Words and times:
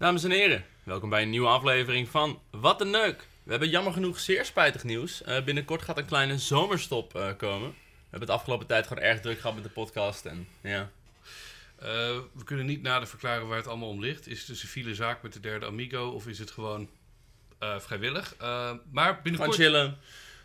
Dames 0.00 0.24
en 0.24 0.30
heren, 0.30 0.64
welkom 0.82 1.10
bij 1.10 1.22
een 1.22 1.30
nieuwe 1.30 1.48
aflevering 1.48 2.08
van 2.08 2.42
Wat 2.50 2.80
een 2.80 2.90
Neuk. 2.90 3.26
We 3.42 3.50
hebben 3.50 3.68
jammer 3.68 3.92
genoeg 3.92 4.20
zeer 4.20 4.44
spijtig 4.44 4.84
nieuws. 4.84 5.22
Eh, 5.22 5.44
binnenkort 5.44 5.82
gaat 5.82 5.98
een 5.98 6.04
kleine 6.04 6.38
zomerstop 6.38 7.14
eh, 7.14 7.36
komen. 7.36 7.68
We 7.70 7.76
hebben 8.00 8.28
het 8.28 8.38
afgelopen 8.38 8.66
tijd 8.66 8.86
gewoon 8.86 9.02
erg 9.02 9.20
druk 9.20 9.38
gehad 9.38 9.54
met 9.54 9.64
de 9.64 9.70
podcast. 9.70 10.26
En, 10.26 10.48
ja. 10.60 10.90
Uh, 11.82 11.86
we 12.32 12.44
kunnen 12.44 12.66
niet 12.66 12.82
nader 12.82 13.08
verklaren 13.08 13.48
waar 13.48 13.56
het 13.56 13.66
allemaal 13.66 13.88
om 13.88 14.00
ligt. 14.00 14.26
Is 14.26 14.40
het 14.40 14.48
een 14.48 14.56
civiele 14.56 14.94
zaak 14.94 15.22
met 15.22 15.32
de 15.32 15.40
derde 15.40 15.66
Amigo 15.66 16.08
of 16.08 16.26
is 16.26 16.38
het 16.38 16.50
gewoon 16.50 16.88
vrijwillig? 17.58 18.34
Maar 18.90 19.20
binnenkort... 19.22 19.54
Gewoon 19.54 19.72
chillen. 19.72 19.98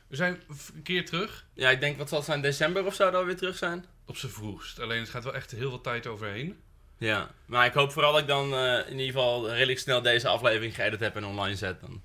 We 0.07 0.15
zijn 0.15 0.41
een 0.75 0.83
keer 0.83 1.05
terug. 1.05 1.45
Ja, 1.53 1.69
ik 1.69 1.79
denk 1.79 1.97
wat 1.97 2.09
zal 2.09 2.17
het 2.17 2.27
zijn, 2.27 2.41
december 2.41 2.85
of 2.85 2.95
zo 2.95 3.11
dat 3.11 3.19
we 3.19 3.27
weer 3.27 3.37
terug 3.37 3.57
zijn? 3.57 3.85
Op 4.05 4.17
z'n 4.17 4.27
vroegst. 4.27 4.79
Alleen 4.79 4.99
het 4.99 5.09
gaat 5.09 5.23
wel 5.23 5.33
echt 5.35 5.51
heel 5.51 5.69
veel 5.69 5.81
tijd 5.81 6.07
overheen. 6.07 6.59
Ja, 6.97 7.29
maar 7.45 7.65
ik 7.65 7.73
hoop 7.73 7.91
vooral 7.91 8.11
dat 8.11 8.21
ik 8.21 8.27
dan 8.27 8.55
in 8.87 8.99
ieder 8.99 9.05
geval 9.05 9.49
redelijk 9.49 9.79
snel 9.79 10.01
deze 10.01 10.27
aflevering 10.27 10.75
geëdit 10.75 10.99
heb 10.99 11.15
en 11.15 11.25
online 11.25 11.55
zet. 11.55 11.81
Dan 11.81 12.01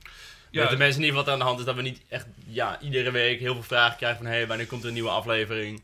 ja, 0.50 0.68
de 0.68 0.76
mensen 0.76 1.00
in 1.00 1.06
ieder 1.06 1.18
geval 1.18 1.24
wat 1.24 1.28
aan 1.32 1.38
de 1.38 1.44
hand 1.44 1.58
is 1.58 1.64
dat 1.64 1.74
we 1.74 1.82
niet 1.82 2.02
echt 2.08 2.26
ja, 2.46 2.80
iedere 2.80 3.10
week 3.10 3.40
heel 3.40 3.54
veel 3.54 3.62
vragen 3.62 3.96
krijgen 3.96 4.18
van 4.18 4.26
hé, 4.26 4.36
hey, 4.36 4.46
wanneer 4.46 4.66
komt 4.66 4.82
er 4.82 4.88
een 4.88 4.94
nieuwe 4.94 5.10
aflevering? 5.10 5.82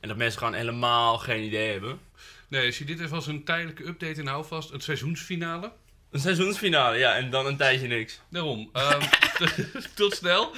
En 0.00 0.08
dat 0.08 0.16
mensen 0.16 0.38
gewoon 0.38 0.54
helemaal 0.54 1.18
geen 1.18 1.42
idee 1.42 1.72
hebben. 1.72 2.00
Nee, 2.48 2.72
zie 2.72 2.86
dit 2.86 3.00
even 3.00 3.16
als 3.16 3.26
een 3.26 3.44
tijdelijke 3.44 3.86
update 3.86 4.20
en 4.20 4.26
hou 4.26 4.44
vast 4.44 4.70
een 4.70 4.80
seizoensfinale. 4.80 5.72
Een 6.10 6.20
seizoensfinale, 6.20 6.98
ja, 6.98 7.14
en 7.14 7.30
dan 7.30 7.46
een 7.46 7.56
tijdje 7.56 7.86
niks. 7.86 8.20
Daarom. 8.30 8.70
Um, 9.40 9.80
tot 9.94 10.14
snel. 10.14 10.52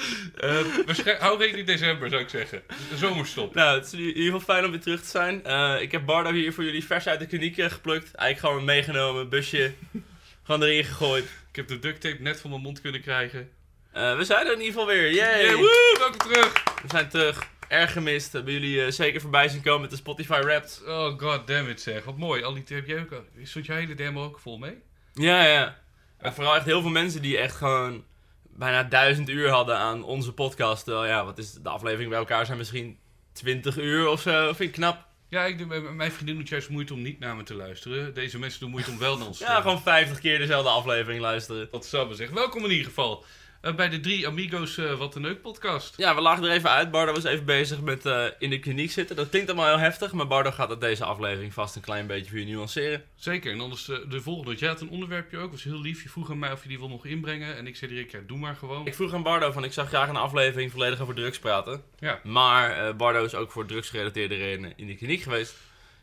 Uh, 0.44 1.18
hou 1.18 1.38
rekening 1.38 1.66
december, 1.66 2.08
zou 2.08 2.22
ik 2.22 2.28
zeggen. 2.28 2.62
De 2.90 2.96
zomerstop. 2.96 3.54
Nou, 3.54 3.76
het 3.78 3.86
is 3.86 3.92
in 3.92 4.00
ieder 4.00 4.24
geval 4.24 4.40
fijn 4.40 4.64
om 4.64 4.70
weer 4.70 4.80
terug 4.80 5.02
te 5.02 5.08
zijn. 5.08 5.42
Uh, 5.46 5.80
ik 5.80 5.92
heb 5.92 6.06
Bardo 6.06 6.32
hier 6.32 6.52
voor 6.52 6.64
jullie 6.64 6.84
vers 6.84 7.06
uit 7.06 7.20
de 7.20 7.26
kliniek 7.26 7.54
geplukt. 7.54 8.14
Eigenlijk 8.14 8.38
gewoon 8.38 8.64
meegenomen, 8.64 9.28
busje. 9.28 9.72
gewoon 10.44 10.62
erin 10.62 10.84
gegooid. 10.84 11.24
Ik 11.24 11.56
heb 11.56 11.68
de 11.68 11.78
duct 11.78 12.00
tape 12.00 12.22
net 12.22 12.40
van 12.40 12.50
mijn 12.50 12.62
mond 12.62 12.80
kunnen 12.80 13.00
krijgen. 13.00 13.50
Uh, 13.96 14.16
we 14.16 14.24
zijn 14.24 14.46
er 14.46 14.52
in 14.52 14.58
ieder 14.58 14.72
geval 14.72 14.86
weer. 14.86 15.12
Yay! 15.12 15.44
Yeah, 15.44 15.54
woe, 15.54 15.96
welkom 15.98 16.18
terug. 16.18 16.52
We 16.82 16.88
zijn 16.88 17.08
terug. 17.08 17.48
Erg 17.68 17.92
gemist. 17.92 18.32
Hebben 18.32 18.52
jullie 18.52 18.90
zeker 18.90 19.20
voorbij 19.20 19.48
zien 19.48 19.62
komen 19.62 19.80
met 19.80 19.90
de 19.90 19.96
Spotify 19.96 20.40
Wrapped. 20.40 20.82
Oh 20.86 21.18
god 21.18 21.46
damn 21.46 21.68
it 21.68 21.80
zeg. 21.80 22.04
Wat 22.04 22.16
mooi. 22.16 22.42
Al 22.42 22.54
die 22.54 22.82
jij 22.86 23.00
ook 23.00 23.24
Stond 23.42 23.66
je 23.66 23.72
hele 23.72 23.94
demo 23.94 24.24
ook 24.24 24.38
vol 24.38 24.58
mee? 24.58 24.88
Ja, 25.20 25.44
ja. 25.44 25.78
En 26.18 26.34
vooral 26.34 26.56
echt 26.56 26.64
heel 26.64 26.80
veel 26.80 26.90
mensen 26.90 27.22
die 27.22 27.38
echt 27.38 27.56
gewoon 27.56 28.04
bijna 28.42 28.82
duizend 28.82 29.28
uur 29.28 29.48
hadden 29.48 29.76
aan 29.76 30.02
onze 30.02 30.32
podcast. 30.32 30.88
Uh, 30.88 31.02
ja, 31.06 31.24
wat 31.24 31.38
is 31.38 31.52
de 31.52 31.68
aflevering 31.68 32.10
bij 32.10 32.18
elkaar 32.18 32.46
zijn 32.46 32.58
misschien 32.58 32.98
20 33.32 33.78
uur 33.78 34.08
of 34.08 34.20
zo. 34.20 34.46
Vind 34.46 34.68
ik 34.68 34.72
knap. 34.72 35.08
Ja, 35.28 35.44
ik, 35.44 35.66
mijn 35.94 36.12
vriendin 36.12 36.36
doet 36.36 36.48
juist 36.48 36.68
moeite 36.68 36.92
om 36.92 37.02
niet 37.02 37.18
naar 37.18 37.36
me 37.36 37.42
te 37.42 37.54
luisteren. 37.54 38.14
Deze 38.14 38.38
mensen 38.38 38.60
doen 38.60 38.70
moeite 38.70 38.90
om 38.90 38.98
wel 38.98 39.18
naar 39.18 39.26
ons 39.26 39.38
te 39.38 39.44
Ja, 39.44 39.60
gewoon 39.60 39.82
50 39.82 40.20
keer 40.20 40.38
dezelfde 40.38 40.70
aflevering 40.70 41.20
luisteren. 41.20 41.68
Dat 41.70 41.86
zou 41.86 42.06
maar 42.06 42.16
zeggen. 42.16 42.36
Welkom 42.36 42.64
in 42.64 42.70
ieder 42.70 42.86
geval. 42.86 43.24
Uh, 43.62 43.74
bij 43.74 43.88
de 43.88 44.00
drie 44.00 44.26
Amigos 44.26 44.76
uh, 44.76 44.98
Wat 44.98 45.14
een 45.14 45.22
Neuk 45.22 45.42
podcast. 45.42 45.96
Ja, 45.96 46.14
we 46.14 46.20
lagen 46.20 46.44
er 46.44 46.50
even 46.50 46.70
uit. 46.70 46.90
Bardo 46.90 47.12
was 47.12 47.24
even 47.24 47.44
bezig 47.44 47.80
met 47.80 48.06
uh, 48.06 48.24
in 48.38 48.50
de 48.50 48.58
kliniek 48.58 48.90
zitten. 48.90 49.16
Dat 49.16 49.28
klinkt 49.28 49.48
allemaal 49.48 49.68
heel 49.68 49.78
heftig, 49.78 50.12
maar 50.12 50.26
Bardo 50.26 50.50
gaat 50.50 50.68
dat 50.68 50.80
deze 50.80 51.04
aflevering 51.04 51.54
vast 51.54 51.76
een 51.76 51.82
klein 51.82 52.06
beetje 52.06 52.30
voor 52.30 52.38
je 52.38 52.44
nuanceren. 52.44 53.04
Zeker, 53.14 53.52
en 53.52 53.60
anders 53.60 53.84
de 53.84 54.20
volgende. 54.20 54.54
Jij 54.54 54.68
had 54.68 54.80
een 54.80 54.90
onderwerpje 54.90 55.38
ook, 55.38 55.50
was 55.50 55.62
heel 55.62 55.80
lief. 55.80 56.02
Je 56.02 56.08
vroeg 56.08 56.30
aan 56.30 56.38
mij 56.38 56.52
of 56.52 56.62
je 56.62 56.68
die 56.68 56.78
wil 56.78 56.88
nog 56.88 57.06
inbrengen. 57.06 57.56
En 57.56 57.66
ik 57.66 57.76
zei 57.76 57.90
direct, 57.90 58.10
ja, 58.10 58.18
doe 58.26 58.38
maar 58.38 58.56
gewoon. 58.56 58.86
Ik 58.86 58.94
vroeg 58.94 59.14
aan 59.14 59.22
Bardo 59.22 59.52
van, 59.52 59.64
ik 59.64 59.72
zou 59.72 59.86
graag 59.86 60.08
een 60.08 60.16
aflevering 60.16 60.70
volledig 60.70 61.00
over 61.00 61.14
drugs 61.14 61.38
praten. 61.38 61.82
Ja. 61.98 62.20
Maar 62.24 62.96
Bardo 62.96 63.24
is 63.24 63.34
ook 63.34 63.50
voor 63.52 63.66
drugsgerelateerde 63.66 64.34
redenen 64.34 64.72
in 64.76 64.86
de 64.86 64.94
kliniek 64.94 65.22
geweest. 65.22 65.56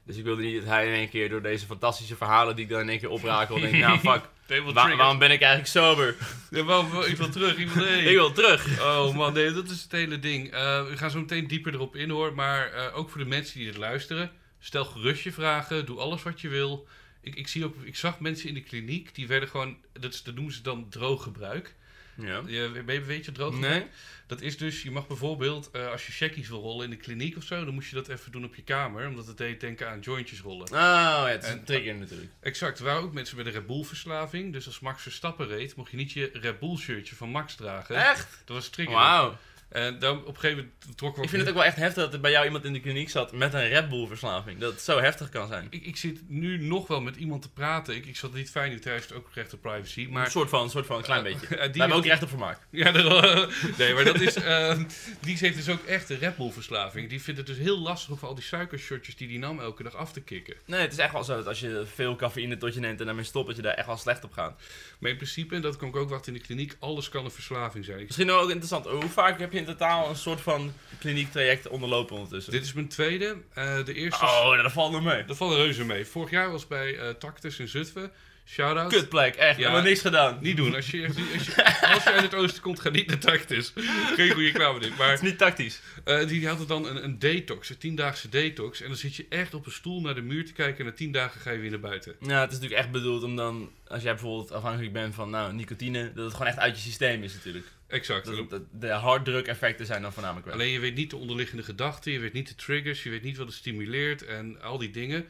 Dus 0.08 0.18
ik 0.18 0.24
wilde 0.24 0.42
niet 0.42 0.56
dat 0.56 0.70
hij 0.70 0.88
in 0.88 0.94
één 0.94 1.10
keer 1.10 1.30
door 1.30 1.42
deze 1.42 1.66
fantastische 1.66 2.16
verhalen 2.16 2.56
die 2.56 2.66
ik 2.66 2.72
dan 2.72 2.82
in 2.82 2.90
één 2.90 3.00
keer 3.00 3.10
oprakel, 3.10 3.60
denk 3.62 3.74
nou 3.74 4.00
fuck, 4.00 4.30
Wa 4.48 4.96
waarom 4.96 5.18
ben 5.18 5.32
ik 5.32 5.42
eigenlijk 5.42 5.72
sober? 5.72 6.16
Ja, 6.50 6.64
waarom, 6.64 7.02
ik 7.02 7.18
wil 7.18 7.30
terug, 7.30 7.58
ik 7.58 7.70
wil, 7.70 7.84
nee. 7.86 8.04
ik 8.04 8.16
wil 8.16 8.32
terug. 8.32 8.82
Oh 8.82 9.16
man, 9.16 9.34
nee, 9.34 9.52
dat 9.52 9.70
is 9.70 9.82
het 9.84 9.92
hele 9.92 10.20
ding. 10.20 10.54
Uh, 10.54 10.88
we 10.88 10.98
gaan 10.98 11.12
zo 11.12 11.20
meteen 11.20 11.48
dieper 11.48 11.74
erop 11.74 11.96
in 11.96 12.10
hoor, 12.10 12.34
maar 12.34 12.74
uh, 12.74 12.98
ook 12.98 13.10
voor 13.10 13.20
de 13.20 13.28
mensen 13.28 13.58
die 13.58 13.68
het 13.68 13.78
luisteren, 13.78 14.32
stel 14.60 14.86
gerust 14.86 15.24
je 15.24 15.32
vragen, 15.32 15.86
doe 15.86 16.00
alles 16.00 16.24
wat 16.24 16.42
je 16.42 16.48
wil. 16.48 16.88
Ik, 17.22 17.36
ik, 17.36 17.48
zie 17.48 17.66
ook, 17.66 17.76
ik 17.84 17.96
zag 17.96 18.20
mensen 18.20 18.48
in 18.48 18.54
de 18.54 18.62
kliniek, 18.62 19.16
die 19.16 19.28
werden 19.28 19.50
gewoon, 19.50 19.78
dat, 19.94 20.22
dat 20.24 20.36
noemen 20.36 20.54
ze 20.54 20.62
dan 20.62 20.90
drooggebruik. 20.90 21.76
Ja. 22.18 22.42
Je, 22.46 22.84
weet 23.06 23.26
je 23.26 23.32
droog 23.32 23.60
Nee. 23.60 23.86
Dat 24.28 24.42
is 24.42 24.58
dus, 24.58 24.82
je 24.82 24.92
mag 24.92 25.08
bijvoorbeeld, 25.08 25.70
uh, 25.74 25.92
als 25.92 26.06
je 26.06 26.12
checkies 26.12 26.50
wil 26.50 26.62
rollen 26.62 26.84
in 26.84 26.90
de 26.90 26.96
kliniek 26.96 27.38
of 27.38 27.44
zo, 27.44 27.66
dan 27.66 27.74
moest 27.74 27.90
je 27.90 27.96
dat 27.96 28.08
even 28.08 28.32
doen 28.32 28.46
op 28.46 28.56
je 28.56 28.64
kamer, 28.64 29.08
omdat 29.08 29.28
het 29.28 29.38
deed 29.38 29.60
denken 29.60 29.90
aan 29.90 30.00
jointjes 30.00 30.42
rollen. 30.42 30.68
Oh 30.68 30.72
ja, 30.72 31.28
het 31.28 31.44
is 31.44 31.50
en, 31.50 31.58
een 31.58 31.64
trigger 31.64 31.96
natuurlijk. 31.96 32.32
Exact. 32.40 32.80
Er 32.80 32.86
waren 32.86 33.02
ook 33.02 33.14
mensen 33.14 33.38
met 33.38 33.46
een 33.46 33.52
Red 33.52 33.68
Bull 33.68 33.84
verslaving, 33.84 34.54
dus 34.54 34.66
als 34.66 34.80
Max 34.80 35.02
Verstappen 35.02 35.48
reed, 35.48 35.76
mocht 35.76 35.92
je 35.92 35.98
niet 35.98 36.12
je 36.12 36.30
Red 36.34 36.60
Bull 36.60 36.78
shirtje 36.78 37.16
van 37.16 37.30
Max 37.30 37.56
dragen. 37.56 37.96
Echt? 37.96 38.42
Dat 38.46 38.56
was 38.56 38.70
trigger. 38.70 38.96
Wauw. 38.96 39.38
En 39.70 40.00
dan 40.00 40.18
op 40.20 40.28
een 40.28 40.40
gegeven 40.40 40.58
moment 40.58 40.98
trok 40.98 41.18
Ik 41.18 41.30
vind 41.30 41.42
het 41.42 41.50
ook 41.50 41.58
wel 41.58 41.66
echt 41.66 41.76
heftig 41.76 42.04
dat 42.04 42.14
er 42.14 42.20
bij 42.20 42.32
jou 42.32 42.46
iemand 42.46 42.66
in 42.66 42.74
de 42.74 42.80
kliniek 42.80 43.10
zat 43.10 43.32
met 43.32 43.54
een 43.54 43.68
Red 43.68 43.90
Bull 43.90 44.08
verslaving. 44.08 44.60
Dat 44.60 44.72
het 44.72 44.82
zo 44.82 45.00
heftig 45.00 45.30
kan 45.30 45.48
zijn. 45.48 45.68
Ik, 45.70 45.86
ik 45.86 45.98
zit 45.98 46.30
nu 46.30 46.58
nog 46.58 46.88
wel 46.88 47.02
met 47.02 47.16
iemand 47.16 47.42
te 47.42 47.52
praten. 47.52 47.96
Ik, 47.96 48.06
ik 48.06 48.16
zat 48.16 48.34
niet 48.34 48.50
fijn, 48.50 48.72
nu 48.72 48.80
heeft 48.84 49.14
ook 49.14 49.28
recht 49.34 49.54
op 49.54 49.62
privacy. 49.62 50.08
Maar, 50.10 50.26
een 50.26 50.32
soort 50.32 50.50
van, 50.50 50.64
een 50.64 50.70
soort 50.70 50.86
van, 50.86 50.98
een 50.98 51.04
klein 51.04 51.26
uh, 51.26 51.32
beetje. 51.32 51.56
Uh, 51.56 51.72
die 51.72 51.82
hebben 51.82 51.98
ook 51.98 52.06
recht 52.06 52.24
op 52.24 52.30
vermaak. 52.30 52.60
Ja, 52.72 52.92
dat, 52.92 53.50
nee, 53.78 53.94
maar 53.94 54.04
dat 54.04 54.22
is, 54.22 54.38
uh, 54.38 54.78
die 55.22 55.38
heeft 55.38 55.56
dus 55.56 55.70
ook 55.70 55.84
echt 55.84 56.10
een 56.10 56.18
Red 56.18 56.38
Bull 56.38 56.52
verslaving. 56.52 57.10
Die 57.10 57.22
vindt 57.22 57.40
het 57.40 57.48
dus 57.48 57.58
heel 57.58 57.80
lastig 57.80 58.12
om 58.12 58.28
al 58.28 58.36
die 58.36 58.44
suikershotjes 58.44 59.16
die 59.16 59.28
die 59.28 59.40
nam 59.40 59.60
elke 59.60 59.84
dag 59.84 59.96
af 59.96 60.12
te 60.12 60.22
kicken. 60.22 60.56
Nee, 60.66 60.82
het 60.82 60.92
is 60.92 60.98
echt 60.98 61.14
wel 61.14 61.24
zo 61.24 61.36
dat 61.36 61.48
als 61.48 61.60
je 61.60 61.84
veel 61.94 62.16
cafeïne 62.16 62.58
tot 62.58 62.74
je 62.74 62.80
neemt 62.80 63.00
en 63.00 63.06
daarmee 63.06 63.24
stopt, 63.24 63.48
dat 63.48 63.56
je 63.56 63.62
daar 63.62 63.74
echt 63.74 63.88
wel 63.88 63.98
slecht 63.98 64.24
op 64.24 64.32
gaat. 64.32 64.62
Maar 65.00 65.12
in 65.12 65.18
principe, 65.18 65.56
en 65.56 65.62
dat 65.62 65.78
kan 65.78 65.88
ik 65.88 65.96
ook 65.96 66.10
wachten 66.10 66.34
in 66.34 66.40
de 66.40 66.46
kliniek, 66.46 66.76
alles 66.80 67.10
kan 67.10 67.26
een 67.26 67.32
verslaving 67.32 67.86
zijn. 67.86 68.04
Misschien 68.04 68.32
ook 68.32 68.50
interessant, 68.50 68.86
hoe 68.86 69.10
vaak 69.10 69.40
heb 69.40 69.52
je 69.52 69.57
in 69.58 69.66
totaal 69.66 70.10
een 70.10 70.16
soort 70.16 70.42
van 70.42 70.74
kliniektraject 71.00 71.68
onderlopen 71.68 72.16
ondertussen? 72.16 72.52
Dit 72.52 72.64
is 72.64 72.74
mijn 72.74 72.88
tweede. 72.88 73.38
Uh, 73.58 73.86
de 73.86 73.94
eerste... 73.94 74.26
Oh, 74.26 74.64
dat 74.64 74.72
valt 74.72 74.92
nog 74.92 75.04
mee. 75.04 75.26
Dat 75.26 75.38
valt 75.38 75.54
reuze 75.54 75.86
mee. 75.86 76.06
Vorig 76.06 76.30
jaar 76.30 76.52
was 76.52 76.68
bij 76.68 76.94
uh, 76.94 77.10
Tactus 77.10 77.60
in 77.60 77.68
Zutphen. 77.68 78.12
Shout-out. 78.50 78.92
Kutplek, 78.92 79.36
echt. 79.36 79.58
Ja, 79.58 79.76
we 79.76 79.82
niks 79.82 80.02
gedaan. 80.02 80.38
Niet 80.42 80.58
doen. 80.58 80.76
Als 80.76 80.92
je, 80.92 81.08
als 81.08 81.16
je, 81.16 81.88
als 81.94 82.04
je 82.04 82.12
uit 82.12 82.22
het 82.22 82.36
oosten 82.36 82.62
komt, 82.62 82.80
ga 82.80 82.90
niet 82.90 83.08
naar 83.08 83.18
Tactus. 83.18 83.74
Geen 84.16 84.32
goede 84.32 84.52
klaar 84.52 84.80
dit. 84.80 84.98
Maar, 84.98 85.10
het 85.10 85.22
is 85.22 85.30
niet 85.30 85.38
tactisch. 85.38 85.82
Uh, 86.06 86.28
die 86.28 86.48
hadden 86.48 86.68
dan 86.68 86.88
een, 86.88 87.04
een 87.04 87.20
detox, 87.20 87.70
een 87.70 87.78
tiendaagse 87.78 88.30
detox. 88.30 88.82
En 88.82 88.88
dan 88.88 88.98
zit 88.98 89.16
je 89.16 89.26
echt 89.30 89.54
op 89.54 89.66
een 89.66 89.72
stoel 89.72 90.02
naar 90.02 90.16
de 90.16 90.22
muur 90.22 90.46
te 90.46 90.54
kijken. 90.54 90.80
En 90.80 90.86
na 90.86 90.92
tien 90.92 91.12
dagen 91.12 91.42
ga 91.42 91.52
je 91.52 91.60
weer 91.60 91.70
naar 91.70 91.80
buiten. 91.80 92.16
Ja, 92.20 92.42
het 92.42 92.52
is 92.52 92.56
natuurlijk 92.56 92.82
echt 92.82 92.92
bedoeld 92.92 93.24
om 93.24 93.36
dan, 93.36 93.70
als 93.88 94.04
jij 94.04 94.14
bijvoorbeeld 94.14 94.52
afhankelijk 94.52 94.94
bent 94.94 95.16
van 95.16 95.30
nou, 95.30 95.54
nicotine, 95.54 96.12
dat 96.14 96.24
het 96.24 96.34
gewoon 96.34 96.48
echt 96.48 96.60
uit 96.60 96.76
je 96.76 96.82
systeem 96.82 97.24
is 97.24 97.34
natuurlijk. 97.34 97.66
Exact. 97.88 98.26
Dat, 98.26 98.50
dat, 98.50 98.62
de 98.72 98.90
harddruk 98.90 99.48
effecten 99.48 99.86
zijn 99.86 100.02
dan 100.02 100.14
voornamelijk 100.14 100.46
wel. 100.46 100.56
Alleen 100.56 100.72
je 100.72 100.80
weet 100.80 100.96
niet 100.96 101.10
de 101.10 101.18
onderliggende 101.18 101.64
gedachten, 101.64 102.12
je 102.12 102.20
weet 102.20 102.34
niet 102.34 102.48
de 102.48 102.56
triggers, 102.56 103.04
je 103.04 103.10
weet 103.10 103.24
niet 103.24 103.38
wat 103.38 103.48
het 103.48 103.56
stimuleert 103.56 104.26
en 104.26 104.62
al 104.62 104.78
die 104.78 104.92
dingen. 104.92 105.26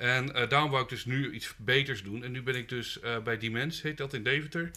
En 0.00 0.28
uh, 0.36 0.48
daarom 0.48 0.70
wou 0.70 0.82
ik 0.82 0.88
dus 0.88 1.04
nu 1.04 1.30
iets 1.32 1.54
beters 1.56 2.02
doen. 2.02 2.24
En 2.24 2.32
nu 2.32 2.42
ben 2.42 2.54
ik 2.54 2.68
dus 2.68 2.98
uh, 3.04 3.18
bij 3.18 3.38
Dimens, 3.38 3.82
heet 3.82 3.96
dat 3.96 4.14
in 4.14 4.22
Deventer. 4.22 4.70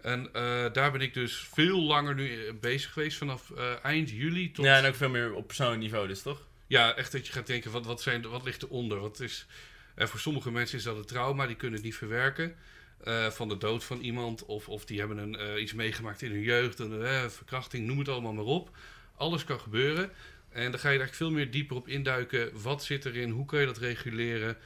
En 0.00 0.20
uh, 0.20 0.32
daar 0.72 0.92
ben 0.92 1.00
ik 1.00 1.14
dus 1.14 1.48
veel 1.52 1.80
langer 1.80 2.14
nu 2.14 2.52
bezig 2.52 2.92
geweest, 2.92 3.16
vanaf 3.16 3.52
eind 3.82 4.10
juli 4.10 4.50
tot... 4.50 4.64
Ja, 4.64 4.76
en 4.76 4.86
ook 4.86 4.94
veel 4.94 5.08
meer 5.08 5.34
op 5.34 5.46
persoonlijk 5.46 5.80
niveau 5.80 6.08
dus, 6.08 6.22
toch? 6.22 6.46
Ja, 6.66 6.94
echt 6.94 7.12
dat 7.12 7.26
je 7.26 7.32
gaat 7.32 7.46
denken, 7.46 7.70
wat, 7.70 7.86
wat, 7.86 8.02
zijn, 8.02 8.22
wat 8.22 8.44
ligt 8.44 8.62
eronder? 8.62 9.00
Wat 9.00 9.20
is, 9.20 9.46
voor 9.96 10.20
sommige 10.20 10.50
mensen 10.50 10.78
is 10.78 10.84
dat 10.84 10.96
een 10.96 11.04
trauma, 11.04 11.46
die 11.46 11.56
kunnen 11.56 11.76
het 11.76 11.84
niet 11.84 11.96
verwerken. 11.96 12.54
Van 13.30 13.48
de 13.48 13.58
dood 13.58 13.84
van 13.84 14.00
iemand. 14.00 14.44
Of, 14.44 14.68
of 14.68 14.84
die 14.84 14.98
hebben 14.98 15.18
een, 15.18 15.62
iets 15.62 15.72
meegemaakt 15.72 16.22
in 16.22 16.30
hun 16.30 16.42
jeugd. 16.42 16.78
Een 16.78 17.30
verkrachting, 17.30 17.86
noem 17.86 17.98
het 17.98 18.08
allemaal 18.08 18.32
maar 18.32 18.44
op. 18.44 18.76
Alles 19.16 19.44
kan 19.44 19.60
gebeuren. 19.60 20.10
En 20.52 20.70
dan 20.70 20.80
ga 20.80 20.90
je 20.90 20.98
daar 20.98 21.08
veel 21.10 21.30
meer 21.30 21.50
dieper 21.50 21.76
op 21.76 21.88
induiken. 21.88 22.62
Wat 22.62 22.84
zit 22.84 23.04
erin? 23.04 23.30
Hoe 23.30 23.46
kun 23.46 23.60
je 23.60 23.66
dat 23.66 23.78
reguleren? 23.78 24.56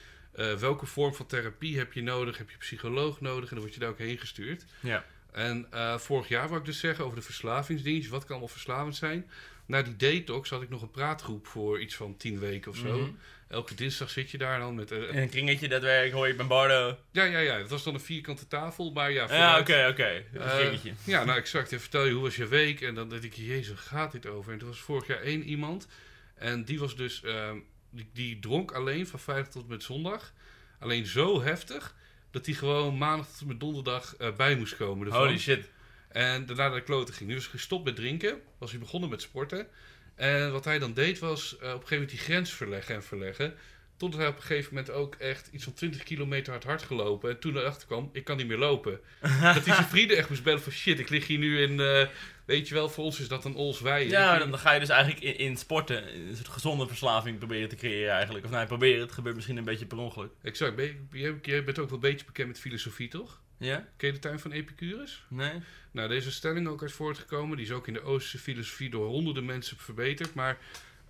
welke 0.59 0.87
vorm 0.87 1.15
van 1.15 1.26
therapie 1.26 1.78
heb 1.78 1.93
je 1.93 2.03
nodig? 2.03 2.38
Heb 2.38 2.50
je 2.50 2.56
psycholoog 2.56 3.20
nodig? 3.20 3.48
En 3.48 3.54
dan 3.54 3.65
word 3.65 3.75
je 3.75 3.81
daar 3.81 3.88
ook 3.88 3.98
heen 3.98 4.19
gestuurd. 4.19 4.65
Ja. 4.81 5.05
En 5.32 5.67
vorig 6.00 6.29
jaar 6.29 6.49
wou 6.49 6.61
ik 6.61 6.67
dus 6.67 6.79
zeggen 6.79 7.05
over 7.05 7.17
de 7.17 7.25
verslavingsdienst. 7.25 8.08
Wat 8.08 8.20
kan 8.20 8.31
allemaal 8.31 8.49
verslavend 8.49 8.96
zijn? 8.96 9.31
Na 9.67 9.82
die 9.82 9.96
detox 9.96 10.50
had 10.50 10.62
ik 10.62 10.69
nog 10.69 10.82
een 10.82 10.90
praatgroep 10.90 11.46
voor 11.46 11.81
iets 11.81 11.94
van 11.94 12.17
tien 12.17 12.38
weken 12.38 12.70
of 12.70 12.76
zo. 12.76 12.96
Mm 12.96 13.05
-hmm. 13.05 13.19
Elke 13.52 13.75
dinsdag 13.75 14.10
zit 14.10 14.31
je 14.31 14.38
daar 14.38 14.58
dan 14.58 14.75
met... 14.75 14.93
Uh, 14.93 15.14
een 15.14 15.28
kringetje, 15.28 15.69
dat 15.69 15.82
werk, 15.82 16.12
hoor 16.12 16.26
je 16.26 16.34
bij 16.34 16.46
Bardo. 16.46 16.99
Ja, 17.10 17.25
ja, 17.25 17.38
ja. 17.38 17.58
Het 17.58 17.70
was 17.70 17.82
dan 17.82 17.94
een 17.94 18.00
vierkante 18.00 18.46
tafel, 18.46 18.93
maar 18.93 19.12
ja... 19.12 19.26
Ja, 19.28 19.58
oké, 19.58 19.87
oké. 19.90 20.25
Okay. 20.34 20.72
Uh, 20.75 20.93
ja, 21.04 21.25
nou 21.25 21.38
exact. 21.38 21.72
En 21.72 21.81
vertel 21.81 22.04
je, 22.04 22.12
hoe 22.12 22.22
was 22.22 22.37
je 22.37 22.46
week? 22.46 22.81
En 22.81 22.94
dan 22.94 23.08
denk 23.08 23.22
ik, 23.22 23.34
jezus, 23.34 23.78
gaat 23.78 24.12
dit 24.12 24.26
over? 24.26 24.52
En 24.52 24.60
er 24.60 24.66
was 24.66 24.78
vorig 24.78 25.06
jaar 25.06 25.20
één 25.20 25.43
iemand. 25.43 25.87
En 26.34 26.64
die 26.64 26.78
was 26.78 26.96
dus... 26.96 27.22
Uh, 27.25 27.50
die, 27.90 28.10
die, 28.12 28.38
dronk 28.38 28.72
alleen 28.72 29.06
van 29.06 29.20
vrijdag 29.20 29.49
tot 29.49 29.69
met 29.69 29.82
zondag. 29.82 30.32
Alleen 30.78 31.06
zo 31.06 31.43
heftig, 31.43 31.94
dat 32.31 32.46
hij 32.46 32.55
gewoon 32.55 32.98
maandag 32.98 33.28
tot 33.28 33.48
met 33.48 33.60
donderdag 33.60 34.14
uh, 34.19 34.37
bij 34.37 34.56
moest 34.56 34.76
komen. 34.76 35.06
Ervan. 35.06 35.22
Holy 35.22 35.38
shit. 35.38 35.69
En 36.08 36.46
daarna 36.46 36.69
naar 36.69 36.75
de 36.75 36.82
kloten 36.82 37.14
ging. 37.14 37.28
Nu 37.28 37.34
was 37.34 37.44
hij 37.44 37.52
gestopt 37.52 37.84
met 37.84 37.96
drinken. 37.96 38.40
Was 38.58 38.70
hij 38.70 38.81
begonnen 38.81 39.10
met 39.10 39.22
sporten. 39.22 39.66
En 40.14 40.53
wat 40.53 40.64
hij 40.64 40.79
dan 40.79 40.93
deed 40.93 41.19
was 41.19 41.53
uh, 41.53 41.59
op 41.59 41.62
een 41.62 41.70
gegeven 41.70 41.91
moment 41.91 42.11
die 42.11 42.19
grens 42.19 42.50
verleggen 42.53 42.94
en 42.94 43.03
verleggen. 43.03 43.55
Totdat 43.97 44.20
hij 44.20 44.29
op 44.29 44.37
een 44.37 44.43
gegeven 44.43 44.75
moment 44.75 44.93
ook 44.93 45.14
echt 45.14 45.49
iets 45.53 45.64
van 45.64 45.73
20 45.75 46.03
kilometer 46.03 46.53
hard 46.53 46.64
hard 46.64 46.82
gelopen. 46.82 47.31
En 47.31 47.38
toen 47.38 47.56
erachter 47.56 47.87
kwam, 47.87 48.11
ik 48.12 48.25
kan 48.25 48.37
niet 48.37 48.47
meer 48.47 48.59
lopen. 48.59 49.00
dat 49.20 49.64
hij 49.64 49.75
zijn 49.75 49.85
vrienden 49.88 50.17
echt 50.17 50.29
moest 50.29 50.43
bellen 50.43 50.62
van 50.62 50.73
shit, 50.73 50.99
ik 50.99 51.09
lig 51.09 51.26
hier 51.26 51.38
nu 51.38 51.61
in... 51.62 51.81
eh, 51.81 52.06
weet 52.44 52.69
je 52.69 52.75
wel, 52.75 52.88
voor 52.88 53.05
ons 53.05 53.20
is 53.20 53.29
dat 53.29 53.44
een 53.44 53.55
ols 53.55 53.81
wei. 53.81 54.09
Ja, 54.09 54.38
dan, 54.38 54.50
dan 54.50 54.59
ga 54.59 54.73
je 54.73 54.81
dus 54.81 54.88
eigenlijk 54.88 55.23
in, 55.23 55.38
in 55.38 55.56
sporten 55.56 56.15
een 56.29 56.37
soort 56.37 56.49
gezonde 56.49 56.87
verslaving 56.87 57.38
proberen 57.38 57.69
te 57.69 57.76
creëren 57.76 58.12
eigenlijk. 58.15 58.44
Of 58.44 58.50
nou, 58.50 58.67
proberen, 58.67 59.00
het 59.00 59.12
gebeurt 59.12 59.35
misschien 59.35 59.56
een 59.56 59.65
beetje 59.65 59.87
per 59.87 59.99
ongeluk. 59.99 60.31
Exact. 60.43 60.76
Ben 60.76 60.85
je, 61.11 61.19
je- 61.23 61.38
je 61.43 61.62
bent 61.62 61.79
ook 61.79 61.87
wel 61.88 61.94
een 61.94 62.11
beetje 62.11 62.26
bekend 62.26 62.49
met 62.49 62.61
filosofie, 62.61 63.08
toch? 63.08 63.41
Ja? 63.62 63.88
Ken 63.97 64.09
je 64.09 64.14
de 64.14 64.20
tuin 64.20 64.38
van 64.38 64.53
Epicurus? 64.53 65.25
Nee? 65.29 65.53
Nou, 65.91 66.09
deze 66.09 66.32
stelling 66.32 66.69
ook 66.69 66.82
uit 66.82 66.93
voortgekomen. 66.93 67.56
Die 67.56 67.67
is 67.67 67.73
ook 67.73 67.87
in 67.87 67.93
de 67.94 68.00
Oosterse 68.03 68.38
filosofie 68.38 68.91
door 68.91 69.06
honderden 69.06 69.44
mensen 69.44 69.76
verbeterd. 69.76 70.35
Maar 70.35 70.59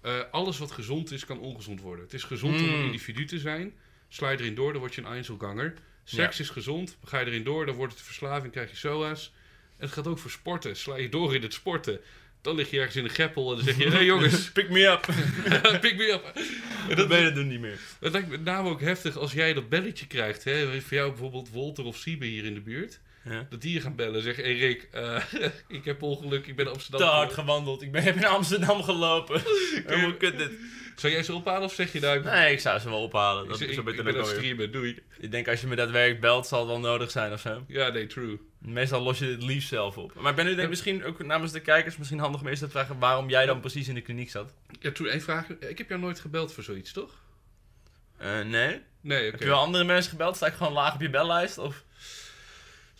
eh, 0.01 0.21
alles 0.31 0.59
wat 0.59 0.71
gezond 0.71 1.11
is, 1.11 1.25
kan 1.25 1.39
ongezond 1.39 1.81
worden. 1.81 2.05
Het 2.05 2.15
is 2.15 2.23
gezond 2.25 2.61
om 2.61 2.69
een 2.69 2.79
Mm. 2.79 2.85
individu 2.85 3.25
te 3.25 3.39
zijn. 3.39 3.73
Sla 4.09 4.31
je 4.31 4.39
erin 4.39 4.55
door, 4.55 4.73
dan 4.73 4.81
word 4.81 4.95
je 4.95 5.01
een 5.01 5.07
Einzelganger. 5.07 5.75
Seks 6.05 6.41
is 6.41 6.49
gezond. 6.51 6.97
Ga 7.05 7.19
je 7.19 7.27
erin 7.27 7.45
door, 7.45 7.67
dan 7.67 7.75
wordt 7.75 7.93
het 7.93 8.03
verslaving, 8.03 8.53
krijg 8.53 8.71
je 8.71 8.77
SOA's. 8.77 9.33
En 9.77 9.85
het 9.87 9.93
gaat 9.93 10.07
ook 10.07 10.19
voor 10.19 10.31
sporten. 10.31 10.77
Sla 10.77 10.97
je 10.97 11.09
door 11.09 11.35
in 11.35 11.43
het 11.43 11.53
sporten. 11.53 12.01
Dan 12.43 12.57
lig 12.57 12.71
je 12.71 12.77
ergens 12.77 12.97
in 12.97 13.05
een 13.05 13.11
greppel 13.11 13.51
en 13.51 13.57
dan 13.57 13.65
zeg 13.65 13.77
je... 13.77 13.85
Hé 13.85 13.91
hey, 13.91 14.05
jongens, 14.05 14.51
Pick 14.53 14.71
me 14.71 14.81
up! 14.87 15.01
pick 15.81 15.97
me 15.97 16.13
up. 16.13 16.33
En 16.89 16.97
dat 16.97 17.09
ben 17.09 17.23
je 17.23 17.33
doen 17.33 17.49
niet 17.49 17.61
meer. 17.61 17.79
Het 18.01 18.13
lijkt 18.13 18.29
me 18.29 18.37
met 18.37 18.45
name 18.45 18.69
ook 18.69 18.81
heftig 18.81 19.17
als 19.17 19.33
jij 19.33 19.53
dat 19.53 19.69
belletje 19.69 20.07
krijgt. 20.07 20.45
Hè? 20.45 20.81
Voor 20.81 20.97
jou 20.97 21.09
bijvoorbeeld 21.09 21.51
Wolter 21.51 21.85
of 21.85 21.97
Siebe 21.97 22.27
hier 22.27 22.45
in 22.45 22.55
de 22.55 22.61
buurt. 22.61 23.01
Ja. 23.25 23.47
Dat 23.51 23.61
die 23.61 23.73
je 23.73 23.81
gaan 23.81 23.97
bellen 23.97 24.15
en 24.15 24.23
zeggen... 24.23 24.45
Hey 24.45 24.57
Rick, 24.57 24.89
eh, 24.93 25.23
ik 25.69 25.85
heb 25.85 26.03
ongeluk, 26.03 26.47
ik 26.47 26.57
ben 26.57 26.67
in 26.67 26.73
Amsterdam. 26.73 27.01
Te 27.01 27.15
hard 27.15 27.33
gewandeld. 27.33 27.83
Ik 27.83 27.93
ben 27.93 28.03
heb 28.03 28.17
in 28.17 28.27
Amsterdam 28.27 28.83
gelopen. 28.83 29.43
Hoe 29.87 30.17
kut 30.17 30.39
dit? 30.39 30.51
Zou 30.97 31.13
jij 31.13 31.23
ze 31.23 31.35
ophalen 31.35 31.63
of 31.63 31.73
zeg 31.73 31.93
je 31.93 32.01
nou... 32.01 32.23
Nee, 32.23 32.53
ik 32.53 32.61
zou 32.61 32.79
ze 32.79 32.89
wel 32.89 33.03
ophalen. 33.03 33.49
Dat 33.49 33.59
zeg, 33.59 33.69
is 33.69 33.77
ik, 33.77 33.83
zo 33.83 33.89
ik 33.89 33.97
ben 33.97 34.05
dan 34.05 34.15
aan 34.15 34.21
het 34.21 34.29
ook 34.29 34.33
weer. 34.33 34.43
streamen, 34.43 34.73
doei. 34.73 34.99
Ik 35.19 35.31
denk 35.31 35.49
als 35.49 35.61
je 35.61 35.67
me 35.67 35.77
daadwerkelijk 35.77 36.21
belt, 36.21 36.47
zal 36.47 36.59
het 36.59 36.69
wel 36.69 36.81
nodig 36.81 37.11
zijn 37.11 37.33
of 37.33 37.41
zo. 37.41 37.65
Ja, 37.67 37.89
nee, 37.89 38.07
true. 38.07 38.39
Meestal 38.65 39.01
los 39.01 39.19
je 39.19 39.27
het 39.27 39.43
liefst 39.43 39.69
zelf 39.69 39.99
op. 39.99 40.15
Maar 40.15 40.31
ik 40.31 40.37
ben 40.37 40.45
nu 40.45 40.51
denk 40.51 40.63
ik 40.63 40.69
misschien 40.69 41.05
ook 41.05 41.25
namens 41.25 41.53
de 41.53 41.61
kijkers 41.61 41.97
misschien 41.97 42.19
handig 42.19 42.41
om 42.41 42.47
eerst 42.47 42.63
te 42.63 42.69
vragen 42.69 42.99
waarom 42.99 43.29
jij 43.29 43.47
dan 43.47 43.61
precies 43.61 43.89
in 43.89 43.95
de 43.95 44.01
kliniek 44.01 44.31
zat. 44.31 44.53
Ja, 44.81 44.93
true. 44.93 45.11
één 45.11 45.21
vraag. 45.21 45.49
Ik 45.49 45.79
heb 45.79 45.89
jou 45.89 46.01
nooit 46.01 46.21
gebeld 46.21 46.53
voor 46.53 46.63
zoiets, 46.63 46.93
toch? 46.93 47.21
Eh, 48.19 48.41
nee? 48.41 48.81
Nee, 49.01 49.19
oké. 49.19 49.31
Heb 49.31 49.41
je 49.41 49.47
wel 49.47 49.59
andere 49.59 49.85
mensen 49.85 50.11
gebeld? 50.11 50.37
Sta 50.37 50.47
ik 50.47 50.55
gewoon 50.55 50.73
laag 50.73 50.95
op 50.95 51.01
je 51.01 51.11
bellijst? 51.11 51.59
Of... 51.59 51.85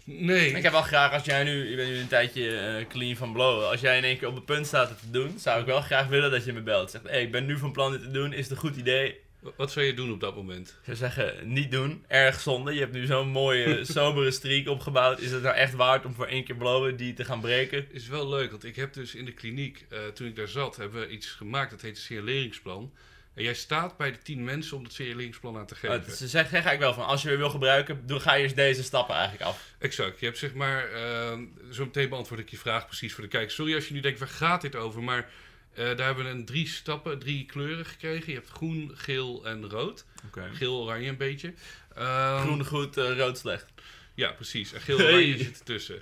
Nee. 0.05 0.51
Ik 0.53 0.63
heb 0.63 0.73
wel 0.73 0.83
graag 0.83 1.13
als 1.13 1.25
jij 1.25 1.45
nu, 1.45 1.71
je 1.71 1.77
bent 1.77 1.89
nu 1.89 1.99
een 1.99 2.09
tijdje 2.09 2.59
eh, 2.59 2.89
clean 2.89 3.17
van 3.17 3.33
blowen. 3.33 3.69
Als 3.69 3.81
jij 3.81 3.97
in 3.97 4.05
één 4.05 4.19
keer 4.19 4.29
op 4.29 4.35
het 4.35 4.45
punt 4.45 4.67
staat 4.67 4.89
het 4.89 4.99
te 4.99 5.11
doen, 5.11 5.39
zou 5.39 5.61
ik 5.61 5.67
wel 5.67 5.81
graag 5.81 6.07
willen 6.07 6.31
dat 6.31 6.45
je 6.45 6.53
me 6.53 6.63
belt. 6.63 6.91
Zegt, 6.91 7.09
hé, 7.09 7.19
ik 7.19 7.33
ben 7.33 7.47
nu 7.47 7.59
van 7.59 7.73
plan 7.73 7.93
dit 7.93 8.03
te 8.03 8.11
doen, 8.11 8.33
is 8.33 8.43
het 8.43 8.51
een 8.51 8.57
goed 8.57 8.77
idee? 8.77 9.21
Wat 9.57 9.73
zou 9.73 9.87
je 9.87 9.95
doen 9.95 10.13
op 10.13 10.21
dat 10.21 10.37
moment? 10.37 10.69
Ik 10.69 10.85
zou 10.85 10.97
zeggen, 10.97 11.53
niet 11.53 11.71
doen. 11.71 12.05
Erg 12.09 12.41
zonde. 12.41 12.73
Je 12.73 12.81
hebt 12.81 12.93
nu 12.93 13.07
zo'n 13.07 13.29
mooie, 13.29 13.85
sobere 13.95 14.31
streak 14.31 14.69
opgebouwd. 14.69 15.21
Is 15.21 15.31
het 15.31 15.43
nou 15.43 15.55
echt 15.55 15.75
waard 15.75 16.05
om 16.05 16.15
voor 16.15 16.27
één 16.27 16.45
keer 16.45 16.57
blowen 16.57 16.97
die 16.97 17.15
te 17.15 17.25
gaan 17.25 17.41
breken? 17.41 17.87
Is 17.91 18.09
wel 18.09 18.29
leuk, 18.29 18.51
want 18.51 18.65
ik 18.65 18.77
heb 18.77 18.93
dus 18.93 19.15
in 19.15 19.25
de 19.25 19.33
kliniek, 19.33 19.87
eh, 19.89 19.99
toen 20.15 20.27
ik 20.27 20.37
daar 20.37 20.49
zat, 20.49 20.77
hebben 20.77 21.01
we 21.01 21.09
iets 21.09 21.27
gemaakt. 21.27 21.71
Dat 21.71 21.81
heet 21.81 21.97
een 21.97 22.03
signaleringsplan. 22.03 22.93
En 23.35 23.43
jij 23.43 23.55
staat 23.55 23.97
bij 23.97 24.13
de 24.13 24.19
tien 24.19 24.45
mensen 24.45 24.77
om 24.77 24.83
dat 24.83 24.93
signaleringsplan 24.93 25.57
aan 25.57 25.67
te 25.67 25.75
geven. 25.75 25.97
Uh, 25.97 26.05
ze 26.05 26.11
zeggen 26.13 26.31
zeg 26.31 26.51
eigenlijk 26.53 26.81
wel 26.81 26.95
van, 26.95 27.07
als 27.07 27.23
je 27.23 27.29
weer 27.29 27.39
wil 27.39 27.51
gebruiken, 27.51 28.07
doe, 28.07 28.21
ga 28.21 28.35
je 28.35 28.43
eerst 28.43 28.57
deze 28.57 28.83
stappen 28.83 29.15
eigenlijk 29.15 29.45
af. 29.45 29.75
Exact. 29.79 30.21
Je 30.21 30.27
hebt 30.27 30.39
zeg 30.39 30.55
maar, 30.55 30.93
eh, 30.93 31.39
zo 31.71 31.85
meteen 31.85 32.09
beantwoord 32.09 32.41
ik 32.41 32.51
je 32.51 32.59
vraag 32.59 32.87
precies 32.87 33.15
voor 33.15 33.23
de 33.23 33.31
kijkers. 33.31 33.55
Sorry 33.55 33.75
als 33.75 33.89
je 33.89 33.95
nu 33.95 34.01
denkt, 34.01 34.19
waar 34.19 34.29
gaat 34.29 34.61
dit 34.61 34.77
over? 34.77 35.03
Maar 35.03 35.31
eh, 35.75 35.85
daar 35.85 36.07
hebben 36.07 36.25
we 36.25 36.31
een 36.31 36.45
drie 36.45 36.69
stappen, 36.69 37.19
drie 37.19 37.45
kleuren 37.45 37.87
gekregen. 37.87 38.33
Je 38.33 38.39
hebt 38.39 38.51
groen, 38.51 38.91
geel 38.95 39.47
en 39.47 39.69
rood. 39.71 40.05
Geel, 40.53 40.83
oranje 40.83 41.09
een 41.09 41.17
beetje. 41.17 41.53
Ehm, 41.95 42.41
Groen 42.41 42.65
goed, 42.67 42.97
eh, 42.97 43.17
rood 43.17 43.39
slecht. 43.39 43.67
Ja, 44.15 44.33
precies. 44.33 44.73
En 44.73 44.81
geel 44.81 44.99
Hey. 44.99 45.07
oranje 45.07 45.39
zit 45.39 45.59
ertussen. 45.59 45.99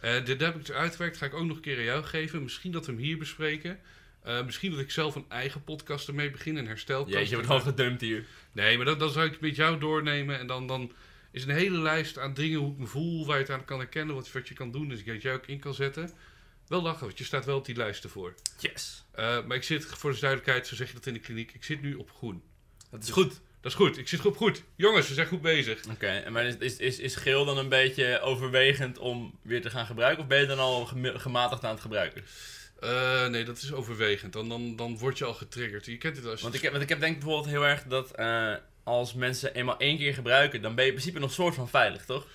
Eh 0.00 0.24
dit 0.24 0.40
heb 0.40 0.54
ik 0.56 0.66
dus 0.66 0.76
uitgewerkt. 0.76 1.16
Ga 1.16 1.26
ik 1.26 1.34
ook 1.34 1.46
nog 1.46 1.56
een 1.56 1.62
keer 1.62 1.76
aan 1.76 1.82
jou 1.84 2.04
geven. 2.04 2.42
Misschien 2.42 2.72
dat 2.72 2.86
we 2.86 2.92
hem 2.92 3.00
hier 3.00 3.18
bespreken. 3.18 3.78
Eh, 4.22 4.44
misschien 4.44 4.70
dat 4.70 4.80
ik 4.80 4.90
zelf 4.90 5.14
een 5.14 5.24
eigen 5.28 5.64
podcast 5.64 6.08
ermee 6.08 6.30
begin. 6.30 6.56
Een 6.56 6.66
herstelkast. 6.66 7.12
Jeetje, 7.14 7.28
je 7.28 7.34
wordt 7.34 7.46
gewoon 7.46 7.62
gedumpt 7.62 8.00
hier. 8.00 8.24
Nee, 8.52 8.76
maar 8.76 8.86
dan, 8.86 8.98
dan 8.98 9.10
zou 9.10 9.24
ik 9.26 9.32
het 9.32 9.40
met 9.40 9.56
jou 9.56 9.78
doornemen. 9.78 10.38
En 10.38 10.46
dan, 10.46 10.66
dan 10.66 10.92
is 11.32 11.42
een 11.44 11.50
hele 11.50 11.78
lijst 11.78 12.18
aan 12.18 12.34
dingen 12.34 12.58
hoe 12.58 12.72
ik 12.72 12.78
me 12.78 12.86
voel. 12.86 13.26
Waar 13.26 13.36
je 13.36 13.42
het 13.42 13.52
aan 13.52 13.64
kan 13.64 13.78
herkennen. 13.78 14.14
Wat, 14.14 14.32
wat 14.32 14.48
je 14.48 14.54
kan 14.54 14.70
doen. 14.70 14.88
Dus 14.88 14.98
ik 14.98 15.06
dat 15.06 15.22
jij 15.22 15.34
ook 15.34 15.46
in 15.46 15.58
kan 15.58 15.74
zetten. 15.74 16.10
Wel 16.70 16.82
lachen, 16.82 17.06
want 17.06 17.18
je 17.18 17.24
staat 17.24 17.44
wel 17.44 17.56
op 17.56 17.64
die 17.64 17.76
lijst 17.76 18.04
ervoor. 18.04 18.34
Yes. 18.58 19.04
Eh, 19.12 19.44
maar 19.44 19.56
ik 19.56 19.62
zit, 19.62 19.84
voor 19.84 20.12
de 20.12 20.20
duidelijkheid, 20.20 20.66
zo 20.66 20.74
zeg 20.74 20.88
je 20.88 20.94
dat 20.94 21.06
in 21.06 21.12
de 21.12 21.18
kliniek. 21.18 21.52
Ik 21.52 21.64
zit 21.64 21.82
nu 21.82 21.94
op 21.94 22.10
groen. 22.10 22.42
Dat 22.90 23.02
is 23.02 23.10
goed. 23.10 23.40
Dat 23.60 23.72
is 23.72 23.74
goed. 23.74 23.98
Ik 23.98 24.08
zit 24.08 24.26
op 24.26 24.36
goed. 24.36 24.62
Jongens, 24.76 25.08
we 25.08 25.14
zijn 25.14 25.26
goed 25.26 25.40
bezig. 25.40 25.84
Oké, 25.90 26.06
en 26.06 26.32
maar 26.32 26.44
is, 26.44 26.56
is, 26.56 26.76
is, 26.76 26.98
is 26.98 27.14
geel 27.14 27.44
dan 27.44 27.58
een 27.58 27.68
beetje 27.68 28.20
overwegend 28.20 28.98
om 28.98 29.38
weer 29.42 29.62
te 29.62 29.70
gaan 29.70 29.86
gebruiken? 29.86 30.22
Of 30.22 30.28
ben 30.28 30.40
je 30.40 30.46
dan 30.46 30.58
al 30.58 30.84
gematigd 31.02 31.64
aan 31.64 31.70
het 31.70 31.80
gebruiken? 31.80 32.24
Eh, 32.80 33.26
nee, 33.26 33.44
dat 33.44 33.56
is 33.56 33.72
overwegend. 33.72 34.32
Dan, 34.32 34.48
dan, 34.48 34.76
dan 34.76 34.98
word 34.98 35.18
je 35.18 35.24
al 35.24 35.34
getriggerd. 35.34 35.86
Je 35.86 35.98
kent 35.98 36.16
het 36.16 36.26
als 36.26 36.36
je 36.36 36.42
Want 36.42 36.54
ik 36.54 36.62
heb, 36.62 36.70
want 36.70 36.82
ik 36.82 36.88
heb 36.88 37.00
denk 37.00 37.18
bijvoorbeeld 37.18 37.50
heel 37.50 37.66
erg 37.66 37.82
dat 37.82 38.10
eh, 38.10 38.54
als 38.82 39.14
mensen 39.14 39.54
eenmaal 39.54 39.78
één 39.78 39.98
keer 39.98 40.14
gebruiken, 40.14 40.62
dan 40.62 40.74
ben 40.74 40.84
je 40.84 40.90
in 40.90 40.96
principe 40.96 41.20
nog 41.20 41.32
soort 41.32 41.54
van 41.54 41.68
veilig, 41.68 42.04
toch? 42.04 42.26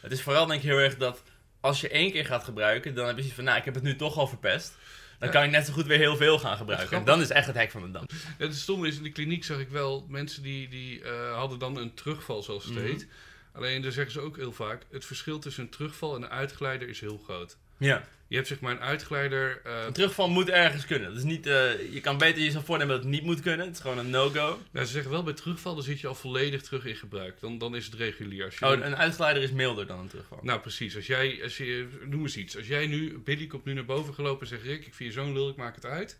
Het 0.00 0.12
is 0.12 0.22
vooral 0.22 0.46
denk 0.46 0.62
ik 0.62 0.68
heel 0.68 0.78
erg 0.78 0.96
dat 0.96 1.22
als 1.60 1.80
je 1.80 1.88
één 1.88 2.12
keer 2.12 2.26
gaat 2.26 2.44
gebruiken, 2.44 2.94
dan 2.94 3.06
heb 3.06 3.14
je 3.14 3.20
zoiets 3.20 3.36
van, 3.38 3.44
nou, 3.46 3.58
ik 3.58 3.64
heb 3.64 3.74
het 3.74 3.82
nu 3.82 3.96
toch 3.96 4.16
al 4.18 4.26
verpest. 4.26 4.76
Dan 5.18 5.30
kan 5.30 5.42
ik 5.44 5.50
net 5.50 5.66
zo 5.66 5.72
goed 5.72 5.86
weer 5.86 5.98
heel 5.98 6.16
veel 6.16 6.38
gaan 6.38 6.56
gebruiken. 6.56 6.96
En 6.98 7.04
dan 7.04 7.20
is 7.20 7.30
echt 7.30 7.46
het 7.46 7.56
hek 7.56 7.70
van 7.70 7.82
de 7.82 7.90
dam. 7.90 8.06
Het 8.38 8.54
stomme 8.54 8.88
is, 8.88 8.96
in 8.96 9.02
de 9.02 9.10
kliniek 9.12 9.44
zag 9.44 9.58
ik 9.58 9.68
wel 9.68 10.06
mensen 10.08 10.42
die, 10.42 10.68
die 10.68 11.02
eh, 11.02 11.34
hadden 11.36 11.58
dan 11.58 11.76
een 11.76 11.94
terugval, 11.94 12.42
zoals 12.42 12.64
het 12.64 12.74
Mhm. 12.74 12.82
heet. 12.84 13.06
Alleen, 13.52 13.82
daar 13.82 13.92
zeggen 13.92 14.12
ze 14.12 14.20
ook 14.20 14.36
heel 14.36 14.52
vaak, 14.52 14.82
het 14.90 15.04
verschil 15.04 15.38
tussen 15.38 15.62
een 15.62 15.70
terugval 15.70 16.16
en 16.16 16.22
een 16.22 16.28
uitgeleider 16.28 16.88
is 16.88 17.00
heel 17.00 17.20
groot. 17.24 17.56
Ja. 17.80 18.04
Je 18.28 18.36
hebt 18.36 18.48
zeg 18.48 18.60
maar 18.60 18.72
een 18.72 18.80
uitgeleider... 18.80 19.60
eh, 19.64 19.84
Een 19.86 19.92
terugval 19.92 20.28
moet 20.28 20.48
ergens 20.48 20.86
kunnen. 20.86 21.08
Dat 21.08 21.18
is 21.18 21.24
niet, 21.24 21.46
eh, 21.46 21.92
je 21.92 22.00
kan 22.00 22.18
beter 22.18 22.42
jezelf 22.42 22.64
voornemen 22.64 22.94
dat 22.94 23.02
het 23.04 23.12
niet 23.12 23.22
moet 23.22 23.40
kunnen. 23.40 23.66
Het 23.66 23.74
is 23.74 23.80
gewoon 23.80 23.98
een 23.98 24.10
no-go. 24.10 24.58
nou, 24.70 24.86
ze 24.86 24.92
zeggen 24.92 25.10
wel, 25.10 25.22
bij 25.22 25.32
terugval 25.32 25.74
dan 25.74 25.84
zit 25.84 26.00
je 26.00 26.06
al 26.06 26.14
volledig 26.14 26.62
terug 26.62 26.84
in 26.84 26.96
gebruik. 26.96 27.40
Dan, 27.40 27.58
dan 27.58 27.76
is 27.76 27.84
het 27.84 27.94
regulier. 27.94 28.44
Als 28.44 28.58
je 28.58 28.66
Oh, 28.66 28.72
een 28.72 28.96
uitgeleider 28.96 29.42
is 29.42 29.50
milder 29.50 29.86
dan 29.86 29.98
een 29.98 30.08
terugval. 30.08 30.38
Nou, 30.42 30.60
precies. 30.60 30.96
Als 30.96 31.06
jij, 31.06 31.40
als 31.42 31.56
je, 31.56 31.88
noem 32.04 32.22
eens 32.22 32.36
iets. 32.36 32.56
Als 32.56 32.66
jij 32.66 32.86
nu, 32.86 33.18
Billy 33.18 33.46
komt 33.46 33.64
nu 33.64 33.72
naar 33.72 33.84
boven 33.84 34.14
gelopen 34.14 34.40
en 34.42 34.46
zegt, 34.48 34.62
Rick, 34.62 34.86
ik 34.86 34.94
vind 34.94 35.14
je 35.14 35.20
zo'n 35.20 35.32
lul, 35.32 35.48
ik 35.48 35.56
maak 35.56 35.74
het 35.74 35.86
uit. 35.86 36.18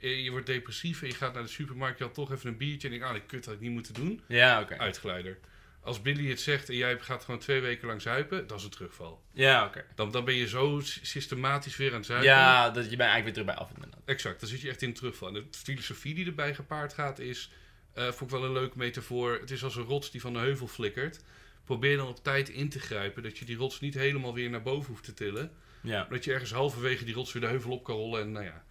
Eh, 0.00 0.24
Je 0.24 0.30
wordt 0.30 0.46
depressief 0.46 1.02
en 1.02 1.08
je 1.08 1.14
gaat 1.14 1.34
naar 1.34 1.42
de 1.42 1.48
supermarkt, 1.48 1.98
je 1.98 2.04
had 2.04 2.14
toch 2.14 2.32
even 2.32 2.48
een 2.48 2.56
biertje 2.56 2.88
en 2.88 2.92
denkt, 2.94 3.06
ah, 3.08 3.12
die 3.12 3.22
kut 3.26 3.44
had 3.44 3.54
ik 3.54 3.60
niet 3.60 3.70
moeten 3.70 3.94
doen. 3.94 4.20
Ja, 4.26 4.60
oké. 4.60 4.78
Uitgeleider. 4.78 5.38
Als 5.84 6.02
Billy 6.02 6.28
het 6.28 6.40
zegt 6.40 6.68
en 6.68 6.76
jij 6.76 6.98
gaat 6.98 7.24
gewoon 7.24 7.40
twee 7.40 7.60
weken 7.60 7.86
lang 7.88 8.02
zuipen, 8.02 8.46
dat 8.46 8.58
is 8.58 8.64
een 8.64 8.70
terugval. 8.70 9.22
Ja, 9.32 9.64
oké. 9.66 9.84
Dan, 9.94 10.10
dan 10.10 10.24
ben 10.24 10.34
je 10.34 10.48
zo 10.48 10.80
sy- 10.82 11.04
systematisch 11.04 11.76
weer 11.76 11.90
aan 11.90 11.96
het 11.96 12.06
zuipen. 12.06 12.28
Ja, 12.28 12.70
dat, 12.70 12.82
je 12.90 12.96
bent 12.96 13.00
eigenlijk 13.10 13.24
weer 13.24 13.32
terug 13.32 13.46
bij 13.46 13.56
af 13.66 13.70
inderdaad. 13.74 14.00
Exact, 14.04 14.40
dan 14.40 14.48
zit 14.48 14.60
je 14.60 14.68
echt 14.68 14.82
in 14.82 14.88
een 14.88 14.94
terugval. 14.94 15.28
En 15.28 15.34
de 15.34 15.44
filosofie 15.50 16.14
die 16.14 16.26
erbij 16.26 16.54
gepaard 16.54 16.92
gaat 16.92 17.18
is, 17.18 17.50
eh 17.94 18.04
vond 18.04 18.20
ik 18.20 18.30
wel 18.30 18.44
een 18.44 18.52
leuke 18.52 18.78
metafoor. 18.78 19.32
Het 19.40 19.50
is 19.50 19.64
als 19.64 19.76
een 19.76 19.82
rots 19.84 20.10
die 20.10 20.20
van 20.20 20.32
de 20.32 20.38
heuvel 20.38 20.66
flikkert. 20.66 21.20
Probeer 21.64 21.96
dan 21.96 22.08
op 22.08 22.22
tijd 22.22 22.48
in 22.48 22.68
te 22.68 22.80
grijpen, 22.80 23.22
dat 23.22 23.38
je 23.38 23.44
die 23.44 23.56
rots 23.56 23.80
niet 23.80 23.94
helemaal 23.94 24.34
weer 24.34 24.50
naar 24.50 24.62
boven 24.62 24.88
hoeft 24.90 25.04
te 25.04 25.14
tillen. 25.14 25.50
Ja. 25.80 26.06
Dat 26.10 26.24
je 26.24 26.32
ergens 26.32 26.52
halverwege 26.52 27.04
die 27.04 27.14
rots 27.14 27.32
weer 27.32 27.42
de 27.42 27.48
heuvel 27.48 27.70
op 27.70 27.84
kan 27.84 27.96
rollen. 27.96 28.20
En 28.20 28.32
nou 28.32 28.44
ja, 28.44 28.64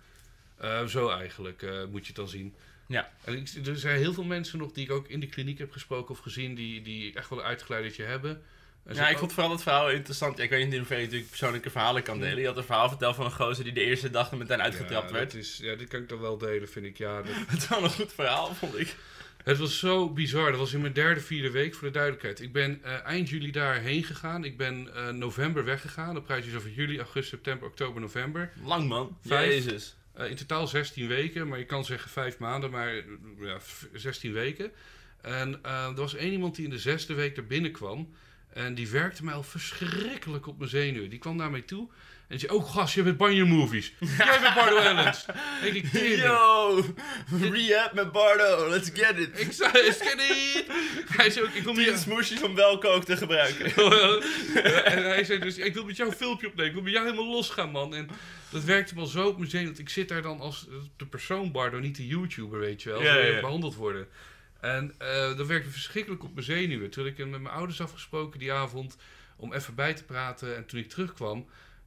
eh, 0.57 0.85
zo 0.85 1.09
eigenlijk 1.09 1.61
eh, 1.61 1.85
moet 1.85 2.01
je 2.01 2.07
het 2.07 2.15
dan 2.15 2.27
zien. 2.27 2.55
Ja. 2.91 3.11
Er 3.65 3.77
zijn 3.77 3.97
heel 3.97 4.13
veel 4.13 4.23
mensen 4.23 4.57
nog 4.57 4.71
die 4.71 4.83
ik 4.83 4.91
ook 4.91 5.07
in 5.07 5.19
de 5.19 5.27
kliniek 5.27 5.57
heb 5.57 5.71
gesproken 5.71 6.13
of 6.13 6.19
gezien, 6.19 6.55
die, 6.55 6.81
die 6.81 7.13
echt 7.13 7.29
wel 7.29 7.39
een 7.39 7.45
uitgeleidertje 7.45 8.03
hebben. 8.03 8.41
En 8.85 8.95
Ja, 8.95 9.09
ik 9.09 9.17
vond 9.17 9.33
vooral 9.33 9.51
dat 9.51 9.61
verhaal 9.63 9.89
interessant. 9.91 10.37
Ja, 10.37 10.43
ik 10.43 10.49
weet 10.49 10.63
niet 10.63 10.71
in 10.71 10.77
hoeverre 10.77 10.99
je 10.99 11.05
natuurlijk 11.05 11.29
persoonlijke 11.31 11.69
verhalen 11.69 12.03
kan 12.03 12.19
delen. 12.19 12.39
Je 12.39 12.47
had 12.47 12.57
een 12.57 12.63
verhaal 12.63 12.89
verteld 12.89 13.15
van 13.15 13.25
een 13.25 13.31
gozer 13.31 13.63
die 13.63 13.73
de 13.73 13.83
eerste 13.83 14.09
dag 14.09 14.31
er 14.31 14.37
meteen 14.37 14.61
uitgetrapt 14.61 15.09
ja, 15.09 15.15
werd. 15.15 15.33
is, 15.33 15.59
ja, 15.61 15.75
dit 15.75 15.87
kan 15.87 16.01
ik 16.01 16.09
dan 16.09 16.19
wel 16.19 16.37
delen, 16.37 16.69
vind 16.69 16.85
ik. 16.85 16.97
Ja, 16.97 17.17
dat- 17.21 17.35
Het 17.47 17.61
is 17.61 17.67
wel 17.67 17.83
een 17.83 17.89
goed 17.89 18.13
verhaal, 18.13 18.53
vond 18.55 18.77
ik. 18.79 18.95
Het 19.43 19.57
was 19.57 19.79
zo 19.79 20.09
bizar. 20.09 20.49
Dat 20.49 20.59
was 20.59 20.73
in 20.73 20.81
mijn 20.81 20.93
derde, 20.93 21.19
vierde 21.19 21.51
week, 21.51 21.73
voor 21.75 21.87
de 21.87 21.93
duidelijkheid. 21.93 22.41
Ik 22.41 22.51
ben 22.51 22.79
eh, 22.83 23.05
eind 23.05 23.29
juli 23.29 23.51
daarheen 23.51 24.03
gegaan. 24.03 24.43
Ik 24.43 24.57
ben 24.57 24.93
eh, 24.95 25.09
november 25.09 25.63
weggegaan. 25.65 26.13
Dan 26.13 26.23
praat 26.23 26.45
je 26.45 26.55
over 26.55 26.69
juli, 26.69 26.97
augustus, 26.97 27.29
september, 27.29 27.67
oktober, 27.67 28.01
november. 28.01 28.51
Lang 28.63 28.87
man. 28.87 29.17
Vijf. 29.25 29.49
Jezus. 29.65 29.95
Eh, 30.13 30.29
in 30.29 30.35
totaal 30.35 30.67
16 30.67 31.07
weken, 31.07 31.47
maar 31.47 31.57
je 31.59 31.65
kan 31.65 31.85
zeggen 31.85 32.09
5 32.11 32.37
maanden, 32.37 32.69
maar 32.71 32.93
ja, 33.39 33.59
v- 33.59 33.83
16 33.93 34.33
weken. 34.33 34.71
En 35.21 35.59
eh, 35.63 35.85
er 35.85 35.93
was 35.95 36.15
één 36.15 36.31
iemand 36.31 36.55
die 36.55 36.63
in 36.65 36.69
de 36.71 36.79
zesde 36.79 37.13
week 37.13 37.37
er 37.37 37.45
binnenkwam. 37.47 38.09
En 38.53 38.75
die 38.75 38.89
werkte 38.89 39.23
mij 39.25 39.33
al 39.33 39.43
verschrikkelijk 39.43 40.47
op 40.47 40.57
mijn 40.57 40.69
zenuwen. 40.69 41.09
Die 41.09 41.19
kwam 41.19 41.35
naar 41.35 41.51
mij 41.51 41.61
toe 41.61 41.89
en 42.31 42.39
zei: 42.39 42.51
Oh, 42.51 42.71
gast, 42.71 42.95
je 42.95 43.03
bent 43.03 43.17
Banjo 43.17 43.45
Movies. 43.45 43.93
Jij 44.17 44.39
bent 44.41 44.55
Bardo 44.55 44.77
Ellens. 44.77 45.25
Ik 45.63 45.73
denk: 45.73 45.85
"Tering." 45.85 46.21
Yo! 46.21 46.83
Rehab 47.51 47.93
met 47.93 48.11
Bardo, 48.11 48.69
let's 48.69 48.89
get 48.93 49.17
it. 49.17 49.39
Ik 49.39 49.51
zei: 49.51 49.71
Is 49.71 49.99
het 49.99 50.15
niet? 50.17 50.65
Hij 51.17 51.29
zei 51.29 51.45
ook: 51.45 51.53
Ik 51.53 51.63
kom 51.63 51.77
hier. 51.77 51.97
smoesjes 51.97 52.39
van 52.39 52.55
Welkook 52.55 53.03
te 53.03 53.17
gebruiken. 53.17 53.65
en 54.93 55.03
hij 55.03 55.23
zei 55.23 55.39
dus, 55.39 55.57
ik 55.57 55.73
wil 55.73 55.85
met 55.85 55.95
jou 55.95 56.09
een 56.09 56.15
filmpje 56.15 56.47
opnemen. 56.47 56.67
Ik 56.67 56.73
wil 56.73 56.83
met 56.83 56.93
jou 56.93 57.05
helemaal 57.05 57.31
losgaan, 57.31 57.71
man. 57.71 57.95
En 57.95 58.09
dat 58.49 58.63
werkte 58.63 58.95
wel 58.95 59.05
zo 59.05 59.27
op 59.27 59.37
mijn 59.37 59.49
zenuw. 59.49 59.65
Want 59.65 59.79
ik 59.79 59.89
zit 59.89 60.07
daar 60.07 60.21
dan 60.21 60.39
als 60.39 60.67
de 60.97 61.05
persoon 61.05 61.51
Bardo, 61.51 61.79
niet 61.79 61.95
de 61.95 62.07
YouTuber, 62.07 62.59
weet 62.59 62.81
je 62.83 62.89
wel. 62.89 63.01
Ja, 63.01 63.13
Zo 63.13 63.19
ja, 63.19 63.25
ja. 63.25 63.41
behandeld 63.41 63.75
worden. 63.75 64.07
En 64.61 64.95
uh, 65.01 65.37
dat 65.37 65.47
werkte 65.47 65.69
verschrikkelijk 65.69 66.23
op 66.23 66.33
mijn 66.33 66.45
zenuwen. 66.45 66.89
Toen 66.89 67.05
ik 67.05 67.17
met 67.17 67.29
mijn 67.29 67.47
ouders 67.55 67.81
afgesproken 67.81 68.39
die 68.39 68.53
avond 68.53 68.97
om 69.35 69.53
even 69.53 69.75
bij 69.75 69.93
te 69.93 70.03
praten. 70.03 70.55
En 70.55 70.65
toen 70.65 70.79
ik 70.79 70.89
terugkwam, 70.89 71.45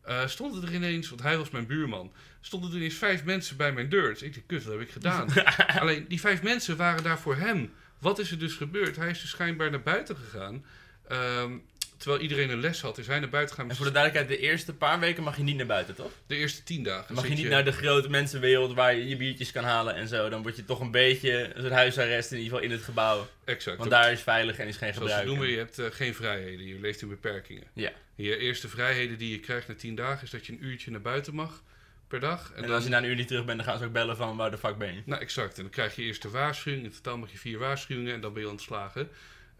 uh, 0.08 0.26
stonden 0.26 0.62
er 0.62 0.74
ineens, 0.74 1.08
want 1.08 1.22
hij 1.22 1.38
was 1.38 1.50
mijn 1.50 1.66
buurman, 1.66 2.12
stonden 2.40 2.70
er 2.70 2.76
ineens 2.76 2.94
vijf 2.94 3.24
mensen 3.24 3.56
bij 3.56 3.72
mijn 3.72 3.88
deur. 3.88 4.08
Dus 4.08 4.22
ik 4.22 4.34
dacht, 4.34 4.46
kut, 4.46 4.64
wat 4.64 4.72
heb 4.72 4.82
ik 4.82 4.90
gedaan? 4.90 5.28
Alleen 5.80 6.04
die 6.08 6.20
vijf 6.20 6.42
mensen 6.42 6.76
waren 6.76 7.02
daar 7.02 7.18
voor 7.18 7.36
hem. 7.36 7.72
Wat 7.98 8.18
is 8.18 8.30
er 8.30 8.38
dus 8.38 8.54
gebeurd? 8.54 8.96
Hij 8.96 9.10
is 9.10 9.20
dus 9.20 9.30
schijnbaar 9.30 9.70
naar 9.70 9.82
buiten 9.82 10.16
gegaan. 10.16 10.64
Um, 11.12 11.62
terwijl 12.04 12.22
iedereen 12.22 12.50
een 12.50 12.60
les 12.60 12.80
had, 12.80 12.98
is 12.98 13.06
hij 13.06 13.18
naar 13.18 13.28
buiten 13.28 13.56
gaan. 13.56 13.70
En 13.70 13.76
voor 13.76 13.86
de 13.86 13.92
duidelijkheid, 13.92 14.40
de 14.40 14.46
eerste 14.46 14.74
paar 14.74 15.00
weken 15.00 15.22
mag 15.22 15.36
je 15.36 15.42
niet 15.42 15.56
naar 15.56 15.66
buiten, 15.66 15.94
toch? 15.94 16.12
De 16.26 16.36
eerste 16.36 16.62
tien 16.62 16.82
dagen. 16.82 17.14
Mag 17.14 17.28
je 17.28 17.34
niet 17.34 17.48
naar 17.48 17.64
de 17.64 17.72
grote 17.72 18.08
mensenwereld 18.08 18.74
waar 18.74 18.94
je 18.94 19.08
je 19.08 19.16
biertjes 19.16 19.52
kan 19.52 19.64
halen 19.64 19.94
en 19.94 20.08
zo. 20.08 20.28
Dan 20.28 20.42
word 20.42 20.56
je 20.56 20.64
toch 20.64 20.80
een 20.80 20.90
beetje 20.90 21.54
een 21.54 21.60
soort 21.60 21.72
huisarrest 21.72 22.32
in 22.32 22.38
ieder 22.38 22.52
geval 22.52 22.64
in 22.64 22.74
het 22.74 22.82
gebouw. 22.82 23.28
Exact. 23.44 23.78
Want 23.78 23.90
daar 23.90 24.12
is 24.12 24.20
veilig 24.20 24.58
en 24.58 24.66
is 24.66 24.76
geen 24.76 24.92
gebruik. 24.92 25.10
Zoals 25.10 25.28
ze 25.28 25.34
noemen, 25.34 25.48
je 25.48 25.56
hebt 25.56 25.78
uh, 25.78 25.86
geen 25.90 26.14
vrijheden. 26.14 26.66
Je 26.66 26.80
leeft 26.80 27.02
in 27.02 27.08
beperkingen. 27.08 27.64
Ja. 27.72 27.92
Je 28.14 28.36
eerste 28.36 28.68
vrijheden 28.68 29.18
die 29.18 29.30
je 29.30 29.40
krijgt 29.40 29.68
na 29.68 29.74
tien 29.74 29.94
dagen 29.94 30.22
is 30.24 30.30
dat 30.30 30.46
je 30.46 30.52
een 30.52 30.64
uurtje 30.64 30.90
naar 30.90 31.00
buiten 31.00 31.34
mag 31.34 31.62
per 32.08 32.20
dag. 32.20 32.50
En, 32.50 32.56
en 32.56 32.62
dan, 32.62 32.74
als 32.74 32.84
je 32.84 32.90
na 32.90 32.98
een 32.98 33.04
uur 33.04 33.16
niet 33.16 33.28
terug 33.28 33.44
bent, 33.44 33.58
dan 33.58 33.66
gaan 33.66 33.78
ze 33.78 33.84
ook 33.84 33.92
bellen 33.92 34.16
van 34.16 34.36
waar 34.36 34.50
de 34.50 34.58
fuck 34.58 34.78
ben 34.78 34.94
je. 34.94 35.02
Nou, 35.04 35.20
exact. 35.20 35.56
En 35.56 35.62
dan 35.62 35.72
krijg 35.72 35.96
je 35.96 36.02
eerst 36.02 36.22
de 36.22 36.30
waarschuwing. 36.30 36.84
In 36.84 36.92
totaal 36.92 37.18
mag 37.18 37.32
je 37.32 37.38
vier 37.38 37.58
waarschuwingen 37.58 38.14
en 38.14 38.20
dan 38.20 38.32
ben 38.32 38.42
je 38.42 38.48
ontslagen. 38.48 39.08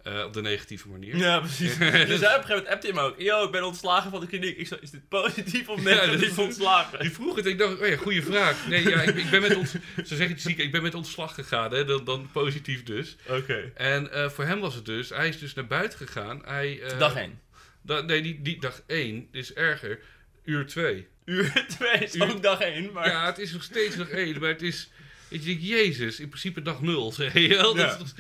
Uh, 0.09 0.25
op 0.25 0.33
de 0.33 0.41
negatieve 0.41 0.89
manier. 0.89 1.17
Ja, 1.17 1.39
precies. 1.39 1.79
dus 1.79 1.81
hij 1.81 1.99
op 1.99 2.13
een 2.13 2.21
gegeven 2.21 2.49
moment 2.49 2.69
appte 2.69 2.87
hem 2.87 2.99
ook. 2.99 3.21
Yo, 3.21 3.45
ik 3.45 3.51
ben 3.51 3.65
ontslagen 3.65 4.11
van 4.11 4.21
de 4.21 4.27
kliniek. 4.27 4.59
Ik 4.59 4.67
zei, 4.67 4.81
is 4.81 4.91
dit 4.91 5.09
positief 5.09 5.69
of 5.69 5.83
negatief 5.93 6.37
ja, 6.37 6.43
ontslagen? 6.43 6.99
Die 6.99 7.11
vroeg 7.11 7.37
het. 7.37 7.47
Ik 7.47 7.59
dacht, 7.59 7.81
oh 7.81 7.87
ja, 7.87 7.97
goede 7.97 8.23
vraag. 8.23 8.67
Nee, 8.69 8.89
ja, 8.89 9.03
ik, 9.03 9.17
ik 9.17 9.31
ben 9.31 9.41
met 9.41 9.57
ons... 9.57 9.71
Ze 9.97 10.17
zeggen 10.17 10.29
het 10.29 10.41
ziek, 10.41 10.59
ik 10.59 10.73
ben 10.73 10.83
met 10.83 10.95
ontslag 10.95 11.35
gegaan. 11.35 11.73
Hè, 11.73 11.85
dan, 11.85 12.05
dan 12.05 12.29
positief 12.33 12.83
dus. 12.83 13.17
Oké. 13.29 13.73
En 13.75 14.11
uh, 14.13 14.29
voor 14.29 14.45
hem 14.45 14.61
was 14.61 14.75
het 14.75 14.85
dus... 14.85 15.09
Hij 15.09 15.29
is 15.29 15.39
dus 15.39 15.55
naar 15.55 15.67
buiten 15.67 15.99
gegaan. 15.99 16.43
Hij, 16.45 16.81
uh, 16.81 16.99
dag 16.99 17.17
1? 17.17 17.41
Da 17.83 18.01
nee, 18.01 18.23
die, 18.23 18.43
die 18.43 18.61
dag 18.61 18.83
1 18.87 19.29
is 19.33 19.55
erger. 19.55 19.99
Uur 20.45 20.67
2. 20.67 21.07
Uur 21.25 21.65
2 21.69 21.93
is 21.93 22.21
ook 22.21 22.43
dag 22.43 22.61
1, 22.61 22.93
maar... 22.93 23.07
Ja, 23.09 23.27
het 23.27 23.39
is 23.39 23.53
nog 23.53 23.63
steeds 23.63 23.97
dag 23.97 24.09
1, 24.09 24.41
maar 24.41 24.49
het 24.49 24.63
is... 24.63 24.91
Ik 25.35 25.45
denk, 25.45 25.61
jezus, 25.61 26.21
in 26.21 26.29
principe 26.29 26.63
dag 26.63 26.83
nul, 26.83 27.13
zeg 27.23 27.33
je 27.33 27.49
wel. 27.49 27.77
Ja. 27.77 27.97
Dus, 27.97 28.15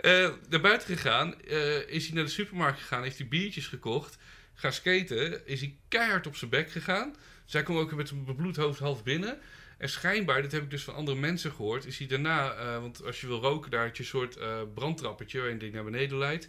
uh, 0.00 0.30
naar 0.48 0.60
buiten 0.60 0.96
gegaan, 0.96 1.34
uh, 1.48 1.88
is 1.88 2.06
hij 2.06 2.14
naar 2.14 2.24
de 2.24 2.30
supermarkt 2.30 2.80
gegaan, 2.80 3.02
heeft 3.02 3.18
hij 3.18 3.28
biertjes 3.28 3.66
gekocht, 3.66 4.18
gaan 4.54 4.72
skaten, 4.72 5.46
is 5.46 5.60
hij 5.60 5.76
keihard 5.88 6.26
op 6.26 6.36
zijn 6.36 6.50
bek 6.50 6.70
gegaan. 6.70 7.16
Zij 7.44 7.62
kwam 7.62 7.76
ook 7.76 7.94
met 7.94 8.10
een 8.10 8.24
bebloed 8.24 8.56
hoofd 8.56 8.78
half 8.78 9.02
binnen. 9.02 9.38
En 9.78 9.88
schijnbaar, 9.88 10.42
dit 10.42 10.52
heb 10.52 10.62
ik 10.62 10.70
dus 10.70 10.82
van 10.82 10.94
andere 10.94 11.16
mensen 11.16 11.52
gehoord, 11.52 11.86
is 11.86 11.98
hij 11.98 12.06
daarna, 12.06 12.58
uh, 12.58 12.80
want 12.80 13.04
als 13.04 13.20
je 13.20 13.26
wil 13.26 13.40
roken, 13.40 13.70
daar 13.70 13.84
heb 13.84 13.96
je 13.96 14.02
een 14.02 14.08
soort 14.08 14.38
brandtrappetje 14.74 15.38
waarin 15.38 15.58
die 15.58 15.72
naar 15.72 15.84
beneden 15.84 16.18
leidt. 16.18 16.48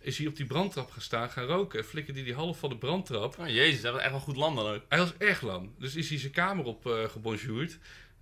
Is 0.00 0.18
hij 0.18 0.26
op 0.26 0.36
die 0.36 0.46
brandtrap 0.46 0.90
gaan 0.90 1.02
staan, 1.02 1.30
gaan 1.30 1.44
roken. 1.44 1.78
En 1.78 1.84
flikkerde 1.84 2.22
die 2.22 2.34
half 2.34 2.58
van 2.58 2.70
de 2.70 2.76
brandtrap. 2.76 3.38
Oh 3.38 3.48
jezus, 3.48 3.80
dat 3.80 3.92
was 3.92 4.02
echt 4.02 4.10
wel 4.10 4.20
goed 4.20 4.36
lam 4.36 4.54
dan 4.54 4.66
ook. 4.66 4.82
Hij 4.88 4.98
was 4.98 5.12
echt 5.18 5.42
lam. 5.42 5.74
Dus 5.78 5.94
is 5.94 6.08
hij 6.08 6.18
zijn 6.18 6.32
kamer 6.32 6.64
op 6.64 6.86
uh, 6.86 7.04
gebonjourd. 7.04 7.78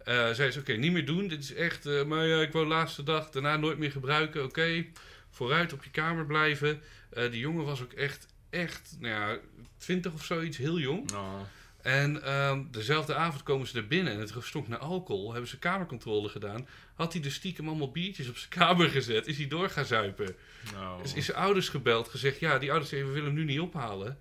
Uh, 0.08 0.30
zei 0.30 0.50
ze, 0.50 0.58
oké, 0.58 0.72
niet 0.72 0.92
meer 0.92 1.06
doen. 1.06 1.28
Dit 1.28 1.42
is 1.42 1.54
echt, 1.54 1.86
uh, 1.86 2.04
maar 2.04 2.26
ja, 2.26 2.40
ik 2.40 2.52
wou 2.52 2.64
de 2.64 2.70
laatste 2.70 3.02
dag, 3.02 3.30
daarna 3.30 3.56
nooit 3.56 3.78
meer 3.78 3.90
gebruiken. 3.90 4.44
Oké, 4.44 4.84
vooruit 5.30 5.72
op 5.72 5.84
je 5.84 5.90
kamer 5.90 6.26
blijven. 6.26 6.80
Uh, 7.16 7.30
die 7.30 7.40
jongen 7.40 7.64
was 7.64 7.82
ook 7.82 7.92
echt, 7.92 8.26
echt, 8.50 8.96
nou 9.00 9.14
ja, 9.14 9.38
twintig 9.78 10.12
of 10.12 10.24
zoiets, 10.24 10.56
heel 10.56 10.78
jong. 10.78 11.12
Oh. 11.12 11.40
En 11.86 12.22
ehm, 12.22 12.62
dezelfde 12.70 13.14
avond 13.14 13.42
komen 13.42 13.66
ze 13.66 13.76
er 13.76 13.86
binnen 13.86 14.12
en 14.12 14.18
het 14.18 14.32
stonk 14.40 14.68
naar 14.68 14.78
alcohol. 14.78 15.32
Hebben 15.32 15.50
ze 15.50 15.58
kamercontrole 15.58 16.28
gedaan. 16.28 16.68
Had 16.94 17.12
hij 17.12 17.22
dus 17.22 17.34
stiekem 17.34 17.68
allemaal 17.68 17.90
biertjes 17.90 18.28
op 18.28 18.36
zijn 18.36 18.50
kamer 18.50 18.88
gezet. 18.88 19.26
Is 19.26 19.36
hij 19.36 19.48
door 19.48 19.70
gaan 19.70 19.84
zuipen. 19.84 20.36
No. 20.74 21.02
Dus 21.02 21.14
is 21.14 21.24
zijn 21.24 21.36
ouders 21.36 21.68
gebeld, 21.68 22.08
gezegd, 22.08 22.40
ja, 22.40 22.58
die 22.58 22.70
ouders 22.70 22.90
zeggen, 22.90 23.08
we 23.08 23.14
willen 23.14 23.28
hem 23.28 23.38
nu 23.38 23.44
niet 23.44 23.60
ophalen. 23.60 24.18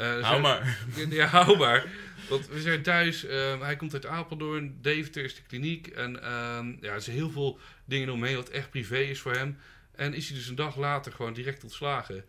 Uh, 0.00 0.20
hou 0.20 0.40
maar. 0.40 0.78
Ja, 1.10 1.26
hou 1.26 1.58
maar. 1.58 1.86
Want 2.28 2.48
we 2.48 2.60
zijn 2.60 2.82
thuis. 2.82 3.24
Uh, 3.24 3.60
hij 3.60 3.76
komt 3.76 3.92
uit 3.92 4.06
Apeldoorn. 4.06 4.78
Deventer 4.80 5.24
is 5.24 5.34
de 5.34 5.42
kliniek. 5.46 5.86
En 5.86 6.14
uh, 6.14 6.80
ja, 6.80 6.92
er 6.92 7.00
zijn 7.00 7.16
heel 7.16 7.30
veel 7.30 7.58
dingen 7.84 8.08
omheen 8.08 8.36
wat 8.36 8.48
echt 8.48 8.70
privé 8.70 8.98
is 8.98 9.20
voor 9.20 9.32
hem. 9.32 9.58
En 9.94 10.14
is 10.14 10.28
hij 10.28 10.36
dus 10.36 10.48
een 10.48 10.54
dag 10.54 10.76
later 10.76 11.12
gewoon 11.12 11.32
direct 11.32 11.62
ontslagen. 11.62 12.24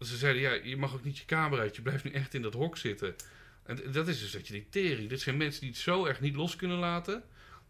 Ze 0.00 0.16
zeiden, 0.16 0.42
ja, 0.42 0.52
je 0.52 0.76
mag 0.76 0.94
ook 0.94 1.04
niet 1.04 1.18
je 1.18 1.24
kamer 1.24 1.58
uit. 1.58 1.76
Je 1.76 1.82
blijft 1.82 2.04
nu 2.04 2.10
echt 2.10 2.34
in 2.34 2.42
dat 2.42 2.54
hok 2.54 2.76
zitten. 2.76 3.14
En 3.62 3.78
dat 3.92 4.08
is 4.08 4.20
dus 4.20 4.30
dat 4.30 4.46
je 4.46 4.52
die 4.52 4.66
tering. 4.70 5.08
Dit 5.08 5.20
zijn 5.20 5.36
mensen 5.36 5.60
die 5.60 5.70
het 5.70 5.78
zo 5.78 6.06
erg 6.06 6.20
niet 6.20 6.36
los 6.36 6.56
kunnen 6.56 6.78
laten. 6.78 7.22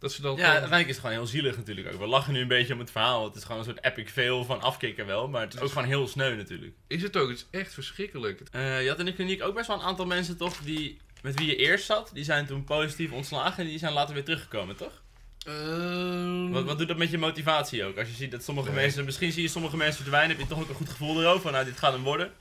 Dat 0.03 0.13
ze 0.13 0.23
dan 0.23 0.37
ja, 0.37 0.45
uiteindelijk 0.45 0.89
is 0.89 0.95
het 0.95 1.05
gewoon 1.05 1.17
heel 1.17 1.27
zielig 1.27 1.57
natuurlijk 1.57 1.93
ook. 1.93 2.01
We 2.01 2.07
lachen 2.07 2.33
nu 2.33 2.41
een 2.41 2.49
beetje 2.49 2.73
om 2.73 2.79
het 2.79 2.91
verhaal. 2.91 3.25
Het 3.25 3.37
is 3.37 3.43
gewoon 3.43 3.59
een 3.59 3.65
soort 3.65 3.85
epic 3.85 4.11
fail 4.11 4.45
van 4.45 4.61
afkicken 4.61 5.07
wel. 5.07 5.29
Maar 5.29 5.41
het 5.41 5.55
is 5.55 5.61
ook 5.61 5.69
gewoon 5.69 5.87
heel 5.87 6.09
sneu 6.09 6.37
natuurlijk. 6.37 6.73
Is 6.87 7.03
het 7.03 7.17
ook. 7.17 7.29
Het 7.29 7.39
is 7.39 7.61
echt 7.61 7.75
verschrikkelijk. 7.75 8.41
Uh, 8.53 8.83
je 8.83 8.89
had 8.89 8.99
in 8.99 9.05
de 9.05 9.15
kliniek 9.15 9.43
ook 9.43 9.55
best 9.55 9.67
wel 9.67 9.77
een 9.77 9.83
aantal 9.83 10.07
mensen 10.07 10.37
toch 10.37 10.57
die 10.59 11.01
met 11.23 11.39
wie 11.39 11.47
je 11.47 11.57
eerst 11.57 11.85
zat. 11.85 12.11
Die 12.15 12.25
zijn 12.25 12.47
toen 12.47 12.65
positief 12.65 13.13
ontslagen 13.13 13.63
en 13.63 13.69
die 13.69 13.79
zijn 13.79 13.93
later 13.93 14.15
weer 14.15 14.25
teruggekomen, 14.25 14.77
toch? 14.77 15.03
Uh, 15.49 16.51
wat, 16.51 16.65
wat 16.65 16.79
doet 16.79 16.89
dat 16.89 16.97
met 16.97 17.11
je 17.11 17.19
motivatie 17.19 17.85
ook? 17.85 17.99
Als 17.99 18.09
je 18.09 18.15
ziet 18.15 18.31
dat 18.31 18.45
sommige 18.45 18.71
nee. 18.71 18.81
mensen, 18.81 19.05
misschien 19.05 19.33
zie 19.33 19.43
je 19.43 19.49
sommige 19.49 19.77
mensen 19.77 20.03
verdwijnen, 20.03 20.37
heb 20.37 20.47
je 20.47 20.55
toch 20.55 20.63
ook 20.63 20.69
een 20.69 20.75
goed 20.75 20.89
gevoel 20.89 21.21
erover. 21.21 21.53
Nou, 21.53 21.65
dit 21.65 21.79
gaat 21.79 21.93
hem 21.93 22.03
worden. 22.03 22.33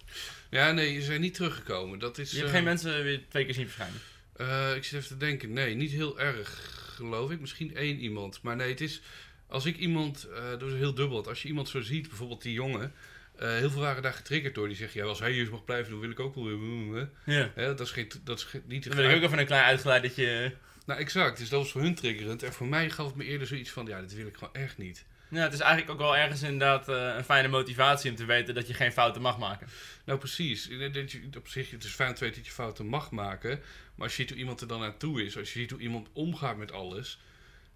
Ja, 0.50 0.72
nee, 0.72 1.00
ze 1.00 1.06
zijn 1.06 1.22
niet 1.22 1.34
teruggekomen. 1.34 2.00
Dat 2.00 2.18
is, 2.18 2.32
je 2.32 2.38
hebt 2.38 2.50
uh, 2.50 2.56
geen 2.56 2.64
mensen 2.64 3.04
weer 3.04 3.22
twee 3.30 3.46
keer 3.46 3.54
zien 3.54 3.70
verschijnen. 3.70 4.02
Uh, 4.38 4.76
ik 4.76 4.84
zit 4.84 4.94
even 4.94 5.08
te 5.08 5.26
denken. 5.26 5.54
Nee, 5.54 5.76
niet 5.76 5.92
heel 5.92 6.20
erg 6.20 6.80
geloof 6.92 7.32
ik. 7.32 7.40
Misschien 7.40 7.76
één 7.76 7.98
iemand. 7.98 8.42
Maar 8.42 8.56
nee, 8.56 8.70
het 8.70 8.82
is. 8.82 9.02
Als 9.48 9.66
ik 9.66 9.78
iemand. 9.78 10.28
Uh, 10.32 10.50
dat 10.50 10.62
is 10.62 10.74
heel 10.74 10.94
dubbel. 10.94 11.28
Als 11.28 11.42
je 11.42 11.48
iemand 11.48 11.70
zo 11.70 11.82
ziet, 11.82 12.08
bijvoorbeeld 12.08 12.42
die 12.42 12.54
jongen. 12.54 12.94
Uh, 13.42 13.50
heel 13.50 13.70
veel 13.70 13.82
waren 13.82 14.04
daar 14.04 14.14
getriggerd 14.14 14.56
door. 14.56 14.68
Die 14.68 14.78
zeggen, 14.78 15.02
ja, 15.02 15.08
als 15.08 15.20
hij 15.20 15.32
hier 15.32 15.50
mag 15.52 15.66
blijven, 15.66 15.92
dan 15.92 16.00
wil 16.00 16.10
ik 16.10 16.20
ook 16.20 16.36
wel 16.36 16.44
weer. 16.44 17.10
Ja. 17.26 17.52
dat 17.56 17.80
is, 17.80 17.92
geen, 17.92 18.12
dat 18.24 18.38
is 18.38 18.44
geen, 18.44 18.64
niet... 18.66 18.84
Dan 18.84 18.96
wil 18.96 19.10
ik 19.10 19.16
ook 19.16 19.24
even 19.24 19.40
een 19.40 19.46
klein 19.46 19.64
uitgeleid 19.64 20.04
dat 20.04 20.16
je... 20.16 20.52
Nou, 20.86 21.00
exact. 21.00 21.38
Dus 21.38 21.50
dat 21.50 21.62
was 21.62 21.72
voor 21.72 21.82
hun 21.82 21.96
triggerend. 21.96 22.44
En 22.44 22.54
voor 22.54 22.68
mij 22.68 22.90
gaf 22.90 23.06
het 23.06 23.16
me 23.16 23.24
eerder 23.24 23.48
zoiets 23.48 23.70
van, 23.70 23.86
ja, 23.86 24.02
dit 24.02 24.14
wil 24.14 24.28
ik 24.28 24.38
gewoon 24.38 24.54
echt 24.54 24.78
niet. 24.78 25.06
Ja, 25.32 25.42
het 25.42 25.54
is 25.54 25.60
eigenlijk 25.60 25.92
ook 25.92 25.98
wel 25.98 26.18
ergens 26.18 26.42
inderdaad 26.42 26.90
uh, 26.90 27.16
een 27.16 27.24
fijne 27.24 27.48
motivatie 27.48 28.10
om 28.10 28.16
te 28.16 28.26
weten 28.26 28.56
dat 28.56 28.68
je 28.68 28.74
geen 28.74 28.92
fouten 28.92 29.22
mag 29.22 29.38
maken. 29.38 29.68
Nou, 30.06 30.20
precies. 30.20 30.70
Dat 30.94 31.12
je, 31.12 31.30
op 31.38 31.48
zich, 31.48 31.72
het 31.72 31.84
is 31.84 31.92
fijn 31.92 32.14
te 32.14 32.20
weten 32.20 32.38
dat 32.38 32.46
je 32.46 32.52
fouten 32.52 32.86
mag 32.86 33.12
maken. 33.12 33.60
Maar 34.02 34.10
als 34.10 34.18
je 34.20 34.22
ziet 34.26 34.32
hoe 34.32 34.40
iemand 34.42 34.62
er 34.62 34.68
dan 34.68 34.80
naartoe 34.80 35.24
is, 35.26 35.38
als 35.38 35.54
je 35.54 35.60
ziet 35.60 35.72
hoe 35.72 35.80
iemand 35.80 36.08
omgaat 36.14 36.58
met 36.58 36.72
alles, 36.72 37.20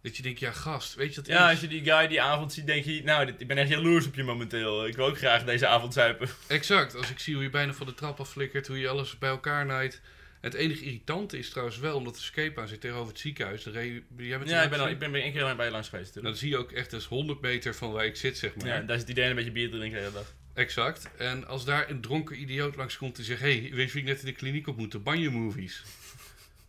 dat 0.02 0.18
je 0.18 0.24
denkt, 0.24 0.40
ja 0.40 0.52
gast, 0.52 0.96
weet 0.96 1.10
je 1.10 1.16
dat 1.16 1.28
Ja, 1.28 1.46
is? 1.46 1.52
als 1.52 1.60
je 1.62 1.68
die 1.68 1.84
guy 1.84 2.08
die 2.08 2.22
avond 2.22 2.54
ziet, 2.54 2.66
denk 2.66 2.86
je, 2.86 3.04
nou, 3.04 3.26
dit, 3.26 3.42
ik 3.42 3.48
ben 3.48 3.58
echt 3.58 3.70
jaloers 3.70 4.06
op 4.08 4.16
je 4.16 4.24
momenteel. 4.24 4.88
Ik 4.88 4.96
wil 4.96 5.06
ook 5.06 5.18
graag 5.18 5.44
deze 5.44 5.68
avond 5.68 5.94
zuipen. 5.94 6.30
Exact. 6.48 6.96
Als 6.96 7.10
ik 7.10 7.20
zie 7.20 7.34
hoe 7.34 7.44
je 7.44 7.50
bijna 7.50 7.74
van 7.74 7.86
de 7.86 7.94
trap 7.94 8.20
afflikkert, 8.20 8.68
hoe 8.68 8.80
je 8.80 8.88
alles 8.88 9.18
bij 9.18 9.30
elkaar 9.30 9.66
naait. 9.66 10.02
Het 10.42 10.54
enige 10.54 10.84
irritante 10.84 11.38
is 11.38 11.50
trouwens 11.50 11.78
wel, 11.78 11.96
omdat 11.98 12.14
de 12.14 12.20
escape 12.20 12.62
aan 12.62 12.68
zit 12.68 12.82
tegenover 12.82 13.12
het 13.12 13.20
ziekenhuis. 13.20 13.64
De 13.64 13.72
re- 13.72 14.02
jij 14.18 14.38
bent 14.38 14.50
ja, 14.50 14.64
ik 14.64 14.70
ben, 14.70 14.80
al, 14.80 14.88
ik 14.90 15.00
ben 15.00 15.16
één 15.16 15.32
keer 15.34 15.56
bij 15.56 15.66
je 15.66 15.72
langs 15.72 15.90
geweest. 15.90 16.14
Nou, 16.14 16.26
dan 16.28 16.36
zie 16.36 16.50
je 16.50 16.58
ook 16.58 16.72
echt 16.72 16.94
eens 16.94 17.06
100 17.06 17.42
meter 17.42 17.76
van 17.76 17.92
waar 17.92 18.06
ik 18.06 18.16
zit, 18.16 18.38
zeg 18.38 18.56
maar. 18.56 18.68
Ja, 18.68 18.80
daar 18.82 19.00
zit 19.00 19.08
iedereen 19.10 19.30
een 19.30 19.36
beetje 19.36 19.52
bier 19.52 19.70
te 19.70 19.78
drinken 19.78 19.98
de 20.00 20.04
hele 20.06 20.16
dag. 20.18 20.34
Exact. 20.54 21.10
En 21.18 21.48
als 21.48 21.66
daar 21.66 21.90
een 21.90 22.02
dronken 22.02 22.42
idioot 22.42 22.76
langskomt 22.76 23.18
en 23.18 23.24
zegt... 23.24 23.42
Hé, 23.42 23.60
hey, 23.60 23.72
weet 23.74 23.88
je 23.88 23.94
wie 23.94 24.02
ik 24.02 24.08
net 24.08 24.20
in 24.20 24.26
de 24.26 24.32
kliniek 24.32 24.68
ontmoette? 24.68 25.00
Banjo 25.00 25.32
movies. 25.32 25.84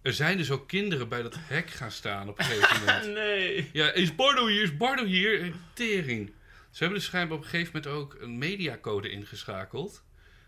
Er 0.07 0.13
zijn 0.13 0.37
dus 0.37 0.51
ook 0.51 0.69
kinderen 0.69 1.09
bij 1.09 1.23
dat 1.23 1.37
hek 1.39 1.71
gaan 1.71 1.91
staan 1.91 2.29
op 2.29 2.39
een 2.39 2.45
gegeven 2.45 2.79
moment. 2.87 3.15
nee. 3.15 3.71
Ja, 3.73 3.93
is 3.93 4.15
Bardo 4.15 4.47
hier? 4.47 4.63
Is 4.63 4.77
Bardo 4.77 5.05
hier? 5.05 5.53
Tering. 5.75 6.33
Ze 6.71 6.79
hebben 6.79 6.99
dus 6.99 7.07
schijnbaar 7.07 7.37
op 7.37 7.43
een 7.43 7.51
gegeven 7.51 7.73
moment 7.75 7.93
ook 7.93 8.17
een 8.21 8.39
mediacode 8.39 9.11
ingeschakeld. 9.11 10.03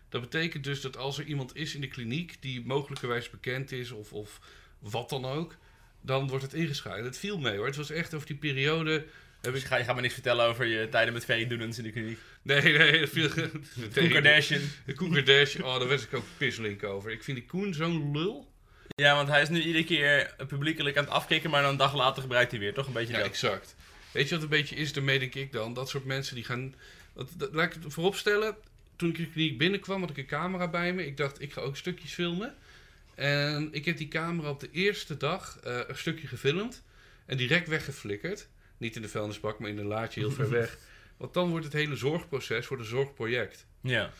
Dat 0.09 0.21
betekent 0.21 0.63
dus 0.63 0.81
dat 0.81 0.97
als 0.97 1.17
er 1.17 1.25
iemand 1.25 1.55
is 1.55 1.75
in 1.75 1.81
de 1.81 1.87
kliniek 1.87 2.37
die 2.39 2.65
mogelijkerwijs 2.65 3.29
bekend 3.29 3.71
is 3.71 3.91
of, 3.91 4.13
of 4.13 4.39
wat 4.79 5.09
dan 5.09 5.25
ook, 5.25 5.55
dan 6.01 6.27
wordt 6.27 6.43
het 6.43 6.53
ingeschakeld. 6.53 7.05
Het 7.05 7.17
viel 7.17 7.39
mee 7.39 7.57
hoor. 7.57 7.65
Het 7.65 7.75
was 7.75 7.89
echt 7.89 8.13
over 8.13 8.27
die 8.27 8.37
periode. 8.37 9.05
Heb 9.41 9.55
ik... 9.55 9.63
ga, 9.63 9.77
je 9.77 9.83
gaat 9.83 9.95
me 9.95 10.01
niks 10.01 10.13
vertellen 10.13 10.45
over 10.45 10.65
je 10.65 10.89
tijden 10.89 11.13
met 11.13 11.25
veedoenens 11.25 11.77
in 11.77 11.83
de 11.83 11.91
kliniek. 11.91 12.19
Nee, 12.41 12.61
nee, 12.61 12.99
dat 12.99 13.09
viel. 13.09 13.29
Koen 13.93 14.09
Kardashian. 14.09 14.61
De 14.85 14.93
Koen 14.93 15.13
Kardashian. 15.13 15.67
Oh, 15.67 15.79
daar 15.79 15.87
werd 15.87 16.01
ik 16.01 16.13
ook 16.13 16.25
pisselink 16.37 16.83
over. 16.83 17.11
Ik 17.11 17.23
vind 17.23 17.37
die 17.37 17.45
Koen 17.45 17.73
zo'n 17.73 18.11
lul. 18.11 18.48
Ja, 18.99 19.15
want 19.15 19.29
hij 19.29 19.41
is 19.41 19.49
nu 19.49 19.61
iedere 19.61 19.83
keer 19.83 20.35
publiekelijk 20.47 20.97
aan 20.97 21.03
het 21.03 21.13
afkicken, 21.13 21.49
maar 21.49 21.61
dan 21.61 21.71
een 21.71 21.77
dag 21.77 21.95
later 21.95 22.21
gebruikt 22.21 22.51
hij 22.51 22.59
weer. 22.59 22.73
Toch 22.73 22.87
een 22.87 22.93
beetje 22.93 23.13
Ja, 23.13 23.19
dat. 23.19 23.27
exact. 23.27 23.75
Weet 24.11 24.29
je 24.29 24.35
wat 24.35 24.43
een 24.43 24.49
beetje 24.49 24.75
is? 24.75 24.93
Daarmee 24.93 25.19
denk 25.19 25.35
ik 25.35 25.51
dan. 25.51 25.73
Dat 25.73 25.89
soort 25.89 26.05
mensen 26.05 26.35
die 26.35 26.43
gaan... 26.43 26.75
Dat, 27.13 27.29
dat, 27.37 27.53
laat 27.53 27.75
ik 27.75 27.83
het 27.83 27.93
vooropstellen. 27.93 28.55
Toen 28.95 29.09
ik 29.09 29.17
in 29.17 29.23
de 29.23 29.29
kliniek 29.29 29.57
binnenkwam, 29.57 30.01
had 30.01 30.09
ik 30.09 30.17
een 30.17 30.25
camera 30.25 30.67
bij 30.67 30.93
me. 30.93 31.05
Ik 31.05 31.17
dacht, 31.17 31.41
ik 31.41 31.53
ga 31.53 31.61
ook 31.61 31.77
stukjes 31.77 32.13
filmen. 32.13 32.55
En 33.15 33.69
ik 33.71 33.85
heb 33.85 33.97
die 33.97 34.07
camera 34.07 34.49
op 34.49 34.59
de 34.59 34.69
eerste 34.71 35.17
dag 35.17 35.59
uh, 35.67 35.79
een 35.87 35.97
stukje 35.97 36.27
gefilmd. 36.27 36.83
En 37.25 37.37
direct 37.37 37.67
weggeflikkerd. 37.67 38.47
Niet 38.77 38.95
in 38.95 39.01
de 39.01 39.09
vuilnisbak, 39.09 39.59
maar 39.59 39.69
in 39.69 39.77
een 39.77 39.85
laadje 39.85 40.19
heel 40.19 40.31
ver 40.31 40.49
weg. 40.59 40.77
Want 41.17 41.33
dan 41.33 41.49
wordt 41.49 41.65
het 41.65 41.73
hele 41.73 41.95
zorgproces 41.95 42.67
wordt 42.67 42.83
een 42.83 42.89
zorgproject. 42.89 43.65
Ja. 43.81 44.11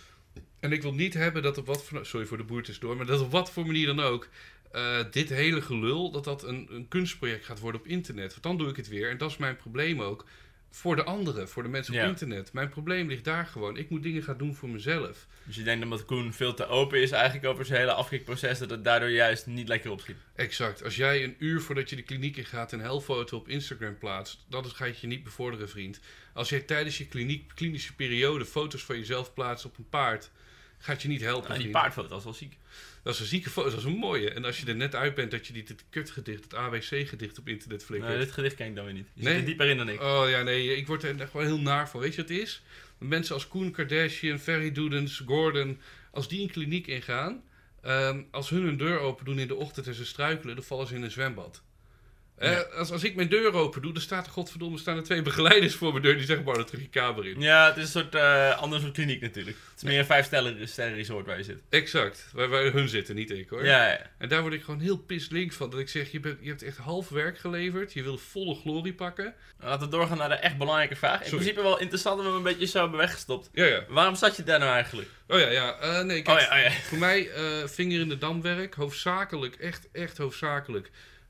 En 0.59 0.71
ik 0.71 0.81
wil 0.81 0.93
niet 0.93 1.13
hebben 1.13 1.41
dat 1.43 1.57
op 1.57 1.65
wat 1.65 1.85
voor... 1.85 2.05
Sorry 2.05 2.25
voor 2.25 2.37
de 2.37 2.43
boertes 2.43 2.79
door. 2.79 2.97
Maar 2.97 3.05
dat 3.05 3.21
op 3.21 3.31
wat 3.31 3.51
voor 3.51 3.65
manier 3.65 3.85
dan 3.85 3.99
ook... 3.99 4.27
Uh, 4.75 4.97
dit 5.11 5.29
hele 5.29 5.61
gelul, 5.61 6.11
dat 6.11 6.23
dat 6.23 6.43
een, 6.43 6.67
een 6.71 6.87
kunstproject 6.87 7.45
gaat 7.45 7.59
worden 7.59 7.81
op 7.81 7.87
internet. 7.87 8.29
Want 8.31 8.43
dan 8.43 8.57
doe 8.57 8.69
ik 8.69 8.75
het 8.75 8.87
weer. 8.87 9.09
En 9.09 9.17
dat 9.17 9.29
is 9.29 9.37
mijn 9.37 9.55
probleem 9.55 10.01
ook. 10.01 10.25
voor 10.71 10.95
de 10.95 11.03
anderen, 11.03 11.49
voor 11.49 11.63
de 11.63 11.69
mensen 11.69 11.93
op 11.93 11.99
Ja. 11.99 12.05
internet. 12.07 12.53
Mijn 12.53 12.69
probleem 12.69 13.07
ligt 13.07 13.23
daar 13.23 13.45
gewoon. 13.45 13.77
Ik 13.77 13.89
moet 13.89 14.03
dingen 14.03 14.23
gaan 14.23 14.37
doen 14.37 14.55
voor 14.55 14.69
mezelf. 14.69 15.27
Dus 15.43 15.55
je 15.55 15.63
denkt 15.63 15.83
omdat 15.83 16.05
Koen 16.05 16.33
veel 16.33 16.53
te 16.53 16.67
open 16.67 17.01
is 17.01 17.11
eigenlijk 17.11 17.45
over 17.45 17.65
zijn 17.65 17.79
hele 17.79 17.93
afkikproces, 17.93 18.59
dat 18.59 18.69
het 18.69 18.83
daardoor 18.83 19.09
juist 19.09 19.45
niet 19.45 19.67
lekker 19.67 19.91
opschiet. 19.91 20.15
Exact. 20.35 20.83
Als 20.83 20.95
jij 20.95 21.23
een 21.23 21.35
uur 21.39 21.61
voordat 21.61 21.89
je 21.89 21.95
de 21.95 22.01
kliniek 22.01 22.37
in 22.37 22.45
gaat 22.45 22.71
een 22.71 22.79
helfoto 22.79 23.37
op 23.37 23.47
Instagram 23.47 23.97
plaatst, 23.97 24.45
dat 24.49 24.67
gaat 24.67 24.99
je 24.99 25.07
niet 25.07 25.23
bevorderen, 25.23 25.69
vriend. 25.69 25.99
Als 26.33 26.49
jij 26.49 26.59
tijdens 26.59 26.97
je 26.97 27.07
kliniek, 27.07 27.51
klinische 27.55 27.95
periode 27.95 28.45
foto's 28.45 28.83
van 28.83 28.97
jezelf 28.97 29.33
plaatst 29.33 29.65
op 29.65 29.77
een 29.77 29.89
paard, 29.89 30.31
gaat 30.77 31.01
je 31.01 31.07
niet 31.07 31.21
helpen. 31.21 31.49
Nou, 31.49 31.53
die 31.53 31.69
vriend. 31.69 31.71
paardfoto 31.83 32.09
was 32.09 32.23
wel 32.23 32.33
ziek. 32.33 32.57
Dat 33.03 33.13
is 33.13 33.19
een 33.19 33.25
zieke 33.25 33.49
foto, 33.49 33.69
dat 33.69 33.79
is 33.79 33.85
een 33.85 33.91
mooie. 33.97 34.29
En 34.31 34.45
als 34.45 34.59
je 34.59 34.65
er 34.65 34.75
net 34.75 34.95
uit 34.95 35.15
bent 35.15 35.31
dat 35.31 35.47
je 35.47 35.53
het 35.67 35.83
kutgedicht, 35.89 36.43
het 36.43 36.55
ABC-gedicht 36.55 37.39
op 37.39 37.47
internet 37.47 37.83
flikkert. 37.85 38.11
Nou, 38.11 38.23
dit 38.23 38.33
gedicht 38.33 38.55
ken 38.55 38.67
ik 38.67 38.75
dan 38.75 38.85
weer 38.85 38.93
niet. 38.93 39.07
Je 39.13 39.23
Nee. 39.23 39.31
zit 39.31 39.41
er 39.41 39.47
dieper 39.47 39.67
in 39.67 39.77
dan 39.77 39.89
ik. 39.89 40.01
Oh 40.01 40.23
ja, 40.29 40.41
nee, 40.41 40.75
ik 40.75 40.87
word 40.87 41.03
er 41.03 41.19
echt 41.21 41.33
wel 41.33 41.41
heel 41.41 41.59
naar 41.59 41.89
van. 41.89 41.99
Weet 41.99 42.15
je 42.15 42.21
wat 42.21 42.29
het 42.29 42.39
is? 42.39 42.61
Mensen 42.97 43.33
als 43.35 43.47
Koen 43.47 43.71
Kardashian, 43.71 44.39
Ferry 44.39 44.71
Doedens, 44.71 45.21
Gordon, 45.25 45.79
als 46.11 46.27
die 46.27 46.41
een 46.41 46.51
kliniek 46.51 46.87
ingaan, 46.87 47.43
ehm, 47.81 48.21
als 48.31 48.49
hun 48.49 48.63
hun 48.63 48.77
deur 48.77 48.99
open 48.99 49.25
doen 49.25 49.39
in 49.39 49.47
de 49.47 49.55
ochtend 49.55 49.87
en 49.87 49.93
ze 49.93 50.05
struikelen, 50.05 50.55
dan 50.55 50.63
vallen 50.63 50.87
ze 50.87 50.95
in 50.95 51.01
een 51.03 51.11
zwembad. 51.11 51.61
Eh, 52.39 52.77
als, 52.77 52.91
als 52.91 53.03
ik 53.03 53.15
mijn 53.15 53.29
deur 53.29 53.53
open 53.53 53.81
doe, 53.81 53.93
dan 53.93 54.01
staat 54.01 54.25
er 54.25 54.31
godverdomme 54.31 54.77
staan 54.77 54.97
er 54.97 55.03
twee 55.03 55.21
begeleiders 55.21 55.75
voor 55.75 55.91
mijn 55.91 56.03
deur 56.03 56.15
die 56.17 56.25
zeggen, 56.25 56.45
maar 56.45 56.65
terug 56.65 56.81
je 56.81 56.89
kamer 56.89 57.27
in. 57.27 57.41
Ja, 57.41 57.67
het 57.67 57.77
is 57.77 57.83
een 57.83 57.89
soort 57.89 58.15
eh 58.15 58.57
ander 58.57 58.79
soort 58.79 58.93
kliniek 58.93 59.21
natuurlijk. 59.21 59.57
Het 59.69 59.77
is 59.77 59.83
meer 59.83 59.99
een 59.99 60.05
vijf 60.05 60.25
sterren 60.25 60.95
resort 60.95 61.25
waar 61.25 61.37
je 61.37 61.43
zit. 61.43 61.61
Exact, 61.69 62.29
waar, 62.33 62.49
waar 62.49 62.63
hun 62.63 62.89
zitten, 62.89 63.15
niet 63.15 63.31
ik 63.31 63.49
hoor. 63.49 63.65
Ja, 63.65 63.89
ja. 63.89 64.09
En 64.17 64.29
daar 64.29 64.41
word 64.41 64.53
ik 64.53 64.63
gewoon 64.63 64.79
heel 64.79 64.97
pislink 64.97 65.53
van. 65.53 65.69
Dat 65.69 65.79
ik 65.79 65.89
zeg, 65.89 66.11
je, 66.11 66.19
bent, 66.19 66.37
je 66.41 66.49
hebt 66.49 66.63
echt 66.63 66.77
half 66.77 67.09
werk 67.09 67.39
geleverd, 67.39 67.93
je 67.93 68.03
wil 68.03 68.17
volle 68.17 68.55
glorie 68.55 68.93
pakken. 68.93 69.33
Laten 69.59 69.89
we 69.89 69.95
doorgaan 69.95 70.17
naar 70.17 70.29
de 70.29 70.35
echt 70.35 70.57
belangrijke 70.57 70.95
vraag. 70.95 71.23
In 71.23 71.29
principe 71.29 71.61
wel 71.61 71.79
interessant, 71.79 72.21
maar 72.21 72.31
we 72.31 72.37
een 72.37 72.43
beetje 72.43 72.65
zo 72.65 72.79
hebben 72.79 72.99
weggestopt. 72.99 73.49
Ja, 73.53 73.65
ja. 73.65 73.83
Waarom 73.87 74.15
zat 74.15 74.35
je 74.35 74.43
daar 74.43 74.59
nou 74.59 74.71
eigenlijk? 74.71 75.07
Oh 75.27 75.39
ja, 75.39 75.49
ja. 75.49 75.77
Eh, 75.79 76.01
nee, 76.01 76.21
kijk, 76.21 76.37
Oh 76.37 76.43
ja, 76.43 76.57
oh 76.57 76.63
ja. 76.63 76.71
Voor 76.71 76.97
mij, 76.97 77.29
vinger 77.65 77.99
in 77.99 78.09
de 78.09 78.17
damwerk, 78.17 78.75
hoofdzakelijk, 78.75 79.55
echt, 79.55 79.87
echt 79.91 80.17
hoofdzakelijk, 80.17 80.89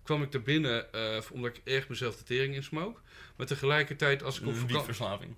kwam 0.10 0.24
ik 0.24 0.34
er 0.34 0.42
binnen 0.42 0.94
eh, 0.94 1.22
omdat 1.32 1.56
ik 1.56 1.62
echt 1.64 1.90
mezelf 1.90 2.18
de 2.18 2.24
tering 2.24 2.56
insmook. 2.56 3.02
Maar 3.36 3.48
tegelijkertijd, 3.48 4.24
als 4.24 4.40
ik 4.40 4.48
op 4.48 4.54
wietverslaving. 4.54 5.36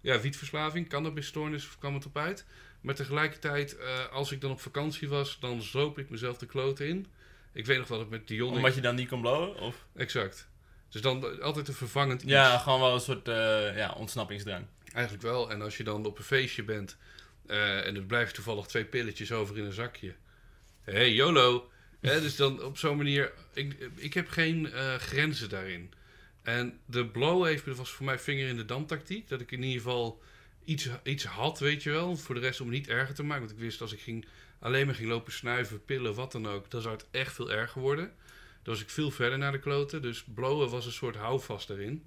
Ja, 0.00 0.20
wietverslaving, 0.20 0.88
cannabisstoornis 0.88 1.68
kwam 1.78 1.94
het 1.94 2.06
op 2.06 2.16
uit. 2.16 2.44
Maar 2.80 2.94
tegelijkertijd, 2.94 3.76
eh, 3.76 4.12
als 4.12 4.32
ik 4.32 4.40
dan 4.40 4.50
op 4.50 4.60
vakantie 4.60 5.08
was, 5.08 5.38
dan 5.40 5.62
zoop 5.62 5.98
ik 5.98 6.10
mezelf 6.10 6.38
de 6.38 6.46
kloot 6.46 6.80
in. 6.80 7.06
Ik 7.52 7.66
weet 7.66 7.78
nog 7.78 7.88
wel 7.88 7.98
dat 7.98 8.08
met 8.08 8.28
Dion... 8.28 8.52
Omdat 8.52 8.74
je 8.74 8.80
dan 8.80 8.94
niet 8.94 9.08
kon 9.08 9.20
blowen? 9.20 9.60
Of? 9.60 9.86
Exact. 9.96 10.48
Dus 10.88 11.00
dan 11.00 11.40
altijd 11.42 11.68
een 11.68 11.74
vervangend 11.74 12.22
iets. 12.22 12.30
Ja, 12.30 12.58
gewoon 12.58 12.80
wel 12.80 12.94
een 12.94 13.00
soort 13.00 13.28
eh, 13.28 13.76
ja, 13.76 13.94
ontsnappingsdrang. 13.96 14.66
Eigenlijk 14.92 15.24
wel. 15.24 15.50
En 15.50 15.62
als 15.62 15.76
je 15.76 15.84
dan 15.84 16.06
op 16.06 16.18
een 16.18 16.24
feestje 16.24 16.62
bent 16.62 16.96
en 17.46 17.96
er 17.96 18.02
blijven 18.06 18.34
toevallig 18.34 18.66
twee 18.66 18.84
pilletjes 18.84 19.32
over 19.32 19.58
in 19.58 19.64
een 19.64 19.72
zakje. 19.72 20.14
Hé, 20.82 20.92
hey, 20.92 21.12
YOLO! 21.12 21.72
Dus 22.04 22.36
dan 22.36 22.62
op 22.62 22.78
zo'n 22.78 22.96
manier. 22.96 23.32
Ik, 23.52 23.90
ik 23.94 24.14
heb 24.14 24.28
geen 24.28 24.72
eh, 24.72 24.94
grenzen 24.94 25.48
daarin. 25.48 25.92
En 26.42 26.80
de 26.86 27.06
blow 27.06 27.44
heeft, 27.44 27.76
was 27.76 27.90
voor 27.90 28.04
mij 28.04 28.18
vinger 28.18 28.48
in 28.48 28.56
de 28.56 28.64
dam 28.64 28.86
tactiek. 28.86 29.28
Dat 29.28 29.40
ik 29.40 29.52
in 29.52 29.62
ieder 29.62 29.82
geval 29.82 30.22
iets, 30.64 30.88
iets 31.02 31.24
had, 31.24 31.58
weet 31.58 31.82
je 31.82 31.90
wel. 31.90 32.16
Voor 32.16 32.34
de 32.34 32.40
rest 32.40 32.60
om 32.60 32.66
het 32.66 32.76
niet 32.76 32.88
erger 32.88 33.14
te 33.14 33.22
maken. 33.22 33.44
Want 33.44 33.56
ik 33.56 33.62
wist 33.62 33.80
als 33.80 33.92
ik 33.92 34.00
ging, 34.00 34.26
alleen 34.58 34.86
maar 34.86 34.94
ging 34.94 35.08
lopen 35.08 35.32
snuiven, 35.32 35.84
pillen, 35.84 36.14
wat 36.14 36.32
dan 36.32 36.48
ook. 36.48 36.70
Dan 36.70 36.82
zou 36.82 36.94
het 36.94 37.06
echt 37.10 37.34
veel 37.34 37.52
erger 37.52 37.80
worden. 37.80 38.12
Dan 38.62 38.74
was 38.74 38.82
ik 38.82 38.90
veel 38.90 39.10
verder 39.10 39.38
naar 39.38 39.52
de 39.52 39.58
kloten. 39.58 40.02
Dus 40.02 40.24
blowen 40.34 40.70
was 40.70 40.86
een 40.86 40.92
soort 40.92 41.16
houvast 41.16 41.68
daarin. 41.68 42.04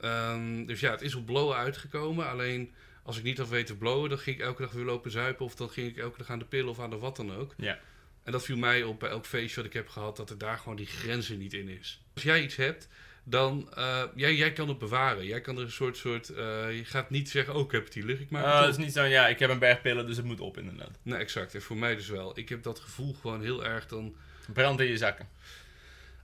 Ehm, 0.00 0.64
dus 0.64 0.80
ja, 0.80 0.90
het 0.90 1.02
is 1.02 1.14
op 1.14 1.26
blowen 1.26 1.56
uitgekomen. 1.56 2.28
Alleen 2.28 2.72
als 3.02 3.16
ik 3.16 3.22
niet 3.22 3.38
had 3.38 3.48
weten 3.48 3.78
blowen, 3.78 4.08
dan 4.08 4.18
ging 4.18 4.36
ik 4.36 4.42
elke 4.42 4.62
dag 4.62 4.72
weer 4.72 4.84
lopen 4.84 5.10
zuipen. 5.10 5.44
Of 5.44 5.54
dan 5.54 5.70
ging 5.70 5.88
ik 5.88 5.96
elke 5.96 6.18
dag 6.18 6.30
aan 6.30 6.38
de 6.38 6.44
pillen 6.44 6.70
of 6.70 6.80
aan 6.80 6.90
de 6.90 6.98
wat 6.98 7.16
dan 7.16 7.34
ook. 7.34 7.54
Ja. 7.56 7.78
En 8.24 8.32
dat 8.32 8.44
viel 8.44 8.56
mij 8.56 8.82
op 8.82 9.00
bij 9.00 9.10
elk 9.10 9.26
feestje 9.26 9.56
wat 9.56 9.64
ik 9.64 9.72
heb 9.72 9.88
gehad, 9.88 10.16
dat 10.16 10.30
er 10.30 10.38
daar 10.38 10.58
gewoon 10.58 10.76
die 10.76 10.86
grenzen 10.86 11.38
niet 11.38 11.52
in 11.52 11.68
is. 11.68 12.00
Als 12.14 12.22
jij 12.22 12.42
iets 12.42 12.56
hebt, 12.56 12.88
dan 13.24 13.70
uh, 13.78 14.02
jij, 14.14 14.34
jij 14.34 14.52
kan 14.52 14.68
het 14.68 14.78
bewaren. 14.78 15.26
Jij 15.26 15.40
kan 15.40 15.56
er 15.56 15.62
een 15.62 15.70
soort, 15.70 15.96
soort 15.96 16.30
uh, 16.30 16.36
je 16.76 16.84
gaat 16.84 17.10
niet 17.10 17.30
zeggen, 17.30 17.54
oh 17.54 17.60
ik 17.64 17.70
heb 17.70 17.84
het 17.84 17.94
hier 17.94 18.04
liggen, 18.04 18.24
ik 18.24 18.30
maak 18.30 18.44
Uh, 18.44 18.54
het 18.54 18.64
op. 18.64 18.70
is 18.70 18.76
niet 18.76 18.92
zo, 18.92 19.02
ja, 19.04 19.28
ik 19.28 19.38
heb 19.38 19.50
een 19.50 19.58
berg 19.58 19.80
pillen, 19.82 20.06
dus 20.06 20.16
het 20.16 20.24
moet 20.26 20.40
op 20.40 20.58
inderdaad. 20.58 20.98
Nee, 21.02 21.18
exact. 21.18 21.54
En 21.54 21.62
voor 21.62 21.76
mij 21.76 21.94
dus 21.96 22.08
wel. 22.08 22.38
Ik 22.38 22.48
heb 22.48 22.62
dat 22.62 22.80
gevoel 22.80 23.16
gewoon 23.20 23.42
heel 23.42 23.64
erg 23.64 23.86
dan... 23.86 24.14
Brand 24.52 24.80
in 24.80 24.86
je 24.86 24.96
zakken. 24.96 25.28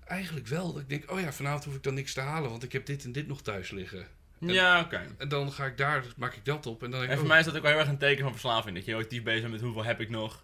Eigenlijk 0.05 0.47
wel. 0.47 0.73
Dat 0.73 0.83
ik 0.83 0.89
denk, 0.89 1.11
oh 1.11 1.21
ja, 1.21 1.33
vanavond 1.33 1.65
hoef 1.65 1.75
ik 1.75 1.83
dan 1.83 1.95
niks 1.95 2.13
te 2.13 2.21
halen, 2.21 2.51
want 2.51 2.63
ik 2.63 2.73
heb 2.73 2.87
dit 2.87 3.05
en 3.05 3.13
dit 3.13 3.27
nog 3.27 3.43
thuis 3.43 3.71
liggen. 3.71 4.07
En- 4.41 4.49
Ja, 4.49 4.81
oké. 4.81 5.15
En 5.19 5.29
dan 5.29 5.53
ga 5.53 5.67
ik 5.67 5.77
daar, 5.77 6.05
maak 6.17 6.35
ik 6.35 6.45
dat 6.45 6.67
op. 6.67 6.83
En 6.83 6.91
dan 6.91 6.99
denk 7.01 7.11
En 7.13 7.17
voor 7.17 7.25
oh, 7.27 7.31
mij 7.31 7.39
is 7.41 7.45
dat 7.47 7.57
ook 7.57 7.63
wel 7.63 7.71
heel 7.71 7.81
erg 7.81 7.89
een 7.89 7.99
teken 7.99 8.23
van 8.23 8.33
verslaving. 8.33 8.77
Dat 8.77 8.85
je 8.85 8.91
heel 8.91 9.01
actief 9.01 9.23
bezig 9.23 9.41
bent 9.41 9.53
met 9.53 9.61
hoeveel 9.61 9.85
heb 9.85 10.01
ik 10.01 10.09
nog. 10.11 10.43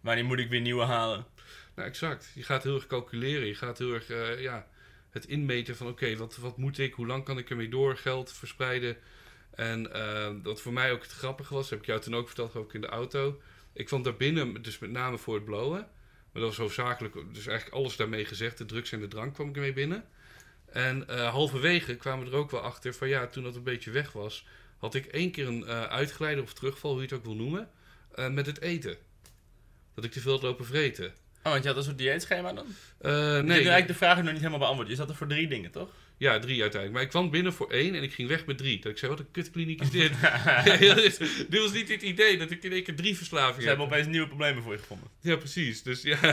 Wanneer 0.00 0.24
moet 0.24 0.38
ik 0.38 0.48
weer 0.48 0.60
nieuwe 0.60 0.84
halen. 0.84 1.26
Nou, 1.74 1.88
exact. 1.88 2.30
Je 2.34 2.42
gaat 2.42 2.62
heel 2.62 2.74
erg 2.74 2.86
calculeren. 2.86 3.46
Je 3.46 3.54
gaat 3.54 3.78
heel 3.78 3.92
erg 3.92 4.10
eh, 4.10 4.40
ja, 4.40 4.66
het 5.10 5.26
inmeten 5.26 5.76
van 5.76 5.86
oké, 5.88 6.16
wat, 6.16 6.36
wat 6.36 6.56
moet 6.56 6.78
ik? 6.78 6.94
Hoe 6.94 7.06
lang 7.06 7.24
kan 7.24 7.38
ik 7.38 7.50
ermee 7.50 7.68
door? 7.68 7.96
Geld 7.96 8.32
verspreiden. 8.32 8.96
En 9.50 9.92
eh, 9.92 10.30
wat 10.42 10.60
voor 10.60 10.72
mij 10.72 10.92
ook 10.92 11.02
het 11.02 11.12
grappige 11.12 11.54
was, 11.54 11.70
heb 11.70 11.78
ik 11.78 11.86
jou 11.86 12.00
toen 12.00 12.14
ook 12.14 12.26
verteld, 12.26 12.56
ook 12.56 12.74
in 12.74 12.80
de 12.80 12.86
auto. 12.86 13.40
Ik 13.72 13.86
kwam 13.86 14.02
daar 14.02 14.16
binnen, 14.16 14.62
dus 14.62 14.78
met 14.78 14.90
name 14.90 15.18
voor 15.18 15.34
het 15.34 15.44
blowen. 15.44 15.88
Maar 16.32 16.42
dat 16.42 16.50
was 16.50 16.56
hoofdzakelijk, 16.56 17.14
dus 17.14 17.46
eigenlijk 17.46 17.76
alles 17.76 17.96
daarmee 17.96 18.24
gezegd. 18.24 18.58
De 18.58 18.64
drugs 18.64 18.92
en 18.92 19.00
de 19.00 19.08
drank 19.08 19.34
kwam 19.34 19.48
ik 19.48 19.54
ermee 19.54 19.72
binnen. 19.72 20.04
En 20.66 21.08
eh, 21.08 21.30
halverwege 21.30 21.96
kwamen 21.96 22.24
we 22.24 22.30
er 22.30 22.38
ook 22.38 22.50
wel 22.50 22.60
achter 22.60 22.94
van 22.94 23.08
ja, 23.08 23.26
toen 23.26 23.42
dat 23.42 23.56
een 23.56 23.62
beetje 23.62 23.90
weg 23.90 24.12
was, 24.12 24.46
had 24.78 24.94
ik 24.94 25.06
één 25.06 25.30
keer 25.30 25.46
een 25.46 25.66
uitgeleider 25.66 26.44
of 26.44 26.52
terugval, 26.52 26.90
hoe 26.90 27.00
je 27.00 27.06
het 27.06 27.16
ook 27.16 27.24
wil 27.24 27.34
noemen, 27.34 27.70
met 28.30 28.46
het 28.46 28.60
eten. 28.60 28.96
Dat 30.00 30.06
ik 30.06 30.12
te 30.12 30.20
veel 30.20 30.32
had 30.32 30.42
lopen 30.42 30.66
vreten. 30.66 31.06
Oh, 31.42 31.52
want 31.52 31.62
je 31.62 31.68
had 31.68 31.78
een 31.78 31.84
soort 31.84 31.98
dieetschema 31.98 32.52
dan? 32.52 32.66
Eh, 33.00 33.12
Nee, 33.12 33.32
nee, 33.32 33.42
ik 33.42 33.48
eigenlijk 33.48 33.86
de 33.86 33.94
vraag 33.94 34.16
nog 34.16 34.26
niet 34.26 34.36
helemaal 34.36 34.58
beantwoord. 34.58 34.88
Je 34.88 34.94
zat 34.94 35.08
er 35.08 35.14
voor 35.14 35.26
drie 35.26 35.48
dingen, 35.48 35.70
toch? 35.70 35.88
Ja, 36.16 36.38
drie 36.38 36.60
uiteindelijk. 36.60 36.92
Maar 36.92 37.02
ik 37.02 37.08
kwam 37.08 37.30
binnen 37.30 37.52
voor 37.52 37.70
één 37.70 37.94
en 37.94 38.02
ik 38.02 38.12
ging 38.12 38.28
weg 38.28 38.46
met 38.46 38.58
drie. 38.58 38.80
Dat 38.80 38.92
ik 38.92 38.98
zei, 38.98 39.10
wat 39.10 39.20
een 39.20 39.30
kutkliniek 39.30 39.80
is 39.80 39.90
dit? 39.90 40.12
Dit, 41.48 41.60
was 41.60 41.72
niet 41.72 41.88
het 41.88 42.02
idee 42.02 42.38
dat 42.38 42.50
ik 42.50 42.62
in 42.62 42.72
één 42.72 42.82
keer 42.82 42.96
drie 42.96 43.12
Ze 43.12 43.16
verslavingen 43.16 43.68
hebben 43.68 43.84
heb. 43.86 43.94
opeens 43.94 44.10
nieuwe 44.10 44.26
problemen 44.26 44.62
voor 44.62 44.72
je 44.72 44.78
gevonden. 44.78 45.08
Ja, 45.20 45.36
precies. 45.36 45.82
Dus 45.82 46.02
ja, 46.02 46.18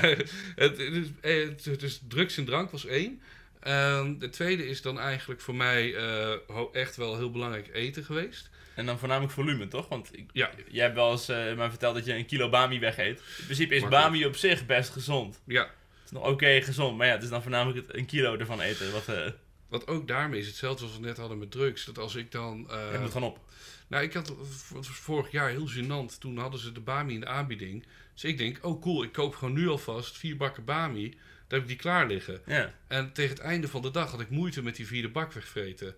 het, 0.56 0.82
het, 1.22 1.80
dus 1.80 2.02
drugs 2.08 2.38
en 2.38 2.46
drank 2.46 2.72
was 2.72 2.86
één. 2.86 3.22
Ehm, 3.60 4.18
de 4.18 4.30
tweede 4.30 4.68
is 4.68 4.82
dan 4.82 5.00
eigenlijk 5.00 5.42
voor 5.42 5.56
mij 5.56 5.96
eh, 5.96 6.34
echt 6.72 6.96
wel 6.96 7.18
heel 7.18 7.32
belangrijk 7.32 7.70
eten 7.74 8.04
geweest. 8.04 8.50
En 8.76 8.86
dan 8.86 9.00
voornamelijk 9.00 9.34
volume, 9.34 9.68
toch? 9.68 9.88
Want 9.88 10.10
ik, 10.18 10.30
Ja. 10.34 10.50
jij 10.70 10.84
hebt 10.84 10.96
wel 10.96 11.12
eens 11.12 11.30
eh, 11.30 11.56
mij 11.56 11.70
verteld 11.70 11.96
dat 11.96 12.06
je 12.06 12.14
een 12.14 12.26
kilo 12.26 12.50
bami 12.50 12.80
wegeet. 12.80 13.18
In 13.38 13.44
principe 13.46 13.76
is 13.76 13.82
Makkelijk. 13.82 14.06
bami 14.08 14.26
op 14.26 14.36
zich 14.36 14.66
best 14.66 14.90
gezond. 14.90 15.42
Ja, 15.46 15.62
Het 15.64 15.72
is 16.06 16.12
nog 16.12 16.28
oké 16.28 16.62
gezond, 16.62 16.98
maar 16.98 17.08
ja, 17.08 17.14
het 17.14 17.24
is 17.24 17.30
dan 17.30 17.42
voornamelijk 17.42 17.88
het, 17.88 17.98
een 17.98 18.06
kilo 18.06 18.38
ervan 18.38 18.62
eten. 18.62 18.92
Wat, 18.92 19.08
eh 19.10 19.30
wat 19.68 19.88
ook 19.88 20.08
daarmee 20.08 20.40
is 20.40 20.48
hetzelfde 20.48 20.80
zoals 20.80 21.00
we 21.00 21.06
net 21.06 21.18
hadden 21.18 21.38
met 21.38 21.52
drugs. 21.52 21.86
Dat 21.86 21.98
als 21.98 22.16
ik 22.16 22.32
dan... 22.32 22.70
eh, 22.70 22.92
het 22.92 23.02
moet 23.02 23.12
gewoon 23.12 23.30
op. 23.30 23.40
Nou, 23.88 24.04
ik 24.04 24.14
had 24.14 24.28
het 24.76 24.88
vorig 24.88 25.32
jaar 25.32 25.50
heel 25.50 25.70
gênant. 25.70 26.18
Toen 26.20 26.38
hadden 26.38 26.60
ze 26.60 26.72
de 26.72 26.80
Bami 26.80 27.14
in 27.14 27.20
de 27.20 27.26
aanbieding. 27.28 27.86
Dus 28.14 28.24
ik 28.24 28.38
denk, 28.38 28.58
oh 28.66 28.82
cool, 28.82 29.04
ik 29.04 29.12
koop 29.12 29.36
gewoon 29.36 29.54
nu 29.54 29.68
alvast 29.68 30.18
vier 30.18 30.38
bakken 30.38 30.66
Bami. 30.66 31.10
Dan 31.10 31.20
heb 31.48 31.62
ik 31.62 31.68
die 31.68 31.76
klaar 31.78 32.08
liggen. 32.08 32.42
Ja. 32.46 32.74
En 32.88 33.14
tegen 33.14 33.36
het 33.36 33.44
einde 33.44 33.68
van 33.68 33.82
de 33.82 33.92
dag 33.92 34.12
had 34.12 34.20
ik 34.22 34.30
moeite 34.30 34.64
met 34.64 34.76
die 34.76 34.88
vierde 34.88 35.10
bak 35.10 35.32
wegvreten. 35.34 35.96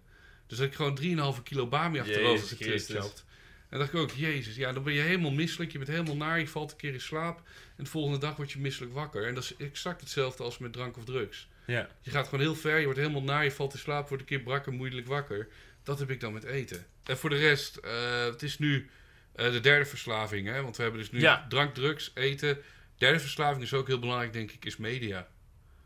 Dus 0.48 0.58
had 0.58 0.68
ik 0.68 0.76
gewoon 0.76 1.36
3,5 1.38 1.44
kilo 1.44 1.68
Bami 1.68 2.00
achterover 2.00 2.48
getript. 2.48 3.26
En 3.70 3.80
dacht 3.80 3.94
ik 3.94 4.00
ook, 4.00 4.12
jezus, 4.12 4.56
ja, 4.56 4.72
dan 4.72 4.84
ben 4.84 4.94
je 4.94 5.02
helemaal 5.02 5.32
misselijk. 5.32 5.72
Je 5.72 5.78
bent 5.78 5.90
helemaal 5.90 6.16
naar, 6.16 6.40
je 6.40 6.48
valt 6.48 6.72
een 6.72 6.78
keer 6.78 6.94
in 6.94 7.02
slaap. 7.02 7.42
En 7.76 7.84
de 7.84 7.90
volgende 7.90 8.18
dag 8.18 8.36
word 8.36 8.52
je 8.52 8.60
misselijk 8.60 8.94
wakker. 8.94 9.28
En 9.28 9.34
dat 9.34 9.44
is 9.44 9.56
exact 9.56 10.02
hetzelfde 10.02 10.44
als 10.44 10.58
met 10.58 10.74
drank 10.74 10.98
of 10.98 11.06
drugs. 11.06 11.48
Ja. 11.66 11.90
Je 12.02 12.12
gaat 12.12 12.26
gewoon 12.26 12.40
heel 12.40 12.56
ver, 12.56 12.78
je 12.78 12.84
wordt 12.84 13.00
helemaal 13.00 13.24
naar, 13.24 13.44
je 13.44 13.52
valt 13.52 13.74
in 13.74 13.80
slaap, 13.80 14.08
wordt 14.08 14.24
een 14.24 14.30
keer 14.30 14.40
brak 14.40 14.68
en 14.68 14.74
moeilijk 14.74 15.08
wakker. 15.08 15.48
Dat 15.84 16.00
heb 16.00 16.10
ik 16.10 16.20
dan 16.20 16.34
met 16.34 16.44
eten. 16.44 16.86
En 17.04 17.18
voor 17.18 17.30
de 17.30 17.38
rest, 17.38 17.76
eh, 17.76 18.24
het 18.26 18.44
is 18.44 18.58
nu 18.60 18.90
eh, 19.36 19.52
de 19.52 19.60
derde 19.60 19.86
verslaving, 19.86 20.48
hè? 20.48 20.62
Want 20.62 20.76
we 20.78 20.82
hebben 20.84 21.02
dus 21.02 21.12
nu 21.12 21.20
Ja. 21.20 21.46
drank, 21.50 21.74
drugs, 21.74 22.12
eten. 22.14 22.58
Derde 22.98 23.20
verslaving 23.20 23.64
is 23.64 23.74
ook 23.74 23.88
heel 23.88 24.00
belangrijk, 24.00 24.34
denk 24.34 24.52
ik, 24.52 24.66
is 24.66 24.78
media. 24.78 25.28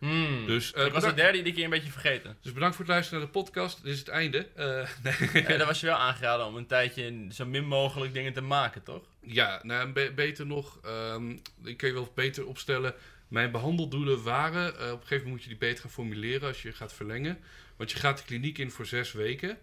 Hmm. 0.01 0.45
Dus, 0.47 0.73
eh, 0.73 0.85
ik 0.85 0.91
was 0.93 1.03
de 1.03 1.13
derde 1.13 1.37
iedere 1.37 1.55
keer 1.55 1.63
een 1.63 1.69
beetje 1.69 1.91
vergeten. 1.91 2.37
dus 2.41 2.53
bedankt 2.53 2.75
voor 2.75 2.85
het 2.85 2.93
luisteren 2.93 3.19
naar 3.23 3.31
de 3.33 3.39
podcast. 3.39 3.83
Dit 3.83 3.93
is 3.93 3.99
het 3.99 4.07
einde. 4.07 4.47
Eh, 4.55 4.65
nee. 5.33 5.43
Ja, 5.43 5.57
daar 5.57 5.65
was 5.65 5.79
je 5.79 5.85
wel 5.85 5.95
aangeraden 5.95 6.45
om 6.45 6.55
een 6.55 6.65
tijdje 6.67 7.27
zo 7.31 7.45
min 7.45 7.65
mogelijk 7.65 8.13
dingen 8.13 8.33
te 8.33 8.41
maken, 8.41 8.83
toch? 8.83 9.03
Ja, 9.19 9.59
nou, 9.63 9.91
be- 9.91 10.11
beter 10.15 10.45
nog, 10.45 10.79
ehm, 10.83 11.29
ik 11.63 11.77
kan 11.77 11.87
je 11.89 11.93
wel 11.93 12.11
beter 12.15 12.45
opstellen. 12.45 12.93
Mijn 13.27 13.51
behandeldoelen 13.51 14.23
waren, 14.23 14.65
eh, 14.65 14.69
op 14.71 14.77
een 14.79 14.87
gegeven 15.07 15.15
moment 15.17 15.29
moet 15.31 15.43
je 15.43 15.49
die 15.49 15.57
beter 15.57 15.81
gaan 15.81 15.91
formuleren 15.91 16.47
als 16.47 16.61
je 16.61 16.71
gaat 16.73 16.93
verlengen. 16.93 17.39
Want 17.75 17.91
je 17.91 17.97
gaat 17.99 18.17
de 18.17 18.23
kliniek 18.23 18.57
in 18.57 18.71
voor 18.71 18.85
zes 18.85 19.11
weken. 19.11 19.57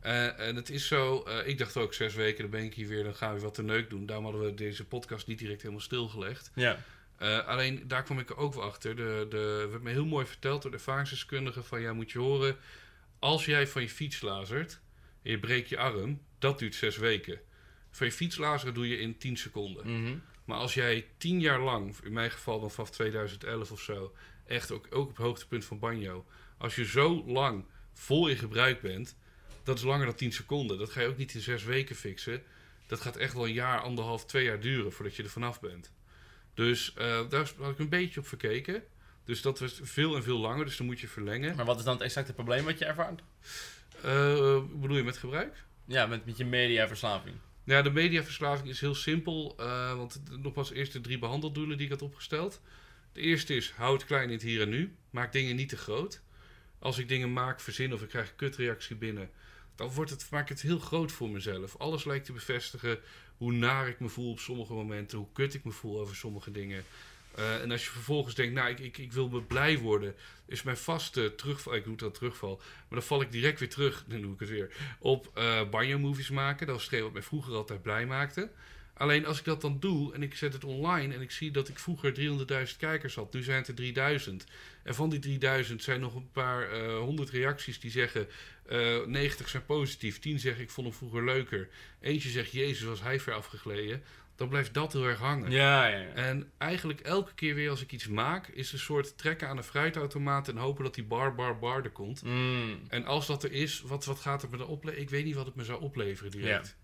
En 0.00 0.56
het 0.56 0.70
is 0.70 0.86
zo, 0.86 1.24
ik 1.44 1.58
dacht 1.58 1.76
ook 1.76 1.94
zes 1.94 2.14
weken, 2.14 2.40
dan 2.42 2.50
ben 2.50 2.64
ik 2.64 2.74
hier 2.74 2.88
weer, 2.88 3.04
dan 3.04 3.14
gaan 3.14 3.34
we 3.34 3.40
wat 3.40 3.54
te 3.54 3.62
neuk 3.62 3.90
doen. 3.90 4.06
Daarom 4.06 4.24
hadden 4.24 4.44
we 4.44 4.54
deze 4.54 4.84
podcast 4.84 5.26
niet 5.26 5.38
direct 5.38 5.60
helemaal 5.60 5.82
stilgelegd. 5.82 6.50
Ja. 6.54 6.78
Eh, 7.20 7.46
alleen 7.46 7.88
daar 7.88 8.02
kwam 8.02 8.18
ik 8.18 8.30
er 8.30 8.36
ook 8.36 8.54
wel 8.54 8.62
achter. 8.62 8.96
De, 8.96 9.26
de, 9.28 9.66
werd 9.70 9.82
me 9.82 9.90
heel 9.90 10.06
mooi 10.06 10.26
verteld 10.26 10.62
door 10.62 10.70
de 10.70 10.76
ervaringsdeskundige 10.76 11.62
van 11.62 11.80
ja, 11.80 11.92
moet 11.92 12.10
je 12.10 12.18
horen, 12.18 12.56
als 13.18 13.44
jij 13.44 13.66
van 13.66 13.82
je 13.82 13.88
fiets 13.88 14.20
lazert, 14.20 14.80
en 15.22 15.30
je 15.30 15.38
breekt 15.38 15.68
je 15.68 15.78
arm, 15.78 16.20
dat 16.38 16.58
duurt 16.58 16.74
zes 16.74 16.96
weken. 16.96 17.40
Van 17.90 18.06
je 18.06 18.12
fietslazeren 18.12 18.74
doe 18.74 18.88
je 18.88 18.98
in 18.98 19.18
10 19.18 19.36
seconden. 19.36 20.02
Mhm. 20.02 20.18
Maar 20.44 20.58
als 20.58 20.74
jij 20.74 21.08
tien 21.16 21.40
jaar 21.40 21.60
lang, 21.60 21.96
in 22.02 22.12
mijn 22.12 22.30
geval 22.30 22.60
dan 22.60 22.70
vanaf 22.70 22.90
2011 22.90 23.70
of 23.70 23.80
zo, 23.80 24.14
echt 24.46 24.70
ook, 24.70 24.86
ook 24.90 25.08
op 25.08 25.16
het 25.16 25.26
hoogtepunt 25.26 25.64
van 25.64 25.78
banjo, 25.78 26.26
als 26.58 26.74
je 26.74 26.84
zo 26.84 27.24
lang 27.26 27.64
vol 27.92 28.28
in 28.28 28.36
gebruik 28.36 28.80
bent, 28.80 29.16
dat 29.62 29.76
is 29.76 29.84
langer 29.84 30.06
dan 30.06 30.14
10 30.14 30.32
seconden. 30.32 30.78
Dat 30.78 30.90
ga 30.90 31.00
je 31.00 31.08
ook 31.08 31.16
niet 31.16 31.34
in 31.34 31.40
zes 31.40 31.64
weken 31.64 31.96
fixen. 31.96 32.42
Dat 32.86 33.00
gaat 33.00 33.16
echt 33.16 33.34
wel 33.34 33.46
een 33.46 33.52
jaar, 33.52 33.80
anderhalf, 33.80 34.24
twee 34.26 34.44
jaar 34.44 34.60
duren 34.60 34.92
voordat 34.92 35.16
je 35.16 35.22
er 35.22 35.28
vanaf 35.28 35.60
bent. 35.60 35.92
Dus 36.60 36.94
eh, 36.94 37.28
daar 37.28 37.52
had 37.58 37.70
ik 37.70 37.78
een 37.78 37.88
beetje 37.88 38.20
op 38.20 38.26
verkeken. 38.26 38.82
Dus 39.24 39.42
dat 39.42 39.58
was 39.58 39.80
veel 39.82 40.16
en 40.16 40.22
veel 40.22 40.38
langer, 40.38 40.64
dus 40.64 40.76
dan 40.76 40.86
moet 40.86 41.00
je 41.00 41.08
verlengen. 41.08 41.56
Maar 41.56 41.64
wat 41.64 41.78
is 41.78 41.84
dan 41.84 41.94
het 41.94 42.02
exacte 42.02 42.32
probleem 42.32 42.64
wat 42.64 42.78
je 42.78 42.84
ervaart? 42.84 43.22
Wat 44.02 44.80
bedoel 44.80 44.96
je 44.96 45.02
met 45.02 45.16
gebruik? 45.16 45.64
Ja, 45.84 46.06
met, 46.06 46.26
met 46.26 46.36
je 46.36 46.44
mediaverslaving. 46.44 47.34
Ja, 47.64 47.82
de 47.82 47.90
mediaverslaving 47.90 48.68
is 48.68 48.80
heel 48.80 48.94
simpel. 48.94 49.54
eh, 49.58 49.96
want 49.96 50.22
nogmaals, 50.38 50.72
eerst 50.72 50.92
de 50.92 51.00
drie 51.00 51.18
behandeldoelen 51.18 51.76
die 51.76 51.86
ik 51.86 51.92
had 51.92 52.02
opgesteld. 52.02 52.60
De 53.12 53.20
eerste 53.20 53.54
is, 53.54 53.70
hou 53.70 53.94
het 53.94 54.04
klein 54.04 54.26
in 54.26 54.34
het 54.34 54.42
hier 54.42 54.60
en 54.60 54.68
nu. 54.68 54.94
Maak 55.10 55.32
dingen 55.32 55.56
niet 55.56 55.68
te 55.68 55.76
groot. 55.76 56.20
Als 56.78 56.98
ik 56.98 57.08
dingen 57.08 57.32
maak, 57.32 57.60
verzin 57.60 57.92
of 57.92 58.02
ik 58.02 58.08
krijg 58.08 58.28
een 58.28 58.36
kutreactie 58.36 58.96
binnen... 58.96 59.30
dan 59.74 59.88
wordt 59.88 60.10
het, 60.10 60.26
maak 60.30 60.42
ik 60.42 60.48
het 60.48 60.60
heel 60.60 60.78
groot 60.78 61.12
voor 61.12 61.30
mezelf. 61.30 61.76
Alles 61.76 62.04
lijkt 62.04 62.24
te 62.24 62.32
bevestigen 62.32 62.98
hoe 63.40 63.52
naar 63.52 63.88
ik 63.88 64.00
me 64.00 64.08
voel 64.08 64.30
op 64.30 64.38
sommige 64.38 64.72
momenten... 64.72 65.18
hoe 65.18 65.32
kut 65.32 65.54
ik 65.54 65.64
me 65.64 65.70
voel 65.70 66.00
over 66.00 66.16
sommige 66.16 66.50
dingen. 66.50 66.84
Eh, 67.34 67.62
en 67.62 67.70
als 67.70 67.84
je 67.84 67.90
vervolgens 67.90 68.34
denkt, 68.34 68.54
nou, 68.54 68.70
ik, 68.70 68.78
ik, 68.78 68.98
ik 68.98 69.12
wil 69.12 69.28
me 69.28 69.42
blij 69.42 69.78
worden... 69.78 70.14
is 70.46 70.62
mijn 70.62 70.76
vaste 70.76 71.34
terugval... 71.34 71.74
Ik 71.74 71.84
doe 71.84 71.96
dat 71.96 72.14
terugval. 72.14 72.56
Maar 72.56 72.98
dan 72.98 73.02
val 73.02 73.20
ik 73.20 73.32
direct 73.32 73.58
weer 73.58 73.68
terug, 73.68 74.04
dan 74.08 74.20
doe 74.20 74.32
ik 74.32 74.40
het 74.40 74.48
weer... 74.48 74.72
op 74.98 75.30
eh 75.34 75.68
banjo-movies 75.70 76.30
maken. 76.30 76.66
Dat 76.66 76.74
was 76.74 76.84
hetgeen 76.84 77.02
wat 77.02 77.12
mij 77.12 77.22
vroeger 77.22 77.54
altijd 77.54 77.82
blij 77.82 78.06
maakte. 78.06 78.50
Alleen 79.00 79.26
als 79.26 79.38
ik 79.38 79.44
dat 79.44 79.60
dan 79.60 79.76
doe 79.80 80.14
en 80.14 80.22
ik 80.22 80.34
zet 80.34 80.52
het 80.52 80.64
online... 80.64 81.14
en 81.14 81.20
ik 81.20 81.30
zie 81.30 81.50
dat 81.50 81.68
ik 81.68 81.78
vroeger 81.78 82.14
300.000 82.70 82.76
kijkers 82.78 83.14
had... 83.14 83.32
nu 83.32 83.42
zijn 83.42 83.58
het 83.58 83.68
er 83.68 83.74
3000. 83.74 84.44
En 84.82 84.94
van 84.94 85.10
die 85.10 85.18
3000 85.18 85.82
zijn 85.82 86.00
nog 86.00 86.14
een 86.14 86.30
paar 86.32 86.70
eh, 86.70 86.98
honderd 86.98 87.30
reacties 87.30 87.80
die 87.80 87.90
zeggen... 87.90 88.28
eh 88.66 89.06
90 89.06 89.48
zijn 89.48 89.64
positief, 89.64 90.18
10 90.18 90.38
zeggen 90.38 90.62
ik 90.62 90.70
vond 90.70 90.86
hem 90.86 90.96
vroeger 90.96 91.24
leuker. 91.24 91.68
Eentje 92.00 92.28
zegt, 92.28 92.52
jezus 92.52 92.82
was 92.82 93.02
hij 93.02 93.20
ver 93.20 93.34
afgegleden. 93.34 94.02
Dan 94.36 94.48
blijft 94.48 94.74
dat 94.74 94.92
heel 94.92 95.04
erg 95.04 95.18
hangen. 95.18 95.50
Ja, 95.50 95.86
ja, 95.86 95.98
ja. 95.98 96.12
En 96.12 96.50
eigenlijk 96.58 97.00
elke 97.00 97.34
keer 97.34 97.54
weer 97.54 97.70
als 97.70 97.82
ik 97.82 97.92
iets 97.92 98.08
maak, 98.08 98.48
is 98.48 98.72
een 98.72 98.78
soort 98.78 99.18
trekken 99.18 99.48
aan 99.48 99.56
een 99.56 99.62
fruitautomaat 99.62 100.48
en 100.48 100.56
hopen 100.56 100.84
dat 100.84 100.94
die 100.94 101.04
bar, 101.04 101.34
bar, 101.34 101.58
bar 101.58 101.84
er 101.84 101.90
komt. 101.90 102.22
Mm. 102.24 102.80
En 102.88 103.04
als 103.04 103.26
dat 103.26 103.44
er 103.44 103.52
is, 103.52 103.80
wat, 103.80 104.04
wat 104.04 104.20
gaat 104.20 104.42
het 104.42 104.50
me 104.50 104.56
dan 104.56 104.66
opleveren? 104.66 105.02
Ik 105.02 105.10
weet 105.10 105.24
niet 105.24 105.34
wat 105.34 105.46
het 105.46 105.54
me 105.54 105.64
zou 105.64 105.80
opleveren 105.80 106.30
direct. 106.30 106.76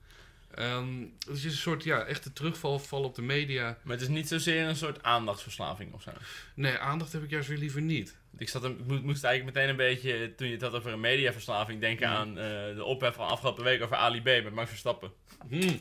Ehm, 0.55 1.01
dus 1.27 1.37
het 1.37 1.37
is 1.37 1.45
een 1.45 1.51
soort, 1.53 1.85
ja, 1.85 2.05
echte 2.05 2.33
terugval 2.33 2.79
val 2.79 3.03
op 3.03 3.15
de 3.15 3.23
media. 3.23 3.79
Maar 3.83 3.93
het 3.93 4.03
is 4.03 4.09
niet 4.09 4.29
zozeer 4.29 4.67
een 4.67 4.77
soort 4.77 5.03
aandachtsverslaving 5.03 5.93
of 5.93 6.03
zo. 6.03 6.11
Nee, 6.55 6.77
aandacht 6.79 7.13
heb 7.13 7.23
ik 7.23 7.31
juist 7.31 7.49
weer 7.49 7.59
liever 7.59 7.81
niet. 7.81 8.17
Ik 8.39 8.49
zat 8.49 8.65
een, 8.65 8.79
ik 8.79 8.87
mo- 8.87 9.01
moest 9.03 9.25
eigenlijk 9.25 9.57
meteen 9.57 9.71
een 9.71 9.77
beetje, 9.77 10.35
toen 10.37 10.47
je 10.47 10.53
het 10.53 10.63
had 10.63 10.75
over 10.75 10.93
een 10.93 11.01
mediaverslaving, 11.01 11.81
denken 11.81 12.09
aan 12.09 12.29
eh, 12.29 12.45
de 12.75 12.85
ophef 12.85 13.15
van 13.15 13.27
afgelopen 13.29 13.65
week 13.65 13.83
over 13.83 13.97
Ali 13.97 14.21
B 14.21 14.25
met 14.25 14.53
Max 14.53 14.69
Verstappen. 14.69 15.13
Hm. 15.49 15.77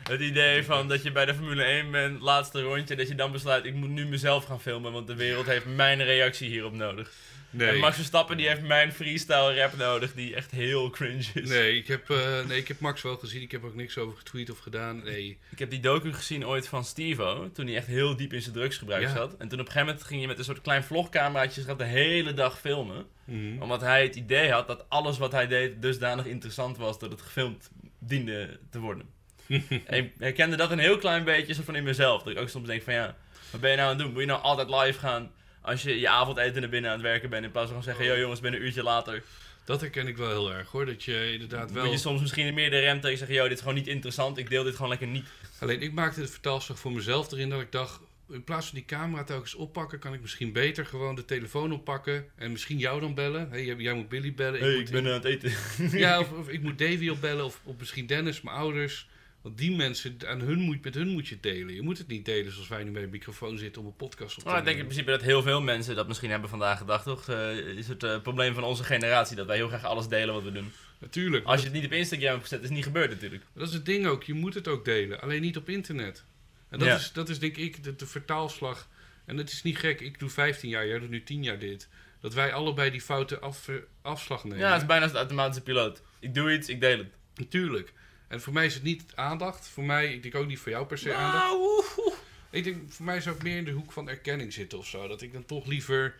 Het 0.00 0.20
idee 0.20 0.64
van 0.64 0.88
dat 0.88 1.02
je 1.02 1.12
bij 1.12 1.24
de 1.24 1.34
Formule 1.34 1.62
1 1.62 1.90
bent, 1.90 2.20
laatste 2.20 2.62
rondje, 2.62 2.96
dat 2.96 3.08
je 3.08 3.14
dan 3.14 3.32
besluit, 3.32 3.64
ik 3.64 3.74
moet 3.74 3.88
nu 3.88 4.06
mezelf 4.06 4.44
gaan 4.44 4.60
filmen, 4.60 4.92
want 4.92 5.06
de 5.06 5.14
wereld 5.14 5.46
heeft 5.46 5.66
mijn 5.66 6.02
reactie 6.04 6.48
hierop 6.48 6.72
nodig. 6.72 7.12
En 7.52 7.56
Nee. 7.58 7.78
Max 7.78 7.96
Verstappen 7.96 8.36
die 8.36 8.48
heeft 8.48 8.62
mijn 8.62 8.92
freestyle 8.92 9.54
rap 9.60 9.76
nodig, 9.76 10.14
die 10.14 10.34
echt 10.34 10.50
heel 10.50 10.90
cringe 10.90 11.24
is. 11.34 11.48
Nee, 11.48 11.76
ik 11.76 11.86
heb, 11.88 12.10
eh, 12.10 12.44
nee, 12.46 12.58
ik 12.58 12.68
heb 12.68 12.80
Max 12.80 13.02
wel 13.02 13.16
gezien. 13.16 13.42
Ik 13.42 13.50
heb 13.50 13.64
ook 13.64 13.74
niks 13.74 13.98
over 13.98 14.16
getweet 14.18 14.50
of 14.50 14.58
gedaan. 14.58 15.02
Nee. 15.04 15.38
Ik 15.50 15.58
heb 15.58 15.70
die 15.70 15.80
docu 15.80 16.12
gezien 16.12 16.46
ooit 16.46 16.68
van 16.68 16.84
Stevo, 16.84 17.50
toen 17.52 17.66
hij 17.66 17.76
echt 17.76 17.86
heel 17.86 18.16
diep 18.16 18.32
in 18.32 18.42
zijn 18.42 18.54
drugsgebruik 18.54 19.02
Ja. 19.02 19.14
zat. 19.14 19.36
En 19.36 19.48
toen 19.48 19.60
op 19.60 19.66
een 19.66 19.72
gegeven 19.72 19.86
moment 19.86 20.04
ging 20.04 20.20
je 20.20 20.26
met 20.26 20.38
een 20.38 20.44
soort 20.44 20.60
klein 20.60 20.84
vlogcameraatje 20.84 21.62
gaat 21.62 21.78
de 21.78 21.84
hele 21.84 22.34
dag 22.34 22.60
filmen. 22.60 23.06
Mhm. 23.24 23.62
Omdat 23.62 23.80
hij 23.80 24.02
het 24.02 24.16
idee 24.16 24.50
had 24.50 24.66
dat 24.66 24.84
alles 24.88 25.18
wat 25.18 25.32
hij 25.32 25.46
deed 25.46 25.82
dusdanig 25.82 26.24
interessant 26.26 26.76
was 26.76 26.98
dat 26.98 27.10
het 27.10 27.22
gefilmd 27.22 27.70
diende 27.98 28.58
te 28.70 28.78
worden. 28.78 29.06
en 29.86 30.04
ik 30.04 30.12
herkende 30.18 30.56
dat 30.56 30.70
een 30.70 30.78
heel 30.78 30.98
klein 30.98 31.24
beetje 31.24 31.54
zo 31.54 31.62
van 31.62 31.76
in 31.76 31.82
mezelf. 31.84 32.22
Dat 32.22 32.32
ik 32.32 32.38
ook 32.38 32.48
soms 32.48 32.66
denk 32.66 32.82
van 32.82 32.94
ja, 32.94 33.16
wat 33.50 33.60
ben 33.60 33.70
je 33.70 33.76
nou 33.76 33.88
aan 33.90 33.94
het 33.96 34.04
doen? 34.04 34.12
Moet 34.12 34.20
je 34.22 34.26
nou 34.28 34.42
altijd 34.42 34.70
live 34.70 34.98
gaan 34.98 35.30
als 35.60 35.82
je 35.82 36.00
je 36.00 36.08
avondeten 36.08 36.60
naar 36.60 36.70
binnen 36.70 36.90
aan 36.90 36.96
het 36.96 37.06
werken 37.06 37.30
bent 37.30 37.44
in 37.44 37.50
plaats 37.50 37.70
van 37.70 37.82
zeggen, 37.82 38.04
yo 38.04 38.18
jongens, 38.18 38.38
ik 38.38 38.44
ben 38.44 38.54
een 38.54 38.62
uurtje 38.62 38.82
later. 38.82 39.22
Dat 39.64 39.80
herken 39.80 40.06
ik 40.06 40.16
wel 40.16 40.28
heel 40.28 40.52
erg 40.52 40.70
hoor. 40.70 40.86
Dat 40.86 41.04
je 41.04 41.32
inderdaad 41.32 41.72
wel. 41.72 41.84
Moet 41.84 41.92
je 41.92 41.98
soms 41.98 42.20
misschien 42.20 42.54
meer 42.54 42.70
de 42.70 42.78
rem 42.78 43.00
tegen 43.00 43.18
zeggen, 43.18 43.36
yo 43.36 43.42
dit 43.42 43.52
is 43.52 43.58
gewoon 43.58 43.74
niet 43.74 43.86
interessant, 43.86 44.38
ik 44.38 44.50
deel 44.50 44.62
dit 44.62 44.74
gewoon 44.74 44.90
lekker 44.90 45.06
niet. 45.06 45.26
Alleen 45.58 45.82
ik 45.82 45.92
maakte 45.92 46.20
de 46.20 46.28
vertaalslag 46.28 46.78
voor 46.78 46.92
mezelf 46.92 47.32
erin 47.32 47.50
dat 47.50 47.60
ik 47.60 47.72
dacht. 47.72 48.00
In 48.28 48.44
plaats 48.44 48.66
van 48.66 48.74
die 48.74 48.84
camera 48.84 49.24
telkens 49.24 49.54
oppakken, 49.54 49.98
kan 49.98 50.14
ik 50.14 50.20
misschien 50.20 50.52
beter 50.52 50.86
gewoon 50.86 51.14
de 51.14 51.24
telefoon 51.24 51.72
oppakken. 51.72 52.26
En 52.36 52.52
misschien 52.52 52.78
jou 52.78 53.00
dan 53.00 53.14
bellen. 53.14 53.50
Hey, 53.50 53.64
jij, 53.64 53.94
moet 53.94 54.08
Billy 54.08 54.34
bellen. 54.34 54.60
hey, 54.60 54.70
moet, 54.70 54.80
ik 54.80 54.90
ben 54.90 55.06
aan 55.06 55.12
het 55.12 55.24
eten. 55.24 55.52
Ja, 55.98 56.18
of, 56.20 56.32
of 56.32 56.48
ik 56.48 56.62
moet 56.62 56.78
Davy 56.78 57.08
opbellen. 57.08 57.44
Of, 57.44 57.60
of 57.64 57.74
misschien 57.78 58.06
Dennis, 58.06 58.40
mijn 58.40 58.56
ouders. 58.56 59.08
Want 59.42 59.58
die 59.58 59.76
mensen, 59.76 60.16
aan 60.26 60.40
hun 60.40 60.58
moet, 60.58 60.84
met 60.84 60.94
hun 60.94 61.08
moet 61.08 61.28
je 61.28 61.38
delen. 61.40 61.74
Je 61.74 61.82
moet 61.82 61.98
het 61.98 62.06
niet 62.08 62.24
delen 62.24 62.52
zoals 62.52 62.68
wij 62.68 62.84
nu 62.84 62.90
bij 62.90 63.02
de 63.02 63.08
microfoon 63.08 63.58
zitten 63.58 63.82
om 63.82 63.88
een 63.88 63.96
podcast 63.96 64.36
op 64.36 64.42
te 64.42 64.48
Maar 64.48 64.58
ik 64.58 64.64
denk 64.64 64.76
in 64.76 64.82
nemen. 64.82 64.94
principe 64.94 65.10
dat 65.10 65.28
heel 65.34 65.42
veel 65.42 65.60
mensen 65.62 65.94
dat 65.94 66.06
misschien 66.08 66.30
hebben 66.30 66.48
vandaag 66.50 66.78
gedacht, 66.78 67.04
toch? 67.04 67.28
Eh, 67.28 67.56
is 67.56 67.88
het 67.88 68.02
eh, 68.02 68.20
probleem 68.20 68.54
van 68.54 68.62
onze 68.64 68.84
generatie 68.84 69.36
dat 69.36 69.46
wij 69.46 69.56
heel 69.56 69.68
graag 69.68 69.84
alles 69.84 70.08
delen 70.08 70.34
wat 70.34 70.42
we 70.42 70.52
doen. 70.52 70.72
Natuurlijk. 70.98 71.44
Als 71.46 71.60
je 71.60 71.66
het 71.66 71.74
niet 71.74 71.84
op 71.84 71.92
Instagram 71.92 72.30
hebt 72.30 72.42
gezet, 72.42 72.58
is 72.58 72.64
het 72.64 72.74
niet 72.74 72.84
gebeurd 72.84 73.10
natuurlijk. 73.10 73.44
Dat 73.54 73.68
is 73.68 73.74
het 73.74 73.86
ding 73.86 74.06
ook. 74.06 74.22
Je 74.22 74.34
moet 74.34 74.54
het 74.54 74.68
ook 74.68 74.84
delen. 74.84 75.20
Alleen 75.20 75.40
niet 75.40 75.56
op 75.56 75.68
internet. 75.68 76.24
En 76.68 76.78
dat, 76.78 76.88
Ja. 76.88 76.94
is, 76.96 77.12
dat 77.12 77.28
is 77.28 77.38
denk 77.38 77.56
ik 77.56 77.84
de, 77.84 77.96
de 77.96 78.06
vertaalslag. 78.06 78.88
En 79.24 79.36
het 79.36 79.50
is 79.52 79.62
niet 79.62 79.78
gek. 79.78 80.00
Ik 80.00 80.18
doe 80.18 80.28
15 80.28 80.68
jaar. 80.68 80.86
Jij 80.86 80.98
doet 80.98 81.10
nu 81.10 81.22
10 81.22 81.42
jaar 81.42 81.58
dit. 81.58 81.88
Dat 82.20 82.34
wij 82.34 82.52
allebei 82.52 82.90
die 82.90 83.00
foute 83.00 83.38
af, 83.38 83.68
afslag 84.02 84.44
nemen. 84.44 84.58
Ja, 84.58 84.72
het 84.72 84.80
is 84.80 84.86
bijna 84.86 85.06
de 85.06 85.16
automatische 85.16 85.62
piloot. 85.62 86.02
Ik 86.18 86.34
doe 86.34 86.52
iets, 86.52 86.68
ik 86.68 86.80
deel 86.80 86.98
het. 86.98 87.08
Natuurlijk. 87.34 87.92
En 88.30 88.40
voor 88.40 88.52
mij 88.52 88.66
is 88.66 88.74
het 88.74 88.82
niet 88.82 89.04
aandacht. 89.14 89.68
Voor 89.68 89.84
mij, 89.84 90.12
ik 90.12 90.22
denk 90.22 90.34
ook 90.34 90.46
niet 90.46 90.58
voor 90.58 90.70
jou 90.72 90.86
per 90.86 90.98
se 90.98 91.14
aandacht. 91.14 91.44
Nou, 91.44 91.60
oeh. 91.60 92.14
Ik 92.50 92.64
denk, 92.64 92.92
voor 92.92 93.04
mij 93.04 93.20
zou 93.20 93.34
het 93.34 93.44
meer 93.44 93.56
in 93.56 93.64
de 93.64 93.70
hoek 93.70 93.92
van 93.92 94.08
erkenning 94.08 94.52
zitten 94.52 94.78
of 94.78 94.86
zo. 94.86 95.08
Dat 95.08 95.22
ik 95.22 95.32
dan 95.32 95.44
toch 95.44 95.66
liever 95.66 96.14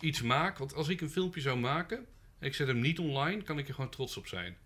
iets 0.00 0.22
maak. 0.22 0.58
Want 0.58 0.74
als 0.74 0.88
ik 0.88 1.00
een 1.00 1.10
filmpje 1.10 1.40
zou 1.40 1.58
maken 1.58 2.06
en 2.38 2.46
ik 2.46 2.54
zet 2.54 2.66
hem 2.66 2.80
niet 2.80 2.98
online, 2.98 3.42
kan 3.42 3.58
ik 3.58 3.68
er 3.68 3.74
gewoon 3.74 3.90
trots 3.90 4.16
op 4.16 4.26
zijn. 4.26 4.56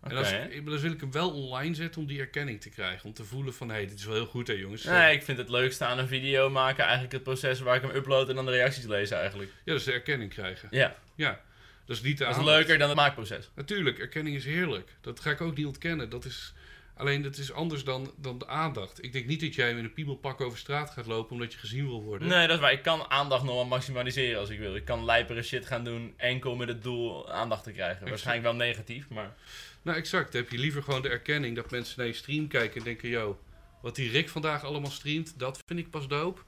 En 0.00 0.16
als, 0.16 0.32
ik, 0.32 0.64
dan 0.66 0.78
wil 0.78 0.92
ik 0.92 1.00
hem 1.00 1.12
wel 1.12 1.30
online 1.30 1.74
zetten 1.74 2.00
om 2.00 2.06
die 2.06 2.20
erkenning 2.20 2.60
te 2.60 2.68
krijgen. 2.68 3.04
Om 3.04 3.12
te 3.12 3.24
voelen 3.24 3.54
van, 3.54 3.68
hé, 3.68 3.74
hey, 3.74 3.86
dit 3.86 3.98
is 3.98 4.04
wel 4.04 4.14
heel 4.14 4.26
goed 4.26 4.46
hè 4.46 4.52
jongens. 4.52 4.84
Nee, 4.84 5.14
ik 5.14 5.22
vind 5.22 5.38
het 5.38 5.48
leukste 5.48 5.84
aan 5.84 5.98
een 5.98 6.08
video 6.08 6.50
maken 6.50 6.82
eigenlijk 6.84 7.12
het 7.12 7.22
proces 7.22 7.60
waar 7.60 7.76
ik 7.76 7.82
hem 7.82 7.90
upload 7.90 8.28
en 8.28 8.34
dan 8.34 8.46
de 8.46 8.52
reacties 8.52 8.84
lees 8.84 9.10
eigenlijk. 9.10 9.50
Ja, 9.64 9.74
is 9.74 9.84
de 9.84 9.92
erkenning 9.92 10.30
krijgen. 10.30 10.68
Ja, 10.70 10.96
Ja, 11.14 11.40
dat 11.86 11.96
is 11.96 12.02
niet 12.02 12.18
dat 12.18 12.36
is 12.36 12.44
leuker 12.44 12.78
dan 12.78 12.88
het 12.88 12.96
maakproces. 12.96 13.50
Natuurlijk, 13.54 13.98
erkenning 13.98 14.36
is 14.36 14.44
heerlijk. 14.44 14.90
Dat 15.00 15.20
ga 15.20 15.30
ik 15.30 15.40
ook 15.40 15.56
niet 15.56 15.66
ontkennen. 15.66 16.08
Dat 16.10 16.24
is, 16.24 16.52
alleen 16.96 17.22
dat 17.22 17.36
is 17.36 17.52
anders 17.52 17.84
dan, 17.84 18.12
dan 18.16 18.38
de 18.38 18.46
aandacht. 18.46 19.04
Ik 19.04 19.12
denk 19.12 19.26
niet 19.26 19.40
dat 19.40 19.54
jij 19.54 19.74
met 19.74 19.84
een 19.84 19.92
piemelpak 19.92 20.40
over 20.40 20.58
straat 20.58 20.90
gaat 20.90 21.06
lopen 21.06 21.32
omdat 21.32 21.52
je 21.52 21.58
gezien 21.58 21.86
wil 21.86 22.02
worden. 22.02 22.28
Nee, 22.28 22.46
dat 22.46 22.56
is 22.56 22.62
waar. 22.62 22.72
Ik 22.72 22.82
kan 22.82 23.10
aandacht 23.10 23.44
nog 23.44 23.54
wel 23.54 23.64
maximaliseren 23.64 24.40
als 24.40 24.50
ik 24.50 24.58
wil. 24.58 24.74
Ik 24.74 24.84
kan 24.84 25.04
lijpere 25.04 25.42
shit 25.42 25.66
gaan 25.66 25.84
doen 25.84 26.14
enkel 26.16 26.56
met 26.56 26.68
het 26.68 26.82
doel 26.82 27.32
aandacht 27.32 27.64
te 27.64 27.72
krijgen. 27.72 28.08
Waarschijnlijk 28.08 28.46
wel 28.46 28.56
negatief, 28.66 29.08
maar... 29.08 29.34
Nou, 29.82 29.98
exact. 29.98 30.32
Dan 30.32 30.40
heb 30.42 30.50
je 30.50 30.58
liever 30.58 30.82
gewoon 30.82 31.02
de 31.02 31.08
erkenning 31.08 31.56
dat 31.56 31.70
mensen 31.70 31.98
naar 31.98 32.06
je 32.06 32.12
stream 32.12 32.48
kijken 32.48 32.78
en 32.78 32.84
denken: 32.84 33.08
yo, 33.08 33.40
wat 33.82 33.94
die 33.94 34.10
Rick 34.10 34.28
vandaag 34.28 34.64
allemaal 34.64 34.90
streamt, 34.90 35.34
dat 35.38 35.62
vind 35.66 35.78
ik 35.78 35.90
pas 35.90 36.08
dope. 36.08 36.40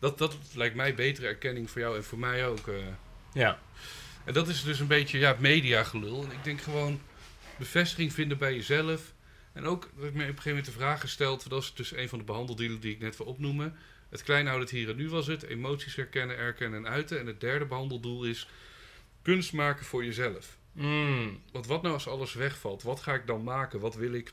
Dat, 0.00 0.18
dat 0.18 0.36
lijkt 0.54 0.74
mij 0.74 0.94
betere 0.94 1.26
erkenning 1.26 1.70
voor 1.70 1.80
jou 1.80 1.96
en 1.96 2.04
voor 2.04 2.18
mij 2.18 2.46
ook. 2.46 2.68
eh. 2.68 2.74
Ja. 3.34 3.58
En 4.24 4.32
dat 4.32 4.48
is 4.48 4.62
dus 4.62 4.80
een 4.80 4.86
beetje 4.86 5.18
ja, 5.18 5.36
mediagelul. 5.38 6.24
En 6.24 6.30
ik 6.30 6.44
denk 6.44 6.60
gewoon 6.60 7.00
bevestiging 7.58 8.12
vinden 8.12 8.38
bij 8.38 8.54
jezelf. 8.54 9.12
En 9.52 9.66
ook, 9.66 9.90
dat 9.96 10.04
ik 10.04 10.14
me 10.14 10.22
op 10.22 10.28
een 10.28 10.34
gegeven 10.34 10.48
moment 10.48 10.66
de 10.66 10.72
vraag 10.72 11.00
gesteld, 11.00 11.48
dat 11.48 11.62
is 11.62 11.74
dus 11.74 11.92
een 11.96 12.08
van 12.08 12.18
de 12.18 12.24
behandeldealen 12.24 12.80
die 12.80 12.92
ik 12.92 13.00
net 13.00 13.16
wil 13.16 13.26
opnoemen. 13.26 13.76
Het 14.08 14.22
klein 14.22 14.46
houden 14.46 14.66
het 14.66 14.76
hier 14.76 14.90
en 14.90 14.96
nu 14.96 15.08
was 15.08 15.26
het, 15.26 15.42
emoties 15.42 15.96
herkennen, 15.96 16.36
erkennen 16.36 16.84
en 16.84 16.92
uiten. 16.92 17.20
En 17.20 17.26
het 17.26 17.40
derde 17.40 17.64
behandeldoel 17.64 18.24
is 18.24 18.48
kunst 19.22 19.52
maken 19.52 19.84
voor 19.84 20.04
jezelf. 20.04 20.56
Mm. 20.72 21.40
Want 21.52 21.66
wat 21.66 21.82
nou 21.82 21.94
als 21.94 22.08
alles 22.08 22.34
wegvalt? 22.34 22.82
Wat 22.82 23.00
ga 23.00 23.14
ik 23.14 23.26
dan 23.26 23.44
maken? 23.44 23.80
Wat 23.80 23.94
wil 23.94 24.12
ik, 24.12 24.32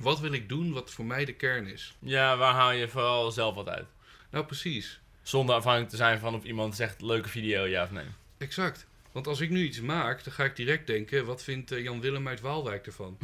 wat 0.00 0.20
wil 0.20 0.32
ik 0.32 0.48
doen 0.48 0.72
wat 0.72 0.90
voor 0.90 1.04
mij 1.04 1.24
de 1.24 1.32
kern 1.32 1.66
is? 1.66 1.96
Ja, 1.98 2.36
waar 2.36 2.54
haal 2.54 2.72
je 2.72 2.88
vooral 2.88 3.30
zelf 3.30 3.54
wat 3.54 3.68
uit? 3.68 3.86
Nou, 4.30 4.44
precies. 4.44 5.00
Zonder 5.22 5.54
afhankelijk 5.54 5.90
te 5.90 5.96
zijn 5.96 6.18
van 6.18 6.34
of 6.34 6.44
iemand 6.44 6.76
zegt 6.76 7.00
leuke 7.00 7.28
video, 7.28 7.66
ja 7.66 7.82
of 7.82 7.90
nee. 7.90 8.06
Exact. 8.44 8.86
Want 9.12 9.26
als 9.26 9.40
ik 9.40 9.50
nu 9.50 9.64
iets 9.64 9.80
maak, 9.80 10.24
dan 10.24 10.32
ga 10.32 10.44
ik 10.44 10.56
direct 10.56 10.86
denken: 10.86 11.24
wat 11.26 11.42
vindt 11.44 11.72
eh, 11.72 11.82
Jan 11.82 12.00
Willem 12.00 12.28
uit 12.28 12.40
Waalwijk 12.40 12.86
ervan? 12.86 13.18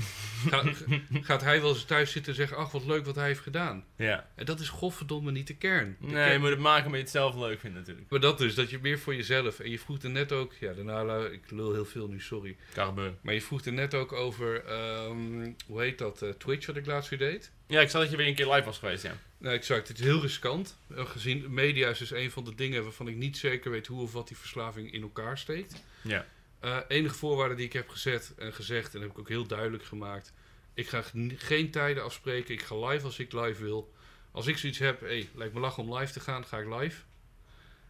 Ga- 0.49 0.73
gaat 1.29 1.41
hij 1.41 1.61
wel 1.61 1.69
eens 1.71 1.85
thuis 1.85 2.13
zitten 2.13 2.33
en 2.33 2.39
zeggen: 2.39 2.57
ach, 2.57 2.71
wat 2.71 2.85
leuk 2.87 3.05
wat 3.05 3.15
hij 3.15 3.27
heeft 3.27 3.41
gedaan? 3.41 3.85
Ja. 3.97 4.29
En 4.35 4.45
dat 4.45 4.61
is 4.61 4.69
godverdomme 4.69 5.31
niet 5.31 5.47
de 5.47 5.57
kern. 5.57 5.97
De 6.01 6.07
Nee, 6.07 6.15
kern- 6.15 6.33
je 6.33 6.39
moet 6.39 6.49
het 6.51 6.59
maken 6.59 6.85
omdat 6.85 6.97
je 6.99 7.05
het 7.07 7.15
zelf 7.15 7.35
leuk 7.37 7.61
vindt 7.61 7.77
natuurlijk. 7.77 8.11
Maar 8.11 8.21
dat 8.21 8.39
dus, 8.39 8.55
dat 8.55 8.71
je 8.71 8.79
meer 8.83 8.99
voor 8.99 9.15
jezelf. 9.15 9.59
En 9.61 9.71
je 9.71 9.79
vroeg 9.79 10.03
er 10.03 10.11
net 10.11 10.33
ook, 10.33 10.53
ja, 10.61 10.73
daarna, 10.73 11.27
ik 11.27 11.51
lul 11.51 11.73
heel 11.73 11.85
veel 11.85 12.09
nu, 12.09 12.21
sorry. 12.21 12.57
Kan. 12.75 13.17
Maar 13.23 13.35
je 13.35 13.43
vroeg 13.43 13.65
er 13.65 13.73
net 13.73 13.95
ook 13.95 14.13
over, 14.13 14.65
ehm, 14.65 15.53
hoe 15.67 15.81
heet 15.81 15.99
dat, 15.99 16.23
eh, 16.23 16.31
Twitch 16.31 16.67
wat 16.67 16.77
ik 16.77 16.87
laatst 16.87 17.11
weer 17.11 17.19
deed. 17.19 17.53
Ja, 17.71 17.81
ik 17.81 17.91
zag 17.91 18.01
dat 18.03 18.11
je 18.11 18.17
weer 18.17 18.27
een 18.27 18.35
keer 18.35 18.53
live 18.53 18.65
was 18.65 18.79
geweest, 18.79 19.03
ja. 19.03 19.17
Nou, 19.39 19.55
exact. 19.55 19.89
Het 19.89 19.99
is 19.99 20.05
heel 20.05 20.21
riskant. 20.21 20.77
Eh, 20.95 21.07
gezien 21.07 21.55
media 21.55 21.89
is 21.89 21.99
dus 21.99 22.11
een 22.11 22.31
van 22.31 22.45
de 22.45 22.55
dingen 22.55 22.83
waarvan 22.83 23.09
ik 23.09 23.17
niet 23.17 23.37
zeker 23.37 23.71
weet 23.71 23.87
hoe 23.87 24.03
of 24.03 24.13
wat 24.13 24.29
die 24.29 24.37
verslaving 24.37 24.93
in 24.93 25.03
elkaar 25.03 25.39
steekt. 25.39 25.83
Ja. 26.03 26.27
Eh, 26.61 26.79
enige 26.89 27.15
voorwaarde 27.15 27.55
die 27.55 27.65
ik 27.65 27.73
heb 27.73 27.89
gezet 27.89 28.33
en 28.37 28.53
gezegd, 28.53 28.95
en 28.95 29.01
heb 29.01 29.11
ik 29.11 29.19
ook 29.19 29.29
heel 29.29 29.47
duidelijk 29.47 29.85
gemaakt. 29.85 30.33
Ik 30.75 30.89
ga 30.89 31.05
geen 31.37 31.71
tijden 31.71 32.05
afspreken. 32.05 32.55
Ik 32.55 32.63
ga 32.63 32.87
live 32.87 33.05
als 33.05 33.19
ik 33.19 33.33
live 33.33 33.63
wil. 33.63 33.93
Als 34.31 34.47
ik 34.47 34.59
zoiets 34.59 34.79
heb, 34.79 35.01
hey, 35.01 35.29
lijkt 35.35 35.55
me 35.55 35.61
lachen 35.61 35.83
om 35.83 35.95
live 35.95 36.13
te 36.13 36.21
gaan, 36.21 36.45
ga 36.45 36.59
ik 36.59 36.81
live. 36.81 37.03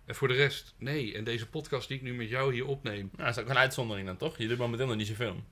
En 0.05 0.14
voor 0.14 0.29
de 0.29 0.35
rest, 0.35 0.75
nee. 0.79 1.14
En 1.14 1.25
deze 1.25 1.47
podcast 1.47 1.88
die 1.88 1.97
ik 1.97 2.03
nu 2.03 2.14
met 2.14 2.29
jou 2.29 2.53
hier 2.53 2.66
opneem. 2.66 3.11
Nou, 3.12 3.25
dat 3.25 3.37
is 3.37 3.43
ook 3.43 3.49
een 3.49 3.59
uitzondering 3.59 4.07
dan, 4.07 4.16
toch? 4.16 4.38
Je 4.38 4.49
doet 4.49 4.59
momenteel 4.59 4.87
nog 4.87 4.97
niet 4.97 5.07
zoveel. 5.07 5.45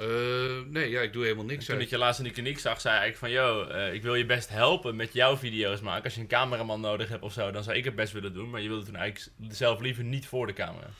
Eh, 0.00 0.60
nee, 0.66 0.90
ja, 0.90 1.00
ik 1.00 1.12
doe 1.12 1.22
helemaal 1.22 1.44
niks. 1.44 1.64
Toen 1.64 1.80
ik 1.80 1.88
je 1.88 1.98
laatst 1.98 2.18
in 2.20 2.26
de 2.26 2.32
kliniek 2.32 2.58
zag, 2.58 2.80
zei 2.80 3.08
ik 3.08 3.16
van... 3.16 3.30
Yo, 3.30 3.64
eh, 3.64 3.94
ik 3.94 4.02
wil 4.02 4.14
je 4.14 4.26
best 4.26 4.48
helpen 4.48 4.96
met 4.96 5.12
jouw 5.12 5.36
video's 5.36 5.80
maken. 5.80 6.04
Als 6.04 6.14
je 6.14 6.20
een 6.20 6.26
cameraman 6.26 6.80
nodig 6.80 7.08
hebt 7.08 7.22
of 7.22 7.32
zo, 7.32 7.50
dan 7.50 7.62
zou 7.62 7.76
ik 7.76 7.84
het 7.84 7.94
best 7.94 8.12
willen 8.12 8.34
doen. 8.34 8.50
Maar 8.50 8.60
je 8.60 8.68
wilde 8.68 8.84
toen 8.84 8.96
eigenlijk 8.96 9.36
zelf 9.48 9.80
liever 9.80 10.04
niet 10.04 10.26
voor 10.26 10.46
de 10.46 10.52
camera. 10.52 10.90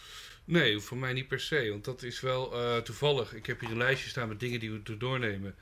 Nee, 0.44 0.78
voor 0.78 0.96
mij 0.96 1.12
niet 1.12 1.28
per 1.28 1.40
se. 1.40 1.70
Want 1.70 1.84
dat 1.84 2.02
is 2.02 2.20
wel 2.20 2.52
eh, 2.54 2.76
toevallig. 2.76 3.34
Ik 3.34 3.46
heb 3.46 3.60
hier 3.60 3.70
een 3.70 3.76
lijstje 3.76 4.08
staan 4.10 4.28
met 4.28 4.40
dingen 4.40 4.60
die 4.60 4.70
we 4.70 4.96
doornemen. 4.96 5.54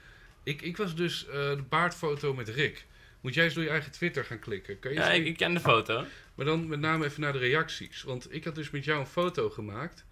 Ik, 0.42 0.62
ik 0.62 0.76
was 0.76 0.94
dus 0.94 1.26
de 1.30 1.64
baardfoto 1.68 2.34
met 2.34 2.48
Rick. 2.48 2.86
Moet 3.20 3.34
jij 3.34 3.44
eens 3.44 3.54
door 3.54 3.62
je 3.62 3.70
eigen 3.70 3.92
Twitter 3.92 4.24
gaan 4.24 4.38
klikken? 4.38 4.78
Kan 4.78 4.92
je 4.92 4.98
Ja, 4.98 5.10
eens- 5.10 5.18
ik, 5.18 5.26
ik 5.26 5.36
ken 5.36 5.54
de 5.54 5.60
foto. 5.60 6.04
Maar 6.34 6.46
dan 6.46 6.68
met 6.68 6.80
name 6.80 7.04
even 7.04 7.20
naar 7.20 7.32
de 7.32 7.38
reacties. 7.38 8.02
Want 8.02 8.34
ik 8.34 8.44
had 8.44 8.54
dus 8.54 8.70
met 8.70 8.84
jou 8.84 9.00
een 9.00 9.06
foto 9.06 9.50
gemaakt. 9.50 10.04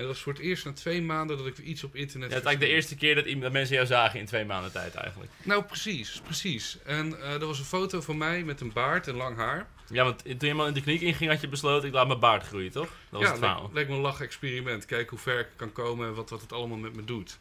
En 0.00 0.06
dat 0.06 0.14
was 0.14 0.24
voor 0.24 0.32
het 0.32 0.42
eerst 0.42 0.64
na 0.64 0.72
twee 0.72 1.02
maanden 1.02 1.36
dat 1.36 1.46
ik 1.46 1.56
weer 1.56 1.66
iets 1.66 1.84
op 1.84 1.94
internet... 1.94 2.28
Ja, 2.28 2.34
het 2.34 2.44
is 2.44 2.48
eigenlijk 2.48 2.72
de 2.72 2.76
eerste 2.76 2.96
keer 2.96 3.40
dat, 3.40 3.52
mensen 3.52 3.74
jou 3.74 3.86
zagen 3.86 4.20
in 4.20 4.26
twee 4.26 4.44
maanden 4.44 4.72
tijd 4.72 4.94
eigenlijk. 4.94 5.32
Nou, 5.42 5.62
precies, 5.64 6.20
precies. 6.24 6.78
En 6.84 7.20
eh 7.20 7.32
er 7.32 7.46
was 7.46 7.58
een 7.58 7.64
foto 7.64 8.00
van 8.00 8.18
mij 8.18 8.44
met 8.44 8.60
een 8.60 8.72
baard 8.72 9.08
en 9.08 9.14
lang 9.14 9.36
haar. 9.36 9.68
Ja, 9.90 10.04
want 10.04 10.18
toen 10.18 10.30
je 10.30 10.36
helemaal 10.38 10.66
in 10.66 10.74
de 10.74 10.82
kliniek 10.82 11.00
inging 11.00 11.30
had 11.30 11.40
je 11.40 11.48
besloten, 11.48 11.88
ik 11.88 11.94
laat 11.94 12.06
mijn 12.06 12.18
baard 12.18 12.46
groeien, 12.46 12.70
toch? 12.70 12.88
Dat 12.88 13.20
was 13.20 13.22
ja, 13.22 13.28
het 13.28 13.38
verhaal. 13.38 13.62
leek, 13.62 13.72
leek 13.72 13.88
me 13.88 13.94
een 13.94 14.00
lach-experiment. 14.00 14.84
Kijken 14.84 15.10
hoe 15.10 15.18
ver 15.18 15.38
ik 15.40 15.46
kan 15.56 15.72
komen 15.72 16.08
en 16.08 16.14
wat, 16.14 16.30
wat 16.30 16.40
het 16.40 16.52
allemaal 16.52 16.78
met 16.78 16.96
me 16.96 17.04
doet. 17.04 17.38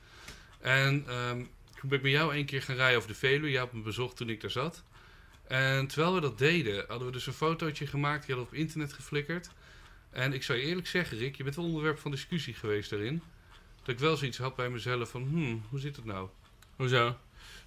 En 0.60 1.04
ehm, 1.08 1.38
toen 1.80 1.90
ben 1.90 1.98
ik 1.98 2.04
met 2.04 2.12
jou 2.12 2.34
één 2.34 2.46
keer 2.46 2.62
gaan 2.62 2.76
rijden 2.76 2.98
over 2.98 3.10
de 3.10 3.16
Veluwe. 3.16 3.50
Je 3.50 3.58
had 3.58 3.74
me 3.74 3.82
bezocht 3.82 4.18
toen 4.18 4.30
ik 4.30 4.42
daar 4.42 4.52
zat. 4.52 4.84
En 5.48 5.88
terwijl 5.88 6.14
we 6.14 6.22
dat 6.22 6.38
deden, 6.38 6.86
hadden 6.88 7.08
we 7.08 7.14
dus 7.14 7.28
een 7.28 7.34
fotootje 7.34 7.88
gemaakt. 7.88 8.26
Die 8.26 8.36
hadden 8.36 8.52
we 8.52 8.58
op 8.58 8.64
internet 8.64 8.94
geflikkerd. 8.94 9.50
En 10.10 10.34
ik 10.34 10.44
zou 10.44 10.60
je 10.60 10.66
eerlijk 10.66 10.88
zeggen, 10.88 11.18
Rick, 11.18 11.36
je 11.36 11.44
bent 11.44 11.56
wel 11.56 11.66
onderwerp 11.66 12.00
van 12.00 12.12
discussie 12.12 12.54
geweest 12.54 12.90
daarin. 12.90 13.22
Dat 13.80 13.88
ik 13.88 14.00
wel 14.00 14.18
zoiets 14.18 14.38
had 14.38 14.56
bij 14.56 14.70
mezelf 14.70 15.10
van, 15.10 15.24
hmm, 15.24 15.64
hoe 15.70 15.80
zit 15.80 15.96
het 15.96 16.06
nou? 16.06 16.30
Hoezo? 16.76 17.18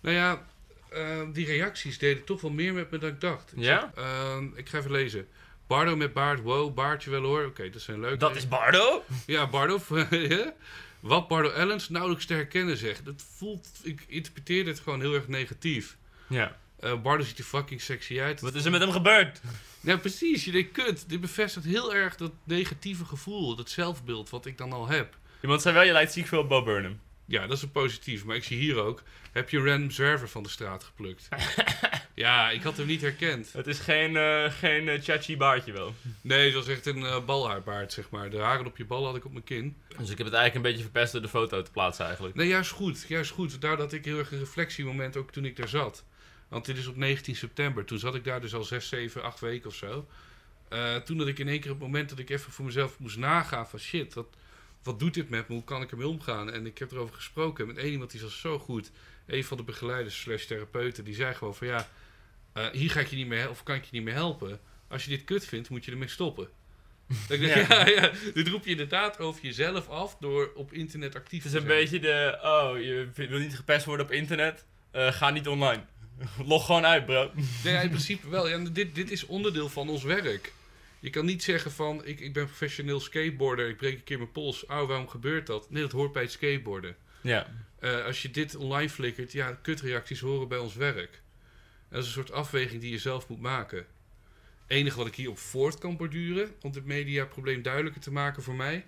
Nou 0.01 0.17
ja, 0.17 0.47
eh, 0.91 1.21
die 1.33 1.47
reacties 1.47 1.99
deden 1.99 2.25
toch 2.25 2.41
wel 2.41 2.51
meer 2.51 2.73
met 2.75 2.91
me 2.91 2.99
dan 2.99 3.11
ik 3.11 3.21
dacht. 3.21 3.53
Ik 3.53 3.59
Ja? 3.59 3.91
zeg, 3.95 4.05
ehm, 4.05 4.47
ik 4.55 4.69
ga 4.69 4.79
even 4.79 4.91
lezen. 4.91 5.29
Bardo 5.67 5.97
met 5.97 6.13
baard, 6.13 6.41
wow, 6.41 6.75
baardje 6.75 7.11
wel 7.11 7.23
hoor. 7.23 7.45
Oké, 7.45 7.71
dat 7.71 7.83
zijn 7.83 8.01
leuke. 8.01 8.17
Dat 8.17 8.37
is 8.37 8.49
Bardo? 8.49 9.05
Ja, 9.27 9.47
Bardo. 9.47 9.79
Wat 11.01 11.29
Bardo 11.29 11.51
Ellens 11.51 11.89
nauwelijks 11.89 12.27
te 12.27 12.35
herkennen 12.35 12.77
zegt. 12.77 13.05
Dat 13.05 13.25
voelt, 13.37 13.69
ik 13.83 14.05
interpreteer 14.09 14.65
dit 14.65 14.81
gewoon 14.81 15.01
heel 15.01 15.15
erg 15.15 15.29
negatief. 15.29 15.97
Ja. 16.29 16.59
Eh, 16.83 17.01
Bardo 17.03 17.25
ziet 17.25 17.39
er 17.39 17.45
fucking 17.45 17.81
sexy 17.81 18.21
uit. 18.21 18.41
Wat 18.41 18.55
is 18.55 18.65
er 18.65 18.71
met 18.71 18.81
hem 18.81 18.91
gebeurd? 18.91 19.41
Ja, 19.81 19.97
precies. 19.97 20.45
Je 20.45 20.51
denkt, 20.51 20.73
kut. 20.73 21.09
Dit 21.09 21.21
bevestigt 21.21 21.65
heel 21.65 21.95
erg 21.95 22.17
dat 22.17 22.33
negatieve 22.45 23.05
gevoel, 23.05 23.57
dat 23.57 23.71
zelfbeeld 23.71 24.31
wat 24.31 24.47
ik 24.47 24.59
dan 24.59 24.73
al 24.73 24.89
heb. 24.89 25.17
Iemand 25.43 25.63
zei 25.63 25.75
wel, 25.75 25.85
je 25.85 25.93
lijkt 25.93 26.13
ziek 26.13 26.27
veel 26.27 26.41
op 26.41 26.49
Bo 26.49 26.63
Burnham. 26.63 27.01
Ja, 27.25 27.47
dat 27.47 27.57
is 27.57 27.63
een 27.63 27.71
positief. 27.71 28.25
Maar 28.25 28.37
ik 28.37 28.45
zie 28.45 28.59
hier 28.59 28.77
ook, 28.77 29.03
heb 29.33 29.51
je 29.51 29.59
een 29.59 29.67
random 29.67 29.91
zwerver 29.91 30.29
van 30.29 30.43
de 30.43 30.49
straat 30.49 30.85
geplukt. 30.85 31.29
ja, 32.15 32.51
ik 32.51 32.63
had 32.63 32.77
hem 32.77 32.87
niet 32.87 33.01
herkend. 33.01 33.53
Het 33.53 33.67
is 33.67 33.79
geen, 33.79 34.17
eh 34.17 34.45
geen 34.51 34.89
eh, 34.89 35.03
chachi 35.03 35.37
baardje 35.37 35.73
wel. 35.73 35.95
Nee, 36.21 36.45
het 36.45 36.55
was 36.55 36.69
echt 36.69 36.87
een 36.87 37.05
eh, 37.05 37.25
balhaarbaard, 37.25 37.93
zeg 37.93 38.11
maar. 38.11 38.31
De 38.31 38.39
haren 38.39 38.67
op 38.67 38.77
je 38.77 38.85
bal 38.85 39.05
had 39.05 39.17
ik 39.17 39.25
op 39.25 39.33
mijn 39.33 39.45
kin. 39.45 39.77
Dus 39.99 40.11
ik 40.11 40.19
heb 40.19 40.27
het 40.27 40.37
eigenlijk 40.37 40.55
een 40.55 40.73
beetje 40.73 40.91
verpest 40.91 41.13
door 41.13 41.23
de 41.23 41.29
foto 41.29 41.63
te 41.63 41.71
plaatsen 41.71 42.05
eigenlijk. 42.05 42.35
Nee, 42.35 42.49
juist 42.49 42.71
goed. 42.71 43.05
Juist 43.09 43.31
goed. 43.31 43.61
Daar 43.61 43.77
had 43.77 43.93
ik 43.93 44.05
heel 44.05 44.19
erg 44.19 44.33
een 44.33 44.39
reflectiemoment 44.39 45.17
ook 45.17 45.33
toen 45.33 45.45
ik 45.45 45.57
daar 45.57 45.69
zat. 45.69 46.05
Want 46.53 46.65
dit 46.65 46.77
is 46.77 46.87
op 46.87 46.97
19 46.97 47.37
september. 47.37 47.85
Toen 47.85 47.99
zat 47.99 48.15
ik 48.15 48.25
daar 48.25 48.41
dus 48.41 48.55
al 48.55 48.65
6, 48.65 48.89
7, 48.89 49.23
8 49.23 49.41
weken 49.41 49.69
of 49.69 49.75
zo. 49.75 50.07
Eh, 50.69 50.97
toen 50.97 51.19
dat 51.19 51.27
ik 51.27 51.39
in 51.39 51.49
één 51.49 51.61
keer 51.61 51.71
op 51.71 51.77
het 51.79 51.87
moment 51.87 52.09
dat 52.09 52.19
ik 52.19 52.31
even 52.31 52.53
voor 52.53 52.65
mezelf 52.65 52.99
moest 52.99 53.17
nagaan 53.17 53.69
van 53.69 53.79
shit, 53.79 54.15
wat, 54.15 54.27
wat 54.83 54.99
doet 54.99 55.15
dit 55.15 55.29
met 55.29 55.49
me? 55.49 55.55
Hoe 55.55 55.65
kan 55.65 55.83
ik 55.83 55.91
ermee 55.91 56.09
omgaan? 56.09 56.51
En 56.51 56.67
ik 56.67 56.79
heb 56.79 56.93
erover 56.93 57.15
gesproken 57.15 57.67
met 57.67 57.77
één 57.77 57.91
iemand 57.93 58.11
die 58.11 58.21
was 58.21 58.41
zo 58.41 58.59
goed. 58.59 58.91
Een 59.27 59.45
van 59.45 59.57
de 59.57 59.63
begeleiders 59.63 60.21
slash 60.21 60.45
therapeuten, 60.45 61.05
die 61.05 61.15
zei 61.15 61.35
gewoon 61.35 61.55
van 61.55 61.67
ja, 61.67 61.89
eh, 62.53 62.67
hier 62.73 62.91
ga 62.91 63.01
ik 63.01 63.07
je 63.07 63.17
niet 63.17 63.27
meer 63.27 63.39
helpen, 63.39 63.57
of 63.57 63.63
kan 63.63 63.77
ik 63.77 63.85
je 63.85 63.91
niet 63.93 64.03
meer 64.03 64.15
helpen. 64.15 64.61
Als 64.89 65.05
je 65.05 65.11
dit 65.11 65.25
kut 65.25 65.45
vindt, 65.45 65.69
moet 65.71 65.85
je 65.85 65.91
ermee 65.91 66.09
stoppen. 66.09 66.49
Dat 67.29 67.41
ik 67.41 67.55
dacht, 67.55 67.69
ja. 67.69 67.89
Ja, 67.89 68.11
dit 68.35 68.49
roep 68.49 68.65
je 68.65 68.71
inderdaad 68.71 69.19
over 69.19 69.43
jezelf 69.45 69.89
af 69.89 70.17
door 70.21 70.53
op 70.55 70.73
internet 70.73 71.15
actief 71.15 71.43
Het 71.43 71.53
te 71.53 71.59
is 71.59 71.65
een 71.65 71.69
zijn. 71.69 71.81
beetje 71.81 72.01
de, 72.01 72.39
oh, 72.43 72.81
je 72.81 73.29
wil 73.29 73.39
niet 73.39 73.57
gepest 73.57 73.85
worden 73.85 74.07
op 74.07 74.13
internet? 74.13 74.65
Eh, 74.91 75.13
ga 75.13 75.31
niet 75.31 75.49
online. 75.49 75.85
Log 76.47 76.67
gewoon 76.67 76.85
uit, 76.85 77.07
bro. 77.07 77.31
Nee, 77.65 77.73
ja, 77.73 77.81
in 77.81 77.89
principe 77.89 78.29
wel. 78.29 78.49
Ja, 78.49 78.59
dit, 78.59 78.95
dit 78.95 79.11
is 79.11 79.27
onderdeel 79.27 79.69
van 79.69 79.89
ons 79.89 80.03
werk. 80.03 80.53
Je 81.01 81.11
kan 81.11 81.25
niet 81.25 81.43
zeggen 81.43 81.73
van, 81.73 82.05
ik, 82.05 82.21
ik 82.21 82.33
ben 82.33 82.47
professioneel 82.47 83.01
skateboarder, 83.01 83.69
ik 83.69 83.77
breek 83.77 83.95
een 83.95 84.05
keer 84.05 84.19
mijn 84.19 84.33
pols. 84.33 84.67
Oh, 84.67 84.87
waarom 84.87 85.09
gebeurt 85.09 85.47
dat? 85.47 85.71
Nee, 85.71 85.83
dat 85.83 85.93
hoort 85.93 86.13
bij 86.13 86.23
het 86.23 86.31
skateboarden. 86.31 86.97
Ja. 87.21 87.47
Eh, 87.79 88.05
als 88.05 88.23
je 88.23 88.31
dit 88.31 88.55
online 88.55 88.89
flikkert, 88.89 89.33
ja, 89.33 89.59
kutreacties 89.63 90.21
horen 90.21 90.49
bij 90.49 90.59
ons 90.59 90.75
werk. 90.75 91.23
Dat 91.89 92.01
is 92.01 92.07
een 92.07 92.13
soort 92.13 92.33
afweging 92.33 92.81
die 92.81 92.91
je 92.91 92.99
zelf 92.99 93.29
moet 93.29 93.41
maken. 93.41 93.87
enige 94.67 94.97
wat 94.97 95.07
ik 95.07 95.15
hierop 95.15 95.39
voort 95.39 95.79
kan 95.79 95.97
borduren, 95.97 96.55
om 96.61 96.73
het 96.75 96.85
mediaprobleem 96.85 97.63
duidelijker 97.63 98.01
te 98.01 98.13
maken 98.13 98.43
voor 98.43 98.55
mij. 98.55 98.87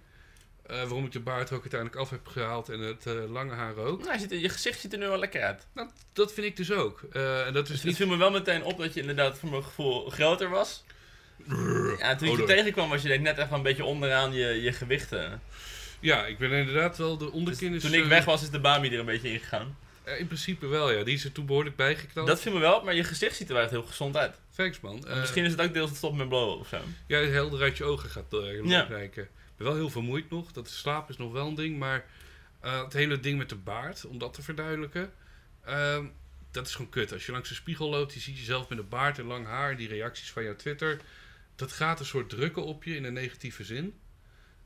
Eh, 0.66 0.77
waarom 0.77 1.05
ik 1.05 1.12
de 1.12 1.20
baard 1.20 1.53
ook 1.53 1.61
uiteindelijk 1.61 2.00
af 2.00 2.11
heb 2.11 2.27
gehaald 2.27 2.68
en 2.68 2.81
het 2.81 3.07
eh, 3.07 3.14
lange 3.33 3.53
haar 3.55 3.77
ook. 3.77 4.05
Nou, 4.05 4.27
er- 4.31 4.37
je 4.38 4.48
gezicht 4.48 4.81
ziet 4.81 4.92
er 4.92 4.98
nu 4.98 5.07
wel 5.09 5.18
lekker 5.18 5.42
uit. 5.42 5.66
Nou, 5.74 5.88
dat 6.12 6.33
vind 6.33 6.46
ik 6.46 6.57
dus 6.57 6.70
ook. 6.72 7.00
Eh, 7.12 7.46
en 7.46 7.53
dat 7.53 7.64
is 7.68 7.70
Dus 7.70 7.83
het 7.83 7.96
viel 7.96 8.07
me 8.07 8.16
wel 8.16 8.31
meteen 8.31 8.62
op 8.64 8.79
dat 8.79 8.94
je 8.94 9.00
inderdaad 9.00 9.38
voor 9.38 9.48
mijn 9.50 9.64
gevoel 9.64 10.11
groter 10.11 10.48
was. 10.48 10.85
Ja, 11.98 12.16
toen 12.16 12.29
ik 12.29 12.37
je 12.37 12.42
Oh, 12.42 12.48
tegenkwam 12.48 12.88
was 12.88 13.03
je 13.03 13.09
denk 13.09 13.22
net 13.22 13.38
even 13.38 13.55
een 13.57 13.62
beetje 13.62 13.85
onderaan 13.85 14.33
je, 14.33 14.62
je 14.62 14.72
gewichten. 14.72 15.42
Ja, 16.00 16.27
ik 16.27 16.38
ben 16.38 16.50
inderdaad 16.50 16.96
wel 16.98 17.16
de 17.18 17.24
Dus 17.24 17.33
onderkin 17.35 17.74
is, 17.74 17.83
toen 17.83 17.94
ik 17.94 18.05
weg 18.05 18.24
was 18.24 18.42
is 18.42 18.50
de 18.50 18.61
Bami 18.61 18.88
er 18.88 18.98
een 18.98 19.05
beetje 19.05 19.31
ingegaan. 19.33 19.77
in 20.18 20.27
principe 20.27 20.66
wel, 20.66 20.90
ja. 20.90 21.03
Die 21.05 21.14
is 21.14 21.24
er 21.24 21.33
toen 21.33 21.46
behoorlijk 21.46 21.77
bijgeknald. 21.77 22.27
Dat 22.27 22.40
viel 22.40 22.53
me 22.53 22.59
wel 22.59 22.74
op, 22.77 22.85
maar 22.85 22.94
je 22.94 23.05
gezicht 23.05 23.37
ziet 23.37 23.48
er 23.48 23.55
wel 23.55 23.62
echt 23.62 23.70
heel 23.72 23.83
gezond 23.83 24.16
uit. 24.16 24.35
Thanks, 24.57 24.81
man. 24.81 25.05
Misschien 25.20 25.44
is 25.44 25.50
het 25.50 25.61
ook 25.61 25.72
deels 25.74 25.90
te 25.90 25.96
stoppen 25.96 26.18
met 26.18 26.29
blowen 26.29 26.59
of 26.59 26.68
zo. 26.68 26.79
Ja, 27.07 27.18
helder 27.18 27.62
uit 27.62 27.77
je 27.77 27.85
ogen 27.85 28.11
gaat 28.11 28.33
uh, 28.33 28.64
Ja. 28.64 28.83
kijken. 28.83 29.29
Ik 29.55 29.61
ben 29.61 29.67
wel 29.67 29.77
heel 29.77 29.90
vermoeid 29.90 30.31
nog. 30.31 30.53
Dat 30.53 30.69
slaap 30.69 31.09
is 31.11 31.17
nog 31.17 31.33
wel 31.33 31.49
een 31.49 31.55
ding. 31.55 31.79
Maar 31.79 32.05
eh, 32.61 32.83
het 32.83 32.93
hele 32.93 33.21
ding 33.21 33.38
met 33.38 33.49
de 33.49 33.57
baard, 33.57 34.05
om 34.05 34.19
dat 34.19 34.35
te 34.35 34.43
verduidelijken. 34.43 35.12
ehm, 35.64 36.07
dat 36.51 36.67
is 36.67 36.75
gewoon 36.75 36.90
kut. 36.90 37.12
Als 37.12 37.27
je 37.27 37.33
langs 37.33 37.49
de 37.49 37.55
spiegel 37.55 37.90
loopt, 37.90 38.14
je 38.14 38.21
ziet 38.21 38.38
jezelf 38.38 38.69
met 38.69 38.79
een 38.79 38.88
baard 38.88 39.19
en 39.19 39.25
lang 39.25 39.47
haar. 39.47 39.77
Die 39.77 39.88
reacties 39.88 40.33
van 40.33 40.45
jouw 40.45 40.57
Twitter. 40.57 41.01
Dat 41.55 41.73
gaat 41.73 42.01
een 42.01 42.07
soort 42.07 42.29
drukken 42.29 42.64
op 42.64 42.85
je 42.85 42.97
in 42.97 43.05
een 43.05 43.12
negatieve 43.12 43.64
zin. 43.64 43.95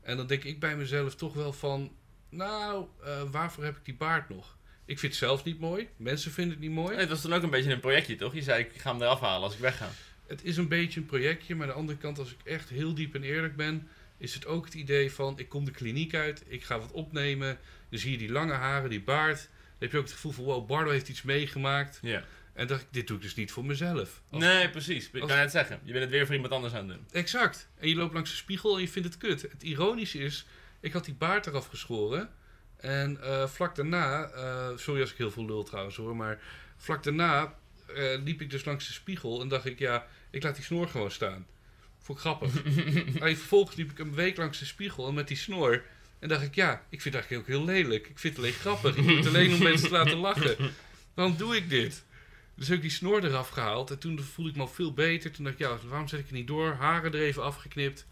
En 0.01 0.17
dan 0.17 0.27
denk 0.27 0.43
ik 0.43 0.59
bij 0.59 0.75
mezelf 0.77 1.15
toch 1.15 1.33
wel 1.33 1.53
van... 1.53 1.91
Nou, 2.29 2.87
eh, 3.03 3.21
waarvoor 3.31 3.63
heb 3.63 3.77
ik 3.77 3.85
die 3.85 3.95
baard 3.95 4.29
nog? 4.29 4.57
Ik 4.85 4.99
vind 4.99 5.11
het 5.11 5.21
zelf 5.21 5.43
niet 5.43 5.59
mooi. 5.59 5.89
Mensen 5.97 6.31
vinden 6.31 6.53
het 6.53 6.61
niet 6.61 6.71
mooi. 6.71 6.89
Nee, 6.89 6.99
het 6.99 7.09
was 7.09 7.21
toen 7.21 7.33
ook 7.33 7.43
een 7.43 7.49
beetje 7.49 7.71
een 7.71 7.79
projectje, 7.79 8.15
toch? 8.15 8.33
Je 8.33 8.41
zei, 8.41 8.63
ik 8.63 8.81
ga 8.81 8.91
hem 8.91 9.01
eraf 9.01 9.19
halen 9.19 9.43
als 9.43 9.53
ik 9.53 9.59
wegga. 9.59 9.89
Het 10.27 10.43
is 10.43 10.57
een 10.57 10.67
beetje 10.67 10.99
een 10.99 11.05
projectje, 11.05 11.55
maar 11.55 11.67
aan 11.67 11.73
de 11.73 11.79
andere 11.79 11.97
kant, 11.97 12.19
als 12.19 12.31
ik 12.31 12.37
echt 12.43 12.69
heel 12.69 12.93
diep 12.93 13.15
en 13.15 13.23
eerlijk 13.23 13.55
ben, 13.55 13.87
is 14.19 14.33
het 14.33 14.45
ook 14.45 14.65
het 14.65 14.73
idee 14.73 15.11
van: 15.11 15.39
ik 15.39 15.49
kom 15.49 15.65
de 15.65 15.71
kliniek 15.71 16.13
uit, 16.15 16.43
ik 16.47 16.63
ga 16.63 16.79
wat 16.79 16.91
opnemen. 16.91 17.57
Dan 17.89 17.99
zie 17.99 18.11
je 18.11 18.17
die 18.17 18.31
lange 18.31 18.53
haren, 18.53 18.89
die 18.89 19.01
baard. 19.01 19.37
Dan 19.37 19.49
heb 19.79 19.91
je 19.91 19.97
ook 19.97 20.03
het 20.03 20.13
gevoel 20.13 20.31
van: 20.31 20.43
wow, 20.43 20.67
Bardo 20.67 20.91
heeft 20.91 21.09
iets 21.09 21.21
meegemaakt. 21.21 21.99
Ja. 22.01 22.23
En 22.53 22.67
dacht 22.67 22.81
ik: 22.81 22.87
dit 22.91 23.07
doe 23.07 23.17
ik 23.17 23.23
dus 23.23 23.35
niet 23.35 23.51
voor 23.51 23.65
mezelf. 23.65 24.21
Als- 24.29 24.41
Nee, 24.43 24.69
precies. 24.69 25.09
Ik 25.11 25.21
als- 25.21 25.29
kan 25.31 25.39
net 25.39 25.51
zeggen. 25.51 25.79
Je 25.83 25.91
bent 25.91 26.03
het 26.03 26.13
weer 26.13 26.25
voor 26.25 26.35
iemand 26.35 26.53
anders 26.53 26.73
aan 26.73 26.89
het 26.89 26.97
doen. 26.97 27.07
Exact. 27.11 27.69
En 27.77 27.89
je 27.89 27.95
loopt 27.95 28.13
langs 28.13 28.29
de 28.29 28.35
spiegel 28.35 28.75
en 28.75 28.81
je 28.81 28.87
vindt 28.89 29.07
het 29.07 29.17
kut. 29.17 29.41
Het 29.41 29.63
ironische 29.63 30.19
is: 30.19 30.45
ik 30.79 30.93
had 30.93 31.05
die 31.05 31.13
baard 31.13 31.47
eraf 31.47 31.67
geschoren. 31.67 32.29
En 32.77 33.21
eh, 33.21 33.47
vlak 33.47 33.75
daarna, 33.75 34.23
eh, 34.29 34.69
sorry 34.77 35.01
als 35.01 35.11
ik 35.11 35.17
heel 35.17 35.31
veel 35.31 35.45
lul 35.45 35.63
trouwens 35.63 35.95
hoor, 35.95 36.15
maar 36.15 36.39
vlak 36.77 37.03
daarna 37.03 37.55
eh, 37.95 38.21
liep 38.23 38.41
ik 38.41 38.49
dus 38.49 38.65
langs 38.65 38.87
de 38.87 38.93
spiegel 38.93 39.41
en 39.41 39.47
dacht 39.47 39.65
ik: 39.65 39.79
ja, 39.79 40.07
ik 40.29 40.43
laat 40.43 40.55
die 40.55 40.63
snor 40.63 40.87
gewoon 40.87 41.11
staan. 41.11 41.47
Vond 42.01 42.17
ik 42.17 42.23
grappig. 42.23 42.51
Alleen 43.21 43.37
vervolgens 43.37 43.75
liep 43.75 43.91
ik 43.91 43.99
een 43.99 44.13
week 44.13 44.37
langs 44.37 44.59
de 44.59 44.65
spiegel 44.65 45.07
en 45.07 45.13
met 45.13 45.27
die 45.27 45.37
snor. 45.37 45.83
En 46.19 46.27
dacht 46.27 46.43
ik, 46.43 46.55
ja, 46.55 46.83
ik 46.89 47.01
vind 47.01 47.15
het 47.15 47.23
eigenlijk 47.23 47.41
ook 47.41 47.55
heel 47.55 47.65
lelijk. 47.65 48.07
Ik 48.07 48.19
vind 48.19 48.35
het 48.35 48.45
alleen 48.45 48.59
grappig. 48.59 48.95
Ik 48.95 49.07
doe 49.07 49.17
het 49.17 49.27
alleen 49.27 49.53
om 49.53 49.63
mensen 49.63 49.87
te 49.87 49.93
laten 49.93 50.17
lachen. 50.17 50.57
Waarom 51.13 51.37
doe 51.37 51.55
ik 51.55 51.69
dit? 51.69 52.03
Dus 52.55 52.67
heb 52.67 52.77
ik 52.77 52.81
die 52.81 52.91
snor 52.91 53.23
eraf 53.23 53.49
gehaald. 53.49 53.91
En 53.91 53.99
toen 53.99 54.19
voelde 54.19 54.49
ik 54.49 54.55
me 54.55 54.61
al 54.61 54.67
veel 54.67 54.93
beter. 54.93 55.31
Toen 55.31 55.43
dacht 55.43 55.59
ik, 55.59 55.65
ja, 55.65 55.77
waarom 55.87 56.07
zet 56.07 56.19
ik 56.19 56.27
er 56.27 56.33
niet 56.33 56.47
door? 56.47 56.73
Haren 56.73 57.13
er 57.13 57.19
even 57.19 57.43
afgeknipt. 57.43 58.05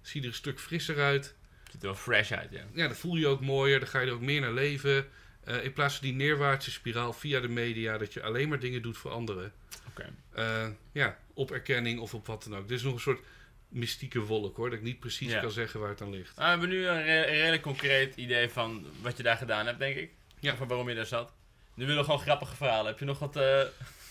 Zie 0.00 0.20
er 0.20 0.26
een 0.26 0.34
stuk 0.34 0.60
frisser 0.60 0.98
uit. 0.98 1.34
Ziet 1.70 1.82
er 1.82 1.88
wel 1.88 1.96
fresh 1.96 2.32
uit, 2.32 2.50
ja. 2.50 2.64
Ja, 2.72 2.86
dan 2.86 2.96
voel 2.96 3.14
je 3.14 3.20
je 3.20 3.26
ook 3.26 3.40
mooier. 3.40 3.78
Dan 3.78 3.88
ga 3.88 4.00
je 4.00 4.06
er 4.06 4.12
ook 4.12 4.20
meer 4.20 4.40
naar 4.40 4.52
leven. 4.52 5.06
Eh, 5.44 5.64
in 5.64 5.72
plaats 5.72 5.96
van 5.96 6.06
die 6.06 6.16
neerwaartse 6.16 6.70
spiraal 6.70 7.12
via 7.12 7.40
de 7.40 7.48
media. 7.48 7.98
Dat 7.98 8.12
je 8.12 8.22
alleen 8.22 8.48
maar 8.48 8.58
dingen 8.58 8.82
doet 8.82 8.96
voor 8.96 9.10
anderen. 9.10 9.52
Oké. 9.88 10.12
Eh, 10.32 10.68
ja, 10.92 11.18
op 11.40 11.50
erkenning 11.50 12.00
of 12.00 12.14
op 12.14 12.26
wat 12.26 12.42
dan 12.48 12.56
ook. 12.58 12.68
Dit 12.68 12.78
is 12.78 12.84
nog 12.84 12.94
een 12.94 13.00
soort 13.00 13.20
mystieke 13.68 14.20
wolk 14.20 14.56
hoor. 14.56 14.70
Dat 14.70 14.78
ik 14.78 14.84
niet 14.84 15.00
precies 15.00 15.32
Ja. 15.32 15.40
kan 15.40 15.50
zeggen 15.50 15.80
waar 15.80 15.88
het 15.88 16.00
aan 16.00 16.10
ligt. 16.10 16.36
Nou, 16.36 16.44
we 16.44 16.50
hebben 16.50 16.68
nu 16.68 16.86
een, 16.86 17.02
re- 17.04 17.26
een 17.26 17.34
redelijk 17.36 17.62
concreet 17.62 18.16
idee 18.16 18.48
van 18.48 18.86
wat 19.02 19.16
je 19.16 19.22
daar 19.22 19.36
gedaan 19.36 19.66
hebt, 19.66 19.78
denk 19.78 19.96
ik. 19.96 20.10
Ja. 20.38 20.56
Van 20.56 20.68
waarom 20.68 20.88
je 20.88 20.94
daar 20.94 21.06
zat. 21.06 21.32
Nu 21.74 21.84
willen 21.86 22.00
we 22.00 22.04
gewoon 22.04 22.20
grappige 22.20 22.56
verhalen. 22.56 22.86
Heb 22.86 22.98
je 22.98 23.04
nog 23.04 23.18
wat... 23.18 23.36
eh, 23.36 23.60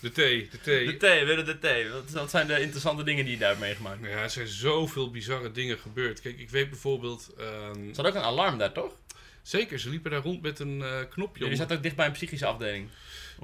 De 0.00 0.12
thee, 0.12 0.48
de 0.50 0.60
thee. 0.60 0.86
de 0.86 0.96
thee, 0.96 1.24
willen 1.24 1.44
de 1.44 1.58
thee. 1.58 1.86
Wat, 2.12 2.30
zijn 2.30 2.46
de 2.46 2.60
interessante 2.60 3.02
dingen 3.02 3.24
die 3.24 3.32
je 3.34 3.38
daar 3.40 3.48
hebt 3.48 3.60
meegemaakt? 3.60 4.00
Ja, 4.00 4.06
er 4.08 4.30
zijn 4.30 4.46
zoveel 4.48 5.10
bizarre 5.10 5.52
dingen 5.52 5.78
gebeurd. 5.78 6.20
Kijk, 6.20 6.38
ik 6.38 6.50
weet 6.50 6.70
bijvoorbeeld... 6.70 7.30
ehm, 7.38 7.88
Er 7.88 7.94
zat 7.94 8.06
ook 8.06 8.14
een 8.14 8.20
alarm 8.22 8.58
daar, 8.58 8.72
toch? 8.72 8.92
zeker, 9.42 9.78
ze 9.78 9.90
liepen 9.90 10.10
daar 10.10 10.22
rond 10.22 10.42
met 10.42 10.58
een 10.58 10.82
eh, 10.82 10.98
knopje. 11.10 11.38
Jullie 11.38 11.52
om- 11.54 11.60
zaten 11.60 11.76
ook 11.76 11.82
dicht 11.82 11.96
bij 11.96 12.06
een 12.06 12.12
psychische 12.12 12.46
afdeling. 12.46 12.88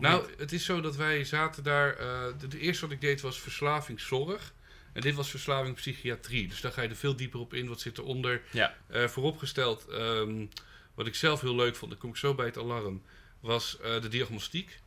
Nou, 0.01 0.27
niet? 0.29 0.39
het 0.39 0.53
is 0.53 0.65
zo 0.65 0.81
dat 0.81 0.97
wij 0.97 1.25
zaten 1.25 1.63
daar... 1.63 1.97
eh, 1.97 2.25
de, 2.39 2.49
de 2.49 2.59
eerste 2.59 2.85
wat 2.85 2.95
ik 2.95 3.01
deed 3.01 3.21
was 3.21 3.41
verslavingszorg. 3.41 4.53
En 4.93 5.03
dit 5.03 5.15
was 5.15 5.31
verslaving 5.31 5.75
psychiatrie. 5.75 6.49
Dus 6.49 6.61
daar 6.61 6.73
ga 6.73 6.83
je 6.83 6.89
er 6.89 6.97
veel 6.97 7.17
dieper 7.17 7.41
op 7.41 7.55
in. 7.55 7.69
Wat 7.69 7.81
zit 7.81 7.99
eronder? 7.99 8.43
Ja. 8.51 8.75
Eh, 8.87 9.05
vooropgesteld, 9.05 9.87
ehm, 9.89 10.47
wat 10.95 11.07
ik 11.07 11.15
zelf 11.15 11.41
heel 11.41 11.55
leuk 11.55 11.77
vond, 11.77 11.91
dan 11.91 12.01
kom 12.01 12.11
ik 12.11 12.17
zo 12.17 12.35
bij 12.35 12.47
het 12.47 12.59
alarm, 12.59 13.03
was 13.41 13.79
eh, 13.81 14.01
de 14.01 14.09
diagnostiek. 14.09 14.81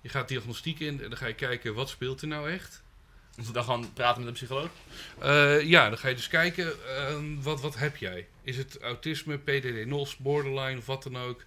Je 0.00 0.08
gaat 0.08 0.28
diagnostiek 0.28 0.80
in 0.80 1.02
en 1.02 1.08
dan 1.08 1.18
ga 1.18 1.26
je 1.26 1.34
kijken 1.34 1.74
wat 1.74 1.88
speelt 1.88 2.20
er 2.22 2.28
nou 2.28 2.50
echt. 2.50 2.82
Dus 3.36 3.46
dan 3.52 3.64
gewoon 3.64 3.92
praten 3.92 4.18
met 4.18 4.28
een 4.28 4.34
psycholoog? 4.34 4.70
Eh, 5.18 5.62
ja, 5.62 5.88
dan 5.88 5.98
ga 5.98 6.08
je 6.08 6.14
dus 6.14 6.28
kijken, 6.28 6.86
ehm, 6.86 7.40
wat, 7.40 7.60
wat 7.60 7.76
heb 7.76 7.96
jij? 7.96 8.28
Is 8.42 8.56
het 8.56 8.78
autisme, 8.80 9.38
PDD-NOS, 9.38 10.16
borderline 10.16 10.78
of 10.78 10.86
wat 10.86 11.02
dan 11.02 11.16
ook? 11.16 11.44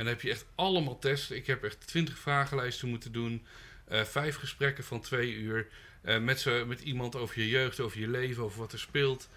En 0.00 0.06
dan 0.06 0.14
heb 0.14 0.22
je 0.22 0.30
echt 0.30 0.46
allemaal 0.54 0.98
testen. 0.98 1.36
Ik 1.36 1.46
heb 1.46 1.64
echt 1.64 1.86
twintig 1.86 2.18
vragenlijsten 2.18 2.88
moeten 2.88 3.12
doen. 3.12 3.46
eh, 3.88 4.02
vijf 4.04 4.36
gesprekken 4.36 4.84
van 4.84 5.00
twee 5.00 5.32
uur. 5.32 5.66
eh, 6.02 6.18
met, 6.18 6.40
zo, 6.40 6.66
met 6.66 6.80
iemand 6.80 7.16
over 7.16 7.38
je 7.40 7.48
jeugd, 7.48 7.80
over 7.80 8.00
je 8.00 8.08
leven, 8.08 8.42
over 8.42 8.58
wat 8.58 8.72
er 8.72 8.78
speelt. 8.78 9.28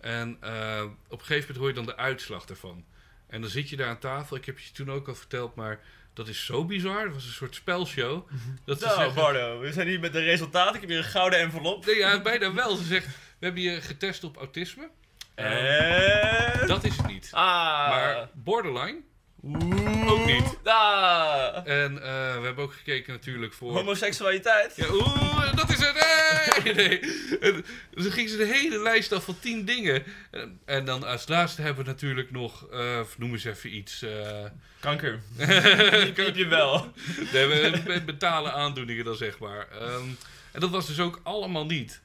En 0.00 0.36
eh, 0.40 0.82
op 1.08 1.18
een 1.20 1.24
gegeven 1.26 1.40
moment 1.40 1.56
hoor 1.56 1.68
je 1.68 1.74
dan 1.74 1.86
de 1.86 1.96
uitslag 1.96 2.44
daarvan. 2.44 2.84
En 3.26 3.40
dan 3.40 3.50
zit 3.50 3.68
je 3.68 3.76
daar 3.76 3.88
aan 3.88 3.98
tafel. 3.98 4.36
Ik 4.36 4.44
heb 4.44 4.58
je 4.58 4.72
toen 4.72 4.90
ook 4.90 5.08
al 5.08 5.14
verteld, 5.14 5.54
maar 5.54 5.80
dat 6.14 6.28
is 6.28 6.44
zo 6.44 6.64
bizar. 6.64 7.04
Het 7.04 7.14
was 7.14 7.24
een 7.24 7.32
soort 7.32 7.54
spelshow. 7.54 8.28
Dat 8.64 8.80
ze 8.80 8.88
Zo, 8.88 8.94
zeggen- 8.94 9.14
Bardo, 9.14 9.60
we 9.60 9.72
zijn 9.72 9.88
hier 9.88 10.00
met 10.00 10.12
de 10.12 10.20
resultaten. 10.22 10.74
Ik 10.74 10.80
heb 10.80 10.88
hier 10.90 10.98
een 10.98 11.04
gouden 11.04 11.38
envelop. 11.38 11.86
Nee, 11.86 11.96
ja, 11.96 12.20
bijna 12.22 12.52
wel. 12.54 12.76
Ze 12.76 12.84
zegt, 12.84 13.06
we 13.06 13.44
hebben 13.44 13.62
je 13.62 13.80
getest 13.80 14.24
op 14.24 14.36
autisme. 14.36 14.90
En... 15.34 16.66
Dat 16.66 16.84
is 16.84 16.96
het 16.96 17.06
niet. 17.06 17.28
Ah. 17.32 17.88
Maar 17.88 18.28
borderline. 18.34 19.00
Oeh. 19.42 20.10
ook 20.10 20.26
niet. 20.26 20.58
Ah. 20.64 21.66
En 21.66 22.02
eh, 22.02 22.38
we 22.38 22.44
hebben 22.44 22.64
ook 22.64 22.72
gekeken 22.72 23.12
natuurlijk 23.12 23.52
voor... 23.52 23.72
Homoseksualiteit. 23.72 24.72
Ja, 24.76 24.86
oeh, 24.92 25.56
dat 25.56 25.70
is 25.70 25.78
het. 25.78 25.92
Hey! 25.94 26.72
Nee. 26.72 26.98
En, 27.40 27.64
dus 27.94 28.02
dan 28.04 28.12
ging 28.12 28.28
ze 28.28 28.36
de 28.36 28.44
hele 28.46 28.78
lijst 28.82 29.12
af 29.12 29.24
van 29.24 29.38
tien 29.40 29.64
dingen. 29.64 30.02
En, 30.30 30.60
en 30.64 30.84
dan 30.84 31.04
als 31.04 31.28
laatste 31.28 31.62
hebben 31.62 31.84
we 31.84 31.90
natuurlijk 31.90 32.30
nog, 32.30 32.66
eh 32.68 33.00
noem 33.16 33.32
eens 33.32 33.44
even 33.44 33.76
iets. 33.76 34.02
eh 34.02 34.44
Kanker. 34.80 35.20
Heb 35.36 36.36
je 36.36 36.46
wel. 36.48 36.92
nee, 37.32 37.46
we- 37.46 38.02
betalen 38.06 38.52
aandoeningen 38.52 39.04
dan 39.04 39.14
zeg 39.16 39.38
maar. 39.38 39.68
Ehm, 39.70 40.04
en 40.52 40.60
dat 40.60 40.70
was 40.70 40.86
dus 40.86 41.00
ook 41.00 41.20
allemaal 41.22 41.66
niet. 41.66 42.00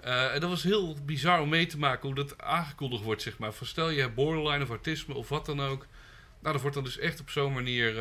Eh, 0.00 0.34
en 0.34 0.40
dat 0.40 0.50
was 0.50 0.62
heel 0.62 0.96
bizar 1.04 1.40
om 1.40 1.48
mee 1.48 1.66
te 1.66 1.78
maken 1.78 2.06
hoe 2.06 2.14
dat 2.16 2.42
aangekondigd 2.42 3.02
wordt, 3.02 3.22
zeg 3.22 3.38
maar. 3.38 3.52
Van 3.52 3.66
stel 3.66 3.90
je 3.90 4.00
hebt 4.00 4.14
borderline 4.14 4.62
of 4.62 4.68
autisme 4.68 5.14
of 5.14 5.28
wat 5.28 5.46
dan 5.46 5.60
ook. 5.62 5.86
Nou, 6.40 6.52
dat 6.52 6.60
wordt 6.60 6.76
dan 6.76 6.84
dus 6.84 6.98
echt 6.98 7.20
op 7.20 7.30
zo'n 7.30 7.52
manier... 7.52 7.98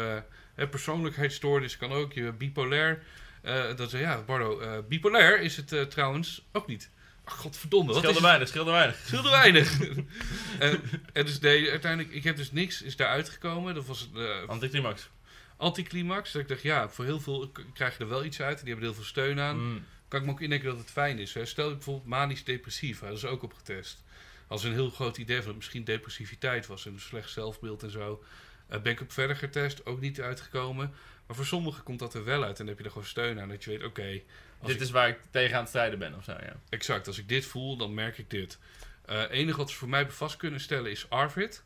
eh 0.56 0.70
persoonlijkheidsstoornis 0.70 1.78
kan 1.78 1.92
ook, 1.92 2.14
je 2.14 2.32
bipolair. 2.32 3.04
Eh 3.42 3.76
dat 3.76 3.92
ja, 3.92 4.22
Bardo, 4.22 4.60
eh, 4.60 4.78
bipolair 4.88 5.42
is 5.42 5.58
het 5.58 5.92
trouwens 5.92 6.46
ook 6.52 6.68
niet. 6.68 6.90
Ach, 7.24 7.38
godverdomme, 7.38 7.94
wat 7.94 8.02
Scheelde 8.02 8.22
weinig, 8.22 8.48
scheelde 8.48 8.72
weinig. 8.72 8.98
Scheelde 9.06 9.30
weinig. 9.30 9.80
en, 10.60 10.82
en 11.14 11.26
dus 11.26 11.40
nee, 11.40 11.70
uiteindelijk, 11.70 12.14
ik 12.16 12.24
heb 12.24 12.36
dus 12.36 12.52
niks, 12.52 12.82
is 12.82 12.96
daar 12.96 13.08
uitgekomen. 13.08 13.76
Dat 13.76 13.86
was 13.86 14.10
eh 14.16 14.48
Anticlimax. 14.48 15.10
anticlimax. 15.58 16.32
Dat 16.32 16.42
ik 16.42 16.48
dacht, 16.48 16.62
ja, 16.62 16.90
voor 16.90 17.06
heel 17.06 17.20
veel 17.20 17.52
krijg 17.74 17.98
je 17.98 18.04
er 18.04 18.10
wel 18.10 18.26
iets 18.26 18.42
uit. 18.42 18.60
En 18.60 18.66
die 18.66 18.74
hebben 18.74 18.90
er 18.90 18.94
heel 18.94 19.04
veel 19.04 19.10
steun 19.10 19.40
aan. 19.40 19.60
Mm. 19.72 19.86
Kan 20.08 20.20
ik 20.20 20.26
me 20.26 20.32
ook 20.32 20.42
indenken 20.42 20.70
dat 20.70 20.78
het 20.78 20.92
fijn 20.92 21.20
is. 21.20 21.34
Hè? 21.34 21.46
Stel 21.46 21.68
je 21.68 21.76
bijvoorbeeld 21.76 22.08
manisch 22.08 22.44
depressief. 22.44 23.00
Hè? 23.00 23.08
Dat 23.08 23.18
is 23.18 23.26
ook 23.26 23.44
op 23.44 23.54
getest. 23.54 24.04
Als 24.48 24.64
een 24.64 24.74
heel 24.74 24.90
groot 24.90 25.18
idee 25.18 25.38
van 25.38 25.48
het 25.48 25.56
misschien 25.56 25.84
depressiviteit 25.84 26.68
was. 26.68 26.86
En 26.86 26.94
een 26.94 27.00
slecht 27.00 27.30
zelfbeeld 27.30 27.84
en 27.84 27.92
zo. 27.92 28.24
Eh, 28.68 28.82
ben 28.82 28.92
ik 28.92 29.02
op 29.02 29.12
verder 29.12 29.36
getest. 29.36 29.86
Ook 29.86 30.00
niet 30.00 30.22
uitgekomen. 30.22 30.94
Maar 31.28 31.36
voor 31.36 31.46
sommigen 31.46 31.84
komt 31.84 32.00
dat 32.00 32.14
er 32.14 32.24
wel 32.24 32.44
uit. 32.44 32.50
En 32.52 32.56
dan 32.58 32.68
heb 32.68 32.78
je 32.78 32.84
er 32.84 32.92
gewoon 32.92 33.08
steun 33.08 33.40
aan. 33.40 33.50
Dat 33.50 33.64
je 33.64 33.70
weet, 33.70 33.84
oké. 33.84 34.22
Dit 34.62 34.76
ik- 34.76 34.80
is 34.82 34.92
waar 34.92 35.08
ik 35.08 35.20
tegen 35.32 35.54
aan 35.56 35.60
het 35.60 35.70
strijden 35.70 36.00
ben 36.00 36.16
of 36.16 36.24
zo, 36.24 36.32
ja. 36.32 36.56
Exact. 36.70 37.08
Als 37.08 37.18
ik 37.18 37.30
dit 37.30 37.46
voel, 37.46 37.78
dan 37.78 37.94
merk 37.94 38.18
ik 38.18 38.30
dit. 38.30 38.58
Eh 39.06 39.24
enige 39.30 39.58
wat 39.58 39.70
ze 39.70 39.76
voor 39.76 39.90
mij 39.90 40.10
vast 40.12 40.38
kunnen 40.38 40.60
stellen 40.60 40.92
is 40.92 41.10
Arvid. 41.10 41.64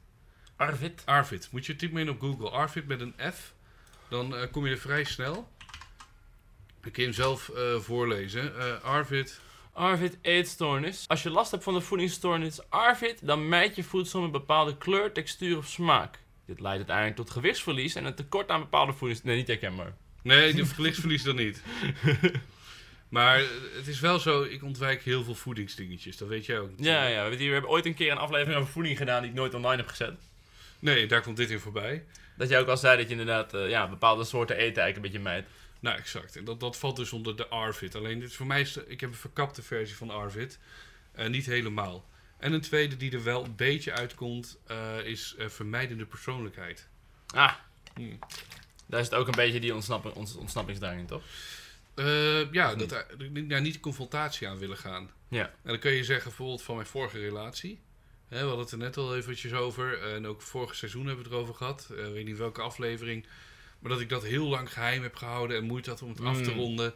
Arvid. 0.56 1.02
Arvid. 1.06 1.48
Moet 1.52 1.66
je 1.66 1.76
typen 1.76 2.00
in 2.00 2.10
op 2.10 2.20
Google. 2.20 2.50
Arvid 2.50 2.88
met 2.88 3.02
een 3.02 3.16
F. 3.34 3.54
Dan 4.10 4.36
eh, 4.36 4.52
kom 4.52 4.66
je 4.66 4.72
er 4.72 4.78
vrij 4.80 5.04
snel. 5.04 5.50
Ik 6.84 6.94
kan 6.94 7.04
hem 7.04 7.14
zelf 7.14 7.52
voorlezen. 7.78 8.82
Arvid. 8.84 9.40
Arvid 9.74 10.18
eetstoornis. 10.22 11.06
Als 11.08 11.24
je 11.24 11.30
last 11.30 11.52
hebt 11.52 11.64
van 11.64 11.74
de 11.74 11.82
voedingsstoornis 11.82 12.70
Arvid, 12.70 13.20
dan 13.28 13.50
mijt 13.50 13.76
je 13.76 13.84
voedsel 13.84 14.20
met 14.22 14.28
een 14.34 14.40
bepaalde 14.40 14.78
kleur, 14.78 15.12
textuur 15.12 15.58
of 15.58 15.68
smaak. 15.68 16.20
Dit 16.46 16.60
leidt 16.60 16.78
uiteindelijk 16.78 17.16
tot 17.18 17.30
gewichtsverlies 17.30 17.96
en 17.96 18.06
een 18.06 18.16
tekort 18.16 18.50
aan 18.50 18.60
bepaalde 18.60 18.94
voedings... 18.94 19.24
Nee, 19.24 19.36
niet 19.36 19.48
herkenbaar. 19.48 19.94
Nee, 20.24 20.54
de 20.54 20.66
gewichtsverlies 20.66 21.24
dan 21.24 21.36
niet. 21.36 21.62
Maar 23.10 23.38
het 23.76 23.88
is 23.88 24.00
wel 24.00 24.20
zo, 24.20 24.44
ik 24.44 24.64
ontwijk 24.64 25.02
heel 25.04 25.24
veel 25.24 25.36
voedingsdingetjes. 25.36 26.18
Dat 26.18 26.28
weet 26.28 26.46
jij 26.46 26.60
ook. 26.60 26.70
Ja, 26.78 27.04
ja. 27.08 27.14
We 27.16 27.20
hebben, 27.22 27.38
hier- 27.40 27.48
we 27.48 27.54
hebben 27.54 27.72
ooit 27.72 27.86
een 27.86 27.94
keer 27.94 28.12
een 28.12 28.18
aflevering 28.18 28.60
over 28.62 28.72
voeding 28.74 28.98
gedaan 28.98 29.22
die 29.22 29.30
ik 29.32 29.36
nooit 29.38 29.54
online 29.54 29.76
heb 29.82 29.88
gezet. 29.88 30.14
Nee, 30.80 31.06
daar 31.08 31.22
komt 31.22 31.38
dit 31.38 31.50
in 31.50 31.60
voorbij. 31.60 32.04
Dat 32.38 32.50
jij 32.50 32.60
ook 32.60 32.68
al 32.68 32.78
zei 32.78 32.98
dat 32.98 33.06
je 33.06 33.12
inderdaad 33.12 33.54
eh, 33.54 33.70
ja, 33.70 33.88
bepaalde 33.90 34.24
soorten 34.24 34.56
eten 34.56 34.82
eigenlijk 34.82 34.96
een 34.96 35.02
beetje 35.02 35.20
mijt. 35.20 35.48
Nou, 35.82 35.98
exact. 35.98 36.36
En 36.36 36.44
dat, 36.44 36.60
dat 36.60 36.78
valt 36.78 36.96
dus 36.96 37.12
onder 37.14 37.36
de 37.36 37.48
Arvid. 37.48 37.96
Alleen 37.96 38.20
dit 38.20 38.30
is 38.30 38.36
voor 38.36 38.46
mij, 38.46 38.68
ik 38.88 39.00
heb 39.00 39.10
een 39.10 39.16
verkapte 39.16 39.62
versie 39.62 39.96
van 39.98 40.10
Arvid. 40.10 40.60
Eh, 41.12 41.28
niet 41.28 41.46
helemaal. 41.46 42.10
En 42.38 42.54
een 42.54 42.62
tweede 42.62 42.98
die 42.98 43.12
er 43.12 43.24
wel 43.24 43.44
een 43.46 43.56
beetje 43.56 43.92
uitkomt, 43.92 44.58
eh, 44.68 45.06
is 45.06 45.36
eh, 45.38 45.48
vermijdende 45.50 46.06
persoonlijkheid. 46.06 46.88
Ah, 47.34 47.54
Hmm. 47.94 48.20
daar 48.86 49.00
is 49.00 49.06
het 49.06 49.16
ook 49.16 49.28
een 49.28 49.36
beetje 49.36 49.60
die 49.60 49.74
ontsnapping, 49.76 50.14
ontsnappingsdrang 50.16 51.00
in, 51.00 51.06
toch? 51.06 51.24
Ja, 52.52 52.76
dat, 52.76 53.06
daar 53.48 53.62
niet 53.62 53.80
confrontatie 53.80 54.48
aan 54.48 54.58
willen 54.58 54.78
gaan. 54.78 55.12
Ja. 55.28 55.46
En 55.46 55.70
dan 55.70 55.80
kun 55.80 55.92
je 55.92 56.04
zeggen, 56.04 56.28
bijvoorbeeld 56.28 56.62
van 56.62 56.76
mijn 56.76 56.88
vorige 56.88 57.20
relatie. 57.20 57.80
Hè, 58.28 58.38
we 58.38 58.44
hadden 58.46 58.60
het 58.64 58.72
er 58.72 58.78
net 58.78 58.98
al 58.98 59.16
eventjes 59.16 59.54
over. 59.54 60.02
En 60.14 60.28
ook 60.28 60.42
vorig 60.42 60.76
seizoen 60.76 61.06
hebben 61.06 61.24
we 61.24 61.30
het 61.30 61.38
erover 61.38 61.56
gehad. 61.56 61.88
Eh, 61.92 62.06
Ik 62.08 62.14
weet 62.14 62.26
niet 62.26 62.38
welke 62.38 62.62
aflevering. 62.62 63.26
Maar 63.82 63.92
dat 63.92 64.00
ik 64.02 64.10
dat 64.10 64.24
heel 64.24 64.48
lang 64.48 64.74
geheim 64.74 65.02
heb 65.02 65.16
gehouden 65.16 65.58
en 65.58 65.64
moeite 65.64 65.90
had 65.90 66.02
om 66.02 66.10
het 66.10 66.20
af 66.22 66.42
te 66.42 66.52
Mm. 66.52 66.58
ronden. 66.58 66.94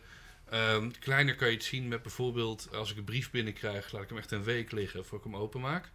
Ehm, 0.49 0.91
kleiner 0.99 1.35
kan 1.35 1.47
je 1.47 1.53
het 1.53 1.63
zien 1.63 1.87
met 1.87 2.01
bijvoorbeeld 2.01 2.69
als 2.73 2.91
ik 2.91 2.97
een 2.97 3.03
brief 3.03 3.31
binnenkrijg, 3.31 3.91
laat 3.91 4.01
ik 4.03 4.09
hem 4.09 4.17
echt 4.17 4.31
een 4.31 4.43
week 4.43 4.71
liggen 4.71 5.05
voor 5.05 5.17
ik 5.17 5.23
hem 5.23 5.35
openmaak. 5.35 5.91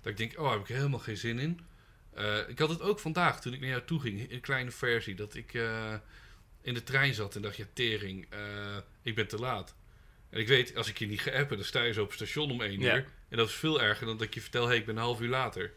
Dat 0.00 0.12
ik 0.12 0.16
denk, 0.18 0.32
oh, 0.38 0.44
daar 0.44 0.52
heb 0.52 0.68
ik 0.68 0.74
helemaal 0.76 0.98
geen 0.98 1.16
zin 1.16 1.38
in. 1.38 1.60
Eh, 2.14 2.48
ik 2.48 2.58
had 2.58 2.68
het 2.68 2.80
ook 2.80 2.98
vandaag 2.98 3.40
toen 3.40 3.52
ik 3.52 3.60
naar 3.60 3.68
jou 3.68 3.82
toe 3.84 4.00
ging, 4.00 4.30
een 4.32 4.40
kleine 4.40 4.70
versie. 4.70 5.14
Dat 5.14 5.34
ik 5.34 5.54
eh, 5.54 5.94
in 6.62 6.74
de 6.74 6.82
trein 6.82 7.14
zat 7.14 7.36
en 7.36 7.42
dacht, 7.42 7.56
ja, 7.56 7.64
tering, 7.72 8.26
eh, 8.30 8.76
ik 9.02 9.14
ben 9.14 9.28
te 9.28 9.36
laat. 9.38 9.74
En 10.30 10.40
ik 10.40 10.48
weet, 10.48 10.76
als 10.76 10.88
ik 10.88 10.98
je 10.98 11.06
niet 11.06 11.20
ga 11.20 11.30
appen, 11.30 11.56
dan 11.56 11.66
sta 11.66 11.82
je 11.82 11.92
zo 11.92 12.02
op 12.02 12.06
het 12.06 12.16
station 12.16 12.50
om 12.50 12.60
één 12.62 12.80
Ja. 12.80 12.94
uur. 12.96 13.06
En 13.28 13.36
dat 13.36 13.48
is 13.48 13.54
veel 13.54 13.82
erger 13.82 14.06
dan 14.06 14.16
dat 14.16 14.26
ik 14.26 14.34
je 14.34 14.40
vertel, 14.40 14.66
hey, 14.66 14.76
ik 14.76 14.86
ben 14.86 14.96
een 14.96 15.02
half 15.02 15.20
uur 15.20 15.28
later. 15.28 15.72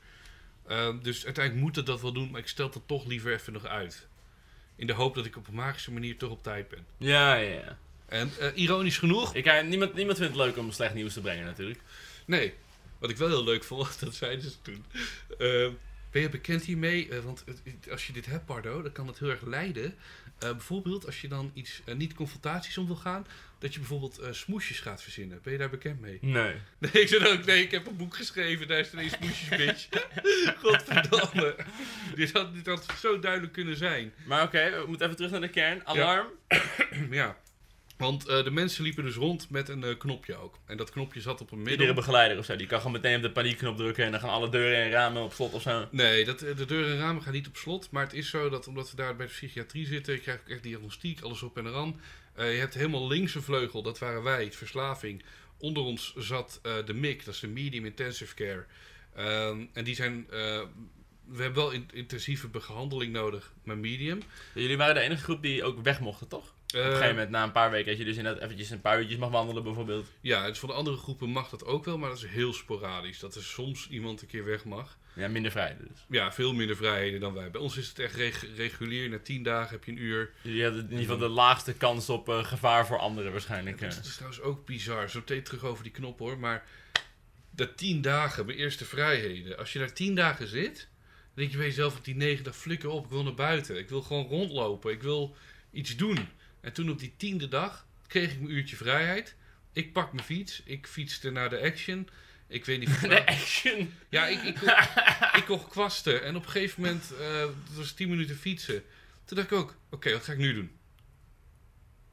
Ehm, 0.67 0.99
dus 1.01 1.25
uiteindelijk 1.25 1.65
moet 1.65 1.75
het 1.75 1.85
dat 1.85 2.01
wel 2.01 2.13
doen, 2.13 2.31
maar 2.31 2.39
ik 2.41 2.47
stel 2.47 2.69
het 2.69 2.87
toch 2.87 3.05
liever 3.05 3.33
even 3.33 3.53
nog 3.53 3.65
uit. 3.65 4.07
In 4.75 4.87
de 4.87 4.93
hoop 4.93 5.15
dat 5.15 5.25
ik 5.25 5.37
op 5.37 5.47
een 5.47 5.53
magische 5.53 5.91
manier 5.91 6.17
toch 6.17 6.31
op 6.31 6.43
tijd 6.43 6.67
ben. 6.67 6.85
Ja, 6.97 7.35
ja, 7.35 7.51
ja. 7.53 7.77
En 8.05 8.31
eh, 8.39 8.47
ironisch 8.55 8.97
genoeg, 8.97 9.35
Ik, 9.35 9.45
eh, 9.45 9.63
niemand, 9.63 9.93
niemand 9.93 10.17
vindt 10.17 10.33
het 10.33 10.45
leuk 10.45 10.57
om 10.57 10.71
slecht 10.71 10.93
nieuws 10.93 11.13
te 11.13 11.21
brengen, 11.21 11.45
natuurlijk. 11.45 11.79
nee. 12.25 12.53
Wat 12.99 13.09
ik 13.09 13.17
wel 13.17 13.27
heel 13.27 13.43
leuk 13.43 13.63
vond, 13.63 13.99
dat 13.99 14.15
zeiden 14.15 14.51
ze 14.51 14.61
toen. 14.61 14.85
Ehm, 15.37 15.71
Ben 16.15 16.23
je 16.23 16.29
bekend 16.29 16.63
hiermee? 16.63 17.09
Eh, 17.09 17.19
want 17.19 17.43
het- 17.45 17.89
als 17.91 18.07
je 18.07 18.13
dit 18.13 18.25
hebt, 18.25 18.45
Pardo, 18.45 18.81
dan 18.81 18.91
kan 18.91 19.07
het 19.07 19.19
heel 19.19 19.29
erg 19.29 19.41
leiden. 19.41 19.95
Eh, 20.39 20.49
bijvoorbeeld 20.51 21.05
als 21.05 21.21
je 21.21 21.27
dan 21.27 21.51
iets, 21.53 21.81
eh, 21.85 21.95
niet 21.95 22.13
confrontaties 22.13 22.77
om 22.77 22.85
wil 22.85 22.95
gaan, 22.95 23.27
dat 23.59 23.73
je 23.73 23.79
bijvoorbeeld 23.79 24.21
smoesjes 24.31 24.79
gaat 24.79 25.03
verzinnen. 25.03 25.39
Ben 25.43 25.53
je 25.53 25.59
daar 25.59 25.69
bekend 25.69 25.99
mee? 26.01 26.17
Nee. 26.21 26.55
Nee, 26.79 26.91
ik 26.91 27.07
zei 27.07 27.27
ook, 27.27 27.45
nee, 27.45 27.63
ik 27.63 27.71
heb 27.71 27.87
een 27.87 27.95
boek 27.97 28.15
geschreven, 28.15 28.67
daar 28.67 28.79
is 28.79 28.91
er 28.91 28.99
een 28.99 29.09
smoesjes, 29.09 29.47
bitch. 29.65 29.87
Godverdamme. 30.61 31.55
Dit 32.15 32.31
had, 32.31 32.53
dit 32.53 32.65
had 32.65 32.85
zo 32.99 33.19
duidelijk 33.19 33.53
kunnen 33.53 33.77
zijn. 33.77 34.13
Maar 34.25 34.43
oké, 34.43 34.69
we 34.79 34.83
moeten 34.87 35.05
even 35.05 35.15
terug 35.17 35.31
naar 35.31 35.41
de 35.41 35.49
kern. 35.49 35.85
Alarm. 35.85 36.27
ja. 37.09 37.37
Want 37.97 38.27
eh, 38.27 38.43
de 38.43 38.51
mensen 38.51 38.83
liepen 38.83 39.03
dus 39.03 39.15
rond 39.15 39.49
met 39.49 39.69
een 39.69 39.83
eh, 39.83 39.97
knopje 39.97 40.35
ook. 40.35 40.59
En 40.65 40.77
dat 40.77 40.91
knopje 40.91 41.21
zat 41.21 41.41
op 41.41 41.51
een 41.51 41.57
middel. 41.57 41.73
Iedere 41.73 41.93
begeleider 41.93 42.37
of 42.37 42.45
zo, 42.45 42.55
die 42.55 42.67
kan 42.67 42.77
gewoon 42.77 42.93
meteen 42.93 43.15
op 43.15 43.21
de 43.21 43.31
paniekknop 43.31 43.77
drukken 43.77 44.05
en 44.05 44.11
dan 44.11 44.19
gaan 44.19 44.29
alle 44.29 44.49
deuren 44.49 44.83
en 44.83 44.89
ramen 44.89 45.23
op 45.23 45.33
slot 45.33 45.53
of 45.53 45.61
zo. 45.61 45.87
Nee, 45.91 46.25
dat, 46.25 46.41
eh, 46.41 46.57
de 46.57 46.65
deuren 46.65 46.91
en 46.91 46.97
ramen 46.97 47.21
gaan 47.21 47.33
niet 47.33 47.47
op 47.47 47.57
slot. 47.57 47.91
Maar 47.91 48.03
het 48.03 48.13
is 48.13 48.29
zo 48.29 48.49
dat 48.49 48.67
omdat 48.67 48.89
we 48.89 48.95
daar 48.95 49.15
bij 49.15 49.25
de 49.25 49.31
psychiatrie 49.31 49.85
zitten, 49.85 50.13
je 50.13 50.19
krijgt 50.19 50.41
ook 50.41 50.49
echt 50.49 50.63
diagnostiek, 50.63 51.21
alles 51.21 51.41
op 51.41 51.57
en 51.57 51.65
eraan. 51.65 52.01
Eh, 52.33 52.53
je 52.53 52.59
hebt 52.59 52.73
helemaal 52.73 53.07
links 53.07 53.35
een 53.35 53.41
vleugel, 53.41 53.81
dat 53.81 53.99
waren 53.99 54.23
wij, 54.23 54.43
het 54.43 54.55
verslaving. 54.55 55.23
Onder 55.57 55.83
ons 55.83 56.13
zat 56.15 56.59
de 56.85 56.93
MIC, 56.93 57.25
dat 57.25 57.33
is 57.33 57.39
de 57.39 57.47
Medium 57.47 57.85
Intensive 57.85 58.35
Care. 58.35 58.65
Ehm, 59.15 59.65
en 59.73 59.83
die 59.83 59.95
zijn. 59.95 60.27
Eh, 61.29 61.35
we 61.35 61.43
hebben 61.43 61.63
wel 61.63 61.71
in- 61.71 61.89
intensieve 61.93 62.47
behandeling 62.47 63.11
nodig, 63.13 63.51
maar 63.63 63.77
medium. 63.77 64.19
Jullie 64.53 64.77
waren 64.77 64.95
de 64.95 65.01
enige 65.01 65.23
groep 65.23 65.41
die 65.41 65.63
ook 65.63 65.83
weg 65.83 65.99
mochten, 65.99 66.27
toch? 66.27 66.53
Op 66.65 66.73
een 66.73 66.79
Eh, 66.81 66.87
gegeven 66.87 67.09
moment, 67.09 67.29
na 67.29 67.43
een 67.43 67.51
paar 67.51 67.71
weken, 67.71 67.87
dat 67.89 67.97
je 67.97 68.05
dus 68.05 68.17
inderdaad 68.17 68.43
eventjes 68.43 68.69
een 68.69 68.81
paar 68.81 68.99
uurtjes 68.99 69.17
mag 69.17 69.29
wandelen 69.29 69.63
bijvoorbeeld. 69.63 70.07
Ja, 70.21 70.47
dus 70.47 70.59
voor 70.59 70.69
de 70.69 70.75
andere 70.75 70.97
groepen 70.97 71.29
mag 71.29 71.49
dat 71.49 71.65
ook 71.65 71.85
wel, 71.85 71.97
maar 71.97 72.09
dat 72.09 72.17
is 72.17 72.25
heel 72.25 72.53
sporadisch. 72.53 73.19
Dat 73.19 73.35
er 73.35 73.43
soms 73.43 73.87
iemand 73.89 74.21
een 74.21 74.27
keer 74.27 74.45
weg 74.45 74.65
mag. 74.65 74.97
Ja, 75.13 75.27
minder 75.27 75.51
vrij 75.51 75.77
dus. 75.79 76.05
Ja, 76.09 76.31
veel 76.33 76.53
minder 76.53 76.75
vrijheden 76.75 77.19
dan 77.19 77.33
wij. 77.33 77.51
Bij 77.51 77.61
ons 77.61 77.77
is 77.77 77.87
het 77.87 77.99
echt 77.99 78.15
reg- 78.15 78.45
regulier. 78.55 79.09
Na 79.09 79.19
tien 79.19 79.43
dagen 79.43 79.71
heb 79.71 79.83
je 79.83 79.91
een 79.91 80.01
uur. 80.01 80.31
Jullie 80.41 80.63
hadden 80.63 80.81
in 80.83 80.89
ieder 80.89 81.03
geval 81.05 81.17
de 81.17 81.27
laagste 81.33 81.73
kans 81.73 82.09
op 82.09 82.29
eh, 82.29 82.43
gevaar 82.45 82.87
voor 82.87 82.97
anderen 82.99 83.31
waarschijnlijk. 83.31 83.81
eh. 83.81 83.89
Dat 83.89 84.05
is 84.05 84.13
trouwens 84.15 84.41
ook 84.41 84.65
bizar. 84.65 85.09
Zo 85.09 85.19
meteen 85.19 85.43
terug 85.43 85.63
over 85.63 85.83
die 85.83 85.91
knop 85.91 86.19
hoor. 86.19 86.37
Maar 86.39 86.65
dat 87.51 87.77
tien 87.77 88.01
dagen, 88.01 88.45
mijn 88.45 88.57
eerste 88.57 88.85
vrijheden. 88.85 89.57
Als 89.57 89.73
je 89.73 89.79
daar 89.79 89.93
tien 89.93 90.15
dagen 90.15 90.47
zit, 90.47 90.87
denk 91.35 91.51
je 91.51 91.57
bij 91.57 91.65
jezelf 91.65 91.97
op 91.97 92.05
die 92.05 92.15
negen 92.15 92.43
dag 92.43 92.57
flikker 92.57 92.89
op. 92.89 93.03
Ik 93.03 93.09
wil 93.09 93.23
naar 93.23 93.33
buiten. 93.33 93.77
Ik 93.77 93.89
wil 93.89 94.01
gewoon 94.01 94.25
rondlopen. 94.27 94.91
Ik 94.91 95.01
wil 95.01 95.35
iets 95.71 95.95
doen. 95.95 96.27
En 96.61 96.73
toen 96.73 96.89
op 96.89 96.99
die 96.99 97.13
tiende 97.17 97.47
dag 97.47 97.85
kreeg 98.07 98.31
ik 98.31 98.39
mijn 98.39 98.53
uurtje 98.53 98.75
vrijheid. 98.75 99.35
Ik 99.73 99.93
pak 99.93 100.13
mijn 100.13 100.25
fiets. 100.25 100.61
Ik 100.65 100.87
fietste 100.87 101.31
naar 101.31 101.49
de 101.49 101.61
action. 101.61 102.09
Ik 102.47 102.65
weet 102.65 102.79
niet 102.79 103.01
De 103.09 103.25
action. 103.25 103.93
Ja, 104.09 104.27
ik, 104.27 104.43
ik, 104.43 104.55
kocht, 104.55 104.89
ik 105.39 105.45
kocht 105.45 105.67
kwasten. 105.67 106.23
En 106.23 106.35
op 106.35 106.45
een 106.45 106.51
gegeven 106.51 106.81
moment, 106.81 107.13
eh 107.19 107.39
het 107.39 107.75
was 107.75 107.91
10 107.91 108.09
minuten 108.09 108.35
fietsen. 108.35 108.83
Toen 109.25 109.37
dacht 109.37 109.51
ik 109.51 109.57
ook, 109.57 109.75
oké, 109.89 110.11
wat 110.11 110.23
ga 110.23 110.31
ik 110.31 110.37
nu 110.37 110.53
doen? 110.53 110.71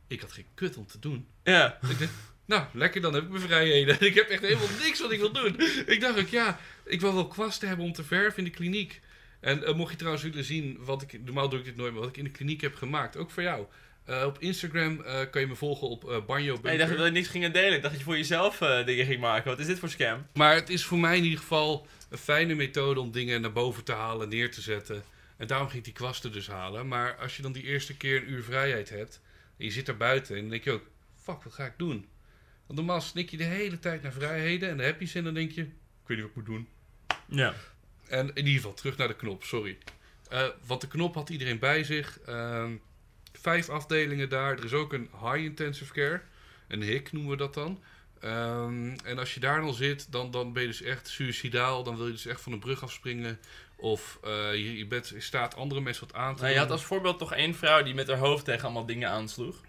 Ik 0.07 0.21
had 0.21 0.33
geen 0.33 0.47
kut 0.55 0.77
om 0.77 0.87
te 0.87 0.99
doen. 0.99 1.27
Ja. 1.43 1.79
Ik 1.89 1.99
dacht, 1.99 2.13
nou, 2.45 2.67
lekker, 2.73 3.01
dan 3.01 3.15
heb 3.15 3.23
ik 3.23 3.29
mijn 3.29 3.43
vrijheden. 3.43 4.01
Ik 4.11 4.15
heb 4.15 4.29
echt 4.29 4.43
helemaal 4.43 4.69
niks 4.83 5.01
wat 5.01 5.13
ik 5.13 5.19
wil 5.19 5.33
doen. 5.33 5.61
Ik 5.87 6.01
dacht 6.01 6.19
ook, 6.19 6.29
ja, 6.29 6.61
ik 6.85 7.01
wil 7.01 7.15
wel 7.15 7.29
kwasten 7.29 7.69
hebben 7.69 7.87
om 7.87 7.93
te 7.93 8.05
verven 8.05 8.39
in 8.39 8.45
de 8.45 8.51
kliniek. 8.51 9.01
En 9.43 9.65
eh, 9.65 9.75
mocht 9.75 9.91
je 9.91 9.97
trouwens 9.97 10.25
willen 10.25 10.45
zien 10.45 10.79
wat 10.81 11.03
ik, 11.03 11.25
normaal 11.25 11.49
doe 11.49 11.59
ik 11.59 11.65
dit 11.65 11.77
nooit, 11.77 11.93
maar 11.93 12.01
wat 12.01 12.11
ik 12.11 12.17
in 12.17 12.25
de 12.25 12.31
kliniek 12.31 12.61
heb 12.61 12.75
gemaakt, 12.75 13.17
ook 13.17 13.31
voor 13.31 13.43
jou. 13.43 13.67
Eh, 14.05 14.25
op 14.27 14.39
Instagram 14.39 15.01
eh, 15.01 15.21
kan 15.31 15.41
je 15.41 15.47
me 15.47 15.55
volgen 15.55 15.89
op 15.89 16.11
eh 16.11 16.25
Banjo 16.27 16.59
Nee, 16.63 16.73
ik 16.73 16.79
dacht 16.79 16.97
dat 16.97 17.07
je 17.07 17.13
niks 17.13 17.29
ging 17.29 17.53
delen. 17.53 17.75
Ik 17.75 17.83
dacht 17.83 17.95
dat 17.95 17.99
je 17.99 18.05
voor 18.05 18.17
jezelf 18.17 18.59
dingen 18.85 19.07
ging 19.07 19.21
maken. 19.21 19.51
Wat 19.51 19.59
is 19.59 19.67
dit 19.67 19.79
voor 19.79 19.89
scam? 19.89 20.27
Maar 20.35 20.55
het 20.55 20.69
is 20.71 20.85
voor 20.85 20.99
mij 20.99 21.17
in 21.17 21.25
ieder 21.25 21.39
geval 21.39 21.87
een 22.09 22.19
fijne 22.19 22.55
methode 22.55 23.01
om 23.01 23.11
dingen 23.11 23.41
naar 23.41 23.53
boven 23.53 23.85
te 23.85 23.93
halen, 23.93 24.29
neer 24.29 24.51
te 24.51 24.61
zetten. 24.61 25.03
En 25.37 25.47
daarom 25.47 25.67
ging 25.67 25.79
ik 25.79 25.85
die 25.85 25.95
kwasten 25.95 26.33
dus 26.33 26.47
halen. 26.47 26.89
Maar 26.89 27.17
als 27.17 27.37
je 27.37 27.43
dan 27.43 27.53
die 27.53 27.63
eerste 27.63 27.97
keer 27.97 28.17
een 28.17 28.31
uur 28.31 28.43
vrijheid 28.43 28.89
hebt, 28.89 29.21
en 29.59 29.65
je 29.65 29.71
zit 29.71 29.87
daar 29.87 29.97
buiten, 29.97 30.35
en 30.35 30.41
dan 30.41 30.51
denk 30.51 30.65
je 30.65 30.71
ook, 30.71 30.87
fuck, 31.23 31.43
wat 31.43 31.53
ga 31.53 31.65
ik 31.65 31.75
doen? 31.77 32.07
Want 32.67 32.79
normaal 32.79 33.01
snik 33.01 33.31
je 33.31 33.37
de 33.37 33.45
hele 33.45 33.79
tijd 33.79 34.03
naar 34.03 34.13
vrijheden 34.13 34.69
en 34.69 34.77
dan 34.77 34.87
heb 34.87 35.01
je 35.01 35.07
ze 35.07 35.19
en 35.19 35.25
dan 35.25 35.35
denk 35.35 35.51
je, 35.51 35.63
ik 35.63 35.69
weet 36.07 36.17
niet 36.17 36.21
wat 36.21 36.29
ik 36.29 36.35
moet 36.35 36.47
doen. 36.47 36.69
Ja. 37.27 37.55
En 38.13 38.29
in 38.29 38.47
ieder 38.47 38.53
geval, 38.53 38.75
terug 38.75 38.97
naar 38.97 39.09
de 39.09 39.17
knop, 39.17 39.45
sorry. 39.45 39.79
Eh, 40.29 40.47
want 40.67 40.81
de 40.81 40.89
knop 40.89 41.15
had 41.15 41.29
iedereen 41.31 41.59
bij 41.59 41.85
zich. 41.85 42.21
Ehm, 42.21 42.73
vijf 43.33 43.69
afdelingen 43.69 44.29
daar. 44.29 44.59
Er 44.59 44.65
is 44.65 44.73
ook 44.73 44.93
een 44.93 45.11
high 45.23 45.45
intensive 45.45 45.93
care. 45.93 46.21
Een 46.69 46.83
HIC 46.83 47.13
noemen 47.13 47.31
we 47.31 47.37
dat 47.37 47.55
dan. 47.55 47.83
Ehm, 48.21 48.97
en 49.05 49.19
als 49.19 49.35
je 49.35 49.41
daar 49.41 49.61
dan 49.61 49.75
zit, 49.75 50.13
dan, 50.13 50.31
dan 50.31 50.53
ben 50.53 50.63
je 50.63 50.69
dus 50.69 50.83
echt 50.83 51.09
suicidaal. 51.09 51.83
Dan 51.83 51.97
wil 51.97 52.07
je 52.07 52.13
dus 52.13 52.27
echt 52.27 52.41
van 52.41 52.53
een 52.53 52.59
brug 52.59 52.83
afspringen. 52.83 53.39
Of 53.77 54.19
eh, 54.23 54.53
je, 54.53 54.79
je 54.79 54.87
bent 54.87 55.15
staat 55.19 55.57
andere 55.57 55.81
mensen 55.81 56.07
wat 56.07 56.17
aan 56.17 56.37
te 56.37 56.43
Nou, 56.43 56.55
je 56.55 56.61
had 56.61 56.71
als 56.71 56.85
voorbeeld 56.85 57.19
toch 57.19 57.33
één 57.33 57.55
vrouw 57.55 57.83
die 57.83 57.95
met 57.95 58.09
haar 58.09 58.19
hoofd 58.19 58.45
tegen 58.45 58.65
allemaal 58.65 58.87
dingen 58.87 59.09
aansloeg. 59.09 59.61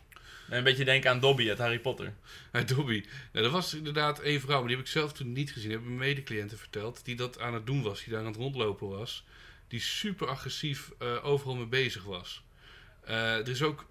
En 0.50 0.58
een 0.58 0.64
beetje 0.64 0.86
denken 0.86 1.10
aan 1.10 1.20
Dobby 1.20 1.50
uit 1.50 1.58
Harry 1.58 1.80
Potter. 1.80 2.14
Hey, 2.52 2.66
Dobby. 2.66 3.06
Nou, 3.32 3.44
dat 3.44 3.52
was 3.54 3.74
inderdaad 3.74 4.20
één 4.20 4.42
vrouw, 4.42 4.58
maar 4.58 4.68
die 4.68 4.76
heb 4.76 4.86
ik 4.86 4.92
zelf 4.92 5.14
toen 5.14 5.34
niet 5.34 5.52
gezien. 5.52 5.70
Die 5.70 5.78
hebben 5.78 5.98
mijn 5.98 6.10
medecliënten 6.10 6.58
verteld. 6.58 7.06
Die 7.06 7.16
dat 7.16 7.40
aan 7.40 7.54
het 7.54 7.66
doen 7.66 7.82
was, 7.82 8.04
die 8.04 8.10
daar 8.10 8.20
aan 8.20 8.28
het 8.28 8.36
rondlopen 8.36 8.90
was. 8.90 9.26
Die 9.68 9.80
super 9.80 10.28
agressief 10.28 10.92
eh, 11.00 11.26
overal 11.26 11.56
mee 11.56 11.66
bezig 11.66 12.04
was. 12.04 12.44
Eh, 13.04 13.38
er, 13.38 13.50
is 13.50 13.62
ook, 13.62 13.86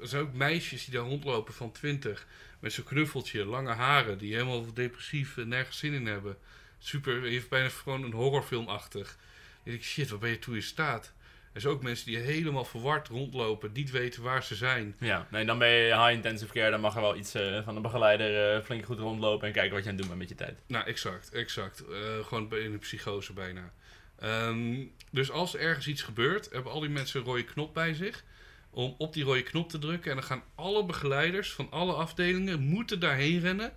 er 0.00 0.08
zijn 0.08 0.22
ook 0.22 0.32
meisjes 0.32 0.84
die 0.84 0.94
daar 0.94 1.04
rondlopen 1.04 1.54
van 1.54 1.72
20. 1.72 2.26
Met 2.58 2.72
zo'n 2.72 2.84
knuffeltje, 2.84 3.44
lange 3.44 3.72
haren. 3.72 4.18
Die 4.18 4.32
helemaal 4.32 4.72
depressief 4.74 5.36
nergens 5.36 5.78
zin 5.78 5.92
in 5.92 6.06
hebben. 6.06 6.38
Super, 6.78 7.22
heeft 7.22 7.48
bijna 7.48 7.68
gewoon 7.68 8.02
een 8.02 8.12
horrorfilmachtig. 8.12 9.16
Denk 9.62 9.76
ik, 9.76 9.84
shit, 9.84 10.08
waar 10.08 10.18
ben 10.18 10.30
je 10.30 10.38
toe 10.38 10.54
in 10.54 10.62
staat? 10.62 11.12
Er 11.52 11.60
zijn 11.60 11.74
ook 11.74 11.82
mensen 11.82 12.06
die 12.06 12.18
helemaal 12.18 12.64
verward 12.64 13.08
rondlopen. 13.08 13.70
Niet 13.72 13.90
weten 13.90 14.22
waar 14.22 14.44
ze 14.44 14.54
zijn. 14.54 14.96
Ja, 14.98 15.26
nee, 15.30 15.44
dan 15.44 15.58
ben 15.58 15.68
je 15.68 15.94
high 15.94 16.12
intensive 16.12 16.52
care. 16.52 16.70
Dan 16.70 16.80
mag 16.80 16.94
er 16.94 17.00
wel 17.00 17.16
iets 17.16 17.34
eh, 17.34 17.64
van 17.64 17.74
de 17.74 17.80
begeleider 17.80 18.54
eh, 18.54 18.64
flink 18.64 18.84
goed 18.84 18.98
rondlopen 18.98 19.46
en 19.46 19.52
kijken 19.52 19.74
wat 19.74 19.84
je 19.84 19.90
aan 19.90 19.96
het 19.96 20.06
doen 20.06 20.16
bent 20.16 20.28
met 20.28 20.38
je 20.38 20.44
tijd. 20.44 20.58
Nou, 20.66 20.86
exact, 20.86 21.30
exact. 21.32 21.84
Eh, 21.86 22.26
gewoon 22.26 22.56
in 22.56 22.72
een 22.72 22.78
psychose 22.78 23.32
bijna. 23.32 23.72
Ehm, 24.18 24.84
dus 25.10 25.30
als 25.30 25.54
er 25.54 25.60
ergens 25.60 25.86
iets 25.86 26.02
gebeurt, 26.02 26.48
hebben 26.52 26.72
al 26.72 26.80
die 26.80 26.88
mensen 26.88 27.20
een 27.20 27.26
rode 27.26 27.44
knop 27.44 27.74
bij 27.74 27.94
zich. 27.94 28.24
Om 28.70 28.94
op 28.98 29.12
die 29.12 29.24
rode 29.24 29.42
knop 29.42 29.70
te 29.70 29.78
drukken. 29.78 30.10
En 30.10 30.16
dan 30.16 30.26
gaan 30.26 30.42
alle 30.54 30.84
begeleiders 30.84 31.52
van 31.52 31.70
alle 31.70 31.92
afdelingen 31.92 32.60
moeten 32.60 33.00
daarheen 33.00 33.40
rennen 33.40 33.72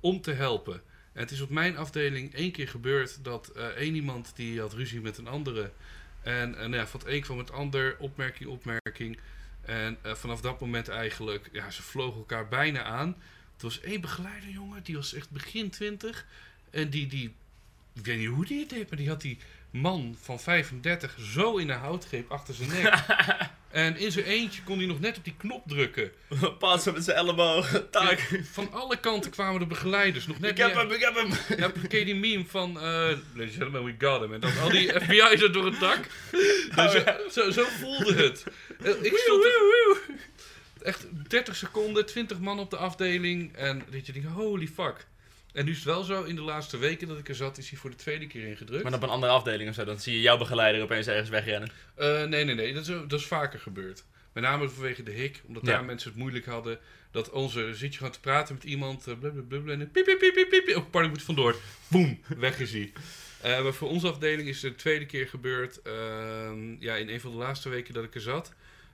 om 0.00 0.20
te 0.20 0.32
helpen. 0.32 0.82
En 1.12 1.20
het 1.20 1.30
is 1.30 1.40
op 1.40 1.50
mijn 1.50 1.76
afdeling 1.76 2.34
één 2.34 2.52
keer 2.52 2.68
gebeurd 2.68 3.24
dat 3.24 3.52
één 3.76 3.94
iemand 3.94 4.32
die 4.36 4.60
had 4.60 4.72
ruzie 4.72 5.00
met 5.00 5.18
een 5.18 5.28
andere. 5.28 5.70
En, 6.24 6.58
en 6.58 6.72
ja, 6.72 6.86
van 6.86 7.00
het 7.00 7.08
een 7.08 7.20
kwam 7.20 7.38
het 7.38 7.52
ander, 7.52 7.96
opmerking, 7.98 8.48
opmerking. 8.48 9.18
En 9.60 9.98
eh, 10.02 10.14
vanaf 10.14 10.40
dat 10.40 10.60
moment 10.60 10.88
eigenlijk, 10.88 11.48
ja, 11.52 11.70
ze 11.70 11.82
vlogen 11.82 12.18
elkaar 12.18 12.48
bijna 12.48 12.82
aan. 12.82 13.08
Er 13.56 13.62
was 13.62 13.80
één 13.80 14.00
begeleider, 14.00 14.50
jongen, 14.50 14.82
die 14.82 14.96
was 14.96 15.14
echt 15.14 15.30
begin 15.30 15.70
twintig. 15.70 16.26
En 16.70 16.90
die, 16.90 17.06
die, 17.06 17.34
ik 17.92 18.04
weet 18.04 18.18
niet 18.18 18.28
hoe 18.28 18.46
die 18.46 18.60
het 18.60 18.68
deed, 18.68 18.88
maar 18.88 18.98
die 18.98 19.08
had 19.08 19.20
die 19.20 19.38
man 19.74 20.16
van 20.20 20.40
35 20.40 21.16
zo 21.34 21.56
in 21.56 21.66
de 21.66 21.72
houtgreep 21.72 22.30
achter 22.30 22.54
zijn 22.54 22.68
nek. 22.68 22.94
en 23.70 23.96
in 23.96 24.12
zijn 24.12 24.24
eentje 24.24 24.62
kon 24.62 24.78
hij 24.78 24.86
nog 24.86 25.00
net 25.00 25.16
op 25.16 25.24
die 25.24 25.34
knop 25.36 25.62
drukken. 25.66 26.10
Pas 26.58 26.84
met 26.84 27.04
zijn 27.04 27.16
elleboog. 27.16 27.82
Tak. 27.90 28.18
Van 28.52 28.72
alle 28.72 29.00
kanten 29.00 29.30
kwamen 29.30 29.60
de 29.60 29.66
begeleiders 29.66 30.26
nog 30.26 30.38
net 30.40 30.50
Ik 30.50 30.56
heb 30.56 30.74
hem, 30.74 30.90
ik 30.90 31.00
heb 31.00 31.14
hem. 31.14 31.30
Ja, 31.58 31.72
ken 31.88 32.04
die 32.04 32.14
meme 32.14 32.44
van... 32.46 32.76
eh 32.76 32.82
Ladies 32.82 33.18
and 33.34 33.50
gentlemen, 33.52 33.84
we 33.84 34.06
got 34.06 34.20
him. 34.20 34.32
En 34.34 34.40
dan 34.40 34.58
al 34.62 34.70
die 34.70 35.00
FBI's 35.00 35.42
er 35.42 35.52
door 35.52 35.64
het 35.64 35.80
dak. 35.80 36.06
Dus 36.74 36.92
zo, 36.92 37.02
zo, 37.30 37.50
zo 37.50 37.64
voelde 37.80 38.14
het. 38.14 38.44
Eh, 38.82 39.02
Ik 39.02 39.16
stond 39.16 39.44
er 39.44 40.00
echt 40.82 41.06
30 41.28 41.56
seconden, 41.56 42.06
20 42.06 42.38
man 42.38 42.58
op 42.58 42.70
de 42.70 42.76
afdeling. 42.76 43.56
En 43.56 43.82
dat 43.90 44.06
je 44.06 44.12
denkt, 44.12 44.28
holy 44.28 44.66
fuck. 44.66 45.06
En 45.54 45.64
nu 45.64 45.70
is 45.70 45.76
het 45.76 45.86
wel 45.86 46.02
zo, 46.02 46.22
in 46.22 46.34
de 46.34 46.42
laatste 46.42 46.76
weken 46.78 47.08
dat 47.08 47.18
ik 47.18 47.28
er 47.28 47.34
zat, 47.34 47.58
is 47.58 47.70
hij 47.70 47.78
voor 47.78 47.90
de 47.90 47.96
tweede 47.96 48.26
keer 48.26 48.46
ingedrukt. 48.46 48.82
Maar 48.84 48.94
op 48.94 49.02
een 49.02 49.08
andere 49.08 49.32
afdeling 49.32 49.68
of 49.68 49.74
zo, 49.74 49.84
dan 49.84 50.00
zie 50.00 50.14
je 50.14 50.20
jouw 50.20 50.36
begeleider 50.38 50.82
opeens 50.82 51.06
ergens 51.06 51.28
wegrennen. 51.28 51.70
Eh, 51.94 52.24
nee, 52.24 52.44
nee, 52.44 52.54
nee. 52.54 52.74
Dat 52.74 52.88
is, 52.88 52.94
dat 53.08 53.20
is 53.20 53.26
vaker 53.26 53.58
gebeurd. 53.60 54.04
Met 54.32 54.42
name 54.42 54.68
vanwege 54.68 55.02
de 55.02 55.10
hik, 55.10 55.42
omdat 55.46 55.66
Ja. 55.66 55.72
daar 55.72 55.84
mensen 55.84 56.10
het 56.10 56.18
moeilijk 56.18 56.46
hadden. 56.46 56.78
Dat 57.10 57.30
onze, 57.30 57.74
zit 57.74 57.92
je 57.92 57.96
gewoon 57.98 58.12
te 58.12 58.20
praten 58.20 58.54
met 58.54 58.64
iemand, 58.64 59.04
blablabla, 59.20 59.72
en 59.72 59.78
dan 59.78 59.90
piep, 59.90 60.04
piep, 60.04 60.18
piep, 60.18 60.34
piep, 60.50 60.64
piep. 60.64 60.76
Oh, 60.76 60.90
pardon, 60.90 61.10
ik 61.10 61.16
moet 61.16 61.26
vandoor. 61.26 61.56
Boom, 61.88 62.20
weg 62.36 62.58
is 62.60 62.72
hij. 62.72 62.92
Eh, 63.40 63.62
maar 63.62 63.72
voor 63.74 63.88
onze 63.88 64.08
afdeling 64.08 64.48
is 64.48 64.62
het 64.62 64.72
de 64.72 64.78
tweede 64.78 65.06
keer 65.06 65.28
gebeurd. 65.28 65.82
ehm, 65.82 66.76
ja, 66.82 66.94
in 66.94 67.08
een 67.08 67.20
van 67.20 67.30
de 67.30 67.36
laatste 67.36 67.68
weken 67.68 67.94
dat 67.94 68.04
ik 68.04 68.14
er 68.14 68.20
zat. 68.20 68.52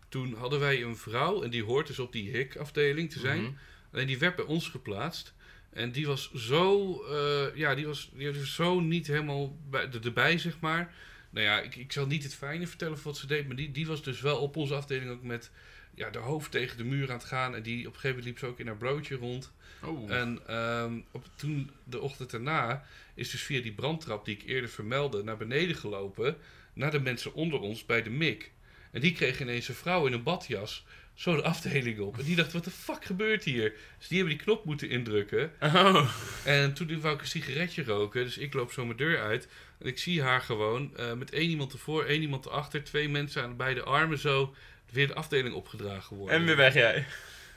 Toen 0.09 0.35
hadden 0.35 0.61
wij 0.61 0.83
een 0.83 0.97
vrouw, 0.97 1.43
en 1.43 1.51
die 1.51 1.65
hoort 1.65 1.87
dus 1.87 1.99
op 1.99 2.13
die 2.13 2.31
hik-afdeling 2.31 3.11
te 3.11 3.19
zijn. 3.19 3.43
Mhm. 3.43 3.51
Alleen 3.93 4.07
die 4.07 4.19
werd 4.19 4.37
bij 4.37 4.45
ons 4.45 4.69
geplaatst. 4.69 5.33
En 5.73 5.93
die 5.93 6.07
was 6.07 6.33
zo, 6.35 6.95
eh, 7.03 7.57
ja, 7.57 7.75
die 7.75 7.87
was, 7.87 8.11
die 8.15 8.33
was 8.33 8.55
zo 8.55 8.81
niet 8.81 9.07
helemaal 9.07 9.57
bij, 9.71 9.89
er- 9.93 10.05
erbij, 10.05 10.39
zeg 10.39 10.61
maar. 10.61 10.95
Nou 11.31 11.47
ja, 11.47 11.61
ik, 11.61 11.77
ik 11.77 11.93
zal 11.93 12.07
niet 12.07 12.23
het 12.23 12.35
fijne 12.35 12.67
vertellen 12.67 12.99
van 12.99 13.11
wat 13.11 13.21
ze 13.21 13.27
deed, 13.27 13.47
maar 13.47 13.57
die, 13.57 13.71
die 13.71 13.87
was 13.87 14.03
dus 14.03 14.21
wel 14.21 14.39
op 14.39 14.57
onze 14.57 14.75
afdeling 14.75 15.11
ook 15.11 15.23
met 15.23 15.51
ja, 15.95 16.11
de 16.11 16.19
hoofd 16.19 16.51
tegen 16.51 16.77
de 16.77 16.85
muur 16.85 17.09
aan 17.11 17.17
het 17.17 17.27
gaan. 17.27 17.55
En 17.55 17.63
die 17.63 17.79
op 17.79 17.95
een 17.95 18.01
gegeven 18.01 18.09
moment 18.09 18.27
liep 18.27 18.39
ze 18.39 18.47
ook 18.47 18.59
in 18.59 18.67
haar 18.67 18.77
broodje 18.77 19.17
rond. 19.17 19.53
Oh. 19.85 20.13
En 20.13 20.39
ehm, 20.47 21.01
op, 21.11 21.27
toen, 21.35 21.71
de 21.85 22.01
ochtend 22.01 22.31
daarna, 22.31 22.85
is 23.15 23.31
dus 23.31 23.43
via 23.43 23.63
die 23.63 23.73
brandtrap 23.73 24.25
die 24.25 24.35
ik 24.37 24.43
eerder 24.47 24.71
vermeldde, 24.71 25.23
naar 25.23 25.37
beneden 25.37 25.77
gelopen. 25.77 26.37
naar 26.73 26.91
de 26.91 27.01
mensen 27.01 27.35
onder 27.35 27.61
ons 27.61 27.87
bij 27.87 28.03
de 28.03 28.11
MIC. 28.11 28.51
En 28.91 29.01
die 29.01 29.13
kregen 29.13 29.43
ineens 29.47 29.69
een 29.69 29.75
vrouw 29.75 30.07
in 30.07 30.13
een 30.13 30.23
badjas 30.23 30.85
zo 31.21 31.37
de 31.37 31.43
afdeling 31.43 31.99
op. 31.99 32.19
En 32.19 32.25
die 32.25 32.37
dacht, 32.37 32.53
wat 32.53 32.65
de 32.65 32.71
fuck 32.71 33.05
gebeurt 33.05 33.45
hier? 33.45 33.75
Dus 33.99 34.09
die 34.09 34.19
hebben 34.19 34.37
die 34.37 34.45
knop 34.45 34.65
moeten 34.65 34.89
indrukken. 34.89 35.53
Oh. 35.61 36.11
En 36.45 36.73
toen 36.73 37.01
wou 37.01 37.15
ik 37.15 37.21
een 37.21 37.27
sigaretje 37.27 37.85
roken. 37.85 38.25
Dus 38.25 38.39
ik 38.39 38.55
loop 38.55 38.73
zo 38.73 38.85
mijn 38.85 38.97
deur 38.97 39.21
uit. 39.21 39.49
En 39.79 39.87
ik 39.87 39.99
zie 39.99 40.23
haar 40.23 40.41
gewoon 40.41 40.97
eh, 40.97 41.13
met 41.13 41.31
één 41.31 41.51
iemand 41.51 41.73
ervoor, 41.73 42.05
één 42.05 42.21
iemand 42.21 42.47
erachter. 42.47 42.85
Twee 42.85 43.09
mensen 43.09 43.43
aan 43.43 43.57
beide 43.57 43.83
armen 43.83 44.19
zo 44.19 44.55
weer 44.91 45.07
de 45.07 45.15
afdeling 45.15 45.55
opgedragen 45.55 46.17
worden. 46.17 46.37
En 46.37 46.45
weer 46.45 46.57
weg 46.57 46.75
jij. 46.75 47.07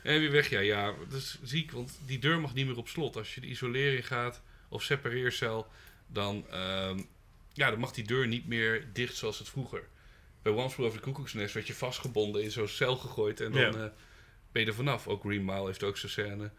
En 0.04 0.20
weer 0.20 0.32
weg, 0.32 0.50
ja. 0.50 0.60
Ja, 0.60 0.94
dat 1.10 1.20
is 1.20 1.40
ziek, 1.44 1.72
want 1.72 2.00
die 2.06 2.20
deur 2.20 2.40
mag 2.40 2.54
niet 2.54 2.66
meer 2.66 2.78
op 2.78 2.88
slot. 2.88 3.16
Als 3.16 3.36
je 3.36 3.42
de 3.42 3.48
isolering 3.48 4.08
gaat 4.08 4.42
of 4.70 4.84
separeercel, 4.84 5.68
dan, 6.08 6.46
ehm, 6.50 7.00
ja, 7.54 7.70
dan 7.70 7.80
mag 7.80 7.92
die 7.92 8.04
deur 8.04 8.28
niet 8.28 8.48
meer 8.48 8.88
dicht 8.94 9.16
zoals 9.16 9.40
het 9.40 9.50
vroeger. 9.50 9.84
Bij 10.44 10.52
Once 10.54 10.82
Over 10.82 10.98
de 10.98 11.04
Koekoeksnest 11.04 11.54
werd 11.54 11.68
je 11.68 11.74
vastgebonden 11.74 12.44
in 12.44 12.52
zo'n 12.52 12.68
cel 12.68 12.96
gegooid 12.96 13.40
en 13.42 13.52
dan 13.52 13.62
Ja. 13.62 13.68
eh, 13.68 13.74
ben 14.52 14.62
je 14.62 14.68
er 14.68 14.74
vanaf. 14.74 15.08
Ook 15.08 15.22
Green 15.22 15.46
Mile 15.46 15.66
heeft 15.66 15.84
ook 15.84 15.98
zo'n 15.98 16.10
scène. 16.10 16.52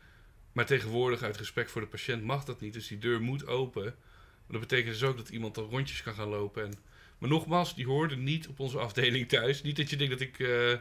Maar 0.52 0.66
tegenwoordig, 0.66 1.22
uit 1.22 1.36
respect 1.36 1.70
voor 1.70 1.80
de 1.80 1.86
patiënt, 1.86 2.22
mag 2.22 2.44
dat 2.44 2.60
niet. 2.60 2.72
Dus 2.72 2.86
die 2.88 2.98
deur 2.98 3.20
moet 3.20 3.46
open. 3.46 3.84
Maar 3.84 4.58
dat 4.58 4.60
betekent 4.60 4.92
dus 4.92 5.02
ook 5.02 5.16
dat 5.16 5.28
iemand 5.28 5.54
dan 5.54 5.64
rondjes 5.64 6.02
kan 6.02 6.14
gaan 6.14 6.28
lopen. 6.28 6.64
En, 6.64 6.72
maar 7.18 7.28
nogmaals, 7.28 7.74
die 7.74 7.86
hoorde 7.86 8.16
niet 8.16 8.48
op 8.48 8.60
onze 8.60 8.78
afdeling 8.78 9.28
thuis. 9.28 9.62
Niet 9.62 9.76
dat 9.76 9.90
je 9.90 9.96
denkt 9.96 10.12
dat 10.12 10.20
ik 10.28 10.38
eh, 10.38 10.78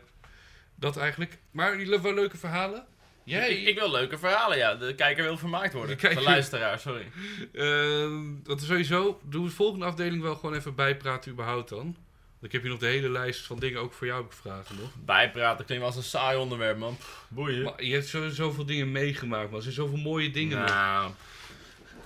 dat 0.76 0.98
eigenlijk... 0.98 1.38
Maar 1.52 1.78
die 1.78 2.00
wel 2.00 2.14
leuke 2.14 2.38
verhalen. 2.38 2.86
Jij... 3.24 3.50
Ik, 3.58 3.68
ik 3.68 3.76
wil 3.80 3.92
leuke 3.92 4.18
verhalen, 4.18 4.58
ja. 4.58 4.76
De 4.76 4.96
kijker 4.96 5.24
wil 5.24 5.38
vermaakt 5.38 5.74
worden. 5.74 5.96
De 5.96 6.02
kijker- 6.02 6.20
De 6.20 6.26
luisteraar, 6.30 6.80
sorry. 6.80 7.12
Ehm, 7.54 8.24
dat 8.44 8.62
is 8.62 8.68
sowieso. 8.68 9.20
Doe 9.24 9.46
de 9.46 9.52
volgende 9.52 9.86
afdeling 9.86 10.22
wel 10.22 10.36
gewoon 10.36 10.56
even 10.56 10.76
bijpraten 10.76 11.32
überhaupt 11.32 11.70
dan. 11.70 11.98
Ik 12.44 12.52
heb 12.52 12.62
hier 12.62 12.72
nog 12.72 12.80
de 12.80 12.86
hele 12.86 13.10
lijst 13.10 13.46
van 13.46 13.60
dingen 13.60 13.80
ook 13.82 13.94
voor 13.94 14.08
jou 14.08 14.26
vragen 14.30 14.76
nog. 14.80 14.90
Bijpraten 15.06 15.66
klinkt 15.66 15.84
wel 15.86 15.94
als 15.96 16.04
een 16.04 16.10
saai 16.10 16.38
onderwerp, 16.38 16.78
man. 16.78 16.98
Pff, 16.98 17.26
boeien. 17.28 17.64
Maar 17.64 17.84
je 17.84 17.94
hebt 17.94 18.08
zo, 18.08 18.30
zoveel 18.30 18.66
dingen 18.66 18.92
meegemaakt, 18.92 19.48
man. 19.48 19.56
Er 19.56 19.62
zijn 19.62 19.74
zoveel 19.74 19.98
mooie 19.98 20.32
dingen. 20.32 20.66
Nou, 20.66 21.12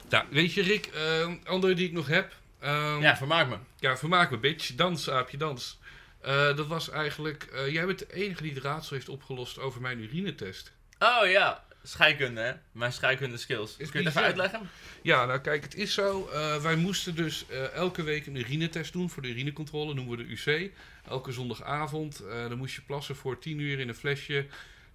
Nou, 0.10 0.26
weet 0.30 0.54
je 0.54 0.62
Rick, 0.62 0.86
ehm, 0.86 1.36
andere 1.44 1.74
die 1.74 1.88
ik 1.88 1.94
nog 1.94 2.08
heb. 2.08 2.34
ehm, 2.60 3.02
ja, 3.02 3.18
vermaak 3.18 3.48
me. 3.50 3.58
ja, 3.80 3.98
vermaak 3.98 4.32
me, 4.32 4.38
bitch. 4.38 4.76
Dans, 4.76 5.10
aapje, 5.10 5.38
dans. 5.38 5.80
Eh, 6.22 6.56
dat 6.56 6.68
was 6.68 6.90
eigenlijk... 6.90 7.44
eh, 7.44 7.74
jij 7.74 7.86
bent 7.86 8.00
de 8.00 8.14
enige 8.14 8.42
die 8.42 8.54
het 8.54 8.64
raadsel 8.64 8.96
heeft 8.96 9.10
opgelost 9.10 9.60
over 9.60 9.82
mijn 9.82 10.00
urinetest. 10.00 10.72
Oh 11.00 11.30
ja, 11.30 11.64
scheikunde, 11.88 12.42
hè. 12.42 12.54
Mijn 12.72 12.94
scheikunde 12.94 13.38
skills. 13.38 13.76
Is 13.78 13.90
Kun 13.90 14.00
je 14.00 14.06
het 14.06 14.16
bizar. 14.16 14.30
even 14.30 14.42
uitleggen? 14.42 14.70
Ja, 15.02 15.26
nou 15.26 15.40
kijk, 15.40 15.64
het 15.64 15.76
is 15.76 15.94
zo. 15.94 16.28
eh, 16.28 16.56
wij 16.62 16.76
moesten 16.76 17.16
dus 17.16 17.46
eh, 17.48 17.72
elke 17.74 18.04
week 18.04 18.26
een 18.28 18.36
urinetest 18.36 18.94
doen 18.94 19.10
voor 19.10 19.22
de 19.22 19.28
urinecontrole, 19.30 19.94
noemen 19.94 20.18
we 20.18 20.24
de 20.24 20.32
UC. 20.52 20.72
Elke 21.08 21.32
zondagavond. 21.32 22.20
eh, 22.20 22.50
dan 22.50 22.58
moest 22.58 22.76
je 22.76 22.82
plassen 22.82 23.16
voor 23.16 23.40
10 23.40 23.60
uur 23.60 23.80
in 23.80 23.88
een 23.88 23.96
flesje. 23.96 24.46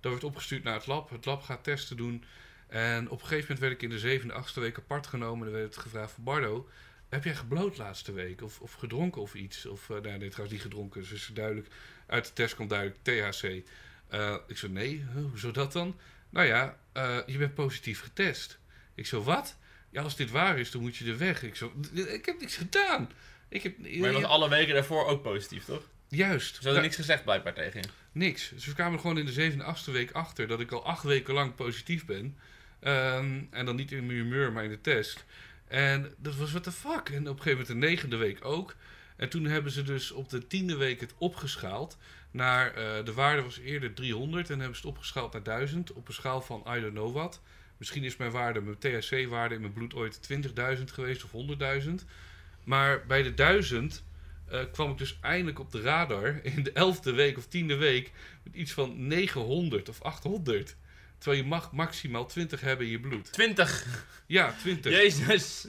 Dat 0.00 0.12
werd 0.12 0.24
opgestuurd 0.24 0.62
naar 0.62 0.74
het 0.74 0.86
lab. 0.86 1.10
Het 1.10 1.24
lab 1.24 1.42
gaat 1.42 1.64
testen 1.64 1.96
doen. 1.96 2.24
En 2.68 3.04
op 3.10 3.20
een 3.20 3.26
gegeven 3.26 3.40
moment 3.42 3.58
werd 3.60 3.72
ik 3.72 3.82
in 3.82 3.88
de 3.90 3.98
zevende, 3.98 4.32
achtste 4.34 4.60
week 4.60 4.76
apart 4.78 5.06
genomen. 5.06 5.38
En 5.46 5.52
dan 5.52 5.60
werd 5.60 5.74
het 5.74 5.82
gevraagd 5.84 6.12
van 6.12 6.24
Bardo, 6.24 6.68
heb 7.08 7.24
jij 7.24 7.34
gebloot 7.34 7.76
laatste 7.78 8.12
week? 8.12 8.42
Of, 8.42 8.60
of 8.60 8.72
gedronken 8.72 9.22
of 9.22 9.34
iets? 9.34 9.66
Of, 9.66 9.90
eh, 9.90 9.96
nee, 10.00 10.18
trouwens 10.18 10.50
niet 10.50 10.62
gedronken. 10.62 11.00
Dus 11.00 11.08
het 11.10 11.18
is 11.18 11.30
duidelijk, 11.32 11.66
uit 12.06 12.24
de 12.26 12.32
test 12.32 12.54
komt 12.54 12.70
duidelijk 12.70 12.98
THC. 13.02 13.42
Ik 14.46 14.56
zo, 14.58 14.68
nee, 14.68 15.04
huh, 15.14 15.24
hoezo 15.30 15.50
dat 15.50 15.72
dan? 15.72 15.96
Nou 16.32 16.46
ja, 16.46 16.76
eh, 16.92 17.18
je 17.26 17.38
bent 17.38 17.54
positief 17.54 18.00
getest. 18.00 18.58
Ik 18.94 19.06
zo, 19.06 19.22
wat? 19.22 19.56
Ja, 19.90 20.02
als 20.02 20.16
dit 20.16 20.30
waar 20.30 20.58
is, 20.58 20.70
dan 20.70 20.80
moet 20.82 20.96
je 20.96 21.10
er 21.10 21.18
weg. 21.18 21.42
Ik 21.42 21.56
zo, 21.56 21.72
ik 21.92 22.26
heb 22.26 22.40
niks 22.40 22.56
gedaan. 22.56 23.10
Ik 23.48 23.62
heb, 23.62 23.78
Maar 23.78 23.88
je 23.90 24.12
was 24.12 24.22
alle 24.22 24.48
weken 24.48 24.74
daarvoor 24.74 25.06
ook 25.06 25.22
positief, 25.22 25.64
toch? 25.64 25.82
Juist. 26.08 26.54
Ze 26.54 26.62
hadden 26.62 26.82
niks 26.82 26.96
gezegd 26.96 27.24
blijkbaar 27.24 27.54
tegen 27.54 27.80
je. 27.80 27.88
niks. 28.12 28.50
Dus 28.54 28.66
we 28.66 28.74
kwamen 28.74 29.00
gewoon 29.00 29.18
in 29.18 29.26
de 29.26 29.32
zevende, 29.32 29.64
achtste 29.64 29.90
week 29.90 30.10
achter 30.10 30.46
dat 30.46 30.60
ik 30.60 30.70
al 30.70 30.84
acht 30.84 31.02
weken 31.02 31.34
lang 31.34 31.54
positief 31.54 32.04
ben. 32.04 32.36
Ehm, 32.80 33.40
en 33.50 33.66
dan 33.66 33.76
niet 33.76 33.92
in 33.92 34.06
mijn 34.06 34.18
humeur, 34.18 34.52
maar 34.52 34.64
in 34.64 34.70
de 34.70 34.80
test. 34.80 35.24
En 35.68 36.14
dat 36.18 36.36
was 36.36 36.50
what 36.50 36.62
the 36.62 36.72
fuck. 36.72 37.08
En 37.08 37.28
op 37.28 37.36
een 37.36 37.42
gegeven 37.42 37.50
moment 37.50 37.66
de 37.66 37.74
negende 37.74 38.16
week 38.16 38.44
ook. 38.44 38.74
En 39.16 39.28
toen 39.28 39.44
hebben 39.44 39.72
ze 39.72 39.82
dus 39.82 40.10
op 40.10 40.28
de 40.28 40.46
tiende 40.46 40.76
week 40.76 41.00
het 41.00 41.14
opgeschaald 41.18 41.96
naar... 42.32 42.74
eh, 42.74 43.04
de 43.04 43.12
waarde 43.12 43.42
was 43.42 43.58
eerder 43.58 43.94
300 43.94 44.50
en 44.50 44.58
hebben 44.58 44.76
ze 44.76 44.82
het 44.86 44.90
opgeschaald 44.90 45.32
naar 45.32 45.42
1000 45.42 45.92
op 45.92 46.08
een 46.08 46.14
schaal 46.14 46.40
van 46.40 46.64
I 46.76 46.80
don't 46.80 46.92
know 46.92 47.14
what. 47.14 47.40
Misschien 47.76 48.04
is 48.04 48.16
mijn 48.16 48.30
waarde, 48.30 48.60
mijn 48.60 48.78
THC-waarde 48.78 49.54
in 49.54 49.60
mijn 49.60 49.72
bloed 49.72 49.94
ooit 49.94 50.20
20.000 50.78 50.84
geweest 50.84 51.24
of 51.24 51.30
100.000. 51.84 51.90
Maar 52.64 53.06
bij 53.06 53.22
de 53.22 53.34
1000 53.34 54.02
eh, 54.46 54.60
kwam 54.72 54.90
ik 54.90 54.98
dus 54.98 55.18
eindelijk 55.20 55.58
op 55.58 55.72
de 55.72 55.80
radar 55.80 56.40
in 56.56 56.62
de 56.62 56.72
elfde 56.72 57.12
week 57.12 57.38
of 57.38 57.46
tiende 57.46 57.76
week 57.76 58.10
met 58.42 58.54
iets 58.54 58.72
van 58.72 59.06
900 59.06 59.88
of 59.88 60.02
800. 60.02 60.76
Terwijl 61.18 61.42
je 61.42 61.48
mag 61.48 61.72
maximaal 61.72 62.26
20 62.26 62.60
hebben 62.60 62.86
in 62.86 62.92
je 62.92 63.00
bloed. 63.00 63.32
20. 63.32 64.06
Ja, 64.26 64.54
20. 64.60 64.92
Jezus. 64.92 65.66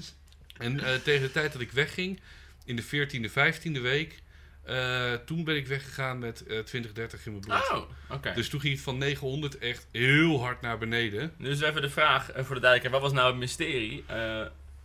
En 0.57 0.79
eh, 0.79 0.95
tegen 0.95 1.21
de 1.21 1.31
tijd 1.31 1.51
dat 1.51 1.61
ik 1.61 1.71
wegging, 1.71 2.19
in 2.65 2.75
de 2.75 2.83
14e, 2.83 3.29
15e 3.29 3.81
week, 3.81 4.21
eh, 4.63 5.13
toen 5.13 5.43
ben 5.43 5.55
ik 5.55 5.67
weggegaan 5.67 6.19
met 6.19 6.45
eh 6.45 6.59
20, 6.59 6.93
30 6.93 7.25
in 7.25 7.31
mijn 7.31 7.43
bloed. 7.43 7.71
Oh, 7.71 7.89
oké. 8.09 8.33
Dus 8.33 8.49
toen 8.49 8.59
ging 8.59 8.73
het 8.73 8.83
van 8.83 8.97
900 8.97 9.57
echt 9.57 9.87
heel 9.91 10.39
hard 10.39 10.61
naar 10.61 10.77
beneden. 10.77 11.33
Dus 11.37 11.61
even 11.61 11.81
de 11.81 11.89
vraag 11.89 12.31
eh, 12.31 12.43
voor 12.43 12.55
de 12.55 12.61
duidelijkheid. 12.61 12.91
Wat 12.91 13.01
was 13.01 13.11
nou 13.11 13.31
het 13.31 13.39
mysterie? 13.39 14.03
Eh, 14.07 14.41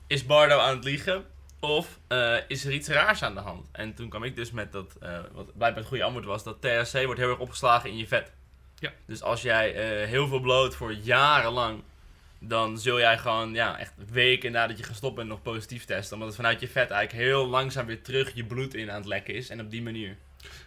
is 0.06 0.26
Bardo 0.26 0.58
aan 0.58 0.74
het 0.74 0.84
liegen? 0.84 1.24
Of 1.60 1.98
is 2.48 2.64
er 2.64 2.72
iets 2.72 2.88
raars 2.88 3.22
aan 3.22 3.34
de 3.34 3.40
hand? 3.40 3.66
En 3.72 3.94
toen 3.94 4.08
kwam 4.08 4.24
ik 4.24 4.36
dus 4.36 4.50
met 4.50 4.72
dat, 4.72 4.92
wat 5.32 5.46
blijkbaar 5.56 5.76
het 5.76 5.86
goede 5.86 6.04
antwoord 6.04 6.24
was, 6.24 6.44
dat 6.44 6.60
THC 6.60 7.04
wordt 7.04 7.20
heel 7.20 7.30
erg 7.30 7.38
opgeslagen 7.38 7.90
in 7.90 7.96
je 7.96 8.06
vet. 8.06 8.32
Ja. 8.78 8.92
Dus 9.06 9.22
als 9.22 9.42
jij 9.42 9.70
heel 10.06 10.28
veel 10.28 10.40
bloot 10.40 10.74
voor 10.74 10.92
jarenlang, 10.92 11.82
dan 12.38 12.78
zul 12.78 12.98
jij 12.98 13.18
gewoon 13.18 13.54
ja, 13.54 13.78
echt 13.78 13.92
weken 14.10 14.52
nadat 14.52 14.78
je 14.78 14.84
gestopt 14.84 15.16
bent 15.16 15.28
nog 15.28 15.42
positief 15.42 15.84
testen. 15.84 16.12
Omdat 16.12 16.28
het 16.28 16.36
vanuit 16.36 16.60
je 16.60 16.68
vet 16.68 16.90
eigenlijk 16.90 17.24
heel 17.24 17.46
langzaam 17.46 17.86
weer 17.86 18.02
terug 18.02 18.34
je 18.34 18.44
bloed 18.44 18.74
in 18.74 18.90
aan 18.90 18.96
het 18.96 19.06
lekken 19.06 19.34
is. 19.34 19.48
En 19.48 19.60
op 19.60 19.70
die 19.70 19.82
manier 19.82 20.16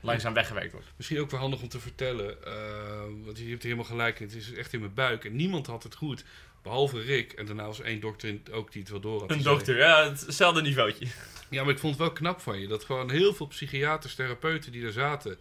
langzaam 0.01 0.33
weggewerkt 0.33 0.71
wordt. 0.71 0.87
Misschien 0.95 1.19
ook 1.19 1.31
wel 1.31 1.39
handig 1.39 1.61
om 1.61 1.67
te 1.67 1.79
vertellen, 1.79 2.45
eh, 2.45 3.01
want 3.23 3.37
je 3.37 3.49
hebt 3.49 3.59
er 3.59 3.63
helemaal 3.63 3.85
gelijk 3.85 4.19
in. 4.19 4.25
Het 4.25 4.35
is 4.35 4.53
echt 4.53 4.73
in 4.73 4.79
mijn 4.79 4.93
buik 4.93 5.25
en 5.25 5.35
niemand 5.35 5.67
had 5.67 5.83
het 5.83 5.95
goed, 5.95 6.23
behalve 6.63 6.99
Rick. 6.99 7.31
En 7.31 7.45
daarna 7.45 7.65
was 7.65 7.81
één 7.81 7.99
dokter 7.99 8.29
in, 8.29 8.43
ook 8.51 8.71
die 8.71 8.81
het 8.81 8.91
wel 8.91 8.99
door 8.99 9.19
had. 9.19 9.31
Een 9.31 9.41
zei- 9.41 9.55
dokter, 9.55 9.77
ja, 9.77 10.09
hetzelfde 10.09 10.61
niveautje. 10.61 11.07
Ja, 11.49 11.63
maar 11.63 11.73
ik 11.73 11.79
vond 11.79 11.93
het 11.93 12.01
wel 12.01 12.11
knap 12.11 12.41
van 12.41 12.59
je. 12.59 12.67
Dat 12.67 12.83
gewoon 12.83 13.11
heel 13.11 13.33
veel 13.33 13.47
psychiaters, 13.47 14.15
therapeuten 14.15 14.71
die 14.71 14.85
er 14.85 14.91
zaten, 14.91 15.37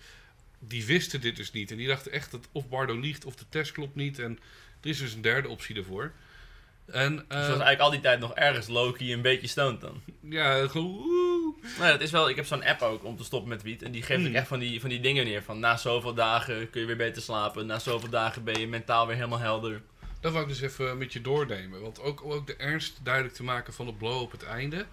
die 0.59 0.87
wisten 0.87 1.20
dit 1.20 1.37
dus 1.37 1.53
niet. 1.53 1.70
En 1.70 1.76
die 1.76 1.87
dachten 1.87 2.12
echt 2.12 2.31
dat 2.31 2.49
of 2.53 2.68
Bardo 2.68 2.99
liegt 2.99 3.24
of 3.24 3.35
de 3.35 3.45
test 3.49 3.72
klopt 3.72 3.95
niet. 3.95 4.18
En 4.18 4.39
er 4.83 4.89
is 4.89 4.99
dus 4.99 5.12
een 5.14 5.20
derde 5.20 5.49
optie 5.49 5.76
ervoor. 5.76 6.12
En 6.87 7.16
Dus 7.16 7.24
eh, 7.28 7.39
was 7.39 7.49
eigenlijk 7.49 7.81
al 7.81 7.91
die 7.91 8.01
tijd 8.01 8.20
nog 8.20 8.35
ergens 8.35 8.68
Loki 8.68 9.12
een 9.12 9.22
beetje 9.22 9.47
stoned 9.47 9.81
dan. 9.81 10.01
ja, 10.20 10.66
gewoon... 10.68 11.55
Nou, 11.78 11.91
dat 11.93 12.01
is 12.01 12.11
wel, 12.11 12.28
ik 12.28 12.37
heb 12.37 12.47
zo'n 12.47 12.64
app 12.64 12.83
ook 12.83 13.05
om 13.05 13.16
te 13.16 13.24
stoppen 13.24 13.49
met 13.49 13.62
wiet. 13.62 13.83
En 13.83 13.93
die 13.93 14.03
geeft 14.03 14.20
Mm. 14.20 14.26
ook 14.26 14.33
echt 14.33 14.49
van 14.49 14.59
die, 14.59 14.81
van 14.81 14.89
die 14.89 15.01
dingen 15.01 15.24
neer. 15.24 15.43
Van 15.43 15.59
na 15.59 15.76
zoveel 15.76 16.14
dagen 16.14 16.70
kun 16.70 16.81
je 16.81 16.87
weer 16.87 16.97
beter 16.97 17.22
slapen. 17.22 17.66
Na 17.66 17.78
zoveel 17.78 18.09
dagen 18.11 18.45
ben 18.45 18.61
je 18.61 18.66
mentaal 18.68 19.07
weer 19.07 19.16
helemaal 19.16 19.39
helder. 19.39 19.83
Dat 20.20 20.33
wou 20.33 20.45
ik 20.45 20.51
dus 20.51 20.61
even 20.61 20.99
met 20.99 21.12
je 21.12 21.20
doornemen. 21.20 21.81
Want 21.81 22.01
ook, 22.01 22.24
ook 22.24 22.47
de 22.47 22.57
ernst 22.57 22.99
duidelijk 23.03 23.35
te 23.35 23.43
maken 23.43 23.72
van 23.72 23.87
de 23.87 23.95
blow 23.95 24.20
op 24.20 24.31
het 24.31 24.43
einde. 24.43 24.87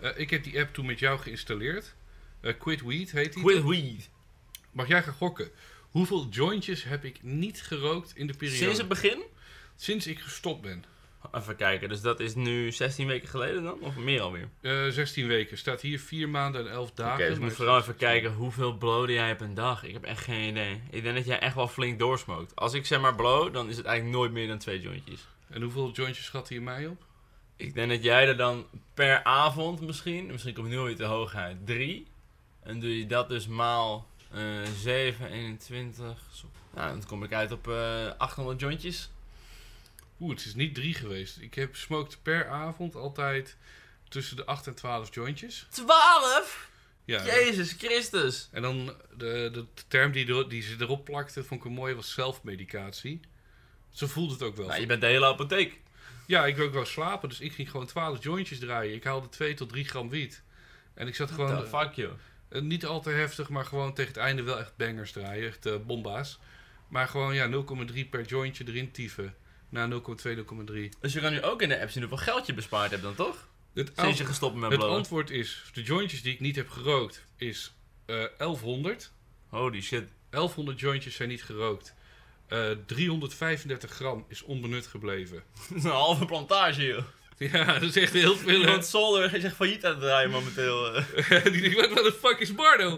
Eh, 0.00 0.10
ik 0.16 0.30
heb 0.30 0.44
die 0.44 0.60
app 0.60 0.74
toen 0.74 0.86
met 0.86 0.98
jou 0.98 1.18
geïnstalleerd. 1.18 1.94
Eh, 2.40 2.52
Quit 2.58 2.82
Weed 2.82 3.10
heet 3.12 3.32
die. 3.32 3.42
Quit 3.42 3.62
weed. 3.64 4.10
Mag 4.72 4.88
jij 4.88 5.02
gaan 5.02 5.12
gokken? 5.14 5.50
Hoeveel 5.90 6.26
jointjes 6.30 6.84
heb 6.84 7.04
ik 7.04 7.22
niet 7.22 7.62
gerookt 7.62 8.12
in 8.16 8.26
de 8.26 8.32
periode? 8.34 8.58
Sinds 8.64 8.78
het 8.78 8.88
begin? 8.88 9.22
Sinds 9.76 10.06
ik 10.06 10.18
gestopt 10.18 10.62
ben. 10.62 10.84
Even 11.32 11.56
kijken, 11.56 11.88
dus 11.88 12.00
dat 12.00 12.20
is 12.20 12.34
nu 12.34 12.72
16 12.72 13.06
weken 13.06 13.28
geleden 13.28 13.62
dan? 13.62 13.80
Of 13.80 13.96
meer 13.96 14.20
alweer? 14.20 14.48
Eh 14.60 14.86
16 14.88 15.26
weken. 15.26 15.58
Staat 15.58 15.80
hier 15.80 15.98
4 16.00 16.28
maanden 16.28 16.60
en 16.66 16.72
11 16.72 16.88
Oké, 16.90 17.02
dagen. 17.02 17.26
dus 17.26 17.36
ik 17.36 17.42
moet 17.42 17.52
vooral 17.52 17.78
even 17.78 17.96
kijken 17.96 18.32
hoeveel 18.32 18.72
blowde 18.76 19.12
jij 19.12 19.32
op 19.32 19.40
een 19.40 19.54
dag. 19.54 19.84
Ik 19.84 19.92
heb 19.92 20.04
echt 20.04 20.24
geen 20.24 20.48
idee. 20.48 20.82
Ik 20.90 21.02
denk 21.02 21.16
dat 21.16 21.24
jij 21.26 21.38
echt 21.38 21.54
wel 21.54 21.68
flink 21.68 21.98
doorsmookt. 21.98 22.56
Als 22.56 22.72
ik 22.74 22.86
zeg 22.86 23.00
maar 23.00 23.14
blow, 23.14 23.52
dan 23.52 23.68
is 23.68 23.76
het 23.76 23.86
eigenlijk 23.86 24.16
nooit 24.16 24.32
meer 24.32 24.48
dan 24.48 24.58
twee 24.58 24.80
jointjes. 24.80 25.26
En 25.48 25.62
hoeveel 25.62 25.90
jointjes 25.90 26.24
schat 26.24 26.48
hij 26.48 26.56
in 26.58 26.64
mij 26.64 26.86
op? 26.86 27.02
Ik 27.56 27.74
denk 27.74 27.90
dat 27.90 28.02
jij 28.02 28.28
er 28.28 28.36
dan 28.36 28.66
per 28.94 29.22
avond 29.24 29.80
misschien, 29.80 30.26
misschien 30.26 30.54
komt 30.54 30.68
nu 30.68 30.78
weer 30.78 30.96
te 30.96 31.04
hoog 31.04 31.34
uit, 31.34 31.66
drie. 31.66 32.06
En 32.62 32.80
doe 32.80 32.98
je 32.98 33.06
dat 33.06 33.28
dus 33.28 33.46
maal 33.46 34.06
eh 34.30 34.40
7, 34.76 35.30
21. 35.30 36.18
zo- 36.32 36.46
Nou, 36.74 36.88
dan 36.90 37.06
kom 37.06 37.24
ik 37.24 37.32
uit 37.32 37.52
op 37.52 37.68
eh 37.68 38.06
800 38.18 38.60
jointjes. 38.60 39.10
Oeh, 40.24 40.36
het 40.36 40.44
is 40.46 40.54
niet 40.54 40.74
3 40.74 40.94
geweest. 40.94 41.38
Ik 41.40 41.54
heb 41.54 41.76
smoked 41.76 42.18
per 42.22 42.48
avond 42.48 42.94
altijd 42.94 43.56
tussen 44.08 44.36
de 44.36 44.44
8 44.44 44.66
en 44.66 44.74
12 44.74 45.14
jointjes. 45.14 45.66
12? 45.70 46.68
Ja. 47.04 47.24
Jezus 47.24 47.72
Christus. 47.72 48.48
En 48.52 48.62
dan 48.62 48.94
de, 49.16 49.48
de 49.52 49.64
term 49.88 50.12
die, 50.12 50.26
er- 50.34 50.48
die 50.48 50.62
ze 50.62 50.74
erop 50.78 51.04
plakte, 51.04 51.44
vond 51.44 51.60
ik 51.60 51.66
een 51.66 51.72
mooie, 51.72 51.94
was 51.94 52.12
zelfmedicatie. 52.12 53.20
Zo 53.90 54.06
voelde 54.06 54.32
het 54.32 54.42
ook 54.42 54.56
wel. 54.56 54.66
Nou, 54.66 54.80
je 54.80 54.86
bent 54.86 55.00
de 55.00 55.06
hele 55.06 55.26
apotheek. 55.26 55.80
Ja, 56.26 56.46
ik 56.46 56.56
wil 56.56 56.66
ook 56.66 56.72
wel 56.72 56.84
slapen, 56.84 57.28
dus 57.28 57.40
ik 57.40 57.52
ging 57.52 57.70
gewoon 57.70 57.86
12 57.86 58.22
jointjes 58.22 58.58
draaien. 58.58 58.94
Ik 58.94 59.04
haalde 59.04 59.28
2 59.28 59.54
tot 59.54 59.68
3 59.68 59.84
gram 59.84 60.08
wiet. 60.08 60.42
En 60.94 61.06
ik 61.06 61.14
zat 61.14 61.30
What 61.30 61.48
gewoon... 61.48 61.62
the 61.64 61.68
fuck, 61.78 61.92
joh. 61.92 62.12
Eh, 62.48 62.60
niet 62.62 62.86
al 62.86 63.00
te 63.00 63.10
heftig, 63.10 63.48
maar 63.48 63.64
gewoon 63.64 63.94
tegen 63.94 64.12
het 64.12 64.20
einde 64.20 64.42
wel 64.42 64.58
echt 64.58 64.76
bangers 64.76 65.12
draaien. 65.12 65.48
Echt 65.48 65.66
eh, 65.66 65.74
bomba's. 65.86 66.38
Maar 66.88 67.08
gewoon 67.08 67.34
ja, 67.34 67.50
0,3 67.92 68.08
per 68.10 68.24
jointje 68.24 68.64
erin 68.68 68.90
tyfen. 68.90 69.34
Na 69.74 69.88
0,2, 69.88 70.36
0,3. 70.36 70.88
Dus 71.00 71.12
je 71.12 71.20
kan 71.20 71.32
nu 71.32 71.42
ook 71.42 71.62
in 71.62 71.68
de 71.68 71.80
app 71.80 71.90
zien 71.90 72.02
hoeveel 72.02 72.24
geld 72.24 72.46
je 72.46 72.54
bespaard 72.54 72.90
hebt 72.90 73.02
dan, 73.02 73.14
toch? 73.14 73.48
Het, 73.74 73.92
Sinds 73.96 74.18
je 74.18 74.24
gestopt 74.24 74.54
met 74.54 74.70
het 74.70 74.78
blowen. 74.78 74.96
antwoord 74.96 75.30
is, 75.30 75.62
de 75.72 75.82
jointjes 75.82 76.22
die 76.22 76.32
ik 76.32 76.40
niet 76.40 76.56
heb 76.56 76.68
gerookt, 76.68 77.24
is 77.36 77.74
eh 78.06 78.24
1100. 78.38 79.12
Holy 79.48 79.80
shit. 79.80 80.08
1100 80.30 80.80
jointjes 80.80 81.14
zijn 81.14 81.28
niet 81.28 81.42
gerookt. 81.44 81.94
Eh 82.46 82.70
335 82.86 83.90
gram 83.90 84.24
is 84.28 84.42
onbenut 84.42 84.86
gebleven. 84.86 85.42
Een 85.74 85.80
halve 85.80 86.24
plantage, 86.24 86.86
joh. 86.86 87.04
Ja, 87.52 87.64
dat 87.64 87.82
is 87.82 87.96
echt 87.96 88.12
heel 88.12 88.36
veel. 88.36 88.48
hè? 88.48 88.56
Iemand 88.56 88.86
zolder 88.86 89.34
is 89.34 89.44
echt 89.44 89.54
failliet 89.54 89.84
aan 89.84 89.90
het 89.90 90.00
draaien 90.00 90.30
momenteel. 90.30 90.92
Die 91.52 91.60
denkt, 91.60 91.74
wat 91.76 91.88
wat 91.88 92.04
de 92.04 92.16
fuck 92.20 92.38
is 92.38 92.54
Bardo? 92.54 92.96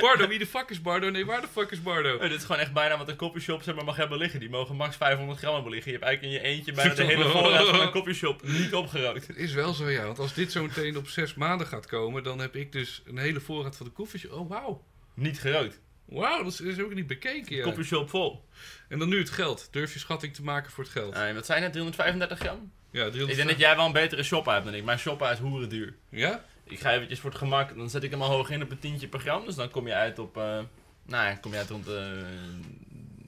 Bardo, 0.00 0.28
wie 0.28 0.38
de 0.38 0.46
fuck 0.46 0.70
is 0.70 0.82
Bardo? 0.82 1.10
Nee, 1.10 1.26
waar 1.26 1.40
de 1.40 1.48
fuck 1.52 1.70
is 1.70 1.82
Bardo? 1.82 2.14
Oh, 2.14 2.20
dit 2.20 2.32
is 2.32 2.42
gewoon 2.44 2.60
echt 2.60 2.72
bijna 2.72 2.98
wat 2.98 3.08
een 3.08 3.16
copyshop 3.16 3.62
zeg 3.62 3.74
maar, 3.74 3.84
mag 3.84 3.96
hebben 3.96 4.18
liggen. 4.18 4.40
Die 4.40 4.50
mogen 4.50 4.76
max 4.76 4.96
500 4.96 5.38
gram 5.38 5.54
hebben 5.54 5.72
liggen. 5.72 5.92
Je 5.92 5.98
hebt 5.98 6.08
eigenlijk 6.08 6.36
in 6.42 6.42
je 6.50 6.56
eentje 6.56 6.72
bijna 6.72 6.94
de 6.94 7.04
hele 7.04 7.24
voorraad 7.38 7.66
van 7.68 7.80
een 7.80 7.90
copyshop 7.90 8.42
niet 8.42 8.74
opgerookt. 8.74 9.26
Het 9.26 9.36
is 9.36 9.52
wel 9.52 9.72
zo, 9.72 9.88
ja. 9.90 10.04
Want 10.04 10.18
als 10.18 10.34
dit 10.34 10.52
zo 10.52 10.62
meteen 10.62 10.96
op 10.96 11.08
zes 11.08 11.34
maanden 11.34 11.66
gaat 11.66 11.86
komen, 11.86 12.22
dan 12.22 12.38
heb 12.38 12.56
ik 12.56 12.72
dus 12.72 13.02
een 13.06 13.18
hele 13.18 13.40
voorraad 13.40 13.76
van 13.76 13.86
de 13.86 13.92
koffieshop. 13.92 14.32
Oh, 14.32 14.48
wauw. 14.48 14.84
Niet 15.14 15.40
gerookt. 15.40 15.80
Wauw, 16.04 16.42
dat 16.42 16.52
is, 16.52 16.58
dat 16.58 16.66
is 16.66 16.80
ook 16.80 16.94
niet 16.94 17.06
bekeken, 17.06 17.56
ja. 17.56 17.62
Copyshop 17.62 18.08
vol. 18.10 18.44
En 18.88 18.98
dan 18.98 19.08
nu 19.08 19.18
het 19.18 19.30
geld. 19.30 19.68
Durf 19.70 19.92
je 19.92 19.98
schatting 19.98 20.34
te 20.34 20.42
maken 20.42 20.70
voor 20.72 20.84
het 20.84 20.92
geld? 20.92 21.14
Nee, 21.14 21.34
wat 21.34 21.46
zijn 21.46 21.62
het? 21.62 21.72
335 21.72 22.38
gram? 22.38 22.72
Ja, 22.90 23.04
Ik 23.04 23.10
300 23.10 23.36
denk 23.36 23.48
dat 23.48 23.58
jij 23.58 23.76
wel 23.76 23.86
een 23.86 23.92
betere 23.92 24.22
shoppa 24.22 24.52
hebt 24.52 24.64
dan 24.64 24.74
ik. 24.74 24.84
Mijn 24.84 24.98
shoppa 24.98 25.30
is 25.30 25.38
hoeren 25.38 25.68
duur. 25.68 25.94
Ja? 26.08 26.44
Ik 26.64 26.80
ga 26.80 26.92
eventjes 26.92 27.20
voor 27.20 27.30
het 27.30 27.38
gemak, 27.38 27.76
dan 27.76 27.90
zet 27.90 28.02
ik 28.02 28.10
hem 28.10 28.22
al 28.22 28.30
hoog 28.30 28.50
in 28.50 28.62
op 28.62 28.70
een 28.70 28.78
tientje 28.78 29.08
per 29.08 29.20
gram. 29.20 29.44
Dus 29.44 29.54
dan 29.54 29.70
kom 29.70 29.86
je 29.86 29.94
uit 29.94 30.18
op, 30.18 30.36
eh, 30.36 30.42
nou 31.02 31.26
ja, 31.26 31.34
kom 31.34 31.52
je 31.52 31.58
uit 31.58 31.70
rond 31.70 31.88
eh, 31.88 31.94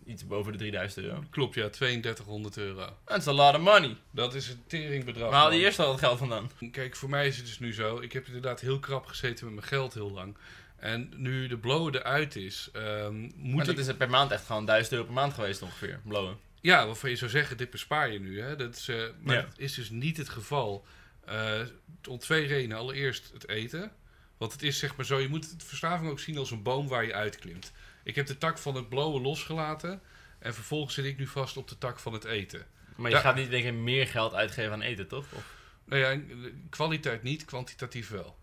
iets 0.06 0.26
boven 0.26 0.52
de 0.52 0.58
3000 0.58 1.04
euro. 1.04 1.24
Klopt, 1.30 1.54
ja. 1.54 1.68
3200 1.68 2.56
euro. 2.56 2.96
That's 3.04 3.26
a 3.26 3.32
lot 3.32 3.54
of 3.54 3.60
money. 3.60 3.96
Dat 4.10 4.34
is 4.34 4.48
een 4.48 4.62
teringbedrag. 4.66 5.30
Waar 5.30 5.40
haalde 5.40 5.56
je 5.56 5.62
eerst 5.62 5.78
al 5.78 5.90
het 5.90 6.00
geld 6.00 6.18
vandaan? 6.18 6.50
Kijk, 6.72 6.96
voor 6.96 7.08
mij 7.10 7.26
is 7.26 7.36
het 7.36 7.46
dus 7.46 7.58
nu 7.58 7.72
zo. 7.74 8.00
Ik 8.00 8.12
heb 8.12 8.26
inderdaad 8.26 8.60
heel 8.60 8.78
krap 8.78 9.06
gezeten 9.06 9.44
met 9.44 9.54
mijn 9.54 9.66
geld 9.66 9.94
heel 9.94 10.10
lang. 10.10 10.36
En 10.76 11.12
nu 11.16 11.46
de 11.46 11.56
blow 11.56 11.94
eruit 11.94 12.36
is, 12.36 12.68
ehm, 12.72 13.14
moet 13.20 13.54
Maar 13.54 13.60
ik... 13.60 13.66
dat 13.66 13.78
is 13.78 13.86
het 13.86 13.98
per 13.98 14.10
maand 14.10 14.30
echt 14.30 14.46
gewoon 14.46 14.64
1000 14.64 14.92
euro 14.92 15.04
per 15.04 15.14
maand 15.14 15.34
geweest 15.34 15.62
ongeveer, 15.62 16.00
blowen. 16.04 16.36
Ja, 16.60 16.86
waarvan 16.86 17.10
je 17.10 17.16
zou 17.16 17.30
zeggen, 17.30 17.56
dit 17.56 17.70
bespaar 17.70 18.12
je 18.12 18.20
nu. 18.20 18.40
Hè? 18.40 18.56
Dat 18.56 18.76
is, 18.76 18.88
eh, 18.88 19.04
maar 19.20 19.34
Ja. 19.36 19.42
dat 19.42 19.58
is 19.58 19.74
dus 19.74 19.90
niet 19.90 20.16
het 20.16 20.28
geval. 20.28 20.86
Eh 21.24 21.60
om 22.08 22.18
twee 22.18 22.46
redenen. 22.46 22.76
Allereerst 22.76 23.30
het 23.32 23.48
eten. 23.48 23.92
Want 24.36 24.52
het 24.52 24.62
is 24.62 24.78
zeg 24.78 24.96
maar 24.96 25.06
zo, 25.06 25.18
je 25.18 25.28
moet 25.28 25.50
het 25.50 25.64
verslaving 25.64 26.10
ook 26.10 26.20
zien 26.20 26.38
als 26.38 26.50
een 26.50 26.62
boom 26.62 26.88
waar 26.88 27.04
je 27.04 27.14
uitklimt. 27.14 27.72
Ik 28.04 28.14
heb 28.14 28.26
de 28.26 28.38
tak 28.38 28.58
van 28.58 28.74
het 28.74 28.88
blowen 28.88 29.22
losgelaten. 29.22 30.02
En 30.38 30.54
vervolgens 30.54 30.94
zit 30.94 31.04
ik 31.04 31.18
nu 31.18 31.26
vast 31.26 31.56
op 31.56 31.68
de 31.68 31.78
tak 31.78 31.98
van 31.98 32.12
het 32.12 32.24
eten. 32.24 32.66
Maar 32.96 33.10
je 33.10 33.16
gaat 33.16 33.34
niet 33.36 33.50
denk 33.50 33.64
ik 33.64 33.74
meer 33.74 34.06
geld 34.06 34.34
uitgeven 34.34 34.72
aan 34.72 34.82
eten, 34.82 35.08
toch? 35.08 35.26
Of? 35.32 35.54
Nou 35.84 36.00
ja, 36.02 36.20
kwaliteit 36.70 37.22
niet, 37.22 37.44
kwantitatief 37.44 38.08
wel. 38.08 38.38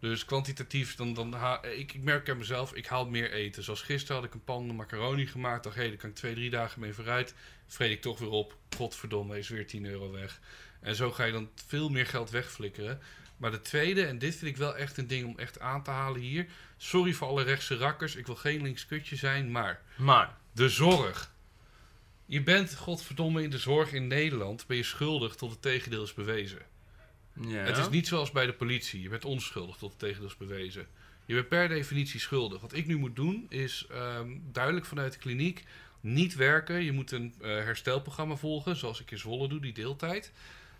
Dus 0.00 0.24
kwantitatief, 0.24 0.94
dan, 0.94 1.14
dan 1.14 1.32
ha- 1.32 1.62
ik, 1.64 1.92
ik 1.94 2.02
merk 2.02 2.30
aan 2.30 2.38
mezelf, 2.38 2.74
ik 2.74 2.86
haal 2.86 3.06
meer 3.08 3.32
eten. 3.32 3.62
Zoals 3.62 3.82
gisteren 3.82 4.16
had 4.16 4.24
ik 4.24 4.34
een 4.34 4.44
pan 4.44 4.74
macaroni 4.76 5.26
gemaakt. 5.26 5.64
Dacht, 5.64 5.76
hé, 5.76 5.88
daar 5.88 5.96
kan 5.96 6.10
ik 6.10 6.14
twee, 6.16 6.34
drie 6.34 6.50
dagen 6.50 6.80
mee 6.80 6.92
vooruit. 6.94 7.34
Vreet 7.66 7.90
ik 7.90 8.00
toch 8.02 8.18
weer 8.18 8.30
op. 8.30 8.56
Godverdomme, 8.76 9.38
is 9.38 9.48
weer 9.48 9.66
10 9.66 9.86
euro 9.86 10.10
weg. 10.10 10.40
En 10.80 10.94
zo 10.94 11.10
ga 11.12 11.24
je 11.24 11.32
dan 11.32 11.50
veel 11.66 11.88
meer 11.88 12.06
geld 12.06 12.30
wegflikkeren. 12.30 13.00
Maar 13.36 13.50
de 13.50 13.60
tweede, 13.60 14.04
en 14.04 14.18
dit 14.18 14.36
vind 14.36 14.50
ik 14.50 14.56
wel 14.56 14.76
echt 14.76 14.96
een 14.96 15.06
ding 15.06 15.26
om 15.26 15.38
echt 15.38 15.60
aan 15.60 15.82
te 15.82 15.90
halen 15.90 16.20
hier. 16.20 16.46
Sorry 16.76 17.12
voor 17.12 17.28
alle 17.28 17.42
rechtse 17.42 17.76
rakkers, 17.76 18.16
ik 18.16 18.26
wil 18.26 18.34
geen 18.36 18.62
linkskutje 18.62 19.16
zijn, 19.16 19.50
maar 19.50 19.82
Maar, 19.96 20.36
de 20.52 20.68
zorg. 20.68 21.30
Je 22.26 22.42
bent, 22.42 22.74
godverdomme, 22.76 23.42
in 23.42 23.50
de 23.50 23.58
zorg 23.58 23.92
in 23.92 24.06
Nederland 24.06 24.66
ben 24.66 24.76
je 24.76 24.82
schuldig 24.82 25.34
tot 25.34 25.50
het 25.50 25.62
tegendeel 25.62 26.02
is 26.02 26.14
bewezen. 26.14 26.58
Ja. 27.40 27.56
Het 27.58 27.76
is 27.76 27.88
niet 27.88 28.06
zoals 28.06 28.30
bij 28.30 28.46
de 28.46 28.52
politie. 28.52 29.02
Je 29.02 29.08
bent 29.08 29.24
onschuldig 29.24 29.76
tot 29.76 29.90
het 29.90 29.98
tegendeel 29.98 30.28
is 30.28 30.36
bewezen. 30.36 30.86
Je 31.26 31.34
bent 31.34 31.48
per 31.48 31.68
definitie 31.68 32.20
schuldig. 32.20 32.60
Wat 32.60 32.72
ik 32.72 32.86
nu 32.86 32.96
moet 32.96 33.16
doen 33.16 33.46
is 33.48 33.86
ehm, 33.90 34.28
duidelijk 34.52 34.86
vanuit 34.86 35.12
de 35.12 35.18
kliniek 35.18 35.64
niet 36.00 36.34
werken. 36.34 36.84
Je 36.84 36.92
moet 36.92 37.10
een 37.12 37.34
eh, 37.40 37.48
herstelprogramma 37.48 38.36
volgen, 38.36 38.76
zoals 38.76 39.00
ik 39.00 39.10
in 39.10 39.18
Zwolle 39.18 39.48
doe, 39.48 39.60
die 39.60 39.72
deeltijd. 39.72 40.32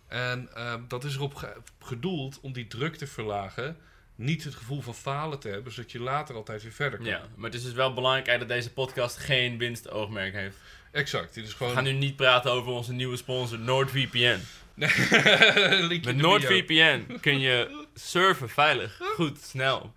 En 0.08 0.48
ehm, 0.54 0.80
dat 0.88 1.04
is 1.04 1.14
erop 1.14 1.34
ge- 1.34 1.56
gedoeld 1.80 2.40
om 2.40 2.52
die 2.52 2.66
druk 2.66 2.96
te 2.96 3.06
verlagen. 3.06 3.76
Niet 4.14 4.44
het 4.44 4.54
gevoel 4.54 4.80
van 4.80 4.94
falen 4.94 5.38
te 5.38 5.48
hebben, 5.48 5.72
zodat 5.72 5.92
je 5.92 6.00
later 6.00 6.34
altijd 6.34 6.62
weer 6.62 6.72
verder 6.72 6.98
kan. 6.98 7.08
Ja, 7.08 7.26
maar 7.36 7.50
het 7.50 7.58
is 7.58 7.64
dus 7.64 7.72
wel 7.72 7.94
belangrijk 7.94 8.38
dat 8.38 8.48
deze 8.48 8.72
podcast 8.72 9.16
geen 9.16 9.58
winstoogmerk 9.58 10.34
heeft. 10.34 10.56
Exact. 10.92 11.34
Dit 11.34 11.44
is 11.46 11.58
We 11.58 11.68
gaan 11.68 11.84
nu 11.84 11.92
niet 11.92 12.16
praten 12.16 12.50
over 12.52 12.72
onze 12.72 12.92
nieuwe 12.92 13.16
sponsor 13.16 13.58
NordVPN. 13.58 14.38
Met. 16.04 16.16
NordVPN 16.16 17.18
kun 17.20 17.40
je 17.40 17.84
surfen 17.94 18.48
veilig, 18.48 19.00
goed, 19.14 19.38
snel. 19.40 19.94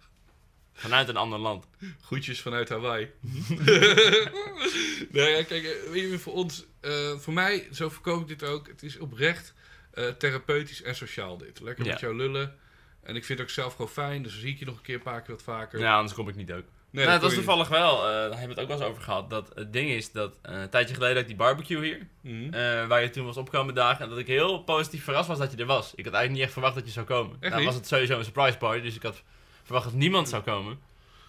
Vanuit 0.73 1.07
een 1.07 1.17
ander 1.17 1.39
land. 1.39 1.65
Groetjes 2.01 2.41
vanuit 2.41 2.69
Hawaii. 2.69 3.09
nou 5.11 5.29
ja, 5.29 5.43
kijk, 5.43 5.63
eh, 5.63 5.91
weet 5.91 6.11
je, 6.11 6.19
voor 6.19 6.33
ons, 6.33 6.65
eh, 6.79 7.17
voor 7.17 7.33
mij, 7.33 7.67
zo 7.71 7.89
verkoop 7.89 8.21
ik 8.21 8.27
dit 8.27 8.43
ook. 8.43 8.67
Het 8.67 8.83
is 8.83 8.97
oprecht 8.97 9.53
eh, 9.93 10.07
therapeutisch 10.07 10.81
en 10.81 10.95
sociaal 10.95 11.37
dit. 11.37 11.59
Lekker 11.59 11.85
Ja. 11.85 11.91
met 11.91 11.99
jou 11.99 12.15
lullen. 12.15 12.55
En 13.03 13.15
ik 13.15 13.25
vind 13.25 13.39
het 13.39 13.47
ook 13.47 13.53
zelf 13.53 13.73
gewoon 13.75 13.91
fijn, 13.91 14.23
dus 14.23 14.31
dan 14.31 14.41
zie 14.41 14.51
ik 14.51 14.59
je 14.59 14.65
nog 14.65 14.75
een 14.75 14.81
keer 14.81 14.95
een 14.95 15.01
paar 15.01 15.21
keer 15.21 15.35
wat 15.35 15.43
vaker. 15.43 15.79
Ja, 15.79 15.95
anders 15.95 16.13
kom 16.13 16.29
ik 16.29 16.35
niet 16.35 16.51
ook. 16.51 16.65
Nee, 16.91 17.05
nou, 17.05 17.17
het 17.17 17.21
was 17.21 17.33
toevallig 17.33 17.67
wel, 17.67 17.97
eh, 17.97 18.11
daar 18.11 18.21
hebben 18.21 18.39
we 18.39 18.47
het 18.47 18.59
ook 18.59 18.67
wel 18.67 18.77
eens 18.77 18.85
over 18.85 19.01
gehad. 19.01 19.29
Dat 19.29 19.51
het 19.55 19.73
ding 19.73 19.89
is 19.89 20.11
dat 20.11 20.39
eh, 20.41 20.61
een 20.61 20.69
tijdje 20.69 20.93
geleden 20.93 21.13
had 21.13 21.21
ik 21.21 21.29
die 21.29 21.37
barbecue 21.37 21.83
hier. 21.83 22.07
Mhm. 22.21 22.53
eh, 22.53 22.87
waar 22.87 23.01
je 23.01 23.09
toen 23.09 23.25
was 23.25 23.37
opkomen 23.37 23.73
dagen. 23.73 24.03
En 24.03 24.09
dat 24.09 24.17
ik 24.17 24.27
heel 24.27 24.63
positief 24.63 25.03
verrast 25.03 25.27
was 25.27 25.37
dat 25.37 25.51
je 25.51 25.57
er 25.57 25.65
was. 25.65 25.93
Ik 25.95 26.05
had 26.05 26.13
eigenlijk 26.13 26.31
niet 26.33 26.41
echt 26.41 26.51
verwacht 26.51 26.75
dat 26.75 26.85
je 26.85 26.91
zou 26.91 27.05
komen. 27.05 27.37
nou 27.39 27.55
niet? 27.55 27.65
was 27.65 27.75
het 27.75 27.87
sowieso 27.87 28.17
een 28.17 28.23
surprise 28.23 28.57
party, 28.57 28.81
dus 28.81 28.95
ik 28.95 29.03
had 29.03 29.23
verwacht 29.63 29.85
dat 29.85 29.93
niemand 29.93 30.29
zou 30.29 30.43
komen. 30.43 30.79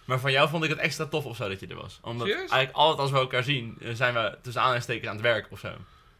Maar 0.05 0.19
van 0.19 0.31
jou 0.31 0.49
vond 0.49 0.63
ik 0.63 0.69
het 0.69 0.79
extra 0.79 1.05
tof 1.05 1.25
of 1.25 1.35
zo 1.35 1.47
dat 1.47 1.59
je 1.59 1.67
er 1.67 1.75
was. 1.75 1.99
Omdat 2.01 2.27
eigenlijk 2.29 2.71
altijd 2.71 2.99
als 2.99 3.11
we 3.11 3.17
elkaar 3.17 3.43
zien, 3.43 3.77
zijn 3.93 4.13
we 4.13 4.37
tussen 4.41 4.61
aanhalingstekens 4.61 5.07
aan 5.07 5.15
het 5.15 5.23
werk 5.23 5.47
of 5.49 5.59
zo. 5.59 5.69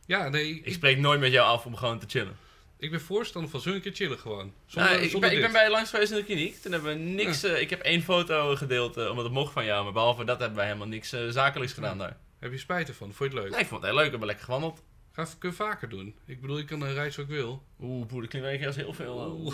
Ja, 0.05 0.29
nee, 0.29 0.49
Ik 0.49 0.65
ik, 0.65 0.73
spreek 0.73 0.97
nooit 0.97 1.19
met 1.19 1.31
jou 1.31 1.47
af 1.47 1.65
om 1.65 1.75
gewoon 1.75 1.99
te 1.99 2.05
chillen. 2.09 2.37
Ik 2.83 2.91
ben 2.91 3.01
voorstander 3.01 3.51
van 3.51 3.59
zo'n 3.59 3.81
keer 3.81 3.93
chillen 3.93 4.19
gewoon. 4.19 4.53
Zonder, 4.65 4.91
Nou, 4.91 5.03
ik, 5.03 5.19
ben, 5.19 5.43
ik 5.43 5.51
bij 5.51 5.63
je 5.63 5.69
langs 5.69 5.89
geweest 5.89 6.11
in 6.11 6.17
de 6.17 6.23
kliniek. 6.23 6.61
Toen 6.61 6.71
hebben 6.71 6.93
we 6.93 6.99
niks. 6.99 7.43
eh, 7.43 7.61
ik 7.61 7.69
heb 7.69 7.81
één 7.81 8.01
foto 8.01 8.55
gedeeld 8.55 8.97
eh, 8.97 9.09
omdat 9.09 9.23
het 9.23 9.33
mocht 9.33 9.53
van 9.53 9.65
jou. 9.65 9.83
Maar 9.83 9.93
behalve 9.93 10.23
dat 10.23 10.39
hebben 10.39 10.57
wij 10.57 10.65
helemaal 10.65 10.87
niks 10.87 11.13
eh, 11.13 11.21
zakelijks 11.29 11.73
gedaan 11.73 11.97
daar. 11.97 12.17
Heb 12.39 12.51
je 12.51 12.57
spijt 12.57 12.87
ervan? 12.87 13.13
Vond 13.13 13.31
je 13.31 13.35
het 13.37 13.43
leuk? 13.43 13.53
Nee, 13.53 13.61
ik 13.61 13.67
vond 13.67 13.81
het 13.81 13.89
heel 13.89 13.99
leuk. 13.99 14.05
We 14.05 14.09
hebben 14.09 14.27
lekker 14.27 14.45
gewandeld. 14.45 14.83
Ga 15.11 15.27
kunnen 15.39 15.57
vaker 15.57 15.89
doen. 15.89 16.15
Ik 16.25 16.41
bedoel, 16.41 16.57
ik 16.57 16.65
kan 16.65 16.81
een 16.81 16.93
reis 16.93 17.15
wat 17.15 17.25
ik 17.25 17.31
wil. 17.31 17.63
Oeh, 17.79 18.07
poeh, 18.07 18.21
dat 18.21 18.29
klinkt 18.29 18.57
wel 18.57 18.67
als 18.67 18.75
heel 18.75 18.93
veel. 18.93 19.53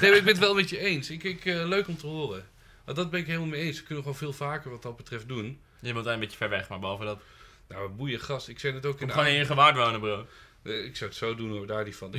nee, 0.00 0.10
maar 0.10 0.16
ik 0.16 0.24
ben 0.24 0.26
het 0.26 0.38
wel 0.38 0.54
met 0.54 0.70
je 0.70 0.78
eens. 0.78 1.10
Ik, 1.10 1.22
ik, 1.24 1.44
leuk 1.44 1.88
om 1.88 1.96
te 1.96 2.06
horen. 2.06 2.48
Want 2.84 2.96
dat 2.96 3.10
ben 3.10 3.20
ik 3.20 3.26
helemaal 3.26 3.48
mee 3.48 3.60
eens. 3.60 3.78
We 3.78 3.84
kunnen 3.84 4.02
gewoon 4.04 4.18
veel 4.18 4.32
vaker 4.32 4.70
wat 4.70 4.82
dat 4.82 4.96
betreft 4.96 5.28
doen. 5.28 5.60
Je 5.80 5.92
daar 5.92 6.14
een 6.14 6.20
beetje 6.20 6.36
ver 6.36 6.48
weg, 6.48 6.68
maar 6.68 6.78
behalve 6.78 7.04
dat. 7.04 7.20
Nou, 7.68 7.88
boeien 7.88 8.20
gast. 8.20 8.48
Ik 8.48 8.58
zei 8.58 8.74
het 8.74 8.86
ook 8.86 8.92
in 8.92 8.98
Kom 8.98 9.06
de 9.06 9.12
gewoon 9.12 9.28
in 9.28 9.34
je 9.34 9.44
gewaard 9.44 9.76
wonen, 9.76 10.00
bro. 10.00 10.26
Eh, 10.66 10.84
Ik 10.84 10.96
zou 10.96 11.10
het 11.10 11.18
zo 11.18 11.34
doen 11.34 11.50
hoor, 11.50 11.66
daar 11.66 11.84
niet 11.84 11.96
van. 11.96 12.10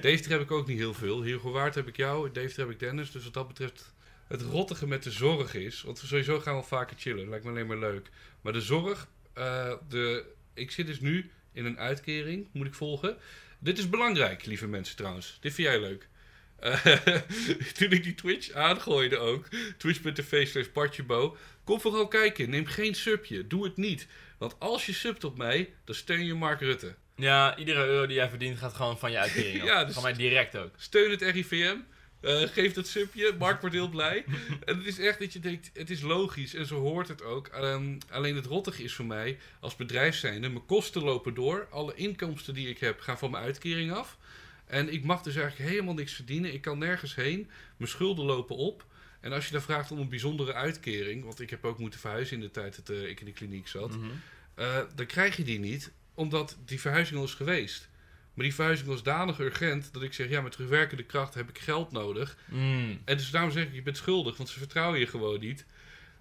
Deventer 0.00 0.30
heb 0.30 0.40
ik 0.40 0.50
ook 0.50 0.66
niet 0.66 0.78
heel 0.78 0.94
veel. 0.94 1.22
Hier 1.22 1.38
Gewaard 1.40 1.74
heb 1.74 1.88
ik 1.88 1.96
jou, 1.96 2.32
Deventer 2.32 2.60
heb 2.60 2.70
ik 2.70 2.78
Dennis. 2.80 3.10
Dus 3.10 3.24
wat 3.24 3.34
dat 3.34 3.48
betreft, 3.48 3.94
het 4.26 4.42
rottige 4.42 4.86
met 4.86 5.02
de 5.02 5.10
zorg 5.10 5.54
is... 5.54 5.82
Want 5.82 5.98
sowieso 5.98 6.40
gaan 6.40 6.56
we 6.56 6.62
vaker 6.62 6.96
chillen, 6.98 7.28
lijkt 7.28 7.44
me 7.44 7.50
alleen 7.50 7.66
maar 7.66 7.78
leuk. 7.78 8.10
Maar 8.40 8.52
de 8.52 8.60
zorg, 8.60 9.08
eh, 9.32 9.72
de, 9.88 10.24
ik 10.54 10.70
zit 10.70 10.86
dus 10.86 11.00
nu 11.00 11.30
in 11.52 11.64
een 11.64 11.78
uitkering, 11.78 12.48
moet 12.52 12.66
ik 12.66 12.74
volgen. 12.74 13.16
Dit 13.58 13.78
is 13.78 13.88
belangrijk, 13.88 14.44
lieve 14.46 14.66
mensen 14.66 14.96
trouwens. 14.96 15.38
Dit 15.40 15.54
vind 15.54 15.68
jij 15.68 15.80
leuk. 15.80 16.08
Eh, 16.56 16.84
toen 17.78 17.90
ik 17.90 18.02
die 18.02 18.14
Twitch 18.14 18.52
aangooide 18.52 19.18
ook, 19.18 19.48
twitch.tv 19.78 20.46
slash 20.48 20.66
partjebo, 20.66 21.36
kom 21.64 21.80
vooral 21.80 22.08
kijken, 22.08 22.50
neem 22.50 22.66
geen 22.66 22.94
subje, 22.94 23.46
doe 23.46 23.64
het 23.64 23.76
niet. 23.76 24.06
Want 24.38 24.54
als 24.58 24.86
je 24.86 24.92
subt 24.92 25.24
op 25.24 25.36
mij, 25.36 25.72
dan 25.84 25.94
steun 25.94 26.24
je 26.24 26.34
Mark 26.34 26.60
Rutte. 26.60 26.94
Ja, 27.16 27.56
iedere 27.56 27.84
euro 27.86 28.06
die 28.06 28.16
jij 28.16 28.28
verdient 28.28 28.58
gaat 28.58 28.74
gewoon 28.74 28.98
van 28.98 29.10
je 29.10 29.18
uitkering 29.18 29.60
af. 29.60 29.66
Ja, 29.72 29.84
dus- 29.84 29.94
Van 29.94 30.02
mij 30.02 30.12
direct 30.12 30.56
ook. 30.56 30.70
Steun 30.76 31.10
het 31.10 31.22
RIVM. 31.22 31.76
eh, 32.20 32.40
geef 32.40 32.72
dat 32.72 32.86
subje. 32.86 33.34
Mark 33.38 33.60
wordt 33.60 33.76
heel 33.76 33.88
blij. 33.88 34.24
en 34.64 34.76
het 34.76 34.86
is 34.86 34.98
echt 34.98 35.18
dat 35.18 35.32
je 35.32 35.40
denkt, 35.40 35.70
het 35.74 35.90
is 35.90 36.00
logisch 36.00 36.54
en 36.54 36.66
zo 36.66 36.80
hoort 36.80 37.08
het 37.08 37.22
ook. 37.22 37.46
Ehm, 37.46 37.98
alleen 38.10 38.36
het 38.36 38.46
rottige 38.46 38.82
is 38.82 38.94
voor 38.94 39.04
mij, 39.04 39.38
als 39.60 39.76
bedrijf 39.76 40.14
zijnde, 40.16 40.48
mijn 40.48 40.66
kosten 40.66 41.02
lopen 41.02 41.34
door. 41.34 41.66
Alle 41.70 41.94
inkomsten 41.94 42.54
die 42.54 42.68
ik 42.68 42.78
heb 42.78 43.00
gaan 43.00 43.18
van 43.18 43.30
mijn 43.30 43.44
uitkering 43.44 43.92
af. 43.92 44.18
En 44.66 44.92
ik 44.92 45.04
mag 45.04 45.22
dus 45.22 45.36
eigenlijk 45.36 45.70
helemaal 45.70 45.94
niks 45.94 46.12
verdienen. 46.12 46.52
Ik 46.54 46.60
kan 46.60 46.78
nergens 46.78 47.14
heen. 47.14 47.50
Mijn 47.76 47.90
schulden 47.90 48.24
lopen 48.24 48.56
op. 48.56 48.84
En 49.20 49.32
als 49.32 49.46
je 49.46 49.52
dan 49.52 49.62
vraagt 49.62 49.90
om 49.90 49.98
een 49.98 50.08
bijzondere 50.08 50.52
uitkering, 50.54 51.24
want 51.24 51.40
ik 51.40 51.50
heb 51.50 51.64
ook 51.64 51.78
moeten 51.78 52.00
verhuizen 52.00 52.36
in 52.36 52.42
de 52.42 52.50
tijd 52.50 52.76
dat 52.76 52.96
eh, 52.96 53.08
ik 53.08 53.20
in 53.20 53.26
de 53.26 53.32
kliniek 53.32 53.68
zat. 53.68 53.96
Mhm. 53.96 54.06
Eh, 54.54 54.78
dan 54.94 55.06
krijg 55.06 55.36
je 55.36 55.44
die 55.44 55.58
niet, 55.58 55.92
omdat 56.14 56.58
die 56.64 56.80
verhuizing 56.80 57.18
al 57.18 57.24
is 57.24 57.34
geweest. 57.34 57.90
Maar 58.34 58.44
die 58.44 58.54
verhuizing 58.54 58.88
was 58.88 59.02
danig 59.02 59.38
urgent 59.38 59.92
dat 59.92 60.02
ik 60.02 60.12
zeg, 60.12 60.28
ja, 60.28 60.40
met 60.40 60.52
terugwerkende 60.52 61.02
kracht 61.02 61.34
heb 61.34 61.48
ik 61.48 61.58
geld 61.58 61.92
nodig. 61.92 62.36
Mm. 62.44 63.00
En 63.04 63.16
dus 63.16 63.30
daarom 63.30 63.50
zeg 63.50 63.64
ik, 63.64 63.74
je 63.74 63.82
bent 63.82 63.96
schuldig, 63.96 64.36
want 64.36 64.48
ze 64.48 64.58
vertrouwen 64.58 64.98
je 64.98 65.06
gewoon 65.06 65.40
niet. 65.40 65.66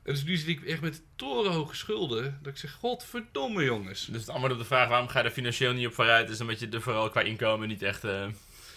En 0.03 0.13
dus 0.13 0.23
nu 0.23 0.37
zit 0.37 0.47
ik 0.47 0.63
echt 0.63 0.81
met 0.81 1.03
torenhoge 1.15 1.75
schulden. 1.75 2.39
Dat 2.41 2.53
ik 2.53 2.59
zeg, 2.59 2.71
godverdomme 2.71 3.63
jongens. 3.63 4.05
Dus 4.05 4.21
het 4.21 4.29
antwoord 4.29 4.53
op 4.53 4.59
de 4.59 4.65
vraag 4.65 4.87
waarom 4.87 5.07
ga 5.07 5.19
je 5.19 5.25
er 5.25 5.31
financieel 5.31 5.73
niet 5.73 5.87
op 5.87 5.93
vooruit, 5.93 6.29
is 6.29 6.41
omdat 6.41 6.59
je 6.59 6.69
er 6.69 6.81
vooral 6.81 7.09
qua 7.09 7.21
inkomen 7.21 7.67
niet 7.67 7.81
echt 7.81 8.03
eh, 8.03 8.27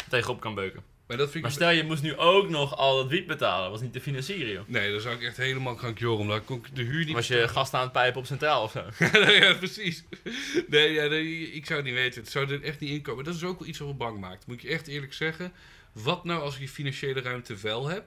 tegenop 0.09 0.41
kan 0.41 0.55
beuken. 0.55 0.83
Maar 1.07 1.17
dat 1.17 1.31
vind 1.31 1.43
Maar 1.43 1.53
stel 1.53 1.71
je 1.71 1.85
moest 1.85 2.03
nu 2.03 2.17
ook 2.17 2.49
nog 2.49 2.77
al 2.77 2.97
dat 2.97 3.09
wiet 3.09 3.27
betalen, 3.27 3.71
was 3.71 3.81
niet 3.81 3.93
te 3.93 4.01
financieren 4.01 4.53
joh. 4.53 4.69
Nee, 4.69 4.93
dan 4.93 5.01
zou 5.01 5.15
ik 5.15 5.23
echt 5.23 5.37
helemaal 5.37 5.75
krankjoren. 5.75 6.27
Dan 6.27 6.45
kon 6.45 6.57
ik 6.57 6.77
de 6.77 6.83
huur 6.83 7.05
niet... 7.05 7.15
Was 7.15 7.29
je 7.29 7.49
gast 7.49 7.75
aan 7.75 7.83
het 7.83 7.93
pijpen 7.93 8.21
op 8.21 8.27
Centraal 8.27 8.63
of 8.63 8.71
zo? 8.71 8.85
ja, 9.41 9.55
precies. 9.55 10.05
Nee, 10.69 10.93
ja, 10.93 11.07
nee, 11.07 11.53
ik 11.53 11.67
zou 11.67 11.79
het 11.79 11.89
niet 11.89 11.99
weten. 11.99 12.21
Het 12.23 12.31
zou 12.31 12.51
er 12.51 12.63
echt 12.63 12.81
niet 12.81 12.91
inkomen. 12.91 13.25
Dat 13.25 13.35
is 13.35 13.45
ook 13.45 13.59
wel 13.59 13.69
iets 13.69 13.79
wat 13.79 13.89
me 13.89 13.95
bang 13.95 14.21
maakt. 14.21 14.47
Moet 14.47 14.57
ik 14.57 14.63
je 14.63 14.69
echt 14.69 14.87
eerlijk 14.87 15.13
zeggen. 15.13 15.53
Wat 15.93 16.25
nou 16.25 16.41
als 16.41 16.55
ik 16.55 16.59
die 16.61 16.69
financiële 16.69 17.21
ruimte 17.21 17.57
wel 17.57 17.89
heb? 17.89 18.05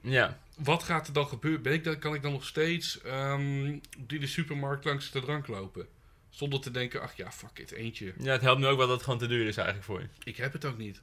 Ja. 0.00 0.38
Wat 0.58 0.82
gaat 0.82 1.06
er 1.06 1.12
dan 1.12 1.26
gebeuren? 1.26 1.62
Ben 1.62 1.72
ik 1.72 1.84
dan, 1.84 1.98
kan 1.98 2.14
ik 2.14 2.22
dan 2.22 2.32
nog 2.32 2.44
steeds 2.44 3.00
ehm, 3.00 3.78
die 3.98 4.18
de 4.18 4.26
supermarkt 4.26 4.84
langs 4.84 5.10
de 5.10 5.20
drank 5.20 5.46
lopen? 5.46 5.86
Zonder 6.30 6.60
te 6.60 6.70
denken, 6.70 7.02
ach 7.02 7.16
ja, 7.16 7.32
fuck 7.32 7.58
it, 7.58 7.72
eentje. 7.72 8.12
ja, 8.18 8.32
het 8.32 8.40
helpt 8.40 8.60
nu 8.60 8.66
ook 8.66 8.76
wel 8.76 8.86
dat 8.86 8.96
het 8.96 9.04
gewoon 9.04 9.18
te 9.18 9.26
duur 9.26 9.46
is 9.46 9.56
eigenlijk 9.56 9.86
voor 9.86 10.00
je. 10.00 10.06
Ik 10.24 10.36
heb 10.36 10.52
het 10.52 10.64
ook 10.64 10.78
niet. 10.78 11.00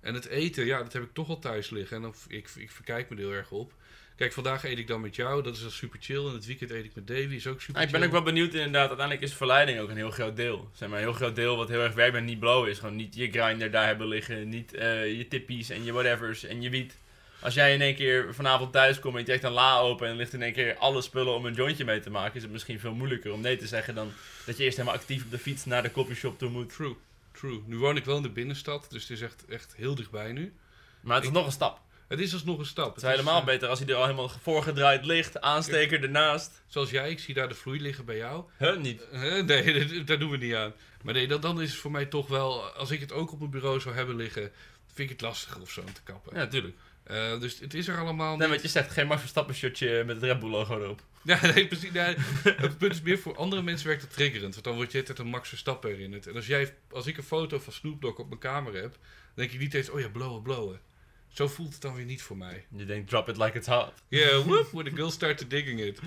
En 0.00 0.14
het 0.14 0.26
eten, 0.26 0.66
ja, 0.66 0.78
dat 0.82 0.92
heb 0.92 1.02
ik 1.02 1.12
toch 1.12 1.26
wel 1.26 1.38
thuis 1.38 1.70
liggen. 1.70 1.96
En 1.96 2.02
dan, 2.02 2.14
ik, 2.28 2.50
ik 2.56 2.70
verkijk 2.70 3.08
me 3.08 3.16
er 3.16 3.22
heel 3.22 3.32
erg 3.32 3.50
op. 3.50 3.72
Kijk, 4.16 4.32
vandaag 4.32 4.64
eet 4.64 4.78
ik 4.78 4.86
dan 4.86 5.00
met 5.00 5.16
jou. 5.16 5.42
Dat 5.42 5.56
is 5.56 5.62
dan 5.62 5.70
super 5.70 5.98
chill. 6.02 6.26
En 6.26 6.32
het 6.32 6.46
weekend 6.46 6.70
eet 6.70 6.84
ik 6.84 6.94
met 6.94 7.06
Davy. 7.06 7.34
Is 7.34 7.46
ook 7.46 7.60
super 7.60 7.74
Nou, 7.74 7.86
ik 7.86 7.90
ben 7.90 8.00
chill. 8.00 8.08
ook 8.08 8.14
wel 8.14 8.32
benieuwd 8.32 8.54
inderdaad, 8.54 8.88
uiteindelijk 8.88 9.26
is 9.26 9.34
verleiding 9.34 9.80
ook 9.80 9.88
een 9.88 9.96
heel 9.96 10.10
groot 10.10 10.36
deel. 10.36 10.70
Zeg 10.72 10.88
maar, 10.88 10.98
een 10.98 11.04
heel 11.04 11.14
groot 11.14 11.36
deel 11.36 11.56
wat 11.56 11.68
heel 11.68 11.82
erg 11.82 11.94
werkt 11.94 12.12
met 12.12 12.24
niet 12.24 12.40
blowen 12.40 12.70
is 12.70 12.78
gewoon 12.78 12.96
niet 12.96 13.14
je 13.14 13.30
grinder 13.30 13.70
daar 13.70 13.86
hebben 13.86 14.08
liggen, 14.08 14.48
niet 14.48 14.74
eh, 14.74 15.16
je 15.16 15.28
tippies 15.28 15.70
en 15.70 15.84
je 15.84 15.92
whatevers 15.92 16.44
en 16.44 16.62
je 16.62 16.70
wiet. 16.70 16.96
Als 17.40 17.54
jij 17.54 17.74
in 17.74 17.80
één 17.80 17.94
keer 17.94 18.34
vanavond 18.34 18.72
thuis 18.72 18.98
komt 18.98 19.14
en 19.14 19.20
je 19.20 19.26
trekt 19.26 19.44
een 19.44 19.50
la 19.50 19.78
open 19.78 20.08
en 20.08 20.16
ligt 20.16 20.32
in 20.32 20.42
één 20.42 20.52
keer 20.52 20.76
alle 20.76 21.02
spullen 21.02 21.34
om 21.34 21.46
een 21.46 21.54
jointje 21.54 21.84
mee 21.84 22.00
te 22.00 22.10
maken, 22.10 22.36
is 22.36 22.42
het 22.42 22.52
misschien 22.52 22.80
veel 22.80 22.94
moeilijker 22.94 23.32
om 23.32 23.40
nee 23.40 23.56
te 23.56 23.66
zeggen 23.66 23.94
dan 23.94 24.12
dat 24.46 24.56
je 24.56 24.64
eerst 24.64 24.76
helemaal 24.76 24.98
actief 24.98 25.24
op 25.24 25.30
de 25.30 25.38
fiets 25.38 25.64
naar 25.64 25.82
de 25.82 25.90
coffeeshop 25.90 26.38
toe 26.38 26.50
moet. 26.50 26.72
True, 26.72 26.96
true. 27.38 27.62
Nu 27.66 27.76
woon 27.78 27.96
ik 27.96 28.04
wel 28.04 28.16
in 28.16 28.22
de 28.22 28.30
binnenstad. 28.30 28.86
Dus 28.90 29.02
het 29.02 29.10
is 29.10 29.20
echt, 29.20 29.44
echt 29.48 29.74
heel 29.76 29.94
dichtbij 29.94 30.32
nu. 30.32 30.54
Maar 31.00 31.14
het 31.14 31.22
is 31.24 31.28
Ik- 31.30 31.36
nog 31.36 31.46
een 31.46 31.52
stap. 31.52 31.80
Het 32.08 32.20
is 32.20 32.32
alsnog 32.32 32.58
een 32.58 32.66
stap. 32.66 32.86
Het 32.86 32.96
is 32.96 33.02
Het 33.02 33.10
is, 33.10 33.16
helemaal 33.18 33.40
eh, 33.40 33.46
beter 33.46 33.68
als 33.68 33.78
hij 33.78 33.88
er 33.88 33.94
al 33.94 34.02
helemaal 34.02 34.28
voorgedraaid 34.28 35.04
ligt, 35.04 35.40
aansteker 35.40 36.02
ernaast. 36.02 36.62
Zoals 36.66 36.90
jij, 36.90 37.10
ik 37.10 37.18
zie 37.18 37.34
daar 37.34 37.48
de 37.48 37.54
vloei 37.54 37.80
liggen 37.80 38.04
bij 38.04 38.16
jou. 38.16 38.44
Huh, 38.58 38.76
niet. 38.78 39.08
Eh, 39.08 39.20
nee, 39.44 39.44
dat- 39.96 40.06
daar 40.06 40.18
doen 40.18 40.30
we 40.30 40.36
niet 40.36 40.54
aan. 40.54 40.72
Maar 41.02 41.14
nee, 41.14 41.26
dan, 41.28 41.40
dan 41.40 41.60
is 41.60 41.70
het 41.70 41.80
voor 41.80 41.90
mij 41.90 42.06
toch 42.06 42.26
wel... 42.28 42.62
Als 42.64 42.90
ik 42.90 43.00
het 43.00 43.12
ook 43.12 43.32
op 43.32 43.38
mijn 43.38 43.50
bureau 43.50 43.80
zou 43.80 43.94
hebben 43.94 44.16
liggen... 44.16 44.42
vind 44.86 45.10
ik 45.10 45.16
het 45.16 45.20
lastiger 45.20 45.60
of 45.60 45.70
zo 45.70 45.80
om 45.80 45.92
te 45.92 46.02
kappen. 46.02 46.32
Ja, 46.34 46.38
natuurlijk. 46.38 46.76
Eh, 47.08 47.40
dus 47.40 47.58
het 47.58 47.74
is 47.74 47.88
er 47.88 47.98
allemaal 47.98 48.36
Nee, 48.36 48.48
wat 48.48 48.62
je 48.62 48.68
zegt, 48.68 48.92
geen 48.92 49.06
Max 49.06 49.20
Verstappen 49.20 49.54
shirtje 49.54 50.04
met 50.04 50.14
het 50.16 50.24
Red 50.24 50.38
Bull 50.38 50.50
logo 50.50 50.80
erop. 50.80 51.02
Ja, 51.22 51.46
nee, 51.46 51.66
precies. 51.66 51.90
Nee, 51.90 52.16
het 52.42 52.78
punt 52.78 52.92
is 52.92 53.02
meer 53.02 53.18
voor 53.18 53.36
andere 53.36 53.62
mensen 53.62 53.86
werkt 53.86 54.02
het 54.02 54.12
triggerend. 54.12 54.52
Want 54.52 54.64
dan 54.64 54.74
word 54.74 54.92
je 54.92 54.98
altijd 54.98 55.18
een 55.18 55.26
Max 55.26 55.48
Verstappen 55.48 55.90
herinnerd. 55.90 56.26
En 56.26 56.34
als, 56.34 56.46
jij, 56.46 56.74
als 56.90 57.06
ik 57.06 57.16
een 57.16 57.22
foto 57.22 57.58
van 57.58 57.72
Snoop 57.72 58.00
Dogg 58.00 58.18
op 58.18 58.28
mijn 58.28 58.40
kamer 58.40 58.74
heb... 58.74 58.92
dan 58.92 59.00
denk 59.34 59.50
ik 59.50 59.58
niet 59.58 59.74
eens, 59.74 59.90
oh 59.90 60.00
ja, 60.00 60.08
blowen, 60.08 60.42
blowen. 60.42 60.80
Zo 61.28 61.48
voelt 61.48 61.72
het 61.72 61.82
dan 61.82 61.94
weer 61.94 62.04
niet 62.04 62.22
voor 62.22 62.36
mij. 62.36 62.66
Je 62.76 62.84
denkt, 62.84 63.08
drop 63.08 63.28
it 63.28 63.36
like 63.36 63.56
it's 63.58 63.66
hot. 63.66 63.92
Yeah, 64.08 64.42
whoop, 64.46 64.70
when 64.70 64.84
the 64.84 64.94
girls 64.94 65.14
start 65.14 65.50
digging 65.50 65.80
it. 65.80 66.00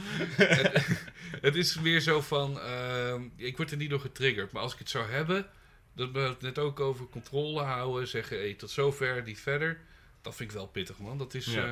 Het 1.48 1.56
is 1.56 1.80
meer 1.80 2.00
zo 2.00 2.22
van, 2.22 2.60
ehm, 2.60 3.22
ik 3.36 3.58
word 3.58 3.72
er 3.72 3.78
niet 3.78 3.90
door 3.90 4.00
getriggerd. 4.00 4.52
Maar 4.52 4.62
als 4.62 4.74
ik 4.74 4.80
het 4.80 4.90
zou 4.90 5.12
hebben, 5.12 5.48
dat 5.96 6.12
we 6.12 6.20
het 6.20 6.42
net 6.42 6.60
ook 6.60 6.80
over 6.80 7.06
controle 7.06 7.62
houden. 7.62 8.08
Zeggen, 8.08 8.38
hey, 8.38 8.54
tot 8.54 8.70
zover, 8.70 9.24
niet 9.24 9.40
verder. 9.40 9.80
Dat 10.22 10.36
vind 10.36 10.50
ik 10.50 10.56
wel 10.56 10.68
pittig, 10.68 10.98
man. 10.98 11.18
Dat 11.18 11.34
is... 11.34 11.46
Ja. 11.46 11.64
eh, 11.66 11.72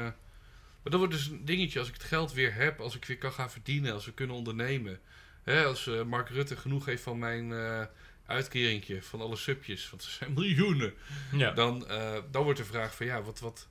maar 0.82 0.91
dat 0.91 1.00
wordt 1.00 1.14
dus 1.14 1.28
een 1.28 1.45
dingetje 1.45 1.80
als 1.80 1.88
ik 1.88 1.93
het 1.93 2.04
geld 2.04 2.34
weer 2.34 2.54
heb, 2.54 2.80
als 2.80 2.95
ik 2.95 3.06
weer 3.06 3.18
kan 3.18 3.32
gaan 3.32 3.52
verdienen, 3.52 3.93
als 3.93 4.06
we 4.06 4.14
kunnen 4.14 4.36
ondernemen. 4.36 5.00
Hè, 5.43 5.66
als 5.66 5.88
eh, 5.88 6.04
Mark 6.04 6.30
Rutte 6.30 6.58
genoeg 6.58 6.86
heeft 6.86 7.04
van 7.04 7.20
mijn 7.20 7.52
eh 7.54 7.84
uitkeringje, 8.26 9.02
van 9.02 9.22
alle 9.22 9.36
subjes, 9.36 9.89
want 9.89 10.04
er 10.04 10.10
zijn 10.10 10.34
miljoenen. 10.39 10.93
Ja. 11.32 11.52
Dan, 11.52 11.88
dan 12.32 12.43
wordt 12.43 12.60
de 12.60 12.66
vraag 12.66 12.95
van, 12.95 13.06
ja, 13.06 13.22
wat, 13.22 13.39
wat, 13.39 13.68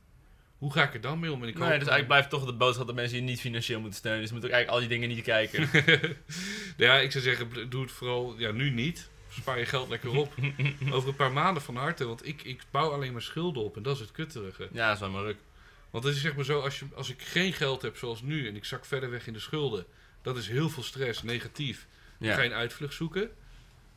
hoe 0.59 0.73
ga 0.73 0.83
ik 0.83 0.95
er 0.95 1.01
dan 1.01 1.19
mee 1.19 1.33
om? 1.33 1.43
En 1.43 1.49
ik 1.49 1.55
Nee, 1.55 1.65
dus 1.65 1.73
eigenlijk 1.73 2.07
blijft 2.07 2.31
toch 2.31 2.45
de 2.45 2.53
boodschap 2.53 2.87
dat 2.87 2.95
mensen 2.95 3.17
je 3.17 3.23
niet 3.23 3.41
financieel 3.41 3.81
moeten 3.81 3.99
steunen. 3.99 4.21
Dus 4.21 4.29
je 4.29 4.35
moet 4.35 4.45
ook 4.45 4.51
eigenlijk 4.51 4.83
al 4.83 4.89
die 4.89 4.99
dingen 4.99 5.17
niet 5.17 5.25
kijken. 5.25 5.69
ja, 6.87 6.99
ik 6.99 7.13
zou 7.13 7.25
zeggen, 7.25 7.71
doe 7.71 7.83
het 7.83 7.93
vooral 7.93 8.35
ja, 8.39 8.51
nu 8.51 8.71
niet. 8.71 9.09
Spaar 9.41 9.59
je 9.59 9.67
geld 9.67 9.89
lekker 9.89 10.11
op. 10.17 10.35
Over 10.93 11.09
een 11.09 11.17
paar 11.17 11.33
maanden 11.33 11.63
van 11.63 11.77
harte. 11.77 12.07
Want 12.07 12.27
ik, 12.27 12.43
ik 12.43 12.63
bouw 12.71 12.91
alleen 12.91 13.13
maar 13.13 13.23
schulden 13.23 13.63
op. 13.63 13.77
En 13.77 13.83
dat 13.83 13.95
is 13.95 14.01
het 14.01 14.11
kutterige. 14.13 14.69
ja, 14.73 14.87
dat 14.87 14.95
is 14.95 15.01
wel 15.01 15.11
maar 15.11 15.23
ruk. 15.23 15.37
Want 15.91 16.05
het 16.05 16.15
is 16.15 16.21
zeg 16.21 16.35
maar 16.37 16.45
zo, 16.45 16.61
als, 16.61 16.79
je, 16.79 16.85
als 16.95 17.11
ik 17.11 17.23
geen 17.23 17.53
geld 17.53 17.83
heb 17.83 17.97
zoals 17.97 18.23
nu... 18.23 18.49
en 18.49 18.57
ik 18.57 18.65
zak 18.65 18.85
verder 18.85 19.11
weg 19.11 19.27
in 19.27 19.33
de 19.33 19.39
schulden... 19.39 19.85
dat 20.23 20.37
is 20.37 20.49
heel 20.49 20.69
veel 20.69 20.83
stress, 20.83 21.23
negatief. 21.23 21.87
Ja. 22.19 22.45
een 22.45 22.53
uitvlucht 22.53 22.95
zoeken. 22.95 23.31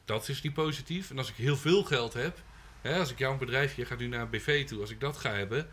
Dat 0.05 0.27
is 0.29 0.41
niet 0.41 0.53
positief. 0.53 1.09
En 1.09 1.17
als 1.17 1.29
ik 1.29 1.35
heel 1.35 1.57
veel 1.57 1.83
geld 1.83 2.13
heb... 2.13 2.37
Hè, 2.81 2.97
als 2.99 3.11
ik 3.11 3.17
jouw 3.17 3.37
bedrijfje 3.37 3.85
ga 3.85 3.95
nu 3.95 4.07
naar 4.07 4.21
een 4.21 4.29
BV 4.29 4.65
toe... 4.67 4.81
als 4.81 4.89
ik 4.89 4.99
dat 4.99 5.17
ga 5.17 5.31
hebben... 5.31 5.67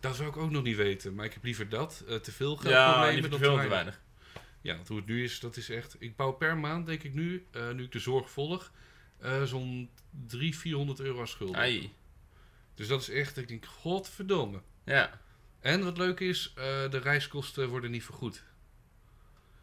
dat 0.00 0.16
zou 0.16 0.28
ik 0.28 0.36
ook 0.36 0.50
nog 0.50 0.62
niet 0.62 0.76
weten. 0.76 1.14
Maar 1.14 1.24
ik 1.24 1.32
heb 1.32 1.44
liever 1.44 1.68
dat. 1.68 2.04
eh, 2.08 2.16
te 2.16 2.32
veel 2.32 2.56
geld 2.56 2.72
Ja, 2.74 2.90
problemen 2.90 3.14
niet 3.14 3.24
te 3.24 3.30
dan 3.30 3.38
veel 3.38 3.54
te 3.54 3.56
en 3.56 3.62
te 3.62 3.68
weinig. 3.68 3.94
weinig. 3.94 4.08
Ja, 4.62 4.74
want 4.76 4.88
hoe 4.88 4.96
het 4.96 5.06
nu 5.06 5.24
is, 5.24 5.40
dat 5.40 5.56
is 5.56 5.70
echt... 5.70 5.96
Ik 5.98 6.16
bouw 6.16 6.32
per 6.32 6.56
maand, 6.56 6.86
denk 6.86 7.02
ik 7.02 7.14
nu, 7.14 7.46
eh, 7.50 7.70
nu 7.70 7.82
ik 7.82 7.92
de 7.92 7.98
zorg 7.98 8.30
volg... 8.30 8.70
eh, 9.20 9.42
zo'n 9.42 9.90
300, 10.26 10.62
400 10.62 11.00
euro 11.00 11.20
aan 11.20 11.28
schulden. 11.28 11.56
Ai. 11.56 11.92
Dus 12.74 12.88
dat 12.88 13.00
is 13.00 13.08
echt, 13.08 13.36
ik 13.36 13.48
denk, 13.48 13.64
godverdomme. 13.66 14.60
Ja. 14.84 15.20
En 15.60 15.84
wat 15.84 15.98
leuk 15.98 16.20
is, 16.20 16.52
eh, 16.56 16.90
de 16.90 16.98
reiskosten 16.98 17.68
worden 17.68 17.90
niet 17.90 18.04
vergoed. 18.04 18.42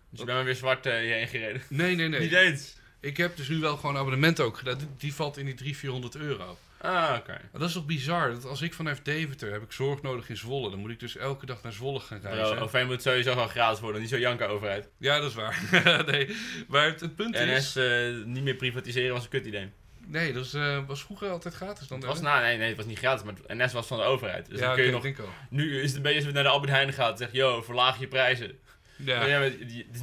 Dus 0.10 0.20
je 0.20 0.26
bent 0.26 0.46
weer 0.46 0.56
zwart 0.56 0.86
eh, 0.86 1.00
hierheen 1.00 1.28
gereden. 1.28 1.62
Nee, 1.70 1.96
nee, 1.96 2.08
nee. 2.08 2.20
Niet 2.30 2.32
eens. 2.32 2.76
Ik 3.00 3.18
heb 3.18 3.38
dus 3.38 3.48
nu 3.48 3.60
wel 3.60 3.76
gewoon 3.76 3.96
een 3.96 4.02
abonnement 4.02 4.40
ook 4.40 4.58
gedaan. 4.58 4.78
Die, 4.78 4.88
die 4.98 5.14
valt 5.14 5.38
in 5.38 5.46
die 5.46 5.54
300, 5.54 5.80
400 5.80 6.16
euro. 6.16 6.58
Ah, 6.82 7.16
oké. 7.20 7.32
Maar 7.32 7.60
dat 7.60 7.68
is 7.68 7.74
toch 7.74 7.86
bizar? 7.86 8.32
Dat 8.32 8.46
als 8.46 8.62
ik 8.62 8.74
vanuit 8.74 9.06
Deventer 9.06 9.52
heb 9.52 9.62
ik 9.62 9.72
zorg 9.72 10.02
nodig 10.02 10.30
in 10.30 10.38
Zwolle. 10.38 10.70
Dan 10.70 10.80
moet 10.80 10.90
ik 10.90 11.00
dus 11.00 11.18
elke 11.18 11.46
dag 11.46 11.64
naar 11.64 11.72
Zwolle 11.72 12.00
gaan 12.00 12.20
reizen. 12.22 12.56
Bro, 12.56 12.64
OV 12.64 12.84
moet 12.86 13.02
sowieso 13.02 13.32
gewoon 13.32 13.50
gratis 13.50 13.80
worden, 13.80 14.02
niet 14.02 14.10
zo 14.10 14.18
janken 14.18 14.50
overheid. 14.50 14.90
Ja, 14.98 15.20
dat 15.20 15.30
is 15.30 15.36
waar. 15.36 15.62
nee, 16.12 16.36
maar 16.68 16.86
het, 16.86 17.00
het 17.00 17.16
punt 17.16 17.36
is... 17.36 17.60
NS 17.60 17.76
eh, 17.76 18.26
niet 18.26 18.44
meer 18.44 18.56
privatiseren 18.56 19.14
was 19.14 19.24
een 19.24 19.30
kut 19.30 19.46
idee. 19.46 19.72
Nee, 20.06 20.34
dat 20.34 20.46
is, 20.46 20.54
eh, 20.54 20.80
was 20.88 21.04
vroeger 21.04 21.30
altijd 21.30 21.54
gratis. 21.54 21.88
Dan 21.88 21.98
Het 21.98 22.08
was, 22.08 22.22
nou, 22.22 22.42
nee, 22.42 22.58
nee, 22.58 22.68
het 22.68 22.78
was 22.78 22.86
niet 22.86 22.98
gratis, 22.98 23.24
maar 23.24 23.34
NS 23.48 23.74
was 23.74 23.88
van 23.88 23.98
de 23.98 24.04
overheid. 24.04 24.50
Dus 24.50 24.60
ja, 24.60 24.66
dan 24.66 24.76
kun 24.76 24.86
je 24.86 24.92
nog... 24.92 25.28
Nu 25.50 25.82
is 25.82 25.88
het 25.88 25.96
een 25.96 26.02
beetje 26.02 26.18
als 26.18 26.28
je 26.28 26.34
naar 26.34 26.44
de 26.44 26.50
Albert 26.50 26.72
Heijn 26.72 26.94
gaat 26.94 27.12
en 27.12 27.18
zegt, 27.18 27.32
yo, 27.32 27.62
verlaag 27.62 28.00
je 28.00 28.08
prijzen. 28.08 28.60
Ja. 28.98 29.26
Ja, 29.26 29.52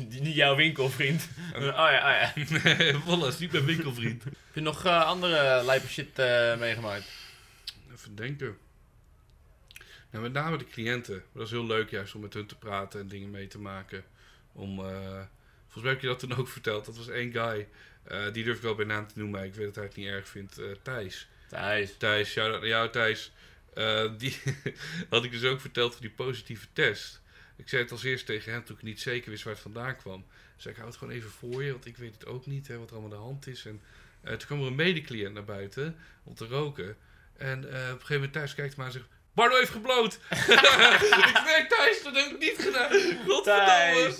niet 0.08 0.34
jouw 0.34 0.56
winkel, 0.56 0.90
vriend. 0.90 1.28
oh 1.56 1.62
ja, 1.62 1.72
oh 1.72 1.90
ja. 1.90 2.32
Heb 2.34 3.22
is 3.28 3.38
niet 3.38 3.52
mijn 3.52 3.64
winkelvriend. 3.64 4.24
je 4.52 4.60
nog 4.60 4.84
eh, 4.84 5.04
andere 5.04 5.64
lijpe 5.64 5.88
shit 5.88 6.18
eh, 6.18 6.58
meegemaakt? 6.58 7.04
Even 7.92 8.14
denken. 8.14 8.58
Nou, 10.10 10.22
met 10.22 10.32
name 10.32 10.56
de 10.56 10.66
cliënten. 10.66 11.22
Dat 11.32 11.46
is 11.46 11.50
heel 11.50 11.66
leuk 11.66 11.90
juist 11.90 12.14
om 12.14 12.20
met 12.20 12.34
hun 12.34 12.46
te 12.46 12.56
praten 12.56 13.00
en 13.00 13.08
dingen 13.08 13.30
mee 13.30 13.46
te 13.46 13.58
maken. 13.58 14.04
Om, 14.52 14.78
eh, 14.78 15.22
volgens 15.62 15.82
mij 15.82 15.92
heb 15.92 16.00
je 16.00 16.06
dat 16.06 16.18
toen 16.18 16.36
ook 16.36 16.48
verteld. 16.48 16.84
Dat 16.84 16.96
was 16.96 17.08
één 17.08 17.32
guy. 17.32 17.68
die 18.32 18.44
durf 18.44 18.56
ik 18.56 18.62
wel 18.62 18.74
bij 18.74 18.84
naam 18.84 19.06
te 19.06 19.18
noemen, 19.18 19.38
maar 19.38 19.48
ik 19.48 19.54
weet 19.54 19.66
dat 19.66 19.74
hij 19.74 19.84
het 19.84 19.96
niet 19.96 20.06
erg 20.06 20.28
vindt. 20.28 20.60
Thijs. 20.82 21.28
Thijs. 21.48 21.96
Thijs, 21.96 22.30
shout-out 22.30 22.60
naar 22.60 22.68
jou 22.68 22.90
Thijs. 22.90 23.32
Die 24.18 24.40
had 25.10 25.24
ik 25.24 25.30
dus 25.30 25.44
ook 25.44 25.60
verteld 25.60 25.92
van 25.92 26.00
die 26.00 26.10
positieve 26.10 26.66
test. 26.72 27.22
Ik 27.64 27.70
zei 27.70 27.82
het 27.82 27.90
als 27.90 28.04
eerst 28.04 28.26
tegen 28.26 28.52
hem 28.52 28.64
toen 28.64 28.76
ik 28.76 28.82
niet 28.82 29.00
zeker 29.00 29.30
wist 29.30 29.44
waar 29.44 29.52
het 29.52 29.62
vandaan 29.62 29.96
kwam. 29.96 30.24
Dus 30.54 30.62
zei 30.62 30.74
ik 30.74 30.80
hou 30.80 30.90
het 30.90 30.98
gewoon 30.98 31.14
even 31.14 31.30
voor 31.30 31.64
je, 31.64 31.72
want 31.72 31.86
ik 31.86 31.96
weet 31.96 32.14
het 32.14 32.26
ook 32.26 32.46
niet 32.46 32.68
hè, 32.68 32.78
wat 32.78 32.90
er 32.90 32.96
allemaal 32.96 33.12
aan 33.12 33.18
de 33.18 33.24
hand 33.24 33.46
is. 33.46 33.64
En 33.64 33.80
eh, 34.20 34.30
toen 34.30 34.46
kwam 34.46 34.60
er 34.60 34.66
een 34.66 34.74
medecliënt 34.74 35.34
naar 35.34 35.44
buiten 35.44 35.96
om 36.24 36.34
te 36.34 36.46
roken. 36.46 36.96
En 37.36 37.58
eh, 37.58 37.74
op 37.74 37.74
een 37.74 37.90
gegeven 37.90 38.14
moment 38.14 38.32
Thijs 38.32 38.54
kijkt 38.54 38.76
maar 38.76 38.86
en 38.86 38.92
zegt... 38.92 39.04
Bardo 39.32 39.56
heeft 39.56 39.70
gebloot! 39.70 40.14
ik 40.30 41.42
weet 41.44 41.66
Thijs, 41.68 42.02
dat 42.02 42.14
heb 42.14 42.30
ik 42.30 42.38
niet 42.38 42.56
gedaan! 42.58 42.90
Godverdomme! 43.26 44.14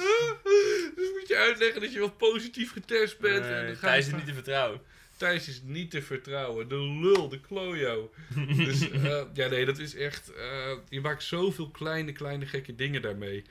dus 0.96 1.10
moet 1.12 1.28
je 1.28 1.36
uitleggen 1.36 1.80
dat 1.80 1.92
je 1.92 1.98
wel 1.98 2.10
positief 2.10 2.72
getest 2.72 3.18
bent. 3.18 3.44
en 3.44 3.50
Nee, 3.50 3.66
dan 3.66 3.76
gaat 3.76 3.90
Thijs 3.90 4.06
is 4.06 4.12
niet 4.12 4.26
te 4.26 4.34
vertrouwen. 4.34 4.80
Thijs 5.16 5.48
is 5.48 5.62
niet 5.62 5.90
te 5.90 6.02
vertrouwen. 6.02 6.68
De 6.68 6.76
lul, 6.78 7.28
de 7.28 7.40
klojo. 7.40 8.12
dus 8.56 8.90
eh, 8.90 9.22
ja, 9.34 9.48
nee, 9.48 9.64
dat 9.64 9.78
is 9.78 9.94
echt... 9.94 10.32
eh, 10.32 10.72
je 10.88 11.00
maakt 11.00 11.22
zoveel 11.22 11.70
kleine, 11.70 12.12
kleine 12.12 12.46
gekke 12.46 12.74
dingen 12.74 13.02
daarmee. 13.02 13.44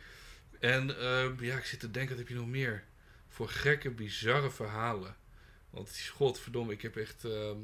En 0.59 0.99
eh, 0.99 1.25
ja, 1.39 1.57
ik 1.57 1.65
zit 1.65 1.79
te 1.79 1.91
denken, 1.91 2.09
wat 2.09 2.19
heb 2.19 2.27
je 2.27 2.35
nog 2.35 2.47
meer? 2.47 2.83
Voor 3.27 3.49
gekke, 3.49 3.89
bizarre 3.89 4.51
verhalen. 4.51 5.15
Want 5.69 6.09
godverdomme, 6.11 6.73
ik 6.73 6.81
heb 6.81 6.95
echt 6.97 7.25
ehm, 7.25 7.57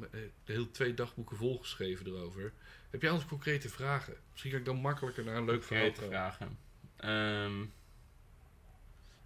de 0.44 0.52
hele 0.52 0.70
twee 0.70 0.94
dagboeken 0.94 1.36
volgeschreven 1.36 2.06
erover. 2.06 2.52
Heb 2.90 3.00
jij 3.02 3.10
anders 3.10 3.28
concrete 3.28 3.68
vragen? 3.68 4.14
Misschien 4.30 4.50
kan 4.50 4.60
ik 4.60 4.66
dan 4.66 4.76
makkelijker 4.76 5.24
naar 5.24 5.36
een 5.36 5.44
leuk 5.44 5.62
verhaal 5.64 5.84
Concrete 5.84 6.08
komen. 6.08 6.34
vragen. 6.36 6.58
Ehm, 6.96 7.64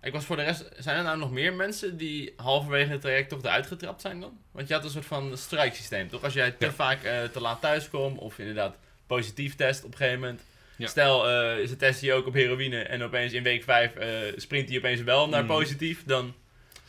Ik 0.04 0.12
was 0.12 0.24
voor 0.24 0.36
de 0.36 0.42
rest... 0.42 0.68
Zijn 0.78 0.96
er 0.96 1.02
nou 1.02 1.18
nog 1.18 1.30
meer 1.30 1.52
mensen 1.52 1.96
die 1.96 2.32
halverwege 2.36 2.90
het 2.90 3.00
traject 3.00 3.28
toch 3.28 3.42
eruit 3.42 3.66
getrapt 3.66 4.00
zijn 4.00 4.20
dan? 4.20 4.38
Want 4.50 4.68
je 4.68 4.74
had 4.74 4.84
een 4.84 4.90
soort 4.90 5.06
van 5.06 5.38
strijksysteem, 5.38 6.08
toch? 6.08 6.22
Als 6.22 6.32
jij 6.32 6.50
te 6.50 6.64
Ja. 6.64 6.72
vaak 6.72 7.02
eh, 7.02 7.22
te 7.24 7.40
laat 7.40 7.60
thuis 7.60 7.88
komt, 7.90 8.18
of 8.18 8.38
inderdaad 8.38 8.76
positief 9.06 9.54
test 9.54 9.84
op 9.84 9.90
een 9.90 9.96
gegeven 9.96 10.20
moment. 10.20 10.40
Ja. 10.76 10.86
Stel, 10.86 11.28
eh 11.28 11.66
ze 11.66 11.76
testen 11.76 12.06
je 12.06 12.12
ook 12.12 12.26
op 12.26 12.34
heroïne 12.34 12.82
en 12.82 13.02
opeens 13.02 13.32
in 13.32 13.42
week 13.42 13.62
5 13.62 13.92
sprint 14.36 14.68
hij 14.68 14.78
opeens 14.78 15.00
wel 15.02 15.28
naar 15.28 15.42
Mm. 15.42 15.48
positief, 15.48 16.02
dan 16.06 16.34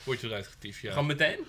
Word 0.03 0.21
je 0.21 0.27
eruit 0.27 0.47
getiefd, 0.47 0.81
ja. 0.81 0.91
gewoon 0.91 1.05
meteen? 1.05 1.39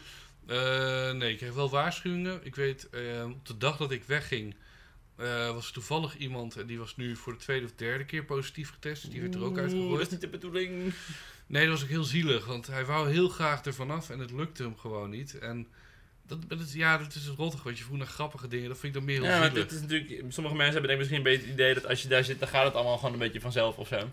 Eh, 0.46 1.12
nee, 1.12 1.30
ik 1.30 1.36
kreeg 1.38 1.52
wel 1.54 1.70
waarschuwingen. 1.70 2.40
Ik 2.42 2.54
weet, 2.54 2.88
eh, 2.90 3.24
op 3.24 3.46
de 3.46 3.58
dag 3.58 3.76
dat 3.76 3.90
ik 3.90 4.04
wegging, 4.04 4.54
eh, 5.16 5.52
was 5.52 5.66
er 5.66 5.72
toevallig 5.72 6.16
iemand 6.16 6.56
en 6.56 6.66
die 6.66 6.78
was 6.78 6.96
nu 6.96 7.16
voor 7.16 7.32
de 7.32 7.38
tweede 7.38 7.64
of 7.64 7.72
derde 7.76 8.04
keer 8.04 8.24
positief 8.24 8.70
getest. 8.70 9.02
Dus 9.02 9.10
die 9.10 9.20
werd 9.20 9.34
er 9.34 9.44
ook 9.44 9.58
uitgegooid. 9.58 9.90
dat 9.90 10.00
is 10.00 10.08
niet 10.10 10.20
de 10.20 10.28
bedoeling. 10.28 10.92
Nee, 11.46 11.62
dat 11.62 11.72
was 11.72 11.82
ook 11.82 11.88
heel 11.88 12.04
zielig, 12.04 12.46
want 12.46 12.66
hij 12.66 12.84
wou 12.84 13.10
heel 13.10 13.28
graag 13.28 13.62
ervan 13.62 13.90
af 13.90 14.10
en 14.10 14.18
het 14.18 14.30
lukte 14.30 14.62
hem 14.62 14.76
gewoon 14.78 15.10
niet. 15.10 15.38
En 15.38 15.66
dat, 16.26 16.48
dat 16.48 16.60
is, 16.60 16.72
ja, 16.72 16.98
dat 16.98 17.14
is 17.14 17.24
het 17.26 17.36
rottig, 17.36 17.62
want 17.62 17.78
je 17.78 17.84
vroeg 17.84 17.98
naar 17.98 18.06
grappige 18.06 18.48
dingen. 18.48 18.68
Dat 18.68 18.78
vind 18.78 18.94
ik 18.94 18.98
dan 18.98 19.08
meer 19.08 19.20
heel 19.20 19.30
Ja, 19.30 19.38
maar 19.38 19.48
zielig. 19.48 19.62
dit 19.62 19.72
is 19.72 19.80
natuurlijk, 19.80 20.32
sommige 20.32 20.56
mensen 20.56 20.72
hebben 20.80 20.82
denk 20.82 20.92
ik 20.92 20.98
misschien 20.98 21.16
een 21.16 21.22
beetje 21.22 21.46
het 21.46 21.52
idee 21.54 21.74
dat 21.74 21.86
als 21.86 22.02
je 22.02 22.08
daar 22.08 22.24
zit, 22.24 22.38
dan 22.38 22.48
gaat 22.48 22.64
het 22.64 22.74
allemaal 22.74 22.96
gewoon 22.98 23.12
een 23.12 23.18
beetje 23.18 23.40
vanzelf 23.40 23.76
of 23.76 23.88
zo. 23.88 24.10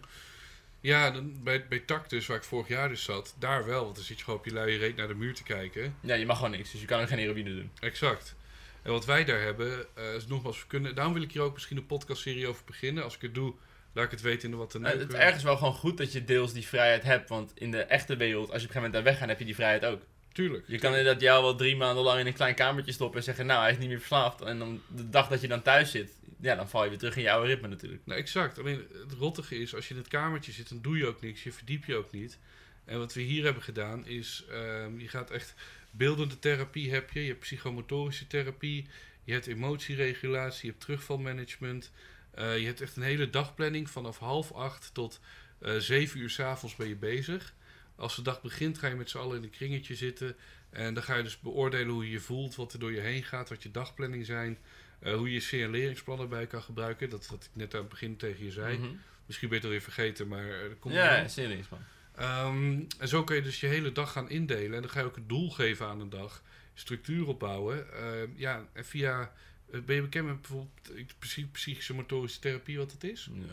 Ja, 0.79 1.11
dan, 1.11 1.43
bij, 1.43 1.67
bij 1.67 1.79
Tactus, 1.79 2.27
waar 2.27 2.38
ik 2.38 2.43
vorig 2.43 2.67
jaar 2.67 2.89
dus 2.89 3.03
zat, 3.03 3.36
daar 3.39 3.65
wel. 3.65 3.84
Want 3.84 3.95
dan 3.95 4.03
zit 4.03 4.17
je 4.17 4.23
gewoon 4.23 4.39
op 4.39 4.45
je 4.45 4.53
luie 4.53 4.77
reet 4.77 4.95
naar 4.95 5.07
de 5.07 5.13
muur 5.15 5.34
te 5.34 5.43
kijken. 5.43 5.95
Ja, 5.99 6.15
je 6.15 6.25
mag 6.25 6.36
gewoon 6.38 6.51
niks, 6.51 6.71
dus 6.71 6.81
je 6.81 6.88
kan 6.88 7.01
ook 7.01 7.07
geen 7.07 7.17
heroïne 7.17 7.55
doen. 7.55 7.71
Exact. 7.79 8.36
En 8.81 8.91
wat 8.91 9.05
wij 9.05 9.25
daar 9.25 9.41
hebben, 9.41 9.86
eh, 9.95 10.13
is 10.13 10.27
nogmaals, 10.27 10.59
we 10.59 10.67
kunnen, 10.67 10.95
daarom 10.95 11.13
wil 11.13 11.21
ik 11.23 11.31
hier 11.31 11.41
ook 11.41 11.53
misschien 11.53 11.77
een 11.77 11.86
podcastserie 11.86 12.47
over 12.47 12.63
beginnen. 12.65 13.03
Als 13.03 13.15
ik 13.15 13.21
het 13.21 13.34
doe, 13.34 13.53
laat 13.93 14.05
ik 14.05 14.11
het 14.11 14.21
weten 14.21 14.43
in 14.43 14.51
de 14.51 14.57
wat 14.57 14.69
te 14.69 14.77
Eh, 14.77 14.83
het 14.83 14.93
is 14.93 14.99
neuken. 14.99 15.19
ergens 15.19 15.43
wel 15.43 15.57
gewoon 15.57 15.73
goed 15.73 15.97
dat 15.97 16.11
je 16.11 16.23
deels 16.23 16.53
die 16.53 16.67
vrijheid 16.67 17.03
hebt, 17.03 17.29
want 17.29 17.51
in 17.55 17.71
de 17.71 17.81
echte 17.81 18.15
wereld, 18.15 18.51
als 18.51 18.61
je 18.61 18.67
op 18.67 18.75
een 18.75 18.81
gegeven 18.81 18.81
moment 18.81 18.93
daar 18.93 19.03
weggaat, 19.03 19.27
heb 19.27 19.39
je 19.39 19.45
die 19.45 19.55
vrijheid 19.55 19.85
ook. 19.85 20.01
Tuurlijk. 20.33 20.63
Je 20.67 20.77
kan 20.77 20.95
inderdaad 20.95 21.21
jou 21.21 21.43
wel 21.43 21.55
drie 21.55 21.75
maanden 21.75 22.03
lang 22.03 22.19
in 22.19 22.25
een 22.25 22.33
klein 22.33 22.55
kamertje 22.55 22.91
stoppen 22.91 23.17
en 23.17 23.23
zeggen, 23.23 23.45
nou, 23.45 23.61
hij 23.61 23.71
is 23.71 23.77
niet 23.77 23.87
meer 23.87 23.97
verslaafd. 23.97 24.41
En 24.41 24.59
dan 24.59 24.81
de 24.87 25.09
dag 25.09 25.27
dat 25.27 25.41
je 25.41 25.47
dan 25.47 25.61
thuis 25.61 25.91
zit, 25.91 26.11
ja, 26.39 26.55
dan 26.55 26.69
val 26.69 26.83
je 26.83 26.89
weer 26.89 26.97
terug 26.97 27.15
in 27.15 27.21
je 27.21 27.31
oude 27.31 27.47
ritme 27.47 27.67
natuurlijk. 27.67 28.01
Nou, 28.05 28.19
exact. 28.19 28.59
Alleen 28.59 28.87
het 28.93 29.11
rottige 29.11 29.57
is, 29.57 29.75
als 29.75 29.87
je 29.87 29.93
in 29.93 29.99
het 29.99 30.09
kamertje 30.09 30.51
zit, 30.51 30.69
dan 30.69 30.81
doe 30.81 30.97
je 30.97 31.07
ook 31.07 31.21
niks. 31.21 31.43
Je 31.43 31.51
verdiep 31.51 31.85
je 31.85 31.95
ook 31.95 32.11
niet. 32.11 32.39
En 32.85 32.97
wat 32.97 33.13
we 33.13 33.21
hier 33.21 33.43
hebben 33.43 33.63
gedaan 33.63 34.05
is, 34.05 34.43
ehm, 34.49 34.99
je 34.99 35.07
gaat 35.07 35.31
echt 35.31 35.53
beeldende 35.91 36.39
therapie 36.39 36.91
heb 36.91 37.11
je. 37.11 37.21
Je 37.21 37.27
hebt 37.27 37.39
psychomotorische 37.39 38.27
therapie. 38.27 38.87
Je 39.23 39.33
hebt 39.33 39.47
emotieregulatie. 39.47 40.65
Je 40.65 40.71
hebt 40.71 40.83
terugvalmanagement. 40.83 41.91
Eh, 42.36 42.57
je 42.57 42.65
hebt 42.65 42.81
echt 42.81 42.95
een 42.95 43.03
hele 43.03 43.29
dagplanning. 43.29 43.89
Vanaf 43.89 44.17
half 44.19 44.51
acht 44.51 44.89
tot 44.93 45.19
eh 45.59 45.75
zeven 45.77 46.19
uur 46.19 46.29
s'avonds 46.29 46.75
ben 46.75 46.88
je 46.88 46.95
bezig. 46.95 47.53
Als 47.95 48.15
de 48.15 48.21
dag 48.21 48.41
begint 48.41 48.77
ga 48.77 48.88
je 48.88 48.95
met 48.95 49.09
z'n 49.09 49.17
allen 49.17 49.38
in 49.38 49.43
een 49.43 49.49
kringetje 49.49 49.95
zitten. 49.95 50.36
En 50.69 50.93
dan 50.93 51.03
ga 51.03 51.15
je 51.15 51.23
dus 51.23 51.39
beoordelen 51.39 51.88
hoe 51.93 52.05
je 52.05 52.11
je 52.11 52.19
voelt, 52.19 52.55
wat 52.55 52.73
er 52.73 52.79
door 52.79 52.91
je 52.91 52.99
heen 52.99 53.23
gaat, 53.23 53.49
wat 53.49 53.63
je 53.63 53.71
dagplanning 53.71 54.25
zijn. 54.25 54.57
eh, 54.99 55.13
hoe 55.13 55.34
je 55.34 55.39
signaleringsplannen 55.39 56.29
bij 56.29 56.47
kan 56.47 56.61
gebruiken. 56.61 57.09
Dat 57.09 57.27
wat 57.27 57.43
ik 57.43 57.49
net 57.53 57.73
aan 57.73 57.79
het 57.79 57.89
begin 57.89 58.17
tegen 58.17 58.45
je 58.45 58.51
zei. 58.51 58.77
Mhm. 58.77 58.89
Misschien 59.25 59.49
ben 59.49 59.57
je 59.57 59.63
het 59.63 59.73
alweer 59.73 59.93
vergeten, 59.93 60.27
maar 60.27 60.45
komt 60.79 60.93
Ja, 60.93 61.27
serieus 61.27 61.69
man. 61.69 61.79
Ehm, 62.15 62.81
en 62.99 63.07
zo 63.07 63.23
kun 63.23 63.36
je 63.36 63.41
dus 63.41 63.59
je 63.59 63.67
hele 63.67 63.91
dag 63.91 64.11
gaan 64.11 64.29
indelen. 64.29 64.73
En 64.73 64.81
dan 64.81 64.89
ga 64.89 64.99
je 64.99 65.05
ook 65.05 65.17
een 65.17 65.27
doel 65.27 65.49
geven 65.49 65.86
aan 65.88 65.99
een 65.99 66.09
dag. 66.09 66.41
Structuur 66.73 67.27
opbouwen. 67.27 67.88
Ja, 68.36 68.65
en 68.73 68.86
via... 68.86 69.34
eh, 69.74 69.82
Ben 69.82 69.95
je 69.95 70.01
bekend 70.01 70.26
met 70.28 70.41
bijvoorbeeld 70.41 70.91
eh, 70.95 71.05
psy- 71.19 71.47
psychische 71.51 71.93
motorische 71.93 72.39
therapie, 72.39 72.78
wat 72.78 72.91
het 72.91 73.03
is? 73.03 73.28
Nee. 73.32 73.45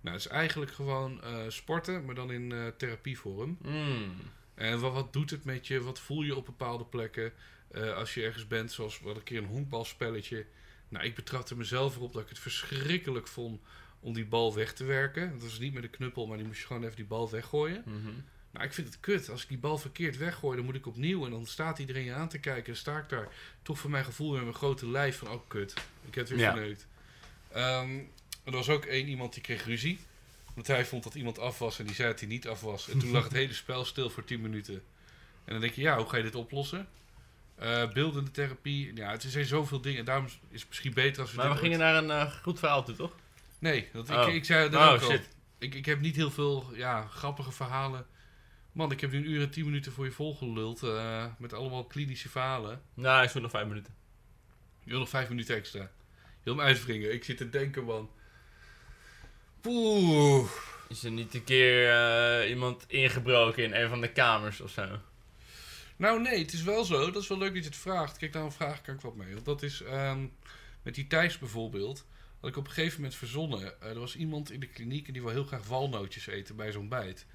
Nou, 0.00 0.16
het 0.16 0.24
is 0.24 0.30
eigenlijk 0.30 0.72
gewoon 0.72 1.22
eh, 1.22 1.38
sporten, 1.48 2.04
maar 2.04 2.14
dan 2.14 2.32
in 2.32 2.72
therapievorm. 2.76 3.58
Mm. 3.62 4.14
En 4.54 4.80
wat, 4.80 4.92
wat 4.92 5.12
doet 5.12 5.30
het 5.30 5.44
met 5.44 5.66
je? 5.66 5.80
Wat 5.82 6.00
voel 6.00 6.22
je 6.22 6.36
op 6.36 6.44
bepaalde 6.44 6.84
plekken? 6.84 7.32
Als 7.94 8.14
je 8.14 8.22
ergens 8.22 8.46
bent, 8.46 8.72
zoals 8.72 9.00
wat 9.00 9.16
een 9.16 9.22
keer 9.22 9.38
een 9.38 9.44
honkbalspelletje. 9.44 10.46
Nou, 10.88 11.04
ik 11.04 11.14
betrapte 11.14 11.56
mezelf 11.56 11.96
erop 11.96 12.12
dat 12.12 12.22
ik 12.22 12.28
het 12.28 12.38
verschrikkelijk 12.38 13.28
vond 13.28 13.60
om 14.00 14.12
die 14.14 14.24
bal 14.26 14.54
weg 14.54 14.72
te 14.72 14.84
werken. 14.84 15.30
Dat 15.32 15.42
was 15.42 15.58
niet 15.58 15.72
met 15.72 15.82
een 15.82 15.90
knuppel, 15.90 16.26
maar 16.26 16.36
die 16.36 16.46
moest 16.46 16.60
je 16.60 16.66
gewoon 16.66 16.82
even 16.84 16.96
die 16.96 17.04
bal 17.04 17.30
weggooien. 17.30 17.82
Mhm. 17.86 18.10
Nou, 18.52 18.64
ik 18.64 18.72
vind 18.72 18.86
het 18.86 19.00
kut. 19.00 19.30
Als 19.30 19.42
ik 19.42 19.48
die 19.48 19.58
bal 19.58 19.78
verkeerd 19.78 20.16
weggooi, 20.16 20.56
dan 20.56 20.64
moet 20.64 20.74
ik 20.74 20.86
opnieuw. 20.86 21.24
En 21.24 21.30
dan 21.30 21.46
staat 21.46 21.78
iedereen 21.78 22.04
je 22.04 22.12
aan 22.12 22.28
te 22.28 22.38
kijken. 22.38 22.72
En 22.72 22.78
sta 22.78 22.98
ik 22.98 23.08
daar 23.08 23.28
toch 23.62 23.78
voor 23.78 23.90
mijn 23.90 24.04
gevoel 24.04 24.32
met 24.32 24.42
mijn 24.42 24.54
grote 24.54 24.86
lijf 24.88 25.18
van... 25.18 25.28
Oh, 25.30 25.40
kut. 25.48 25.72
Ik 26.08 26.14
heb 26.14 26.28
het 26.28 26.28
weer 26.28 26.38
Ja. 26.38 26.52
verneukt. 26.52 26.86
Ehm, 27.52 27.98
er 28.44 28.52
was 28.52 28.68
ook 28.68 28.84
één 28.84 29.08
iemand 29.08 29.32
die 29.32 29.42
kreeg 29.42 29.64
ruzie. 29.64 29.98
Want 30.54 30.66
hij 30.66 30.84
vond 30.84 31.02
dat 31.04 31.14
iemand 31.14 31.38
af 31.38 31.58
was 31.58 31.78
en 31.78 31.86
die 31.86 31.94
zei 31.94 32.08
dat 32.10 32.20
hij 32.20 32.28
niet 32.28 32.48
af 32.48 32.60
was. 32.60 32.88
En 32.88 32.98
toen 32.98 33.10
lag 33.10 33.24
het 33.24 33.32
hele 33.42 33.52
spel 33.54 33.84
stil 33.84 34.10
voor 34.10 34.24
10 34.24 34.40
minuten. 34.40 34.74
En 35.44 35.52
dan 35.52 35.60
denk 35.60 35.72
je, 35.74 35.80
ja, 35.80 35.96
hoe 35.96 36.08
ga 36.08 36.16
je 36.16 36.22
dit 36.22 36.34
oplossen? 36.34 36.88
Eh, 37.54 37.92
beeldende 37.92 38.30
therapie. 38.30 38.94
Ja, 38.94 39.10
het 39.10 39.22
zijn 39.28 39.44
zoveel 39.46 39.80
dingen. 39.80 40.04
Daarom 40.04 40.24
is 40.24 40.60
het 40.60 40.68
misschien 40.68 40.94
beter 40.94 41.22
als 41.22 41.30
we 41.30 41.36
Maar 41.36 41.50
we 41.50 41.56
gingen 41.56 41.80
ooit- 41.80 42.06
naar 42.06 42.20
een 42.20 42.26
eh, 42.28 42.32
goed 42.42 42.58
verhaal 42.58 42.84
toe, 42.84 42.96
toch? 42.96 43.12
Nee, 43.58 43.88
dat, 43.92 44.10
Oh. 44.10 44.28
ik, 44.28 44.34
ik 44.34 44.44
zei 44.44 44.70
dat 44.70 44.80
Oh, 44.80 44.92
ook 44.92 45.00
al. 45.00 45.10
shit. 45.10 45.28
Ik, 45.58 45.74
ik 45.74 45.86
heb 45.86 46.00
niet 46.00 46.16
heel 46.16 46.30
veel 46.30 46.70
ja, 46.74 47.06
grappige 47.06 47.52
verhalen. 47.52 48.06
Man, 48.72 48.90
ik 48.90 49.00
heb 49.00 49.10
nu 49.10 49.18
een 49.18 49.30
uur 49.30 49.42
en 49.42 49.50
tien 49.50 49.64
minuten 49.64 49.92
voor 49.92 50.04
je 50.04 50.10
volgeluld. 50.10 50.82
eh 50.82 51.26
met 51.38 51.52
allemaal 51.52 51.84
klinische 51.84 52.28
verhalen. 52.28 52.82
Nou, 52.94 53.22
ik 53.22 53.30
zoek 53.30 53.42
nog 53.42 53.50
vijf 53.50 53.66
minuten. 53.66 53.94
Je 54.84 54.90
wil 54.90 54.98
nog 54.98 55.08
vijf 55.08 55.28
minuten 55.28 55.56
extra. 55.56 55.80
Je 55.80 55.88
wil 56.42 56.56
hem 56.56 56.64
uitwringen. 56.64 57.12
Ik 57.12 57.24
zit 57.24 57.36
te 57.36 57.48
denken, 57.48 57.84
man. 57.84 58.10
Poeh. 59.60 60.50
Is 60.88 61.04
er 61.04 61.10
niet 61.10 61.34
een 61.34 61.44
keer 61.44 61.90
eh, 61.90 62.50
iemand 62.50 62.84
ingebroken 62.88 63.64
in 63.64 63.74
een 63.74 63.88
van 63.88 64.00
de 64.00 64.12
kamers 64.12 64.60
of 64.60 64.70
zo? 64.70 64.98
Nou, 65.96 66.20
nee, 66.20 66.38
het 66.38 66.52
is 66.52 66.62
wel 66.62 66.84
zo. 66.84 67.10
Dat 67.10 67.22
is 67.22 67.28
wel 67.28 67.38
leuk 67.38 67.54
dat 67.54 67.62
je 67.62 67.68
het 67.68 67.78
vraagt. 67.78 68.16
Kijk, 68.18 68.32
daar 68.32 68.44
een 68.44 68.52
vraag 68.52 68.80
kan 68.80 68.94
ik 68.94 69.00
wat 69.00 69.16
mee. 69.16 69.32
Want 69.32 69.44
dat 69.44 69.62
is 69.62 69.82
ehm, 69.82 70.26
met 70.82 70.94
die 70.94 71.06
Thijs 71.06 71.38
bijvoorbeeld. 71.38 72.06
Had 72.40 72.50
ik 72.50 72.56
op 72.56 72.66
een 72.66 72.72
gegeven 72.72 72.96
moment 72.96 73.14
verzonnen. 73.14 73.80
Eh, 73.80 73.90
er 73.90 73.98
was 73.98 74.16
iemand 74.16 74.50
in 74.50 74.60
de 74.60 74.66
kliniek 74.66 75.06
en 75.06 75.12
die 75.12 75.22
wil 75.22 75.30
heel 75.30 75.44
graag 75.44 75.66
walnootjes 75.66 76.26
eten 76.26 76.56
bij 76.56 76.72
zo'n 76.72 76.88
bijt. 76.88 77.26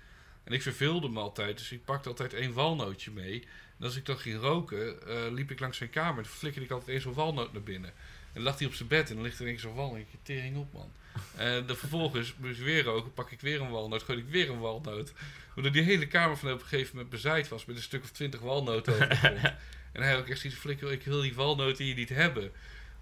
En 0.48 0.54
ik 0.54 0.62
verveelde 0.62 1.10
me 1.10 1.20
altijd, 1.20 1.58
dus 1.58 1.72
ik 1.72 1.86
pakte 1.86 2.10
altijd 2.10 2.34
één 2.34 2.54
walnootje 2.54 3.12
mee. 3.12 3.48
En 3.80 3.86
als 3.86 3.96
ik 3.96 4.06
dan 4.06 4.18
ging 4.18 4.40
roken, 4.40 5.08
eh, 5.08 5.32
liep 5.32 5.52
ik 5.52 5.60
langs 5.60 5.78
zijn 5.78 5.90
kamer. 5.90 6.24
Dan 6.24 6.32
flikkerde 6.32 6.66
ik 6.66 6.72
altijd 6.72 6.92
één 6.92 7.02
zo'n 7.02 7.14
walnoot 7.14 7.54
naar 7.54 7.64
binnen. 7.64 7.90
En 7.90 8.34
dan 8.34 8.44
lag 8.44 8.58
hij 8.58 8.68
op 8.68 8.74
zijn 8.74 8.88
bed 8.88 9.10
en 9.10 9.16
dan 9.16 9.24
ligt 9.24 9.40
er 9.40 9.48
één 9.48 9.60
zo'n 9.60 9.74
walnoot. 9.74 9.98
Ik 10.00 10.08
tering 10.24 10.58
op, 10.58 10.74
man. 10.74 10.92
En 11.36 11.66
dan 11.66 11.76
vervolgens 11.76 12.34
moest 12.38 12.60
ik 12.60 12.66
weer 12.66 12.84
roken, 12.84 13.14
pak 13.14 13.32
ik 13.32 13.42
weer 13.42 13.62
een 13.62 13.70
walnoot, 13.70 14.04
gooi 14.04 14.20
ik 14.20 14.28
weer 14.28 14.50
een 14.50 14.60
walnoot. 14.60 15.14
Omdat 15.56 15.74
die 15.74 15.82
hele 15.82 16.08
kamer 16.08 16.38
van 16.38 16.52
op 16.52 16.62
een 16.62 16.68
gegeven 16.68 16.96
moment 16.96 17.10
bezaaid 17.10 17.48
was 17.48 17.66
met 17.66 17.76
een 17.76 17.82
stuk 17.82 18.04
of 18.04 18.12
twintig 18.12 18.40
walnoten 18.40 18.94
over 18.94 19.10
de 19.10 19.16
grond. 19.16 19.44
en 19.94 20.02
hij 20.02 20.12
had 20.12 20.20
ook 20.20 20.28
echt 20.28 20.42
van, 20.42 20.52
flikker, 20.52 20.92
ik 20.92 21.04
wil 21.04 21.22
die 21.22 21.36
walnoten 21.36 21.86
hier 21.86 21.96
niet 21.96 22.10
hebben. 22.10 22.52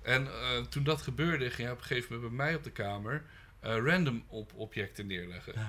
En 0.01 0.27
eh, 0.27 0.61
toen 0.69 0.83
dat 0.83 1.01
gebeurde, 1.01 1.49
ging 1.49 1.67
hij 1.67 1.71
op 1.71 1.77
een 1.77 1.85
gegeven 1.85 2.15
moment 2.15 2.35
bij 2.35 2.45
mij 2.45 2.55
op 2.55 2.63
de 2.63 2.71
kamer 2.71 3.23
random 3.65 4.23
op 4.27 4.51
objecten 4.55 5.07
neerleggen. 5.07 5.53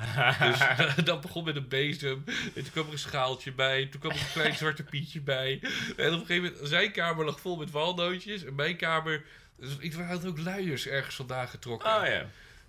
Dus 0.48 0.58
dat 1.04 1.20
begon 1.20 1.44
met 1.44 1.56
een 1.56 1.68
bezem. 1.68 2.24
En 2.26 2.62
toen 2.62 2.70
kwam 2.72 2.86
er 2.86 2.92
een 2.92 2.98
schaaltje 2.98 3.52
bij. 3.52 3.86
Toen 3.86 4.00
kwam 4.00 4.12
er 4.12 4.20
een 4.20 4.32
klein 4.32 4.54
zwarte 4.54 4.82
pietje 4.82 5.20
bij. 5.20 5.60
En 5.96 6.14
op 6.14 6.20
een 6.20 6.26
gegeven 6.26 6.42
moment, 6.42 6.68
zijn 6.68 6.92
kamer 6.92 7.24
lag 7.24 7.40
vol 7.40 7.56
met 7.56 7.70
walnootjes. 7.70 8.44
En 8.44 8.54
mijn 8.54 8.76
kamer... 8.76 9.24
Dus 9.58 9.76
ik 9.78 9.92
had 9.92 10.26
ook 10.26 10.38
luiers 10.38 10.86
ergens 10.86 11.14
vandaan 11.14 11.48
getrokken. 11.48 11.96
Oh 11.96 12.06
ja. 12.06 12.26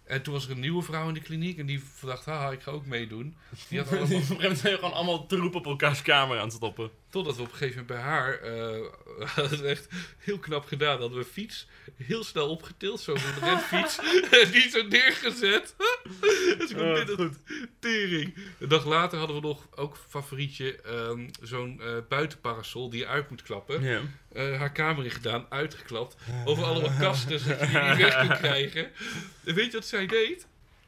En 0.08 0.22
toen 0.22 0.34
was 0.34 0.46
er 0.46 0.52
een 0.52 0.60
nieuwe 0.60 0.82
vrouw 0.82 1.08
in 1.08 1.14
de 1.14 1.20
kliniek. 1.20 1.58
En 1.58 1.66
die 1.66 1.84
dacht, 2.02 2.26
haha, 2.26 2.52
ik 2.52 2.62
ga 2.62 2.72
ook 2.72 2.86
meedoen. 2.86 3.36
Die 3.70 3.80
had 3.80 3.88
Op 3.92 3.94
een 3.94 4.00
allemaal, 4.00 4.18
gegeven 4.18 4.36
moment 4.36 4.60
zijn 4.60 4.74
we 4.74 4.80
gewoon 4.80 4.94
allemaal 4.94 5.26
troep 5.26 5.56
op 5.56 5.66
elkaars 5.66 6.02
kamer 6.02 6.38
aan 6.38 6.44
het 6.44 6.54
stoppen. 6.54 6.92
Totdat 7.10 7.36
we 7.36 7.42
op 7.42 7.52
een 7.52 7.58
gegeven 7.58 7.86
moment 7.88 7.88
bij 7.88 8.12
haar... 8.12 8.34
eh 8.40 8.82
dat 9.36 9.52
is 9.52 9.62
echt 9.62 9.88
heel 10.18 10.40
knap 10.40 10.66
gedaan. 10.66 11.00
Hadden 11.00 11.18
we 11.18 11.26
fiets 11.26 11.68
heel 11.96 12.24
snel 12.24 12.50
opgetild. 12.50 13.00
Zo'n 13.00 13.18
renfiets. 13.42 13.98
en 14.42 14.52
die 14.52 14.70
zo 14.70 14.84
neergezet. 14.84 15.76
dus 16.58 16.70
ik 16.72 16.78
Oh, 16.78 17.06
dit 17.06 17.18
het 17.18 17.38
tering. 17.80 18.36
Een 18.60 18.68
dag 18.70 18.86
later 18.86 19.18
hadden 19.18 19.36
we 19.36 19.48
nog 19.48 19.68
ook 19.76 19.98
favorietje. 20.10 20.82
ehm, 20.82 21.28
Zo'n 21.42 21.82
eh, 21.82 21.88
buitenparasol 22.10 22.90
die 22.90 23.00
je 23.00 23.08
uit 23.08 23.30
moet 23.30 23.42
klappen. 23.42 23.82
Eh, 24.32 24.58
haar 24.60 24.72
kamer 24.72 25.04
in 25.06 25.12
gedaan, 25.12 25.46
uitgeklapt. 25.50 26.16
Over 26.46 26.64
allemaal 26.64 26.98
kasten, 27.00 27.40
zodat 27.40 27.60
je 27.60 27.66
die 27.68 27.80
niet 27.82 27.98
weg 27.98 28.20
kon 28.28 28.38
krijgen. 28.38 28.92
En 29.46 29.56
weet 29.56 29.66
je 29.72 29.78
wat 29.78 29.86
zij 29.88 30.06
deed? 30.08 30.48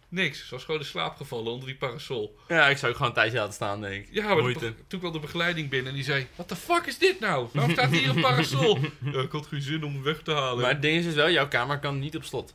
Niks. 0.10 0.40
Ze 0.48 0.54
was 0.56 0.64
gewoon 0.64 0.80
in 0.80 0.86
slaap 0.86 1.16
gevallen 1.16 1.52
onder 1.52 1.68
die 1.68 1.78
parasol. 1.78 2.38
ja, 2.48 2.68
ik 2.70 2.78
zou 2.78 2.92
ook 2.92 2.98
gewoon 2.98 3.12
een 3.12 3.18
tijdje 3.18 3.38
laten 3.38 3.54
staan, 3.54 3.82
denk 3.82 4.06
ik. 4.08 4.14
Ja, 4.14 4.36
maar 4.36 4.54
toen, 4.88 5.00
kwam 5.00 5.12
de 5.12 5.20
begeleiding 5.20 5.70
binnen 5.70 5.90
en 5.90 5.96
die 5.96 6.04
zei... 6.04 6.28
Wat 6.36 6.50
de 6.50 6.56
fuck 6.56 6.86
is 6.86 6.98
dit 6.98 7.20
nou? 7.20 7.48
Waarom 7.54 7.72
staat 7.72 7.90
hier 7.92 8.10
een 8.10 8.22
parasol? 8.30 8.80
ja, 9.04 9.22
ik 9.22 9.32
had 9.32 9.48
geen 9.48 9.62
zin 9.62 9.84
om 9.84 9.94
hem 9.94 10.04
weg 10.04 10.22
te 10.22 10.32
halen. 10.32 10.62
Maar 10.62 10.72
het 10.72 10.82
ding 10.82 10.98
is 10.98 11.04
dus 11.06 11.14
wel, 11.14 11.30
jouw 11.30 11.48
kamer 11.48 11.80
kan 11.80 12.00
niet 12.00 12.16
op 12.16 12.24
slot. 12.24 12.54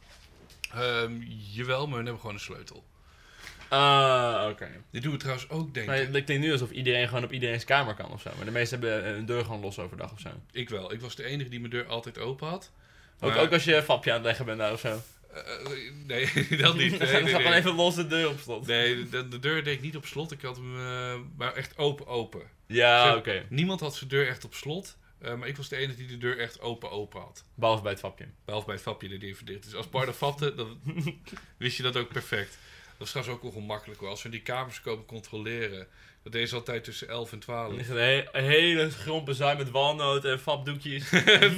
Ehm, 0.75 1.13
jawel, 1.53 1.87
maar 1.87 1.99
we 1.99 2.03
hebben 2.03 2.21
gewoon 2.21 2.35
een 2.35 2.41
sleutel. 2.41 2.85
Ah, 3.69 4.47
oké. 4.51 4.69
Dit 4.91 5.03
doen 5.03 5.13
we 5.13 5.19
trouwens 5.19 5.49
ook, 5.51 5.75
denk 5.75 5.87
Maar 5.87 5.97
ik. 6.01 6.13
het 6.15 6.25
klinkt 6.25 6.45
nu 6.45 6.53
alsof 6.53 6.71
iedereen 6.71 7.09
gewoon 7.09 7.25
op 7.25 7.33
iedereen's 7.33 7.65
kamer 7.65 7.95
kan 7.95 8.11
of 8.11 8.21
zo. 8.21 8.31
Maar 8.37 8.45
de 8.45 8.51
meesten 8.51 8.81
hebben 8.81 9.15
een 9.17 9.27
deur 9.27 9.45
gewoon 9.45 9.61
los 9.61 9.79
overdag 9.79 10.13
of 10.13 10.21
zo. 10.21 10.29
Ik 10.53 10.69
wel. 10.69 10.93
Ik 10.93 11.01
was 11.01 11.15
de 11.17 11.25
enige 11.25 11.49
die 11.51 11.59
mijn 11.59 11.71
deur 11.71 11.87
altijd 11.87 12.19
open 12.19 12.49
had. 12.49 12.71
Ook, 13.21 13.37
ook 13.37 13.53
als 13.53 13.65
je 13.65 13.77
een 13.77 13.83
fapje 13.83 14.11
aan 14.11 14.17
het 14.17 14.27
leggen 14.27 14.45
bent 14.45 14.59
daar 14.59 14.73
of 14.73 14.81
zo. 14.81 15.01
Eh, 15.35 15.67
nee, 16.07 16.27
dat 16.57 16.77
niet. 16.77 16.99
Dan 16.99 17.09
Nee, 17.09 17.23
nee, 17.23 17.53
even 17.53 17.75
los 17.75 17.95
de 17.95 18.07
deur 18.07 18.29
op 18.29 18.39
slot. 18.39 18.67
Nee, 18.67 19.09
de, 19.09 19.29
de 19.29 19.39
deur 19.39 19.65
deed 19.65 19.75
ik 19.77 19.83
niet 19.83 19.97
op 19.97 20.07
slot. 20.07 20.33
Ik 20.33 20.43
had 20.43 20.57
hem 20.57 20.77
eh, 20.79 21.15
maar 21.37 21.55
echt 21.55 21.79
open 21.79 22.07
open. 22.07 22.43
Ja, 22.67 23.17
oké. 23.17 23.47
Niemand 23.49 23.81
had 23.81 23.95
zijn 23.97 24.11
deur 24.11 24.29
echt 24.29 24.45
op 24.45 24.55
slot. 24.55 24.97
eh, 25.19 25.35
maar 25.35 25.49
ik 25.49 25.57
was 25.57 25.69
de 25.69 25.77
enige 25.77 25.99
die 25.99 26.07
de 26.07 26.19
deur 26.19 26.39
echt 26.39 26.61
open 26.61 26.91
open 26.91 27.21
had. 27.21 27.45
Behalve 27.55 27.83
bij 27.83 27.93
het 27.93 28.01
vapje. 28.01 28.27
Behalve 28.45 28.67
bij 28.67 28.75
het 28.75 28.85
vapje 28.85 29.09
dat 29.09 29.21
die 29.21 29.29
even 29.31 29.47
dicht 29.47 29.67
is. 29.67 29.75
Als 29.75 29.91
Bardo 29.91 30.13
vatte, 30.13 30.55
dan 30.55 30.81
wist 31.57 31.77
je 31.77 31.83
dat 31.83 31.97
ook 31.97 32.09
perfect. 32.13 32.59
Dat 32.99 33.07
is 33.07 33.13
trouwens 33.13 33.37
ook 33.37 33.43
wel 33.43 33.53
gemakkelijk 33.61 34.01
hoor. 34.01 34.09
Als 34.09 34.23
we 34.23 34.29
die 34.29 34.43
kamers 34.43 34.81
komen 34.81 35.07
controleren. 35.07 35.87
Dat 36.25 36.33
deed 36.33 36.49
ze 36.49 36.55
altijd 36.55 36.85
tussen 36.85 37.09
11 37.09 37.33
en 37.33 37.39
12. 37.39 37.71
Dan 37.71 37.79
is 37.81 37.89
het 37.89 37.97
een, 37.97 38.03
he- 38.03 38.25
een 38.33 38.45
hele 38.45 38.91
grompe 38.91 39.35
zaai 39.35 39.57
met 39.57 39.71
walnoten 39.71 40.31
en 40.33 40.39
fapdoekjes. 40.41 41.05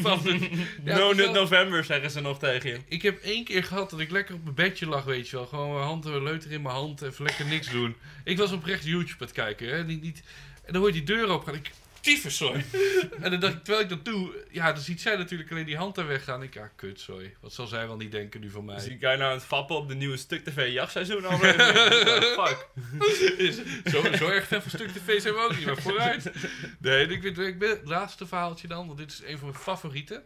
Van- 0.01 0.21
Ja, 0.85 0.99
no 0.99 1.13
Nut 1.13 1.33
November 1.33 1.85
zeggen 1.85 2.11
ze 2.11 2.21
nog 2.21 2.39
tegen 2.39 2.71
je. 2.71 2.79
Ik 2.89 3.03
heb 3.03 3.23
één 3.23 3.45
keer 3.45 3.65
gehad 3.65 3.91
dat 3.91 4.01
ik 4.01 4.11
lekker 4.11 4.35
op 4.35 4.43
mijn 4.43 4.55
bedje 4.55 4.87
lag, 4.87 5.05
weet 5.05 5.29
je 5.29 5.37
wel. 5.37 5.47
Gewoon 5.47 5.73
mijn 5.75 5.87
hand, 5.87 6.05
leuter 6.05 6.53
in 6.53 6.63
mijn 6.63 6.75
hand, 6.75 7.03
even 7.03 7.25
lekker 7.25 7.47
niks 7.47 7.71
doen. 7.71 7.97
Ik 8.25 8.39
was 8.39 8.53
oprecht 8.53 8.85
YouTube 8.85 9.13
aan 9.21 9.27
het 9.27 9.33
kijken, 9.33 9.69
hè. 9.69 9.85
Niet, 9.85 10.03
niet... 10.03 10.23
En 10.65 10.73
dan 10.73 10.77
hoor 10.83 10.91
je 10.93 11.03
die 11.05 11.17
deur 11.17 11.29
open 11.29 11.47
gaan. 11.47 11.55
Ik, 11.55 11.71
tyfus, 12.07 12.37
sorry. 12.37 12.65
en 13.23 13.31
dan 13.31 13.41
dacht 13.41 13.55
ik, 13.55 13.65
terwijl 13.65 13.85
ik 13.85 13.89
dat 13.89 14.05
doe, 14.05 14.45
ja, 14.51 14.73
dan 14.73 14.83
ziet 14.83 15.01
zij 15.01 15.17
natuurlijk 15.17 15.51
alleen 15.51 15.65
die 15.65 15.77
hand 15.77 15.95
daar 15.95 16.07
weggaan. 16.07 16.43
Ik, 16.43 16.55
ja, 16.55 16.71
kut, 16.77 17.01
sorry. 17.01 17.35
Wat 17.41 17.53
zal 17.53 17.67
zij 17.67 17.87
wel 17.87 17.97
niet 17.97 18.11
denken 18.11 18.41
nu 18.41 18.51
van 18.51 18.65
mij? 18.65 18.75
Dus 18.75 18.87
ik 18.87 19.01
je 19.01 19.07
nou 19.07 19.23
aan 19.23 19.31
het 19.31 19.45
fappen 19.45 19.77
op 19.77 19.89
de 19.89 19.95
nieuwe 19.95 20.17
Stuk 20.17 20.45
TV 20.45 20.73
jachtseizoen 20.73 21.23
the 21.23 22.35
fuck? 22.39 22.69
Is- 23.47 23.93
zo, 23.93 24.17
zo 24.17 24.29
erg 24.29 24.47
fan 24.47 24.63
van 24.63 24.71
stuk 24.71 24.91
tv 24.91 25.21
zijn 25.21 25.35
we 25.35 25.41
ook 25.41 25.57
niet, 25.57 25.67
maar 25.67 25.77
vooruit. 25.83 26.33
Nee, 26.79 27.07
ik, 27.07 27.23
weet, 27.23 27.39
ik 27.39 27.59
ben 27.59 27.71
het 27.71 27.85
laatste 27.85 28.27
verhaaltje 28.27 28.69
dan, 28.69 28.87
want 28.87 28.99
dit 28.99 29.13
is 29.13 29.23
een 29.25 29.39
van 29.39 29.49
mijn 29.49 29.61
favorieten. 29.61 30.23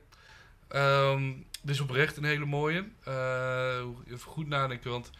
Ehm, 0.68 1.32
dit 1.62 1.74
is 1.74 1.80
oprecht 1.80 2.16
een 2.16 2.24
hele 2.24 2.44
mooie. 2.44 2.84
Eh, 3.04 3.82
even 4.06 4.18
goed 4.20 4.48
nadenken, 4.48 4.90
want 4.90 5.10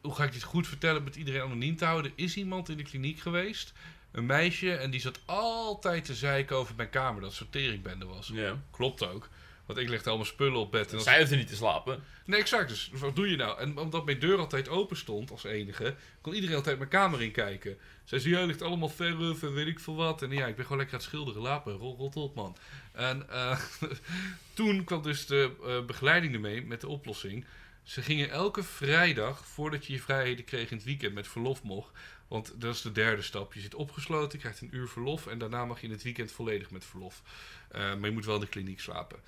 hoe 0.00 0.14
ga 0.14 0.24
ik 0.24 0.32
dit 0.32 0.42
goed 0.42 0.68
vertellen 0.68 1.04
met 1.04 1.16
iedereen 1.16 1.40
anoniem 1.40 1.76
te 1.76 1.84
houden? 1.84 2.10
Er 2.16 2.24
is 2.24 2.36
iemand 2.36 2.68
in 2.68 2.76
de 2.76 2.82
kliniek 2.82 3.18
geweest, 3.20 3.72
een 4.12 4.26
meisje, 4.26 4.74
en 4.74 4.90
die 4.90 5.00
zat 5.00 5.20
altijd 5.24 6.04
te 6.04 6.14
zeiken 6.14 6.56
over 6.56 6.74
mijn 6.76 6.90
kamer, 6.90 7.22
dat 7.22 7.32
sorteringbende 7.32 8.04
was. 8.04 8.30
Ja. 8.34 8.58
Klopt 8.70 9.06
ook. 9.08 9.28
Want 9.70 9.82
ik 9.82 9.88
legde 9.88 10.08
allemaal 10.08 10.26
spullen 10.26 10.60
op 10.60 10.70
bed. 10.70 10.88
En 10.88 10.94
als 10.94 11.04
Zij 11.04 11.18
hoeft 11.18 11.30
er 11.30 11.36
niet 11.36 11.48
te 11.48 11.54
slapen. 11.54 12.02
Nee, 12.24 12.40
exact. 12.40 12.68
Dus 12.68 12.90
wat 12.92 13.16
doe 13.16 13.30
je 13.30 13.36
nou? 13.36 13.58
En 13.58 13.78
omdat 13.78 14.04
mijn 14.04 14.18
deur 14.18 14.38
altijd 14.38 14.68
open 14.68 14.96
stond 14.96 15.30
als 15.30 15.44
enige, 15.44 15.94
kon 16.20 16.34
iedereen 16.34 16.56
altijd 16.56 16.78
mijn 16.78 16.90
kamer 16.90 17.22
in 17.22 17.30
kijken. 17.30 17.78
Zij 18.04 18.18
zei, 18.18 18.34
ja, 18.34 18.44
ligt 18.44 18.62
allemaal 18.62 18.88
verf 18.88 19.42
en 19.42 19.54
weet 19.54 19.66
ik 19.66 19.80
veel 19.80 19.94
wat. 19.94 20.22
En 20.22 20.30
ja, 20.30 20.46
ik 20.46 20.56
ben 20.56 20.64
gewoon 20.64 20.78
lekker 20.78 20.96
aan 20.96 21.02
het 21.02 21.10
schilderen. 21.10 21.42
Laat 21.42 21.64
me, 21.64 21.72
rot, 21.72 21.98
rot 21.98 22.16
op, 22.16 22.34
man. 22.34 22.56
En 22.92 23.28
eh, 23.30 23.58
toen 24.54 24.84
kwam 24.84 25.02
dus 25.02 25.26
de 25.26 25.50
eh, 25.64 25.84
begeleiding 25.84 26.34
ermee 26.34 26.62
met 26.62 26.80
de 26.80 26.88
oplossing. 26.88 27.44
Ze 27.90 28.02
gingen 28.02 28.30
elke 28.30 28.62
vrijdag, 28.62 29.46
voordat 29.46 29.86
je 29.86 29.92
je 29.92 30.00
vrijheden 30.00 30.44
kreeg 30.44 30.70
in 30.70 30.76
het 30.76 30.86
weekend, 30.86 31.14
met 31.14 31.28
verlof 31.28 31.62
mocht. 31.62 31.92
Want 32.28 32.60
dat 32.60 32.74
is 32.74 32.82
de 32.82 32.92
derde 32.92 33.22
stap. 33.22 33.54
Je 33.54 33.60
zit 33.60 33.74
opgesloten, 33.74 34.32
je 34.32 34.38
krijgt 34.38 34.60
een 34.60 34.74
uur 34.76 34.88
verlof. 34.88 35.26
En 35.26 35.38
daarna 35.38 35.64
mag 35.64 35.80
je 35.80 35.86
in 35.86 35.92
het 35.92 36.02
weekend 36.02 36.32
volledig 36.32 36.70
met 36.70 36.84
verlof. 36.84 37.22
Eh, 37.68 37.80
maar 37.80 38.08
je 38.08 38.14
moet 38.14 38.24
wel 38.24 38.34
in 38.34 38.40
de 38.40 38.46
kliniek 38.46 38.80
slapen. 38.80 39.20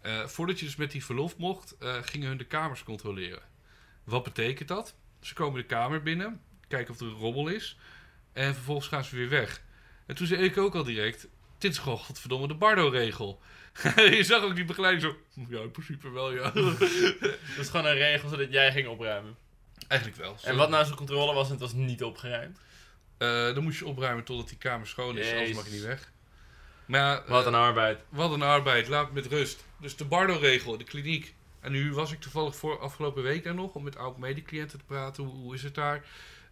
Eh, 0.00 0.26
voordat 0.26 0.58
je 0.58 0.64
dus 0.64 0.76
met 0.76 0.90
die 0.90 1.04
verlof 1.04 1.36
mocht, 1.36 1.76
eh, 1.78 2.02
gingen 2.02 2.28
hun 2.28 2.36
de 2.36 2.46
kamers 2.46 2.82
controleren. 2.82 3.42
Wat 4.04 4.24
betekent 4.24 4.68
dat? 4.68 4.94
Ze 5.20 5.34
komen 5.34 5.60
de 5.60 5.66
kamer 5.66 6.02
binnen, 6.02 6.40
kijken 6.68 6.94
of 6.94 7.00
er 7.00 7.06
een 7.06 7.12
rommel 7.12 7.48
is. 7.48 7.78
En 8.32 8.54
vervolgens 8.54 8.88
gaan 8.88 9.04
ze 9.04 9.16
weer 9.16 9.28
weg. 9.28 9.62
En 10.06 10.14
toen 10.14 10.26
zei 10.26 10.42
ik 10.42 10.58
ook 10.58 10.74
al 10.74 10.84
direct: 10.84 11.28
Dit 11.60 11.72
is 11.72 11.78
gewoon 11.78 11.98
godverdomme 11.98 12.48
de 12.48 12.54
Bardo-regel. 12.54 13.40
je 13.96 14.24
zag 14.24 14.42
ook 14.42 14.54
die 14.54 14.64
begeleiding 14.64 15.02
zo. 15.02 15.42
Ja, 15.48 15.60
in 15.60 15.70
principe 15.70 16.10
wel, 16.10 16.32
ja. 16.32 16.50
Dat 17.56 17.58
is 17.58 17.68
gewoon 17.68 17.86
een 17.86 17.94
regel 17.94 18.28
zodat 18.28 18.52
jij 18.52 18.72
ging 18.72 18.88
opruimen. 18.88 19.36
Eigenlijk 19.88 20.20
wel. 20.20 20.36
En 20.42 20.56
wat 20.56 20.70
nou 20.70 20.84
zo'n 20.84 20.96
controle 20.96 21.34
was 21.34 21.46
en 21.46 21.52
het 21.52 21.60
was 21.60 21.72
niet 21.72 22.02
opgeruimd? 22.02 22.58
Eh, 23.18 23.54
dan 23.54 23.62
moest 23.62 23.78
je 23.78 23.86
opruimen 23.86 24.24
totdat 24.24 24.48
die 24.48 24.58
kamer 24.58 24.86
schoon 24.86 25.18
is, 25.18 25.30
anders 25.30 25.52
mag 25.52 25.64
je 25.66 25.72
niet 25.72 25.82
weg. 25.82 26.12
Maar 26.86 27.00
ja, 27.00 27.22
Wat 27.26 27.40
eh, 27.40 27.46
een 27.46 27.54
arbeid. 27.54 28.00
Wat 28.08 28.32
een 28.32 28.42
arbeid, 28.42 28.88
laat 28.88 29.08
me 29.08 29.14
met 29.14 29.26
rust. 29.26 29.64
Dus 29.80 29.96
de 29.96 30.04
Bardo-regel, 30.04 30.78
de 30.78 30.84
kliniek. 30.84 31.34
En 31.60 31.72
nu 31.72 31.92
was 31.92 32.12
ik 32.12 32.20
toevallig 32.20 32.56
voor 32.56 32.78
afgelopen 32.78 33.22
week 33.22 33.44
daar 33.44 33.54
nog 33.54 33.74
om 33.74 33.82
met 33.82 33.96
oud 33.96 34.18
medecliënten 34.18 34.78
te 34.78 34.84
praten. 34.84 35.24
Hoe, 35.24 35.34
hoe 35.34 35.54
is 35.54 35.62
het 35.62 35.74
daar? 35.74 36.04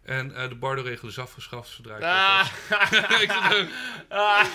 En 0.03 0.35
eh, 0.35 0.49
de 0.49 0.55
Bardo-regel 0.55 1.07
is 1.07 1.19
afgeschaft 1.19 1.69
zodra 1.69 1.95
ik 1.95 2.03
Ah. 2.03 2.47
Ah. 4.09 4.45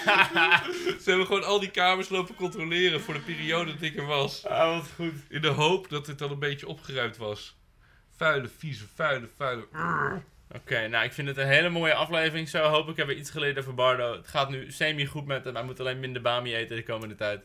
Ze 1.00 1.02
hebben 1.04 1.26
gewoon 1.26 1.44
al 1.44 1.60
die 1.60 1.70
kamers 1.70 2.08
lopen 2.08 2.34
controleren 2.34 3.00
voor 3.00 3.14
de 3.14 3.20
periode 3.20 3.72
dat 3.72 3.82
ik 3.82 3.96
er 3.96 4.06
was. 4.06 4.46
Ah, 4.46 4.76
wat 4.76 4.90
goed. 4.94 5.14
In 5.28 5.40
de 5.40 5.48
hoop 5.48 5.88
dat 5.88 6.06
het 6.06 6.18
dan 6.18 6.30
een 6.30 6.38
beetje 6.38 6.68
opgeruimd 6.68 7.16
was. 7.16 7.56
Vuile, 8.16 8.48
vieze, 8.58 8.84
vuile, 8.94 9.28
vuile. 9.36 9.66
Oké, 10.54 10.88
nou 10.88 11.04
ik 11.04 11.12
vind 11.12 11.28
het 11.28 11.36
een 11.36 11.46
hele 11.46 11.68
mooie 11.68 11.94
aflevering. 11.94 12.48
Zo 12.48 12.62
hoop 12.62 12.88
ik 12.88 12.96
hebben 12.96 13.14
we 13.14 13.20
iets 13.20 13.30
geleerd 13.30 13.58
over 13.58 13.74
Bardo. 13.74 14.12
Het 14.12 14.28
gaat 14.28 14.50
nu 14.50 14.70
semi 14.70 15.06
goed 15.06 15.26
met 15.26 15.44
hem. 15.44 15.54
Hij 15.54 15.64
moet 15.64 15.80
alleen 15.80 16.00
minder 16.00 16.22
bami 16.22 16.54
eten 16.54 16.76
de 16.76 16.82
komende 16.82 17.14
tijd. 17.14 17.40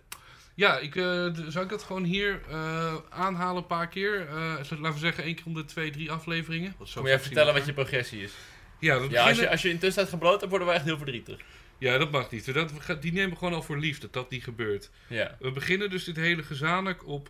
Ja, 0.60 0.78
ik, 0.78 0.96
eh, 0.96 1.04
zou 1.48 1.64
ik 1.64 1.70
dat 1.70 1.84
gewoon 1.84 2.04
hier 2.04 2.42
eh, 2.50 2.94
aanhalen 3.10 3.62
een 3.62 3.68
paar 3.68 3.88
keer? 3.88 4.28
Eh, 4.28 4.36
laten 4.70 4.94
we 4.94 5.00
zeggen 5.00 5.24
één 5.24 5.36
keer 5.36 5.46
om 5.46 5.54
de 5.54 5.66
twee, 5.66 5.92
drie 5.92 6.12
afleveringen. 6.12 6.76
Moet 6.78 6.90
je 6.94 7.20
vertellen 7.20 7.54
wat 7.54 7.66
je 7.66 7.74
progressie 7.74 8.24
is. 8.24 8.32
Ja, 8.80 8.96
als 8.96 9.38
je, 9.38 9.50
als 9.50 9.62
je 9.62 9.70
intussen 9.70 10.02
tijd 10.02 10.10
gebloot 10.10 10.40
hebt, 10.40 10.50
worden 10.50 10.68
we 10.68 10.74
echt 10.74 10.84
heel 10.84 10.98
verdrietig. 10.98 11.40
Ja, 11.80 11.98
dat 11.98 12.12
mag 12.12 12.32
niet. 12.32 12.54
Dat, 12.54 12.72
die 13.02 13.14
nemen 13.14 13.30
we 13.30 13.36
gewoon 13.36 13.54
al 13.54 13.62
voor 13.62 13.78
lief 13.78 14.00
dat 14.00 14.14
dat 14.14 14.30
niet 14.30 14.44
gebeurt. 14.44 14.90
Ja. 15.08 15.36
We 15.40 15.52
beginnen 15.52 15.90
dus 15.90 16.04
dit 16.04 16.16
hele 16.16 16.44
gezamenlijk 16.44 17.08
op 17.08 17.30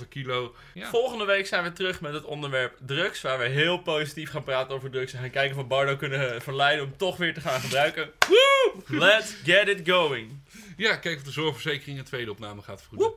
130,5 0.00 0.08
kilo. 0.08 0.54
Ja. 0.74 0.88
Volgende 0.88 1.24
week 1.24 1.46
zijn 1.46 1.62
we 1.64 1.72
terug 1.72 2.00
met 2.00 2.12
het 2.12 2.24
onderwerp 2.24 2.76
drugs. 2.86 3.20
Waar 3.20 3.38
we 3.38 3.44
heel 3.44 3.78
positief 3.78 4.30
gaan 4.30 4.44
praten 4.44 4.74
over 4.74 4.90
drugs. 4.90 5.12
En 5.12 5.20
gaan 5.20 5.30
kijken 5.30 5.56
of 5.56 5.62
we 5.62 5.68
Bardo 5.68 5.96
kunnen 5.96 6.42
verleiden 6.42 6.84
om 6.84 6.96
toch 6.96 7.16
weer 7.16 7.34
te 7.34 7.40
gaan 7.40 7.60
gebruiken. 7.60 8.10
Woo! 8.28 8.98
Let's 8.98 9.34
get 9.44 9.68
it 9.68 9.88
going. 9.88 10.40
ja, 10.76 10.96
kijk 10.96 11.16
of 11.16 11.22
de 11.22 11.30
zorgverzekering 11.30 11.98
een 11.98 12.04
tweede 12.04 12.30
opname 12.30 12.62
gaat 12.62 12.80
vergoeden. 12.82 13.12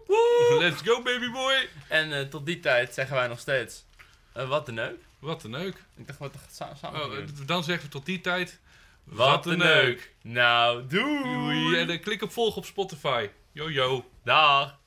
Let's 0.60 0.82
go, 0.82 1.02
baby 1.02 1.30
boy! 1.32 1.68
En 1.88 2.14
eh, 2.14 2.22
tot 2.22 2.46
die 2.46 2.60
tijd 2.60 2.94
zeggen 2.94 3.16
wij 3.16 3.28
nog 3.28 3.40
steeds... 3.40 3.84
eh, 4.34 4.48
wat 4.50 4.66
de 4.66 4.72
neuk? 4.72 4.96
Wat 5.20 5.44
een 5.44 5.50
neuk. 5.50 5.76
Ik 5.98 6.08
dacht, 6.08 6.20
wat 6.20 6.36
sa- 6.52 6.76
samen. 6.82 7.06
Oh, 7.06 7.18
eh, 7.18 7.24
dan 7.46 7.64
zeggen 7.64 7.86
we 7.86 7.92
tot 7.92 8.06
die 8.06 8.22
tijd. 8.22 8.60
Wat 9.04 9.44
de 9.44 9.58
neuk. 9.58 10.16
Nou, 10.22 10.88
doei. 10.88 11.24
Doei. 11.24 11.78
En 11.78 11.90
eh, 11.90 12.02
klik 12.02 12.22
op 12.22 12.32
volgen 12.32 12.58
op 12.58 12.66
Spotify. 12.66 13.30
Yo, 13.52 13.70
yo. 13.72 14.06
Dag. 14.24 14.82